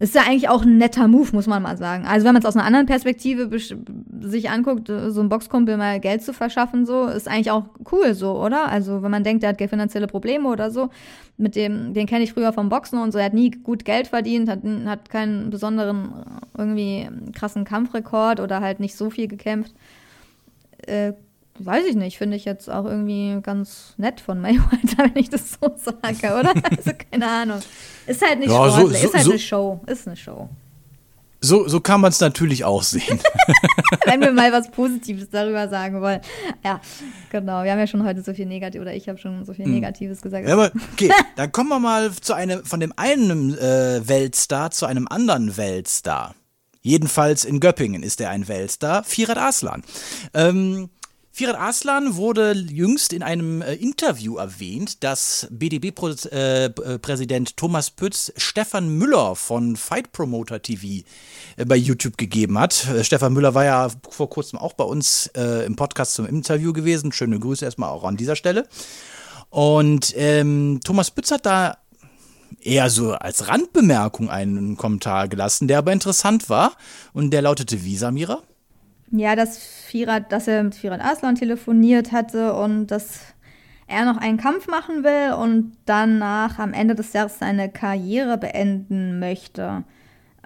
ist 0.03 0.15
ja 0.15 0.23
eigentlich 0.23 0.49
auch 0.49 0.63
ein 0.63 0.77
netter 0.77 1.07
Move, 1.07 1.29
muss 1.31 1.47
man 1.47 1.63
mal 1.63 1.77
sagen. 1.77 2.05
Also 2.05 2.25
wenn 2.25 2.33
man 2.33 2.41
es 2.41 2.45
aus 2.45 2.55
einer 2.55 2.65
anderen 2.65 2.85
Perspektive 2.85 3.49
sich 3.57 4.49
anguckt, 4.49 4.87
so 4.87 5.21
ein 5.21 5.29
Boxkumpel 5.29 5.77
mal 5.77 5.99
Geld 6.01 6.21
zu 6.21 6.33
verschaffen, 6.33 6.85
so, 6.85 7.05
ist 7.05 7.27
eigentlich 7.27 7.51
auch 7.51 7.65
cool 7.91 8.13
so, 8.13 8.37
oder? 8.37 8.69
Also 8.69 9.01
wenn 9.01 9.11
man 9.11 9.23
denkt, 9.23 9.43
der 9.43 9.49
hat 9.49 9.61
finanzielle 9.69 10.07
Probleme 10.07 10.49
oder 10.49 10.71
so, 10.71 10.89
mit 11.37 11.55
dem, 11.55 11.93
den 11.93 12.05
kenne 12.05 12.25
ich 12.25 12.33
früher 12.33 12.51
vom 12.51 12.67
Boxen 12.67 12.99
und 12.99 13.13
so, 13.13 13.17
er 13.17 13.25
hat 13.25 13.33
nie 13.33 13.51
gut 13.51 13.85
Geld 13.85 14.07
verdient, 14.07 14.49
hat, 14.49 14.59
hat 14.85 15.09
keinen 15.09 15.49
besonderen, 15.49 16.13
irgendwie 16.57 17.07
krassen 17.33 17.63
Kampfrekord 17.63 18.41
oder 18.41 18.59
halt 18.59 18.81
nicht 18.81 18.97
so 18.97 19.09
viel 19.09 19.29
gekämpft 19.29 19.73
äh, 20.85 21.13
weiß 21.59 21.85
ich 21.85 21.95
nicht, 21.95 22.17
finde 22.17 22.37
ich 22.37 22.45
jetzt 22.45 22.69
auch 22.69 22.85
irgendwie 22.85 23.39
ganz 23.41 23.93
nett 23.97 24.21
von 24.21 24.41
Mayweather, 24.41 24.97
wenn 24.97 25.15
ich 25.15 25.29
das 25.29 25.51
so 25.51 25.73
sage, 25.77 26.39
oder? 26.39 26.53
Also 26.77 26.91
keine 27.11 27.27
Ahnung. 27.27 27.59
Ist 28.07 28.21
halt 28.21 28.39
nicht 28.39 28.49
ja, 28.49 28.69
sportlich, 28.69 29.01
so, 29.01 29.07
so, 29.07 29.07
ist 29.07 29.13
halt 29.13 29.23
so, 29.23 29.31
eine 29.31 29.39
Show, 29.39 29.81
ist 29.87 30.07
eine 30.07 30.17
Show. 30.17 30.49
So, 31.43 31.67
so 31.67 31.81
kann 31.81 31.99
man 31.99 32.09
es 32.09 32.21
natürlich 32.21 32.63
auch 32.63 32.83
sehen. 32.83 33.19
Wenn 34.05 34.21
wir 34.21 34.31
mal 34.31 34.53
was 34.53 34.71
Positives 34.71 35.29
darüber 35.29 35.67
sagen 35.67 35.99
wollen. 35.99 36.21
Ja, 36.63 36.79
genau. 37.31 37.65
Wir 37.65 37.71
haben 37.71 37.79
ja 37.79 37.87
schon 37.87 38.05
heute 38.05 38.23
so 38.23 38.33
viel 38.33 38.45
Negatives, 38.45 38.81
oder 38.81 38.95
ich 38.95 39.09
habe 39.09 39.17
schon 39.17 39.43
so 39.43 39.53
viel 39.53 39.65
hm. 39.65 39.73
Negatives 39.73 40.21
gesagt. 40.21 40.47
Ja, 40.47 40.53
aber 40.53 40.71
okay, 40.93 41.11
dann 41.35 41.51
kommen 41.51 41.67
wir 41.67 41.79
mal 41.79 42.13
zu 42.13 42.33
einem, 42.33 42.63
von 42.63 42.79
dem 42.79 42.93
einen 42.95 43.57
äh, 43.57 44.07
Weltstar 44.07 44.71
zu 44.71 44.85
einem 44.85 45.05
anderen 45.09 45.57
Weltstar. 45.57 46.33
Jedenfalls 46.81 47.43
in 47.43 47.59
Göppingen 47.59 48.03
ist 48.03 48.21
er 48.21 48.29
ein 48.29 48.47
Weltstar, 48.47 49.03
Firat 49.03 49.37
Aslan. 49.37 49.83
Ähm, 50.33 50.89
Firat 51.35 51.59
Aslan 51.59 52.15
wurde 52.15 52.51
jüngst 52.51 53.11
in 53.11 53.23
einem 53.23 53.63
äh, 53.63 53.73
Interview 53.73 54.37
erwähnt, 54.37 55.03
dass 55.03 55.47
BDB-Präsident 55.49 57.49
äh, 57.49 57.53
Thomas 57.55 57.89
Pütz 57.89 58.31
Stefan 58.37 58.99
Müller 58.99 59.35
von 59.35 59.75
Fight 59.75 60.11
Promoter 60.11 60.61
TV 60.61 61.03
äh, 61.57 61.65
bei 61.65 61.75
YouTube 61.75 62.19
gegeben 62.19 62.59
hat. 62.59 62.87
Äh, 62.87 63.03
Stefan 63.03 63.33
Müller 63.33 63.55
war 63.55 63.65
ja 63.65 63.87
vor 64.11 64.29
kurzem 64.29 64.59
auch 64.59 64.73
bei 64.73 64.83
uns 64.83 65.25
äh, 65.35 65.65
im 65.65 65.75
Podcast 65.75 66.13
zum 66.13 66.27
Interview 66.27 66.71
gewesen. 66.71 67.11
Schöne 67.11 67.39
Grüße 67.39 67.65
erstmal 67.65 67.89
auch 67.89 68.03
an 68.03 68.15
dieser 68.15 68.35
Stelle. 68.35 68.67
Und 69.49 70.13
ähm, 70.15 70.81
Thomas 70.83 71.09
Pütz 71.09 71.31
hat 71.31 71.47
da 71.47 71.79
eher 72.61 72.91
so 72.91 73.13
als 73.13 73.47
Randbemerkung 73.47 74.29
einen 74.29 74.77
Kommentar 74.77 75.27
gelassen, 75.29 75.67
der 75.67 75.79
aber 75.79 75.93
interessant 75.93 76.47
war. 76.47 76.73
Und 77.11 77.31
der 77.31 77.41
lautete 77.41 77.83
wie, 77.83 77.97
Samira? 77.97 78.43
Ja, 79.15 79.35
dass, 79.35 79.59
Firat, 79.59 80.31
dass 80.31 80.47
er 80.47 80.63
mit 80.63 80.73
Firat 80.73 80.99
Aslan 80.99 81.35
telefoniert 81.35 82.11
hatte 82.11 82.55
und 82.55 82.87
dass 82.87 83.19
er 83.85 84.05
noch 84.05 84.17
einen 84.17 84.37
Kampf 84.37 84.67
machen 84.67 85.03
will 85.03 85.33
und 85.33 85.77
danach 85.85 86.57
am 86.57 86.73
Ende 86.73 86.95
des 86.95 87.13
Jahres 87.13 87.37
seine 87.37 87.69
Karriere 87.69 88.39
beenden 88.39 89.19
möchte. 89.19 89.83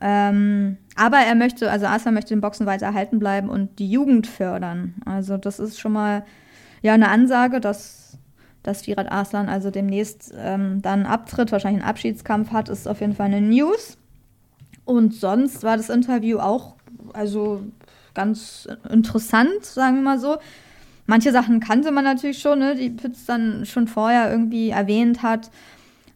Ähm, 0.01 0.77
aber 0.97 1.19
er 1.19 1.35
möchte, 1.35 1.71
also 1.71 1.85
Aslan 1.85 2.13
möchte 2.13 2.33
den 2.33 2.41
Boxen 2.41 2.65
weiter 2.65 2.87
erhalten 2.87 3.19
bleiben 3.19 3.47
und 3.47 3.79
die 3.79 3.89
Jugend 3.89 4.27
fördern. 4.27 4.95
Also 5.05 5.37
das 5.37 5.59
ist 5.59 5.79
schon 5.79 5.93
mal 5.93 6.25
ja 6.81 6.93
eine 6.93 7.07
Ansage, 7.07 7.61
dass 7.61 8.17
dass 8.63 8.81
Firat 8.81 9.09
Aslan 9.09 9.47
also 9.47 9.71
demnächst 9.71 10.33
ähm, 10.37 10.81
dann 10.81 11.05
abtritt, 11.05 11.53
wahrscheinlich 11.53 11.83
einen 11.83 11.89
Abschiedskampf 11.89 12.51
hat, 12.51 12.67
ist 12.67 12.85
auf 12.85 12.99
jeden 12.99 13.15
Fall 13.15 13.27
eine 13.27 13.39
News. 13.39 13.97
Und 14.83 15.13
sonst 15.13 15.63
war 15.63 15.77
das 15.77 15.89
Interview 15.89 16.39
auch 16.39 16.75
also 17.13 17.63
ganz 18.17 18.67
interessant, 18.89 19.63
sagen 19.63 19.95
wir 19.95 20.01
mal 20.01 20.19
so. 20.19 20.37
Manche 21.05 21.31
Sachen 21.31 21.61
kannte 21.61 21.91
man 21.91 22.03
natürlich 22.03 22.39
schon, 22.39 22.59
ne, 22.59 22.75
die 22.75 22.89
Pitts 22.89 23.25
dann 23.25 23.65
schon 23.65 23.87
vorher 23.87 24.29
irgendwie 24.29 24.71
erwähnt 24.71 25.23
hat. 25.23 25.49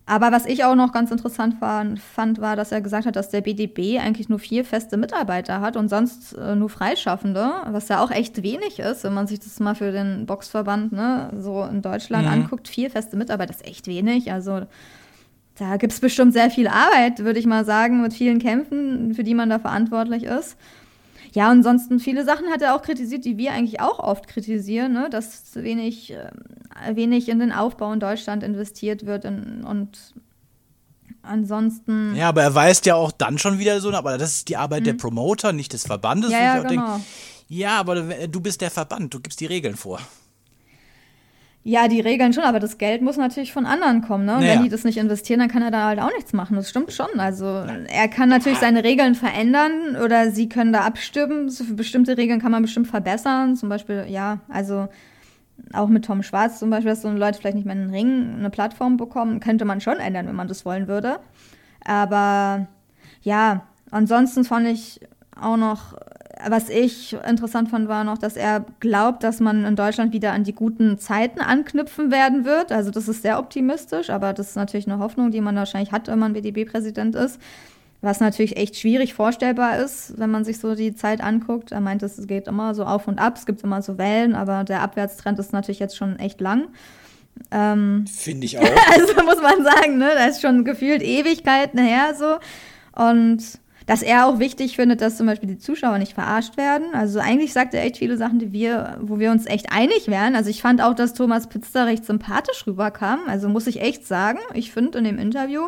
Aber 0.06 0.34
was 0.34 0.45
ich 0.45 0.66
auch 0.66 0.76
noch 0.76 0.91
ganz 0.91 1.12
interessant 1.12 1.62
war, 1.62 1.86
fand, 1.95 2.41
war, 2.41 2.58
dass 2.58 2.74
er 2.74 2.82
gesagt 2.82 3.06
hat, 3.06 3.16
dass 3.16 3.30
der 3.30 3.39
BDB 3.39 3.99
eigentlich 3.99 4.28
nur 4.28 4.39
vier 4.39 4.66
feste 4.66 4.97
Mitarbeiter 4.97 5.62
hat 5.62 5.78
und 5.78 5.88
sonst 5.88 6.34
äh, 6.34 6.56
nur 6.56 6.70
Freischaffende, 6.70 7.49
was 7.68 7.88
ja 7.88 8.04
auch 8.04 8.12
echt 8.12 8.43
wenig 8.43 8.80
ist, 8.80 9.06
wenn 9.06 9.14
man 9.14 9.28
sich 9.28 9.39
das 9.39 9.62
mal 9.62 9.76
für 9.76 9.93
den 9.93 10.26
Boxverband 10.26 10.91
ne, 10.91 11.30
so 11.38 11.64
in 11.64 11.82
Deutschland 11.82 12.26
mhm. 12.26 12.34
anguckt. 12.34 12.68
Vier 12.68 12.89
feste 12.89 13.16
Mitarbeiter 13.16 13.52
ist 13.52 13.66
echt 13.66 13.88
wenig. 13.88 14.34
Also 14.34 14.64
da 15.56 15.78
gibt 15.78 15.93
es 15.93 15.99
bestimmt 15.99 16.34
sehr 16.34 16.49
viel 16.49 16.68
Arbeit, 16.68 17.20
würde 17.20 17.39
ich 17.39 17.45
mal 17.45 17.64
sagen, 17.64 18.02
mit 18.02 18.14
vielen 18.14 18.39
Kämpfen, 18.39 19.14
für 19.14 19.24
die 19.24 19.36
man 19.36 19.49
da 19.49 19.60
verantwortlich 19.60 20.24
ist. 20.24 20.58
Ja, 21.34 21.49
und 21.49 21.57
ansonsten 21.57 21.99
viele 21.99 22.25
Sachen 22.25 22.47
hat 22.47 22.61
er 22.61 22.75
auch 22.75 22.82
kritisiert, 22.82 23.23
die 23.23 23.38
wir 23.38 23.53
eigentlich 23.53 23.79
auch 23.79 23.99
oft 23.99 24.27
kritisieren, 24.27 24.91
ne? 24.91 25.09
dass 25.09 25.55
wenig, 25.55 26.11
äh, 26.11 26.29
wenig 26.93 27.29
in 27.29 27.39
den 27.39 27.51
Aufbau 27.51 27.93
in 27.93 28.01
Deutschland 28.01 28.43
investiert 28.43 29.05
wird 29.05 29.23
in, 29.23 29.63
und 29.63 29.97
ansonsten. 31.21 32.15
Ja, 32.15 32.29
aber 32.29 32.43
er 32.43 32.53
weist 32.53 32.86
ja 32.86 32.95
auch 32.95 33.11
dann 33.11 33.38
schon 33.38 33.59
wieder 33.59 33.79
so, 33.79 33.93
aber 33.93 34.17
das 34.17 34.36
ist 34.36 34.49
die 34.49 34.57
Arbeit 34.57 34.82
mhm. 34.82 34.86
der 34.86 34.93
Promoter, 34.95 35.53
nicht 35.53 35.71
des 35.73 35.86
Verbandes. 35.86 36.32
Ja, 36.32 36.39
ja, 36.39 36.63
genau. 36.63 36.69
Denke, 36.69 37.05
ja, 37.47 37.79
aber 37.79 38.01
du 38.27 38.41
bist 38.41 38.61
der 38.61 38.71
Verband, 38.71 39.13
du 39.13 39.19
gibst 39.19 39.39
die 39.39 39.45
Regeln 39.45 39.75
vor. 39.75 39.99
Ja, 41.64 41.88
die 41.88 41.99
Regeln 41.99 42.34
schon, 42.34 42.43
aber 42.43 42.59
das 42.59 42.80
Geld 42.80 43.03
muss 43.03 43.18
natürlich 43.18 43.53
von 43.53 43.68
anderen 43.68 44.01
kommen. 44.01 44.26
Ne? 44.26 44.34
Und 44.34 44.39
naja. 44.39 44.55
wenn 44.55 44.64
die 44.64 44.70
das 44.70 44.84
nicht 44.84 44.97
investieren, 44.97 45.39
dann 45.39 45.49
kann 45.49 45.62
er 45.62 45.70
da 45.70 45.86
halt 45.86 45.99
auch 45.99 46.12
nichts 46.16 46.34
machen. 46.34 46.55
Das 46.55 46.70
stimmt 46.70 46.91
schon. 46.91 47.20
Also 47.20 47.45
er 47.45 48.07
kann 48.07 48.30
natürlich 48.30 48.57
seine 48.57 48.84
Regeln 48.84 49.14
verändern 49.14 49.95
oder 50.03 50.32
sie 50.32 50.49
können 50.49 50.74
da 50.74 50.82
abstimmen. 50.82 51.49
So 51.49 51.64
für 51.64 51.76
bestimmte 51.76 52.18
Regeln 52.18 52.41
kann 52.41 52.51
man 52.51 52.64
bestimmt 52.64 52.88
verbessern. 52.88 53.55
Zum 53.55 53.70
Beispiel, 53.70 54.05
ja, 54.09 54.39
also 54.49 54.88
auch 55.74 55.88
mit 55.88 56.05
Tom 56.05 56.24
Schwarz 56.24 56.57
zum 56.57 56.72
Beispiel, 56.72 56.89
dass 56.89 57.03
so 57.03 57.12
Leute 57.12 57.38
vielleicht 57.38 57.55
nicht 57.55 57.66
mehr 57.66 57.76
einen 57.76 57.91
Ring, 57.91 58.36
eine 58.39 58.49
Plattform 58.49 58.97
bekommen, 58.97 59.39
könnte 59.39 59.66
man 59.66 59.82
schon 59.82 59.99
ändern, 59.99 60.28
wenn 60.28 60.36
man 60.36 60.47
das 60.47 60.66
wollen 60.66 60.88
würde. 60.88 61.20
Aber 61.86 62.68
ja, 63.22 63.68
ansonsten 63.91 64.43
fand 64.45 64.68
ich 64.68 64.99
auch 65.39 65.57
noch 65.57 65.95
was 66.47 66.69
ich 66.69 67.15
interessant 67.27 67.69
fand, 67.69 67.87
war 67.87 68.03
noch, 68.03 68.17
dass 68.17 68.35
er 68.35 68.65
glaubt, 68.79 69.23
dass 69.23 69.39
man 69.39 69.65
in 69.65 69.75
Deutschland 69.75 70.13
wieder 70.13 70.31
an 70.31 70.43
die 70.43 70.53
guten 70.53 70.97
Zeiten 70.97 71.39
anknüpfen 71.41 72.11
werden 72.11 72.45
wird. 72.45 72.71
Also 72.71 72.91
das 72.91 73.07
ist 73.07 73.21
sehr 73.21 73.39
optimistisch, 73.39 74.09
aber 74.09 74.33
das 74.33 74.49
ist 74.49 74.55
natürlich 74.55 74.87
eine 74.87 74.99
Hoffnung, 74.99 75.31
die 75.31 75.41
man 75.41 75.55
wahrscheinlich 75.55 75.91
hat, 75.91 76.07
wenn 76.07 76.19
man 76.19 76.33
WDB-Präsident 76.33 77.15
ist. 77.15 77.39
Was 78.01 78.19
natürlich 78.19 78.57
echt 78.57 78.77
schwierig 78.77 79.13
vorstellbar 79.13 79.77
ist, 79.77 80.17
wenn 80.17 80.31
man 80.31 80.43
sich 80.43 80.59
so 80.59 80.73
die 80.73 80.95
Zeit 80.95 81.21
anguckt. 81.21 81.71
Er 81.71 81.81
meint, 81.81 82.01
es 82.01 82.25
geht 82.25 82.47
immer 82.47 82.73
so 82.73 82.83
auf 82.83 83.07
und 83.07 83.19
ab, 83.19 83.35
es 83.37 83.45
gibt 83.45 83.61
immer 83.63 83.83
so 83.83 83.99
Wellen, 83.99 84.33
aber 84.33 84.63
der 84.63 84.81
Abwärtstrend 84.81 85.37
ist 85.37 85.53
natürlich 85.53 85.79
jetzt 85.79 85.95
schon 85.95 86.17
echt 86.17 86.41
lang. 86.41 86.69
Ähm, 87.51 88.05
Finde 88.07 88.45
ich 88.45 88.57
auch. 88.59 88.63
Also 88.91 89.13
muss 89.23 89.41
man 89.41 89.63
sagen, 89.63 89.97
ne, 89.97 90.09
da 90.15 90.25
ist 90.25 90.41
schon 90.41 90.65
gefühlt 90.65 91.03
Ewigkeiten 91.03 91.79
her 91.79 92.15
so. 92.17 92.37
Und 92.99 93.61
dass 93.91 94.03
er 94.03 94.25
auch 94.25 94.39
wichtig 94.39 94.77
findet, 94.77 95.01
dass 95.01 95.17
zum 95.17 95.27
Beispiel 95.27 95.49
die 95.49 95.57
Zuschauer 95.57 95.97
nicht 95.97 96.13
verarscht 96.13 96.55
werden. 96.55 96.93
Also 96.93 97.19
eigentlich 97.19 97.51
sagt 97.51 97.73
er 97.73 97.83
echt 97.83 97.97
viele 97.97 98.15
Sachen, 98.15 98.39
die 98.39 98.53
wir, 98.53 98.97
wo 99.01 99.19
wir 99.19 99.31
uns 99.31 99.45
echt 99.45 99.69
einig 99.69 100.07
wären. 100.07 100.33
Also 100.33 100.49
ich 100.49 100.61
fand 100.61 100.81
auch, 100.81 100.93
dass 100.93 101.13
Thomas 101.13 101.47
Pizzer 101.47 101.87
recht 101.87 102.05
sympathisch 102.05 102.65
rüberkam. 102.65 103.19
Also 103.27 103.49
muss 103.49 103.67
ich 103.67 103.81
echt 103.81 104.07
sagen. 104.07 104.39
Ich 104.53 104.71
finde 104.71 104.99
in 104.99 105.03
dem 105.03 105.19
Interview 105.19 105.63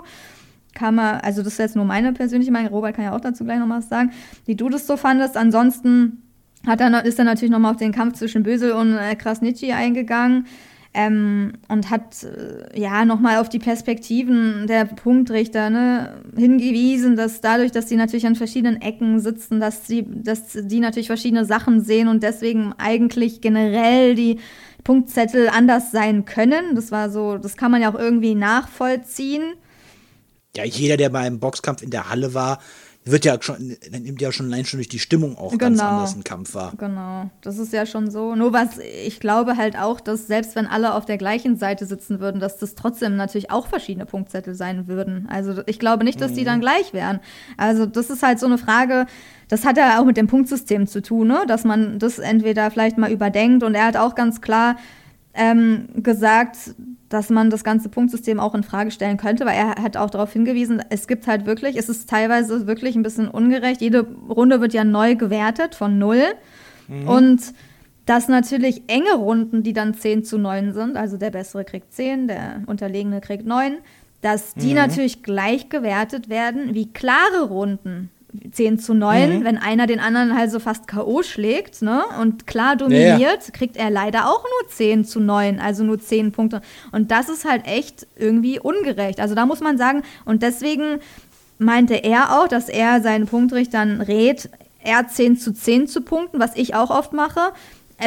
kam 0.73 0.99
er, 0.99 1.21
also 1.25 1.43
das 1.43 1.51
ist 1.51 1.59
jetzt 1.59 1.75
nur 1.75 1.83
meine 1.83 2.13
persönliche 2.13 2.53
Meinung, 2.53 2.71
Robert 2.71 2.95
kann 2.95 3.03
ja 3.03 3.13
auch 3.13 3.19
dazu 3.19 3.43
gleich 3.43 3.59
noch 3.59 3.67
was 3.67 3.89
sagen, 3.89 4.13
wie 4.45 4.55
du 4.55 4.69
das 4.69 4.87
so 4.87 4.95
fandest. 4.95 5.35
Ansonsten 5.35 6.23
hat 6.65 6.79
er, 6.79 7.03
ist 7.03 7.19
er 7.19 7.25
natürlich 7.25 7.51
nochmal 7.51 7.71
auf 7.71 7.77
den 7.77 7.91
Kampf 7.91 8.13
zwischen 8.17 8.43
Bösel 8.43 8.71
und 8.71 8.97
äh, 8.97 9.17
Krasnitschi 9.17 9.73
eingegangen 9.73 10.45
ähm, 10.93 11.53
und 11.67 11.89
hat 11.89 12.23
äh, 12.23 12.79
ja 12.79 13.05
nochmal 13.05 13.37
auf 13.37 13.49
die 13.49 13.59
Perspektiven 13.59 14.67
der 14.67 14.85
Punktrichter 14.85 15.69
ne, 15.69 16.21
hingewiesen, 16.35 17.15
dass 17.15 17.41
dadurch, 17.41 17.71
dass 17.71 17.89
sie 17.89 17.95
natürlich 17.95 18.27
an 18.27 18.35
verschiedenen 18.35 18.81
Ecken 18.81 19.19
sitzen, 19.19 19.59
dass 19.59 19.87
sie, 19.87 20.05
dass 20.07 20.51
die 20.53 20.79
natürlich 20.79 21.07
verschiedene 21.07 21.45
Sachen 21.45 21.81
sehen 21.81 22.07
und 22.07 22.21
deswegen 22.21 22.73
eigentlich 22.77 23.41
generell 23.41 24.15
die 24.15 24.39
Punktzettel 24.83 25.49
anders 25.49 25.91
sein 25.91 26.25
können. 26.25 26.75
Das 26.75 26.91
war 26.91 27.09
so, 27.09 27.37
das 27.37 27.57
kann 27.57 27.71
man 27.71 27.81
ja 27.81 27.91
auch 27.91 27.99
irgendwie 27.99 28.35
nachvollziehen. 28.35 29.53
Ja, 30.55 30.65
jeder, 30.65 30.97
der 30.97 31.09
bei 31.09 31.19
einem 31.19 31.39
Boxkampf 31.39 31.81
in 31.81 31.89
der 31.89 32.09
Halle 32.09 32.35
war, 32.35 32.59
wird 33.05 33.25
ja 33.25 33.37
schon, 33.41 33.75
nimmt 33.91 34.21
ja 34.21 34.31
schon 34.31 34.45
allein 34.47 34.65
schon 34.65 34.77
durch 34.77 34.87
die 34.87 34.99
Stimmung 34.99 35.37
auch 35.37 35.51
genau. 35.51 35.63
ganz 35.65 35.81
anders 35.81 36.15
ein 36.15 36.23
Kampf 36.23 36.53
wahr. 36.53 36.73
Genau, 36.77 37.29
das 37.41 37.57
ist 37.57 37.73
ja 37.73 37.85
schon 37.85 38.09
so. 38.09 38.35
Nur 38.35 38.53
was, 38.53 38.77
ich 38.77 39.19
glaube 39.19 39.57
halt 39.57 39.77
auch, 39.77 39.99
dass 39.99 40.27
selbst 40.27 40.55
wenn 40.55 40.67
alle 40.67 40.93
auf 40.93 41.05
der 41.05 41.17
gleichen 41.17 41.57
Seite 41.57 41.85
sitzen 41.85 42.19
würden, 42.19 42.39
dass 42.39 42.57
das 42.57 42.75
trotzdem 42.75 43.17
natürlich 43.17 43.51
auch 43.51 43.67
verschiedene 43.67 44.05
Punktzettel 44.05 44.55
sein 44.55 44.87
würden. 44.87 45.27
Also 45.29 45.61
ich 45.65 45.79
glaube 45.79 46.05
nicht, 46.05 46.21
dass 46.21 46.31
mhm. 46.31 46.35
die 46.35 46.43
dann 46.45 46.61
gleich 46.61 46.93
wären. 46.93 47.19
Also 47.57 47.85
das 47.85 48.09
ist 48.09 48.23
halt 48.23 48.39
so 48.39 48.45
eine 48.45 48.57
Frage, 48.57 49.05
das 49.49 49.65
hat 49.65 49.77
ja 49.77 49.99
auch 49.99 50.05
mit 50.05 50.15
dem 50.15 50.27
Punktsystem 50.27 50.87
zu 50.87 51.01
tun, 51.01 51.27
ne? 51.27 51.43
dass 51.47 51.65
man 51.65 51.99
das 51.99 52.19
entweder 52.19 52.71
vielleicht 52.71 52.97
mal 52.97 53.11
überdenkt 53.11 53.63
und 53.63 53.75
er 53.75 53.87
hat 53.87 53.97
auch 53.97 54.15
ganz 54.15 54.39
klar 54.39 54.77
ähm, 55.33 55.87
gesagt, 55.95 56.75
dass 57.09 57.29
man 57.29 57.49
das 57.49 57.63
ganze 57.63 57.89
Punktsystem 57.89 58.39
auch 58.39 58.55
in 58.55 58.63
Frage 58.63 58.91
stellen 58.91 59.17
könnte, 59.17 59.45
weil 59.45 59.55
er 59.55 59.83
hat 59.83 59.97
auch 59.97 60.09
darauf 60.09 60.33
hingewiesen, 60.33 60.81
es 60.89 61.07
gibt 61.07 61.27
halt 61.27 61.45
wirklich, 61.45 61.75
es 61.77 61.89
ist 61.89 62.09
teilweise 62.09 62.65
wirklich 62.65 62.95
ein 62.95 63.03
bisschen 63.03 63.27
ungerecht. 63.27 63.81
Jede 63.81 64.07
Runde 64.29 64.61
wird 64.61 64.73
ja 64.73 64.83
neu 64.83 65.15
gewertet 65.15 65.75
von 65.75 65.99
null. 65.99 66.23
Mhm. 66.87 67.07
Und 67.07 67.41
dass 68.05 68.27
natürlich 68.27 68.83
enge 68.87 69.13
Runden, 69.13 69.63
die 69.63 69.73
dann 69.73 69.93
10 69.93 70.23
zu 70.23 70.37
9 70.37 70.73
sind, 70.73 70.97
also 70.97 71.17
der 71.17 71.29
bessere 71.29 71.63
kriegt 71.63 71.93
10, 71.93 72.27
der 72.27 72.63
unterlegene 72.65 73.21
kriegt 73.21 73.45
9, 73.45 73.77
dass 74.21 74.55
die 74.55 74.69
mhm. 74.69 74.75
natürlich 74.75 75.23
gleich 75.23 75.69
gewertet 75.69 76.29
werden 76.29 76.73
wie 76.73 76.91
klare 76.91 77.43
Runden. 77.47 78.09
10 78.51 78.79
zu 78.79 78.93
9, 78.93 79.39
mhm. 79.39 79.43
wenn 79.43 79.57
einer 79.57 79.87
den 79.87 79.99
anderen 79.99 80.37
halt 80.37 80.51
so 80.51 80.59
fast 80.59 80.87
K.O. 80.87 81.23
schlägt, 81.23 81.81
ne? 81.81 82.03
Und 82.19 82.47
klar 82.47 82.75
dominiert, 82.75 83.19
ja, 83.19 83.29
ja. 83.29 83.51
kriegt 83.51 83.77
er 83.77 83.89
leider 83.89 84.29
auch 84.29 84.43
nur 84.43 84.69
10 84.69 85.05
zu 85.05 85.19
9, 85.19 85.59
also 85.59 85.83
nur 85.83 85.99
10 85.99 86.31
Punkte. 86.31 86.61
Und 86.91 87.11
das 87.11 87.29
ist 87.29 87.45
halt 87.45 87.65
echt 87.65 88.07
irgendwie 88.15 88.59
ungerecht. 88.59 89.19
Also 89.19 89.35
da 89.35 89.45
muss 89.45 89.59
man 89.59 89.77
sagen, 89.77 90.03
und 90.25 90.43
deswegen 90.43 90.99
meinte 91.57 91.95
er 91.95 92.39
auch, 92.39 92.47
dass 92.47 92.69
er 92.69 93.01
seinen 93.01 93.27
Punktrichtern 93.27 94.01
rät, 94.01 94.49
er 94.79 95.07
10 95.07 95.37
zu 95.37 95.53
10 95.53 95.87
zu 95.87 96.01
punkten, 96.01 96.39
was 96.39 96.55
ich 96.55 96.75
auch 96.75 96.89
oft 96.89 97.13
mache 97.13 97.53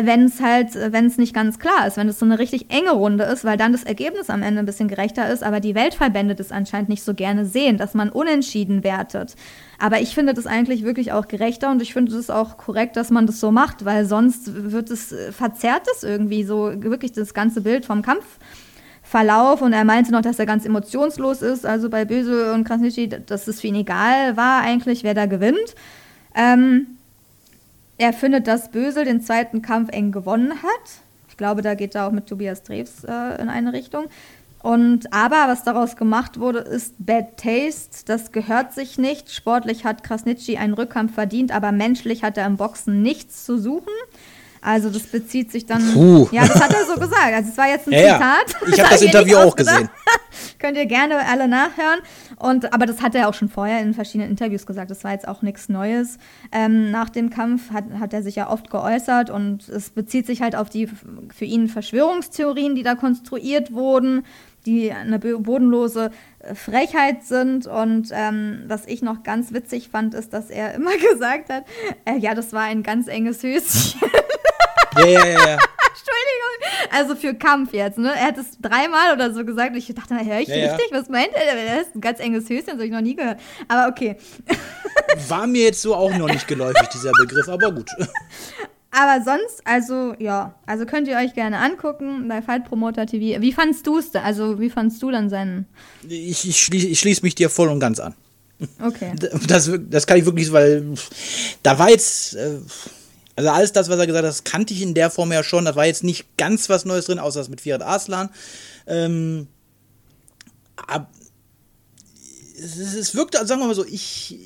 wenn 0.02 0.24
es 0.24 0.40
halt, 0.40 0.74
wenn 0.74 1.06
es 1.06 1.18
nicht 1.18 1.34
ganz 1.34 1.58
klar 1.58 1.86
ist, 1.86 1.96
wenn 1.96 2.08
es 2.08 2.18
so 2.18 2.24
eine 2.24 2.38
richtig 2.38 2.70
enge 2.70 2.92
Runde 2.92 3.24
ist, 3.24 3.44
weil 3.44 3.56
dann 3.56 3.72
das 3.72 3.84
Ergebnis 3.84 4.30
am 4.30 4.42
Ende 4.42 4.60
ein 4.60 4.66
bisschen 4.66 4.88
gerechter 4.88 5.30
ist, 5.30 5.42
aber 5.42 5.60
die 5.60 5.74
Weltverbände 5.74 6.34
das 6.34 6.52
anscheinend 6.52 6.88
nicht 6.88 7.02
so 7.02 7.14
gerne 7.14 7.46
sehen, 7.46 7.78
dass 7.78 7.94
man 7.94 8.10
unentschieden 8.10 8.84
wertet. 8.84 9.34
Aber 9.78 10.00
ich 10.00 10.14
finde 10.14 10.34
das 10.34 10.46
eigentlich 10.46 10.84
wirklich 10.84 11.12
auch 11.12 11.28
gerechter 11.28 11.70
und 11.70 11.82
ich 11.82 11.92
finde 11.92 12.16
es 12.16 12.30
auch 12.30 12.56
korrekt, 12.56 12.96
dass 12.96 13.10
man 13.10 13.26
das 13.26 13.40
so 13.40 13.50
macht, 13.50 13.84
weil 13.84 14.06
sonst 14.06 14.72
wird 14.72 14.90
es, 14.90 15.14
verzerrt 15.30 15.86
es 15.94 16.02
irgendwie 16.02 16.44
so 16.44 16.72
wirklich 16.76 17.12
das 17.12 17.34
ganze 17.34 17.60
Bild 17.60 17.84
vom 17.84 18.02
Kampfverlauf 18.02 19.62
und 19.62 19.72
er 19.72 19.84
meinte 19.84 20.12
noch, 20.12 20.22
dass 20.22 20.38
er 20.38 20.46
ganz 20.46 20.64
emotionslos 20.64 21.42
ist, 21.42 21.66
also 21.66 21.90
bei 21.90 22.04
Böse 22.04 22.52
und 22.52 22.64
Krasnitschi, 22.64 23.08
dass 23.08 23.48
es 23.48 23.60
für 23.60 23.68
ihn 23.68 23.76
egal 23.76 24.36
war 24.36 24.62
eigentlich, 24.62 25.04
wer 25.04 25.14
da 25.14 25.26
gewinnt. 25.26 25.74
Ähm, 26.34 26.95
er 27.98 28.12
findet, 28.12 28.46
dass 28.46 28.70
Bösel 28.70 29.04
den 29.04 29.20
zweiten 29.20 29.62
Kampf 29.62 29.90
eng 29.92 30.12
gewonnen 30.12 30.62
hat. 30.62 30.90
Ich 31.28 31.36
glaube, 31.36 31.62
da 31.62 31.74
geht 31.74 31.94
er 31.94 32.06
auch 32.06 32.12
mit 32.12 32.26
Tobias 32.26 32.62
Drews 32.62 33.04
äh, 33.04 33.40
in 33.40 33.48
eine 33.48 33.72
Richtung. 33.72 34.06
Und 34.62 35.12
aber 35.12 35.44
was 35.46 35.62
daraus 35.62 35.96
gemacht 35.96 36.40
wurde, 36.40 36.58
ist 36.58 36.94
Bad 36.98 37.36
Taste. 37.36 38.04
Das 38.06 38.32
gehört 38.32 38.72
sich 38.72 38.98
nicht. 38.98 39.30
Sportlich 39.30 39.84
hat 39.84 40.02
Krasnitschi 40.02 40.56
einen 40.56 40.74
Rückkampf 40.74 41.14
verdient, 41.14 41.52
aber 41.52 41.72
menschlich 41.72 42.24
hat 42.24 42.36
er 42.36 42.46
im 42.46 42.56
Boxen 42.56 43.00
nichts 43.02 43.44
zu 43.44 43.58
suchen. 43.58 43.92
Also 44.62 44.90
das 44.90 45.04
bezieht 45.04 45.52
sich 45.52 45.66
dann. 45.66 45.92
Puh. 45.92 46.28
Ja, 46.32 46.46
das 46.46 46.60
hat 46.60 46.74
er 46.74 46.84
so 46.84 46.98
gesagt. 46.98 47.32
Also 47.32 47.50
es 47.50 47.56
war 47.56 47.68
jetzt 47.68 47.86
ein 47.86 47.92
ja, 47.92 48.14
Zitat. 48.14 48.60
Ja. 48.62 48.68
Ich 48.72 48.80
habe 48.80 48.90
das 48.90 49.02
Interview 49.02 49.36
auch 49.36 49.54
gesehen. 49.54 49.88
Könnt 50.58 50.76
ihr 50.76 50.86
gerne 50.86 51.26
alle 51.26 51.48
nachhören. 51.48 52.00
Und 52.38 52.72
aber 52.72 52.86
das 52.86 53.02
hat 53.02 53.14
er 53.14 53.28
auch 53.28 53.34
schon 53.34 53.48
vorher 53.48 53.80
in 53.80 53.94
verschiedenen 53.94 54.30
Interviews 54.30 54.66
gesagt. 54.66 54.90
Das 54.90 55.04
war 55.04 55.12
jetzt 55.12 55.28
auch 55.28 55.42
nichts 55.42 55.68
Neues. 55.68 56.18
Ähm, 56.52 56.90
nach 56.90 57.10
dem 57.10 57.30
Kampf 57.30 57.70
hat, 57.70 57.84
hat 57.98 58.12
er 58.12 58.22
sich 58.22 58.36
ja 58.36 58.50
oft 58.50 58.70
geäußert 58.70 59.30
und 59.30 59.68
es 59.68 59.90
bezieht 59.90 60.26
sich 60.26 60.42
halt 60.42 60.56
auf 60.56 60.68
die 60.68 60.86
für 60.86 61.44
ihn 61.44 61.68
Verschwörungstheorien, 61.68 62.74
die 62.74 62.82
da 62.82 62.94
konstruiert 62.94 63.72
wurden 63.72 64.24
die 64.66 64.92
eine 64.92 65.18
bodenlose 65.18 66.10
äh, 66.40 66.54
Frechheit 66.54 67.24
sind. 67.24 67.66
Und 67.66 68.08
ähm, 68.12 68.64
was 68.66 68.86
ich 68.86 69.00
noch 69.00 69.22
ganz 69.22 69.52
witzig 69.52 69.88
fand, 69.88 70.12
ist, 70.14 70.32
dass 70.32 70.50
er 70.50 70.74
immer 70.74 70.96
gesagt 71.12 71.48
hat, 71.48 71.64
äh, 72.04 72.18
ja, 72.18 72.34
das 72.34 72.52
war 72.52 72.62
ein 72.62 72.82
ganz 72.82 73.06
enges 73.08 73.42
Höschen. 73.42 74.00
Ja, 74.98 75.06
ja, 75.06 75.28
ja. 75.28 75.58
Entschuldigung. 75.98 76.92
Also 76.92 77.16
für 77.16 77.34
Kampf 77.34 77.72
jetzt, 77.72 77.98
ne? 77.98 78.12
Er 78.14 78.26
hat 78.26 78.38
es 78.38 78.58
dreimal 78.60 79.14
oder 79.14 79.32
so 79.32 79.44
gesagt. 79.44 79.72
Und 79.72 79.78
ich 79.78 79.92
dachte, 79.94 80.14
höre 80.14 80.40
ich 80.40 80.48
ja, 80.48 80.54
richtig? 80.54 80.90
Ja. 80.90 80.98
Was 80.98 81.08
meint 81.08 81.30
er? 81.34 81.76
Das 81.76 81.88
ist 81.88 81.96
ein 81.96 82.00
ganz 82.00 82.20
enges 82.20 82.48
Höschen, 82.48 82.66
das 82.66 82.74
habe 82.74 82.86
ich 82.86 82.92
noch 82.92 83.00
nie 83.00 83.16
gehört. 83.16 83.40
Aber 83.68 83.88
okay. 83.88 84.16
War 85.28 85.46
mir 85.46 85.64
jetzt 85.64 85.82
so 85.82 85.94
auch 85.94 86.14
noch 86.16 86.28
nicht 86.28 86.46
geläufig, 86.46 86.88
dieser 86.88 87.12
Begriff, 87.12 87.48
aber 87.48 87.72
gut. 87.72 87.90
Aber 88.90 89.22
sonst, 89.22 89.60
also 89.64 90.14
ja, 90.18 90.54
also 90.64 90.86
könnt 90.86 91.06
ihr 91.06 91.18
euch 91.18 91.34
gerne 91.34 91.58
angucken 91.58 92.28
bei 92.28 92.40
Fight 92.40 92.64
Promoter 92.64 93.04
TV. 93.04 93.42
Wie 93.42 93.52
fandst 93.52 93.86
du 93.86 93.98
es 93.98 94.10
da? 94.10 94.22
Also 94.22 94.58
wie 94.58 94.70
fandst 94.70 95.02
du 95.02 95.10
dann 95.10 95.28
seinen? 95.28 95.66
Ich, 96.08 96.48
ich 96.48 96.58
schließe 96.58 96.94
schließ 96.94 97.22
mich 97.22 97.34
dir 97.34 97.50
voll 97.50 97.68
und 97.68 97.78
ganz 97.80 98.00
an. 98.00 98.14
Okay. 98.82 99.12
Das, 99.48 99.70
das 99.90 100.06
kann 100.06 100.18
ich 100.18 100.24
wirklich, 100.24 100.50
weil 100.50 100.94
da 101.62 101.78
war 101.78 101.90
jetzt, 101.90 102.36
äh, 102.36 102.58
also 103.36 103.50
alles 103.50 103.72
das, 103.72 103.88
was 103.90 103.98
er 103.98 104.06
gesagt 104.06 104.24
hat, 104.24 104.30
das 104.30 104.44
kannte 104.44 104.72
ich 104.72 104.82
in 104.82 104.94
der 104.94 105.10
Form 105.10 105.30
ja 105.30 105.44
schon. 105.44 105.66
Da 105.66 105.76
war 105.76 105.86
jetzt 105.86 106.02
nicht 106.02 106.36
ganz 106.38 106.68
was 106.68 106.86
Neues 106.86 107.04
drin, 107.04 107.18
außer 107.18 107.40
das 107.40 107.50
mit 107.50 107.60
Fiat 107.60 107.82
Aslan. 107.82 108.30
Ähm, 108.86 109.48
ab, 110.76 111.10
es, 112.58 112.76
es 112.76 113.14
wirkte, 113.14 113.46
sagen 113.46 113.60
wir 113.60 113.66
mal 113.66 113.74
so, 113.74 113.84
ich 113.84 114.38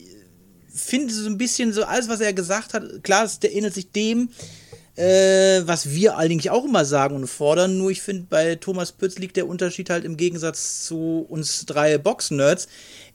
finde 0.75 1.15
so 1.15 1.27
ein 1.27 1.39
bisschen 1.39 1.73
so, 1.73 1.85
alles, 1.85 2.09
was 2.09 2.21
er 2.21 2.33
gesagt 2.33 2.75
hat, 2.75 3.05
klar, 3.05 3.25
es 3.25 3.39
ähnelt 3.43 3.75
sich 3.75 3.93
dem, 3.93 4.31
äh, 4.97 5.63
was 5.65 5.91
wir 5.91 6.17
eigentlich 6.17 6.51
auch 6.51 6.65
immer 6.65 6.85
sagen 6.85 7.15
und 7.15 7.29
fordern. 7.29 7.79
Nur 7.79 7.91
ich 7.91 8.03
finde, 8.03 8.27
bei 8.29 8.57
Thomas 8.57 8.91
Pütz 8.91 9.19
liegt 9.19 9.37
der 9.37 9.47
Unterschied 9.47 9.89
halt 9.89 10.05
im 10.05 10.17
Gegensatz 10.17 10.85
zu 10.85 11.27
uns 11.29 11.65
drei 11.67 11.97
Box-Nerds. 11.97 12.67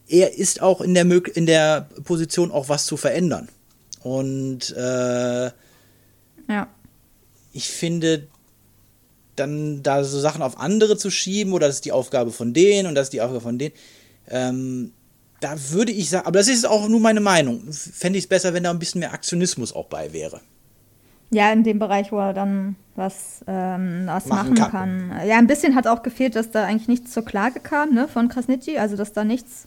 Er 0.07 0.37
ist 0.37 0.61
auch 0.61 0.79
in 0.81 0.93
der, 0.93 1.05
in 1.35 1.45
der 1.45 1.89
Position, 2.03 2.51
auch 2.51 2.69
was 2.69 2.85
zu 2.85 2.95
verändern. 2.95 3.49
Und 4.01 4.71
äh, 4.77 5.51
ja. 6.47 6.67
Ich 7.53 7.69
finde, 7.69 8.27
dann 9.35 9.83
da 9.83 10.03
so 10.03 10.19
Sachen 10.19 10.41
auf 10.41 10.59
andere 10.59 10.97
zu 10.97 11.09
schieben 11.09 11.53
oder 11.53 11.67
das 11.67 11.77
ist 11.77 11.85
die 11.85 11.91
Aufgabe 11.91 12.31
von 12.31 12.53
denen 12.53 12.87
und 12.87 12.95
das 12.95 13.07
ist 13.07 13.13
die 13.13 13.21
Aufgabe 13.21 13.41
von 13.41 13.57
denen, 13.57 13.73
ähm, 14.27 14.91
da 15.41 15.55
würde 15.71 15.91
ich 15.91 16.09
sagen, 16.09 16.25
aber 16.25 16.39
das 16.39 16.47
ist 16.47 16.65
auch 16.65 16.87
nur 16.87 16.99
meine 16.99 17.19
Meinung, 17.19 17.61
fände 17.71 18.17
ich 18.17 18.25
es 18.25 18.29
besser, 18.29 18.53
wenn 18.53 18.63
da 18.63 18.71
ein 18.71 18.79
bisschen 18.79 18.99
mehr 18.99 19.13
Aktionismus 19.13 19.73
auch 19.73 19.85
bei 19.85 20.11
wäre. 20.13 20.41
Ja, 21.31 21.51
in 21.51 21.63
dem 21.63 21.79
Bereich, 21.79 22.11
wo 22.11 22.19
er 22.19 22.33
dann 22.33 22.75
was, 22.95 23.43
ähm, 23.47 24.03
was 24.05 24.27
machen, 24.27 24.53
machen 24.53 24.71
kann. 24.71 25.09
kann. 25.09 25.27
Ja, 25.27 25.37
ein 25.37 25.47
bisschen 25.47 25.75
hat 25.75 25.87
auch 25.87 26.03
gefehlt, 26.03 26.35
dass 26.35 26.51
da 26.51 26.65
eigentlich 26.65 26.87
nichts 26.87 27.11
zur 27.11 27.25
Klage 27.25 27.59
kam, 27.59 27.93
ne, 27.93 28.07
von 28.07 28.29
Krasnitschi, 28.29 28.77
also 28.77 28.95
dass 28.95 29.11
da 29.11 29.23
nichts 29.23 29.65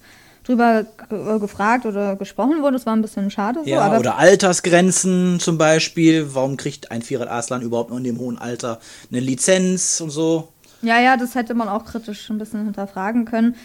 drüber 0.49 0.87
äh, 1.11 1.39
gefragt 1.39 1.85
oder 1.85 2.17
gesprochen 2.17 2.63
wurde. 2.63 2.73
Das 2.73 2.87
war 2.87 2.97
ein 2.97 3.03
bisschen 3.03 3.31
schade 3.31 3.61
so. 3.63 3.69
Ja, 3.69 3.99
oder 3.99 4.17
Altersgrenzen 4.17 5.41
zum 5.41 5.59
Beispiel. 5.59 6.35
Warum 6.35 6.57
kriegt 6.57 6.91
ein 6.91 7.03
Firat 7.03 7.29
Aslan 7.29 7.61
überhaupt 7.61 7.91
noch 7.91 7.99
in 7.99 8.05
dem 8.05 8.19
hohen 8.19 8.39
Alter 8.39 8.81
eine 9.11 9.21
Lizenz 9.21 10.01
und 10.01 10.11
so? 10.11 10.49
Ja, 10.81 11.01
ja, 11.01 11.17
das 11.17 11.35
hätte 11.35 11.55
man 11.55 11.69
auch 11.69 11.85
kritisch 11.85 12.31
ein 12.31 12.39
bisschen 12.39 12.65
hinterfragen 12.65 13.27
können. 13.27 13.57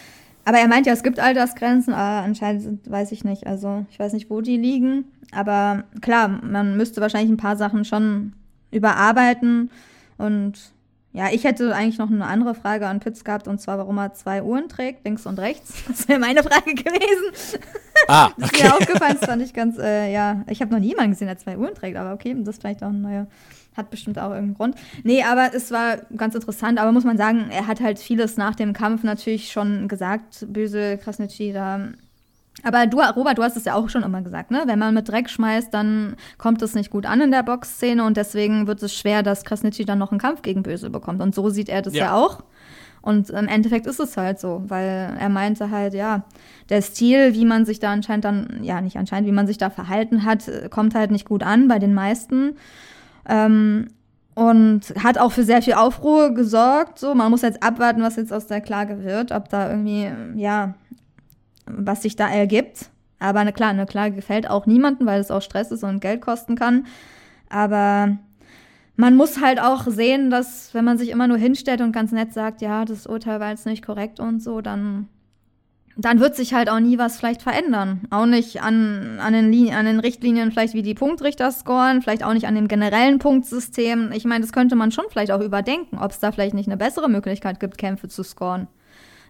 Aber 0.45 0.57
er 0.57 0.67
meint 0.67 0.85
ja, 0.85 0.91
es 0.91 1.03
gibt 1.03 1.19
Altersgrenzen, 1.19 1.93
aber 1.93 2.25
anscheinend 2.25 2.63
sind, 2.63 2.91
weiß 2.91 3.13
ich 3.13 3.23
nicht. 3.23 3.47
Also 3.47 3.85
ich 3.89 3.97
weiß 3.97 4.11
nicht, 4.11 4.29
wo 4.29 4.41
die 4.41 4.57
liegen. 4.57 5.05
Aber 5.31 5.85
klar, 6.01 6.27
man 6.27 6.75
müsste 6.75 6.99
wahrscheinlich 6.99 7.31
ein 7.31 7.37
paar 7.37 7.55
Sachen 7.55 7.85
schon 7.85 8.33
überarbeiten. 8.71 9.71
Und 10.17 10.53
ja, 11.13 11.29
ich 11.31 11.43
hätte 11.43 11.75
eigentlich 11.75 11.99
noch 11.99 12.09
eine 12.09 12.25
andere 12.25 12.55
Frage 12.55 12.87
an 12.87 12.99
Pitts 12.99 13.23
gehabt, 13.23 13.47
und 13.47 13.61
zwar, 13.61 13.77
warum 13.77 13.99
er 13.99 14.13
zwei 14.13 14.41
Uhren 14.41 14.67
trägt, 14.67 15.05
links 15.05 15.27
und 15.27 15.39
rechts. 15.39 15.83
Das 15.87 16.07
wäre 16.07 16.19
meine 16.19 16.41
Frage 16.41 16.73
gewesen. 16.73 17.59
Ah, 18.07 18.31
Das 18.37 18.51
ist 18.51 18.55
okay. 18.55 18.67
mir 18.67 18.73
aufgefallen, 18.75 19.17
das 19.19 19.29
fand 19.29 19.41
ich 19.43 19.53
ganz, 19.53 19.77
äh, 19.77 20.11
ja, 20.11 20.43
ich 20.47 20.61
habe 20.61 20.71
noch 20.71 20.79
nie 20.79 20.89
jemanden 20.89 21.11
gesehen, 21.11 21.27
der 21.27 21.37
zwei 21.37 21.57
Uhren 21.57 21.75
trägt, 21.75 21.97
aber 21.97 22.13
okay, 22.13 22.35
das 22.39 22.55
ist 22.55 22.61
vielleicht 22.61 22.83
auch 22.83 22.89
ein 22.89 23.01
neuer, 23.01 23.27
hat 23.77 23.91
bestimmt 23.91 24.17
auch 24.17 24.31
irgendeinen 24.31 24.55
Grund. 24.55 24.75
Nee, 25.03 25.23
aber 25.23 25.53
es 25.53 25.69
war 25.69 25.97
ganz 26.17 26.33
interessant, 26.33 26.79
aber 26.79 26.91
muss 26.91 27.03
man 27.03 27.17
sagen, 27.17 27.45
er 27.51 27.67
hat 27.67 27.79
halt 27.79 27.99
vieles 27.99 28.37
nach 28.37 28.55
dem 28.55 28.73
Kampf 28.73 29.03
natürlich 29.03 29.51
schon 29.51 29.87
gesagt, 29.87 30.47
böse 30.49 30.97
Krasnitschi 30.97 31.53
da. 31.53 31.89
Aber 32.63 32.87
du, 32.87 32.99
Robert, 33.01 33.37
du 33.37 33.43
hast 33.43 33.57
es 33.57 33.65
ja 33.65 33.75
auch 33.75 33.89
schon 33.89 34.03
immer 34.03 34.21
gesagt, 34.21 34.49
ne? 34.51 34.63
Wenn 34.65 34.79
man 34.79 34.93
mit 34.93 35.09
Dreck 35.09 35.29
schmeißt, 35.29 35.73
dann 35.73 36.15
kommt 36.37 36.61
es 36.61 36.75
nicht 36.75 36.89
gut 36.89 37.05
an 37.05 37.19
in 37.21 37.31
der 37.31 37.43
Boxszene 37.43 38.03
und 38.03 38.17
deswegen 38.17 38.67
wird 38.67 38.81
es 38.81 38.95
schwer, 38.95 39.21
dass 39.21 39.43
Krasnitschi 39.43 39.85
dann 39.85 39.99
noch 39.99 40.11
einen 40.11 40.19
Kampf 40.19 40.41
gegen 40.41 40.63
Böse 40.63 40.89
bekommt. 40.89 41.21
Und 41.21 41.35
so 41.35 41.49
sieht 41.49 41.69
er 41.69 41.81
das 41.81 41.93
ja, 41.93 42.05
Ja. 42.05 42.15
auch. 42.15 42.43
Und 43.01 43.29
im 43.31 43.49
Endeffekt 43.49 43.85
ist 43.85 43.99
es 43.99 44.15
halt 44.15 44.39
so, 44.39 44.63
weil 44.67 45.13
er 45.19 45.27
meinte 45.27 45.69
halt, 45.71 45.93
ja, 45.93 46.23
der 46.69 46.81
Stil, 46.81 47.33
wie 47.33 47.43
man 47.43 47.65
sich 47.65 47.79
da 47.79 47.91
anscheinend 47.91 48.23
dann, 48.23 48.59
ja, 48.63 48.79
nicht 48.79 48.95
anscheinend, 48.97 49.27
wie 49.27 49.33
man 49.33 49.45
sich 49.45 49.57
da 49.57 49.69
verhalten 49.69 50.23
hat, 50.23 50.49
kommt 50.69 50.95
halt 50.95 51.11
nicht 51.11 51.27
gut 51.27 51.43
an 51.43 51.67
bei 51.67 51.79
den 51.79 51.93
meisten. 51.93 52.55
Ähm, 53.27 53.87
und 54.35 54.81
hat 55.03 55.17
auch 55.17 55.31
für 55.31 55.43
sehr 55.43 55.61
viel 55.61 55.73
Aufruhr 55.73 56.33
gesorgt. 56.33 56.97
So, 56.97 57.13
man 57.13 57.29
muss 57.29 57.41
jetzt 57.41 57.61
abwarten, 57.61 58.01
was 58.01 58.15
jetzt 58.15 58.33
aus 58.33 58.47
der 58.47 58.61
Klage 58.61 59.03
wird, 59.03 59.31
ob 59.31 59.49
da 59.49 59.69
irgendwie, 59.69 60.09
ja, 60.35 60.73
was 61.65 62.01
sich 62.01 62.15
da 62.15 62.29
ergibt. 62.29 62.89
Aber 63.19 63.39
eine, 63.39 63.53
klar, 63.53 63.69
eine 63.69 63.85
Klage 63.85 64.15
gefällt 64.15 64.49
auch 64.49 64.65
niemandem, 64.65 65.07
weil 65.07 65.21
es 65.21 65.31
auch 65.31 65.41
Stress 65.41 65.71
ist 65.71 65.83
und 65.83 66.01
Geld 66.01 66.21
kosten 66.21 66.55
kann. 66.55 66.85
Aber 67.49 68.17
man 68.95 69.15
muss 69.15 69.41
halt 69.41 69.59
auch 69.59 69.87
sehen, 69.87 70.29
dass 70.29 70.73
wenn 70.73 70.85
man 70.85 70.97
sich 70.97 71.09
immer 71.09 71.27
nur 71.27 71.37
hinstellt 71.37 71.81
und 71.81 71.93
ganz 71.93 72.11
nett 72.11 72.33
sagt, 72.33 72.61
ja, 72.61 72.85
das 72.85 73.07
Urteil 73.07 73.39
war 73.39 73.49
jetzt 73.49 73.65
nicht 73.65 73.85
korrekt 73.85 74.19
und 74.19 74.41
so, 74.41 74.61
dann, 74.61 75.07
dann 75.95 76.19
wird 76.19 76.35
sich 76.35 76.53
halt 76.53 76.69
auch 76.69 76.79
nie 76.79 76.97
was 76.97 77.17
vielleicht 77.17 77.41
verändern. 77.41 78.01
Auch 78.11 78.25
nicht 78.25 78.61
an, 78.61 79.19
an, 79.19 79.33
den, 79.33 79.73
an 79.73 79.85
den 79.85 79.99
Richtlinien, 79.99 80.51
vielleicht 80.51 80.73
wie 80.73 80.83
die 80.83 80.93
Punktrichter 80.93 81.51
scoren, 81.51 82.01
vielleicht 82.01 82.23
auch 82.23 82.33
nicht 82.33 82.45
an 82.47 82.55
dem 82.55 82.67
generellen 82.67 83.19
Punktsystem. 83.19 84.11
Ich 84.11 84.25
meine, 84.25 84.41
das 84.41 84.53
könnte 84.53 84.75
man 84.75 84.91
schon 84.91 85.05
vielleicht 85.09 85.31
auch 85.31 85.41
überdenken, 85.41 85.97
ob 85.97 86.11
es 86.11 86.19
da 86.19 86.31
vielleicht 86.31 86.53
nicht 86.53 86.67
eine 86.67 86.77
bessere 86.77 87.09
Möglichkeit 87.09 87.59
gibt, 87.59 87.77
Kämpfe 87.77 88.09
zu 88.09 88.21
scoren. 88.23 88.67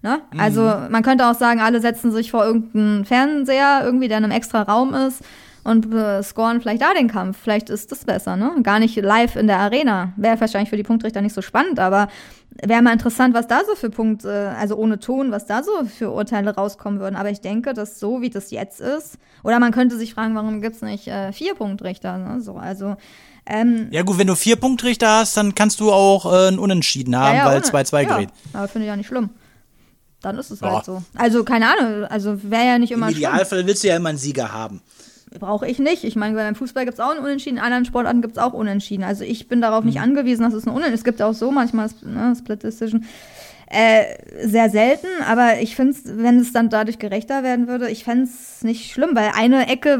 Ne? 0.03 0.19
Also 0.37 0.61
man 0.89 1.01
könnte 1.01 1.25
auch 1.27 1.33
sagen, 1.35 1.61
alle 1.61 1.79
setzen 1.81 2.11
sich 2.11 2.29
vor 2.29 2.43
irgendeinen 2.45 3.05
Fernseher, 3.05 3.81
irgendwie, 3.83 4.09
der 4.09 4.17
in 4.19 4.25
einem 4.25 4.33
extra 4.33 4.61
Raum 4.63 4.93
ist 4.93 5.21
und 5.63 5.93
äh, 5.93 6.21
scoren 6.21 6.59
vielleicht 6.59 6.81
da 6.81 6.93
den 6.93 7.07
Kampf. 7.07 7.37
Vielleicht 7.41 7.69
ist 7.69 7.89
das 7.91 8.03
besser, 8.03 8.35
ne? 8.35 8.51
Gar 8.63 8.79
nicht 8.79 8.97
live 8.97 9.37
in 9.37 9.47
der 9.47 9.59
Arena. 9.59 10.11
Wäre 10.17 10.41
wahrscheinlich 10.41 10.69
für 10.69 10.75
die 10.75 10.83
Punktrichter 10.83 11.21
nicht 11.21 11.33
so 11.33 11.41
spannend, 11.41 11.79
aber 11.79 12.09
wäre 12.61 12.81
mal 12.81 12.91
interessant, 12.91 13.33
was 13.33 13.47
da 13.47 13.61
so 13.65 13.75
für 13.75 13.89
Punkte, 13.89 14.53
also 14.59 14.75
ohne 14.75 14.99
Ton, 14.99 15.31
was 15.31 15.45
da 15.45 15.63
so 15.63 15.71
für 15.85 16.11
Urteile 16.11 16.53
rauskommen 16.53 16.99
würden. 16.99 17.15
Aber 17.15 17.29
ich 17.29 17.39
denke, 17.39 17.73
dass 17.73 17.97
so 17.99 18.21
wie 18.21 18.29
das 18.29 18.51
jetzt 18.51 18.81
ist, 18.81 19.17
oder 19.41 19.57
man 19.59 19.71
könnte 19.71 19.97
sich 19.97 20.13
fragen, 20.13 20.35
warum 20.35 20.61
gibt's 20.61 20.81
nicht 20.81 21.07
äh, 21.07 21.31
vier 21.31 21.55
Punktrichter? 21.55 22.17
Ne? 22.17 22.41
So, 22.41 22.55
also 22.57 22.97
ähm, 23.45 23.87
Ja 23.91 24.03
gut, 24.03 24.17
wenn 24.17 24.27
du 24.27 24.35
vier 24.35 24.57
Punktrichter 24.57 25.19
hast, 25.19 25.37
dann 25.37 25.55
kannst 25.55 25.79
du 25.79 25.93
auch 25.93 26.25
äh, 26.31 26.49
ein 26.49 26.59
Unentschieden 26.59 27.15
haben, 27.17 27.37
ja, 27.37 27.45
weil 27.45 27.57
ohne- 27.57 27.65
2-2 27.65 28.01
ja, 28.01 28.07
gerät. 28.09 28.29
Aber 28.51 28.67
finde 28.67 28.85
ich 28.85 28.89
ja 28.89 28.97
nicht 28.97 29.07
schlimm. 29.07 29.29
Dann 30.23 30.39
ist 30.39 30.49
es 30.49 30.61
Ja. 30.61 30.73
halt 30.73 30.85
so. 30.85 31.03
Also, 31.15 31.43
keine 31.43 31.67
Ahnung, 31.67 32.05
also 32.05 32.41
wäre 32.49 32.65
ja 32.65 32.79
nicht 32.79 32.91
Im 32.91 32.97
immer 32.97 33.07
schlimm. 33.11 33.19
Idealfall 33.19 33.67
willst 33.67 33.83
du 33.83 33.89
ja 33.89 33.97
immer 33.97 34.09
einen 34.09 34.17
Sieger 34.17 34.51
haben. 34.51 34.81
Brauche 35.39 35.67
ich 35.67 35.79
nicht. 35.79 36.03
Ich 36.03 36.15
meine, 36.15 36.35
beim 36.35 36.55
Fußball 36.55 36.85
gibt 36.85 36.97
es 36.99 37.03
auch 37.03 37.09
einen 37.11 37.19
Unentschieden, 37.19 37.57
in 37.57 37.63
anderen 37.63 37.85
Sportarten 37.85 38.21
gibt 38.21 38.37
es 38.37 38.41
auch 38.43 38.53
Unentschieden. 38.53 39.03
Also 39.03 39.23
ich 39.23 39.47
bin 39.47 39.61
darauf 39.61 39.83
nicht 39.83 39.99
angewiesen, 39.99 40.43
dass 40.43 40.53
es 40.53 40.65
ein 40.65 40.69
Unentschieden 40.69 40.95
Es 40.95 41.03
gibt 41.03 41.21
auch 41.21 41.33
so 41.33 41.51
manchmal 41.51 41.89
ne, 42.03 42.35
Split 42.37 42.63
Decision. 42.63 43.05
Äh, 43.75 44.47
sehr 44.47 44.69
selten, 44.69 45.07
aber 45.27 45.59
ich 45.59 45.75
finde 45.75 45.93
es, 45.93 46.03
wenn 46.05 46.37
es 46.39 46.53
dann 46.53 46.69
dadurch 46.69 46.99
gerechter 46.99 47.41
werden 47.41 47.67
würde, 47.67 47.89
ich 47.89 48.03
fände 48.03 48.25
es 48.25 48.63
nicht 48.63 48.91
schlimm, 48.91 49.15
weil 49.15 49.31
eine 49.35 49.67
Ecke 49.67 49.99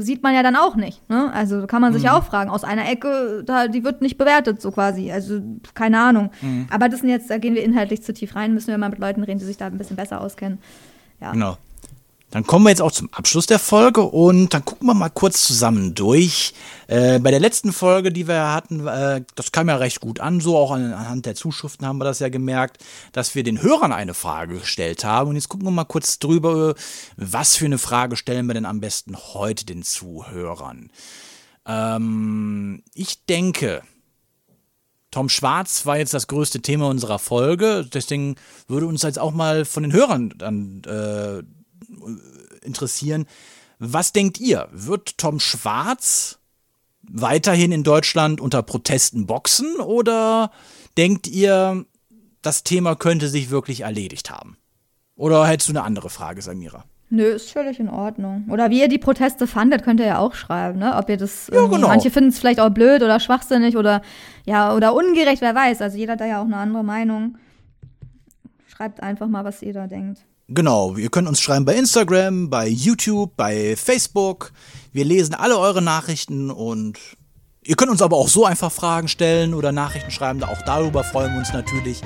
sieht 0.00 0.22
man 0.22 0.34
ja 0.34 0.42
dann 0.42 0.56
auch 0.56 0.74
nicht. 0.74 1.06
Ne? 1.10 1.30
Also 1.34 1.66
kann 1.66 1.82
man 1.82 1.92
sich 1.92 2.04
ja 2.04 2.16
auch 2.16 2.24
fragen, 2.24 2.48
aus 2.48 2.64
einer 2.64 2.88
Ecke, 2.90 3.42
da, 3.44 3.68
die 3.68 3.84
wird 3.84 4.00
nicht 4.00 4.16
bewertet, 4.16 4.62
so 4.62 4.70
quasi. 4.70 5.12
Also 5.12 5.42
keine 5.74 6.00
Ahnung. 6.00 6.30
Aber 6.70 6.88
das 6.88 7.00
sind 7.00 7.10
jetzt, 7.10 7.28
da 7.28 7.36
gehen 7.36 7.54
wir 7.54 7.62
inhaltlich 7.62 8.02
zu 8.02 8.14
tief 8.14 8.34
rein, 8.36 8.54
müssen 8.54 8.68
wir 8.68 8.78
mal 8.78 8.88
mit 8.88 9.00
Leuten 9.00 9.22
reden, 9.22 9.38
die 9.38 9.44
sich 9.44 9.58
da 9.58 9.66
ein 9.66 9.76
bisschen 9.76 9.96
besser 9.96 10.22
auskennen. 10.22 10.58
Ja. 11.20 11.32
Genau. 11.32 11.58
Dann 12.30 12.46
kommen 12.46 12.64
wir 12.64 12.70
jetzt 12.70 12.82
auch 12.82 12.92
zum 12.92 13.12
Abschluss 13.12 13.46
der 13.46 13.58
Folge 13.58 14.02
und 14.02 14.54
dann 14.54 14.64
gucken 14.64 14.86
wir 14.86 14.94
mal 14.94 15.08
kurz 15.08 15.44
zusammen 15.44 15.94
durch. 15.96 16.54
Äh, 16.86 17.18
bei 17.18 17.32
der 17.32 17.40
letzten 17.40 17.72
Folge, 17.72 18.12
die 18.12 18.28
wir 18.28 18.52
hatten, 18.52 18.86
äh, 18.86 19.22
das 19.34 19.50
kam 19.50 19.68
ja 19.68 19.76
recht 19.76 20.00
gut 20.00 20.20
an, 20.20 20.40
so 20.40 20.56
auch 20.56 20.70
an, 20.70 20.92
anhand 20.92 21.26
der 21.26 21.34
Zuschriften 21.34 21.86
haben 21.86 21.98
wir 21.98 22.04
das 22.04 22.20
ja 22.20 22.28
gemerkt, 22.28 22.84
dass 23.12 23.34
wir 23.34 23.42
den 23.42 23.62
Hörern 23.62 23.92
eine 23.92 24.14
Frage 24.14 24.60
gestellt 24.60 25.04
haben. 25.04 25.30
Und 25.30 25.36
jetzt 25.36 25.48
gucken 25.48 25.66
wir 25.66 25.72
mal 25.72 25.84
kurz 25.84 26.20
drüber, 26.20 26.74
was 27.16 27.56
für 27.56 27.64
eine 27.64 27.78
Frage 27.78 28.16
stellen 28.16 28.46
wir 28.46 28.54
denn 28.54 28.66
am 28.66 28.80
besten 28.80 29.16
heute 29.16 29.66
den 29.66 29.82
Zuhörern. 29.82 30.90
Ähm, 31.66 32.84
ich 32.94 33.26
denke, 33.26 33.82
Tom 35.10 35.28
Schwarz 35.28 35.84
war 35.84 35.98
jetzt 35.98 36.14
das 36.14 36.28
größte 36.28 36.62
Thema 36.62 36.88
unserer 36.88 37.18
Folge, 37.18 37.88
deswegen 37.92 38.36
würde 38.68 38.86
uns 38.86 39.02
jetzt 39.02 39.18
auch 39.18 39.32
mal 39.32 39.64
von 39.64 39.82
den 39.82 39.92
Hörern 39.92 40.32
dann 40.38 40.82
äh, 40.84 41.42
interessieren. 42.62 43.26
Was 43.78 44.12
denkt 44.12 44.40
ihr? 44.40 44.68
Wird 44.72 45.18
Tom 45.18 45.40
Schwarz 45.40 46.38
weiterhin 47.02 47.72
in 47.72 47.82
Deutschland 47.82 48.40
unter 48.40 48.62
Protesten 48.62 49.26
boxen 49.26 49.76
oder 49.76 50.50
denkt 50.96 51.26
ihr, 51.26 51.84
das 52.42 52.62
Thema 52.62 52.94
könnte 52.94 53.28
sich 53.28 53.50
wirklich 53.50 53.82
erledigt 53.82 54.30
haben? 54.30 54.56
Oder 55.16 55.46
hättest 55.46 55.68
du 55.68 55.72
eine 55.72 55.82
andere 55.82 56.10
Frage, 56.10 56.40
Samira? 56.40 56.84
Nö, 57.10 57.24
ist 57.24 57.50
völlig 57.50 57.80
in 57.80 57.88
Ordnung. 57.88 58.44
Oder 58.48 58.70
wie 58.70 58.80
ihr 58.80 58.88
die 58.88 58.98
Proteste 58.98 59.48
fandet, 59.48 59.82
könnt 59.82 59.98
ihr 59.98 60.06
ja 60.06 60.18
auch 60.18 60.34
schreiben, 60.34 60.78
ne? 60.78 60.94
Ob 60.96 61.08
ihr 61.10 61.16
das 61.16 61.48
irgendwie, 61.48 61.74
genau. 61.74 61.88
manche 61.88 62.10
finden 62.10 62.30
es 62.30 62.38
vielleicht 62.38 62.60
auch 62.60 62.70
blöd 62.70 63.02
oder 63.02 63.18
schwachsinnig 63.18 63.76
oder 63.76 64.00
ja, 64.46 64.74
oder 64.74 64.94
ungerecht, 64.94 65.42
wer 65.42 65.54
weiß. 65.54 65.82
Also 65.82 65.98
jeder 65.98 66.12
hat 66.12 66.20
da 66.20 66.26
ja 66.26 66.40
auch 66.40 66.46
eine 66.46 66.56
andere 66.56 66.84
Meinung. 66.84 67.36
Schreibt 68.68 69.02
einfach 69.02 69.26
mal, 69.26 69.44
was 69.44 69.60
ihr 69.60 69.72
da 69.72 69.88
denkt. 69.88 70.24
Genau, 70.52 70.96
ihr 70.96 71.10
könnt 71.10 71.28
uns 71.28 71.40
schreiben 71.40 71.64
bei 71.64 71.76
Instagram, 71.76 72.50
bei 72.50 72.66
YouTube, 72.66 73.36
bei 73.36 73.76
Facebook. 73.76 74.50
Wir 74.92 75.04
lesen 75.04 75.32
alle 75.34 75.56
eure 75.56 75.80
Nachrichten 75.80 76.50
und 76.50 76.98
ihr 77.62 77.76
könnt 77.76 77.92
uns 77.92 78.02
aber 78.02 78.16
auch 78.16 78.26
so 78.26 78.44
einfach 78.44 78.72
Fragen 78.72 79.06
stellen 79.06 79.54
oder 79.54 79.70
Nachrichten 79.70 80.10
schreiben. 80.10 80.42
Auch 80.42 80.60
darüber 80.66 81.04
freuen 81.04 81.34
wir 81.34 81.38
uns 81.38 81.52
natürlich. 81.52 82.02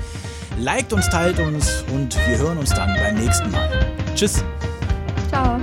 Liked 0.58 0.92
uns, 0.92 1.08
teilt 1.08 1.38
uns 1.38 1.84
und 1.94 2.14
wir 2.28 2.36
hören 2.36 2.58
uns 2.58 2.68
dann 2.68 2.94
beim 2.94 3.14
nächsten 3.14 3.50
Mal. 3.50 3.70
Tschüss. 4.14 4.44
Ciao. 5.30 5.58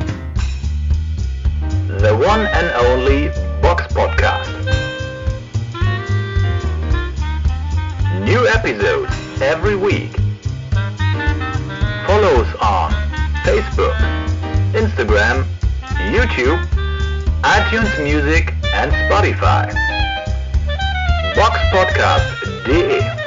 The 1.99 2.09
one 2.09 2.49
and 2.49 2.71
only 2.89 3.29
Box 3.61 3.93
Podcast. 3.93 4.49
New 8.25 8.43
episodes 8.45 9.11
every 9.39 9.75
week. 9.79 10.21
Follow 12.11 12.41
us 12.43 12.55
on 12.55 12.91
Facebook, 13.45 13.95
Instagram, 14.73 15.45
YouTube, 16.11 16.61
iTunes 17.41 18.03
Music 18.03 18.53
and 18.73 18.91
Spotify. 18.91 19.71
Boxpodcast.de 21.35 23.20